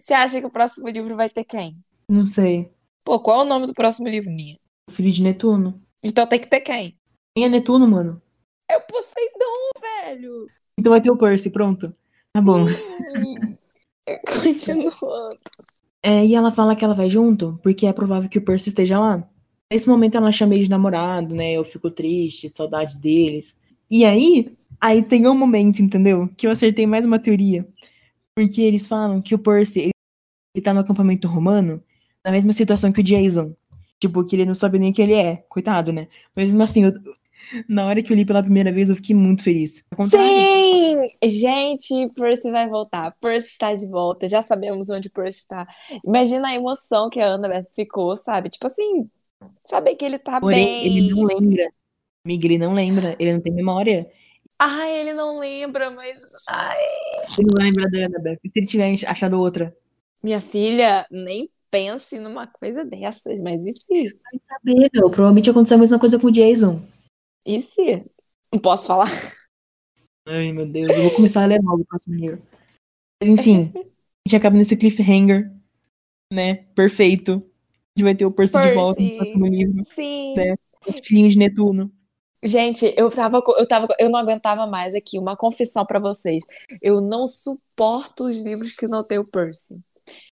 Você 0.00 0.14
acha 0.14 0.40
que 0.40 0.46
o 0.46 0.50
próximo 0.50 0.88
livro 0.88 1.16
vai 1.16 1.28
ter 1.28 1.44
quem? 1.44 1.76
Não 2.08 2.24
sei. 2.24 2.72
Pô, 3.04 3.20
qual 3.20 3.40
é 3.40 3.42
o 3.42 3.46
nome 3.46 3.66
do 3.66 3.74
próximo 3.74 4.08
livro, 4.08 4.30
Nia? 4.30 4.58
O 4.88 4.92
filho 4.92 5.12
de 5.12 5.22
Netuno. 5.22 5.82
Então 6.02 6.26
tem 6.26 6.38
que 6.38 6.48
ter 6.48 6.60
quem? 6.60 6.98
Quem 7.34 7.44
é 7.44 7.48
Netuno, 7.48 7.86
mano? 7.86 8.20
É 8.70 8.76
o 8.76 8.80
Poseidon, 8.80 9.70
velho! 9.80 10.46
Então 10.78 10.90
vai 10.90 11.00
ter 11.00 11.10
o 11.10 11.16
Percy, 11.16 11.50
pronto. 11.50 11.94
Tá 12.32 12.40
bom. 12.40 12.64
Continuando. 14.26 15.38
É, 16.02 16.24
e 16.24 16.34
ela 16.34 16.50
fala 16.50 16.76
que 16.76 16.84
ela 16.84 16.94
vai 16.94 17.08
junto, 17.08 17.58
porque 17.62 17.86
é 17.86 17.92
provável 17.92 18.28
que 18.28 18.38
o 18.38 18.44
Percy 18.44 18.68
esteja 18.68 18.98
lá. 18.98 19.28
Nesse 19.74 19.88
momento 19.88 20.16
ela 20.16 20.30
chama 20.30 20.54
ele 20.54 20.62
de 20.62 20.70
namorado, 20.70 21.34
né? 21.34 21.50
Eu 21.50 21.64
fico 21.64 21.90
triste, 21.90 22.48
saudade 22.54 22.96
deles. 22.96 23.58
E 23.90 24.04
aí, 24.04 24.56
aí 24.80 25.02
tem 25.02 25.26
um 25.26 25.34
momento, 25.34 25.82
entendeu? 25.82 26.30
Que 26.36 26.46
eu 26.46 26.52
acertei 26.52 26.86
mais 26.86 27.04
uma 27.04 27.18
teoria. 27.18 27.66
Porque 28.36 28.60
eles 28.60 28.86
falam 28.86 29.20
que 29.20 29.34
o 29.34 29.38
Percy 29.38 29.90
ele 30.54 30.62
tá 30.62 30.72
no 30.72 30.78
acampamento 30.78 31.26
romano, 31.26 31.82
na 32.24 32.30
mesma 32.30 32.52
situação 32.52 32.92
que 32.92 33.00
o 33.00 33.02
Jason. 33.02 33.52
Tipo, 33.98 34.24
que 34.24 34.36
ele 34.36 34.44
não 34.44 34.54
sabe 34.54 34.78
nem 34.78 34.92
quem 34.92 35.06
ele 35.06 35.14
é. 35.14 35.44
Coitado, 35.48 35.92
né? 35.92 36.06
Mas 36.36 36.46
mesmo 36.46 36.62
assim, 36.62 36.84
eu, 36.84 36.92
na 37.68 37.84
hora 37.84 38.00
que 38.00 38.12
eu 38.12 38.16
li 38.16 38.24
pela 38.24 38.44
primeira 38.44 38.70
vez, 38.70 38.90
eu 38.90 38.94
fiquei 38.94 39.16
muito 39.16 39.42
feliz. 39.42 39.84
Sim! 40.06 41.10
Gente, 41.20 42.12
Percy 42.14 42.52
vai 42.52 42.68
voltar. 42.68 43.12
Percy 43.20 43.48
está 43.48 43.74
de 43.74 43.88
volta. 43.88 44.28
Já 44.28 44.40
sabemos 44.40 44.88
onde 44.88 45.10
Percy 45.10 45.40
está. 45.40 45.66
Imagina 46.04 46.50
a 46.50 46.54
emoção 46.54 47.10
que 47.10 47.18
a 47.18 47.32
Annabeth 47.32 47.66
ficou, 47.74 48.16
sabe? 48.16 48.50
Tipo 48.50 48.68
assim, 48.68 49.10
saber 49.64 49.94
que 49.96 50.04
ele 50.04 50.18
tá 50.18 50.40
Porém, 50.40 50.64
bem. 50.64 50.86
ele 50.86 51.10
não 51.14 51.24
lembra. 51.24 51.72
Ele 52.26 52.58
não 52.58 52.74
lembra. 52.74 53.16
Ele 53.18 53.32
não 53.34 53.40
tem 53.40 53.52
memória. 53.52 54.10
Ai, 54.58 55.00
ele 55.00 55.14
não 55.14 55.38
lembra, 55.38 55.90
mas. 55.90 56.18
Ai. 56.48 56.76
Ele 57.38 57.48
não 57.48 57.66
lembra 57.66 57.90
da 57.90 58.06
Annabeth. 58.06 58.38
E 58.42 58.48
se 58.48 58.58
ele 58.58 58.66
tiver 58.66 58.94
achado 59.06 59.38
outra? 59.38 59.76
Minha 60.22 60.40
filha, 60.40 61.06
nem 61.10 61.50
pense 61.70 62.18
numa 62.20 62.46
coisa 62.46 62.84
dessas, 62.84 63.38
mas 63.40 63.60
e 63.66 63.72
se? 63.74 64.04
Vai 64.22 64.40
saber, 64.40 64.90
meu. 64.94 65.10
Provavelmente 65.10 65.50
aconteceu 65.50 65.76
a 65.76 65.80
mesma 65.80 65.98
coisa 65.98 66.18
com 66.18 66.28
o 66.28 66.32
Jason. 66.32 66.80
E 67.44 67.60
se? 67.60 68.04
Não 68.52 68.60
posso 68.60 68.86
falar. 68.86 69.08
Ai, 70.26 70.52
meu 70.52 70.66
Deus. 70.66 70.96
Eu 70.96 71.02
vou 71.02 71.14
começar 71.16 71.42
a 71.42 71.46
ler 71.46 71.60
logo 71.60 71.82
o 71.82 71.84
próximo 71.84 72.14
livro. 72.14 72.42
Enfim, 73.20 73.72
a 73.76 74.28
gente 74.28 74.36
acaba 74.36 74.56
nesse 74.56 74.76
cliffhanger, 74.76 75.52
né? 76.32 76.64
Perfeito. 76.74 77.44
A 77.96 78.00
gente 78.00 78.04
vai 78.04 78.14
ter 78.14 78.26
o 78.26 78.32
Percy, 78.32 78.60
de 78.60 78.72
volta 78.72 79.00
no 79.00 79.08
Percy. 79.08 79.16
próximo 79.16 79.46
livro. 79.46 79.84
Sim. 79.84 80.34
Né? 80.36 80.56
Os 80.86 80.98
filhinhos 80.98 81.32
de 81.34 81.38
Netuno. 81.38 81.92
Gente, 82.42 82.92
eu 82.96 83.08
tava, 83.08 83.40
eu 83.56 83.66
tava, 83.66 83.88
eu 83.98 84.10
não 84.10 84.18
aguentava 84.18 84.66
mais 84.66 84.94
aqui. 84.94 85.18
Uma 85.18 85.36
confissão 85.36 85.86
pra 85.86 86.00
vocês. 86.00 86.44
Eu 86.82 87.00
não 87.00 87.26
suporto 87.26 88.24
os 88.24 88.36
livros 88.42 88.72
que 88.72 88.86
não 88.86 89.06
tem 89.06 89.18
o 89.18 89.26
Percy. 89.26 89.80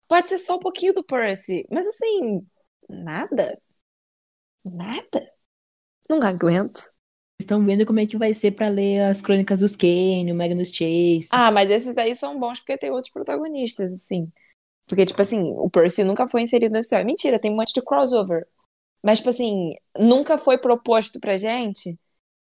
Pode 0.08 0.28
ser 0.30 0.38
só 0.38 0.56
um 0.56 0.58
pouquinho 0.58 0.94
do 0.94 1.04
Percy, 1.04 1.64
mas 1.70 1.86
assim, 1.86 2.44
nada. 2.88 3.61
Nada. 4.64 5.30
Não 6.08 6.18
aguento. 6.20 6.80
Estão 7.38 7.64
vendo 7.64 7.86
como 7.86 8.00
é 8.00 8.06
que 8.06 8.18
vai 8.18 8.34
ser 8.34 8.50
pra 8.50 8.68
ler 8.68 9.02
as 9.02 9.20
crônicas 9.20 9.61
dos 9.61 9.76
Kane, 9.76 10.32
o 10.32 10.34
Magnus 10.34 10.70
Chase. 10.70 11.28
Ah, 11.30 11.52
mas 11.52 11.70
esses 11.70 11.94
daí 11.94 12.16
são 12.16 12.38
bons 12.40 12.58
porque 12.58 12.76
tem 12.76 12.90
outros 12.90 13.11
protagonistas, 13.12 13.92
assim. 13.92 14.30
Porque, 14.91 15.07
tipo 15.07 15.22
assim, 15.22 15.43
o 15.59 15.70
Percy 15.70 16.05
nunca 16.05 16.28
foi 16.28 16.43
inserido 16.43 16.72
nessa 16.74 16.88
história. 16.88 17.07
Mentira, 17.07 17.41
tem 17.41 17.53
um 17.53 17.57
monte 17.57 17.74
de 17.74 17.82
crossover. 17.82 18.49
Mas, 19.05 19.20
tipo 19.20 19.30
assim, 19.30 19.74
nunca 19.99 20.38
foi 20.38 20.59
proposto 20.59 21.20
pra 21.20 21.38
gente 21.38 21.99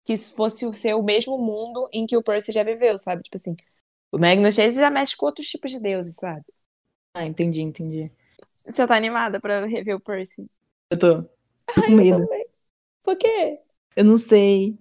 que 0.05 0.13
isso 0.13 0.35
fosse 0.35 0.71
ser 0.75 0.95
o 0.95 1.03
mesmo 1.03 1.37
mundo 1.39 1.89
em 1.93 2.05
que 2.07 2.17
o 2.17 2.23
Percy 2.23 2.51
já 2.53 2.63
viveu, 2.63 2.97
sabe? 2.99 3.23
Tipo 3.23 3.37
assim, 3.37 3.55
o 4.11 4.19
Magnus 4.19 4.55
Chase 4.55 4.77
já 4.77 4.89
mexe 4.91 5.17
com 5.17 5.27
outros 5.27 5.47
tipos 5.47 5.71
de 5.71 5.79
deuses, 5.81 6.15
sabe? 6.17 6.45
Ah, 7.13 7.25
entendi, 7.25 7.61
entendi. 7.61 8.11
Você 8.65 8.85
tá 8.87 8.95
animada 8.95 9.39
pra 9.39 9.65
rever 9.65 9.95
o 9.95 9.99
Percy? 9.99 10.49
Eu 10.89 10.97
tô, 10.99 11.23
tô 11.73 11.83
com 11.83 11.91
Eu 11.97 12.05
medo. 12.05 12.27
também. 12.27 12.45
Por 13.03 13.17
quê? 13.17 13.59
Eu 13.95 14.05
não 14.05 14.17
sei. 14.17 14.77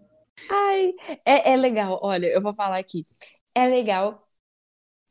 Ai, 0.49 0.95
é, 1.25 1.53
é 1.53 1.57
legal. 1.57 1.99
Olha, 2.03 2.27
eu 2.27 2.43
vou 2.43 2.55
falar 2.55 2.79
aqui. 2.79 3.07
É 3.55 3.67
legal 3.69 4.24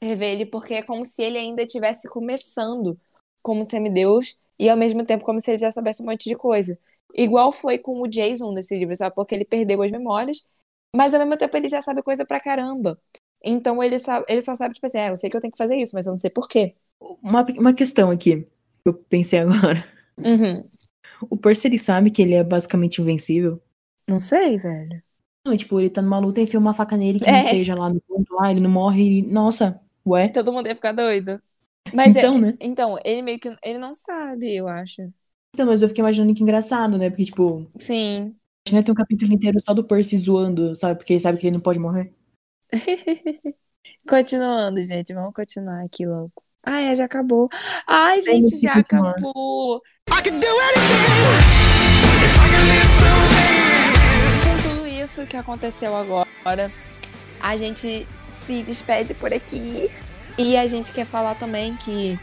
rever 0.04 0.34
ele 0.34 0.45
porque 0.45 0.76
é 0.76 0.84
como 0.84 1.06
se 1.06 1.22
ele 1.24 1.38
ainda 1.38 1.64
estivesse 1.64 2.10
começando 2.10 2.99
como 3.41 3.66
semideus 3.66 4.38
e 4.60 4.70
ao 4.70 4.78
mesmo 4.78 5.06
tempo 5.06 5.26
como 5.26 5.39
se 5.39 5.51
ele 5.51 5.60
já 5.60 5.72
soubesse 5.72 6.01
um 6.01 6.06
monte 6.06 6.30
de 6.30 6.36
coisa. 6.36 6.78
Igual 7.14 7.51
foi 7.51 7.78
com 7.78 8.01
o 8.01 8.08
Jason 8.08 8.51
nesse 8.54 8.78
livro, 8.78 8.95
sabe? 8.95 9.16
Porque 9.16 9.36
ele 9.36 9.45
perdeu 9.45 9.82
as 9.82 9.91
memórias, 9.91 10.47
mas 10.95 11.14
ao 11.14 11.20
mesmo 11.20 11.38
tempo 11.38 11.56
ele 11.58 11.68
já 11.70 11.82
sabe 11.82 12.01
coisa 12.01 12.26
pra 12.26 12.39
caramba. 12.39 12.99
Então 13.43 13.84
ele, 13.84 13.99
sabe, 13.99 14.26
ele 14.30 14.41
só 14.41 14.56
sabe, 14.56 14.74
tipo 14.74 14.86
assim, 14.88 14.99
ah, 14.99 15.10
eu 15.10 15.18
sei 15.18 15.30
que 15.30 15.36
eu 15.36 15.41
tenho 15.41 15.51
que 15.51 15.58
fazer 15.58 15.76
isso, 15.76 15.95
mas 15.95 16.06
eu 16.06 16.12
não 16.14 16.20
sei 16.20 16.30
por 16.30 16.47
quê. 16.47 16.74
Uma, 17.22 17.43
uma 17.60 17.74
questão 17.74 18.10
aqui, 18.10 18.43
que 18.43 18.49
eu 18.86 18.93
pensei 18.93 19.39
agora. 19.39 19.86
Uhum. 20.18 20.64
O 21.30 21.38
Percy, 21.38 21.68
ele 21.68 21.80
sabe 21.80 22.10
que 22.10 22.22
ele 22.22 22.36
é 22.36 22.43
basicamente 22.43 23.01
invencível? 23.01 23.62
Não 24.08 24.20
sei, 24.20 24.58
velho. 24.58 25.04
Não, 25.45 25.58
tipo, 25.58 25.80
ele 25.80 25.89
tá 25.89 26.01
numa 26.01 26.20
luta 26.20 26.39
e 26.39 26.43
enfia 26.43 26.60
uma 26.60 26.74
faca 26.74 26.95
nele 26.95 27.20
que 27.20 27.30
É. 27.30 27.43
não 27.43 27.49
seja 27.49 27.76
lá 27.76 27.89
no 27.89 27.99
ponto 28.01 28.34
lá, 28.34 28.49
ele 28.49 28.62
não 28.62 28.70
morre 28.70 29.20
e... 29.20 29.22
Nossa, 29.22 29.82
ué? 30.06 30.30
Todo 30.30 30.51
mundo 30.54 30.68
ia 30.68 30.76
ficar 30.76 30.91
doido. 30.91 31.41
Mas 31.93 32.16
é- 32.16 32.20
Então, 32.20 32.38
né? 32.39 32.56
então, 32.60 32.97
ele 33.04 33.22
meio 33.22 33.39
que 33.39 33.56
ele 33.64 33.78
não 33.78 33.93
sabe, 33.93 34.56
eu 34.56 34.68
acho. 34.68 35.01
Então, 35.54 35.66
mas 35.68 35.82
eu 35.82 35.88
fiquei 35.88 36.01
imaginando 36.01 36.34
que 36.34 36.41
engraçado, 36.41 36.97
né? 36.97 37.10
Porque, 37.10 37.26
tipo, 37.26 37.68
Sim. 37.80 38.36
né, 38.72 38.82
tem 38.82 38.91
um 38.91 38.95
capítulo 38.95 39.32
inteiro 39.34 39.60
só 39.62 39.74
do 39.74 39.84
Percy 39.84 40.18
zoando, 40.18 40.76
sabe? 40.76 40.95
Porque 40.95 41.14
ele 41.14 41.20
sabe 41.20 41.38
que 41.38 41.45
ele 41.47 41.54
não 41.56 41.62
pode 41.62 41.78
morrer. 41.80 42.12
Continuando, 44.08 44.82
gente, 44.82 45.14
vamos 45.14 45.34
continuar 45.34 45.84
aqui 45.86 46.06
logo. 46.06 46.32
Ai, 46.66 46.93
já 46.95 47.06
acabou. 47.06 47.49
Ai, 47.88 48.22
gente, 48.22 48.58
já 48.60 48.74
continuar. 48.76 49.12
acabou. 49.12 49.82
I 50.10 50.22
can 50.24 50.39
do 50.39 50.47
anything 50.47 52.24
Com 54.43 54.70
tudo 54.70 54.88
isso 54.88 55.26
que 55.28 55.38
aconteceu 55.38 55.95
agora, 55.95 56.72
a 57.41 57.58
gente 57.58 58.08
se 58.46 58.64
despede 58.64 59.14
por 59.14 59.34
aqui. 59.34 59.89
E 60.38 60.58
a 60.58 60.66
gente 60.68 60.91
quer 60.91 61.06
falar 61.06 61.36
também 61.36 61.76
que 61.76 62.18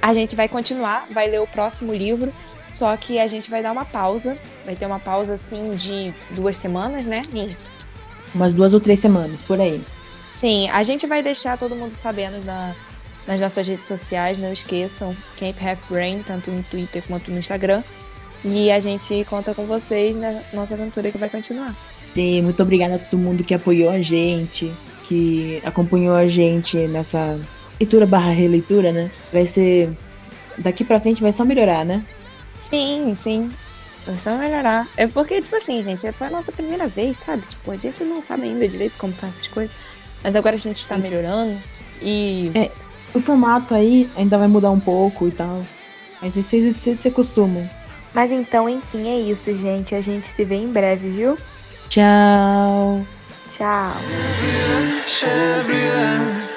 a 0.00 0.14
gente 0.14 0.34
vai 0.36 0.48
continuar, 0.48 1.06
vai 1.10 1.28
ler 1.28 1.40
o 1.40 1.46
próximo 1.46 1.92
livro, 1.94 2.32
só 2.72 2.96
que 2.96 3.18
a 3.18 3.26
gente 3.26 3.50
vai 3.50 3.62
dar 3.62 3.72
uma 3.72 3.84
pausa. 3.84 4.38
Vai 4.64 4.74
ter 4.76 4.86
uma 4.86 4.98
pausa 4.98 5.34
assim 5.34 5.74
de 5.74 6.14
duas 6.30 6.56
semanas, 6.56 7.06
né? 7.06 7.16
Umas 8.34 8.54
duas 8.54 8.72
ou 8.72 8.80
três 8.80 9.00
semanas, 9.00 9.42
por 9.42 9.60
aí. 9.60 9.82
Sim, 10.32 10.70
a 10.70 10.82
gente 10.82 11.06
vai 11.06 11.22
deixar 11.22 11.58
todo 11.58 11.76
mundo 11.76 11.90
sabendo 11.90 12.42
na- 12.44 12.74
nas 13.26 13.38
nossas 13.40 13.68
redes 13.68 13.86
sociais, 13.86 14.38
não 14.38 14.52
esqueçam, 14.52 15.14
Camp 15.38 15.56
Half 15.62 15.82
Brain, 15.90 16.22
tanto 16.22 16.50
no 16.50 16.62
Twitter 16.62 17.02
quanto 17.06 17.30
no 17.30 17.38
Instagram. 17.38 17.82
E 18.44 18.72
a 18.72 18.80
gente 18.80 19.24
conta 19.28 19.54
com 19.54 19.66
vocês 19.66 20.16
na 20.16 20.40
nossa 20.52 20.74
aventura 20.74 21.10
que 21.12 21.18
vai 21.18 21.28
continuar. 21.28 21.76
E 22.16 22.42
muito 22.42 22.60
obrigada 22.62 22.96
a 22.96 22.98
todo 22.98 23.20
mundo 23.20 23.44
que 23.44 23.54
apoiou 23.54 23.90
a 23.90 24.00
gente, 24.02 24.72
que 25.12 25.62
acompanhou 25.62 26.14
a 26.14 26.26
gente 26.26 26.76
nessa 26.88 27.38
leitura 27.78 28.06
barra 28.06 28.30
releitura, 28.30 28.92
né? 28.92 29.10
Vai 29.30 29.46
ser. 29.46 29.90
Daqui 30.56 30.84
pra 30.84 31.00
frente 31.00 31.20
vai 31.20 31.32
só 31.32 31.44
melhorar, 31.44 31.84
né? 31.84 32.02
Sim, 32.58 33.14
sim. 33.14 33.50
Vai 34.06 34.16
só 34.16 34.36
melhorar. 34.36 34.88
É 34.96 35.06
porque, 35.06 35.42
tipo 35.42 35.54
assim, 35.54 35.82
gente, 35.82 36.10
foi 36.12 36.26
a 36.26 36.30
nossa 36.30 36.50
primeira 36.50 36.88
vez, 36.88 37.18
sabe? 37.18 37.42
Tipo, 37.46 37.70
a 37.70 37.76
gente 37.76 38.02
não 38.04 38.22
sabe 38.22 38.44
ainda 38.44 38.66
direito 38.66 38.98
como 38.98 39.12
faz 39.12 39.34
essas 39.34 39.48
coisas. 39.48 39.74
Mas 40.24 40.34
agora 40.34 40.56
a 40.56 40.58
gente 40.58 40.76
está 40.76 40.96
melhorando. 40.96 41.56
E 42.00 42.50
É. 42.54 42.70
O 43.14 43.20
formato 43.20 43.74
aí 43.74 44.08
ainda 44.16 44.38
vai 44.38 44.48
mudar 44.48 44.70
um 44.70 44.80
pouco 44.80 45.28
e 45.28 45.30
tal. 45.30 45.62
Mas 46.22 46.34
vocês 46.34 46.74
se 46.76 47.08
acostumam. 47.08 47.68
Mas 48.14 48.30
então, 48.30 48.66
enfim, 48.66 49.08
é 49.08 49.20
isso, 49.20 49.54
gente. 49.54 49.94
A 49.94 50.00
gente 50.00 50.28
se 50.28 50.44
vê 50.44 50.54
em 50.54 50.72
breve, 50.72 51.10
viu? 51.10 51.36
Tchau! 51.90 53.04
Tchau. 53.52 54.00
everywhere. 55.22 56.51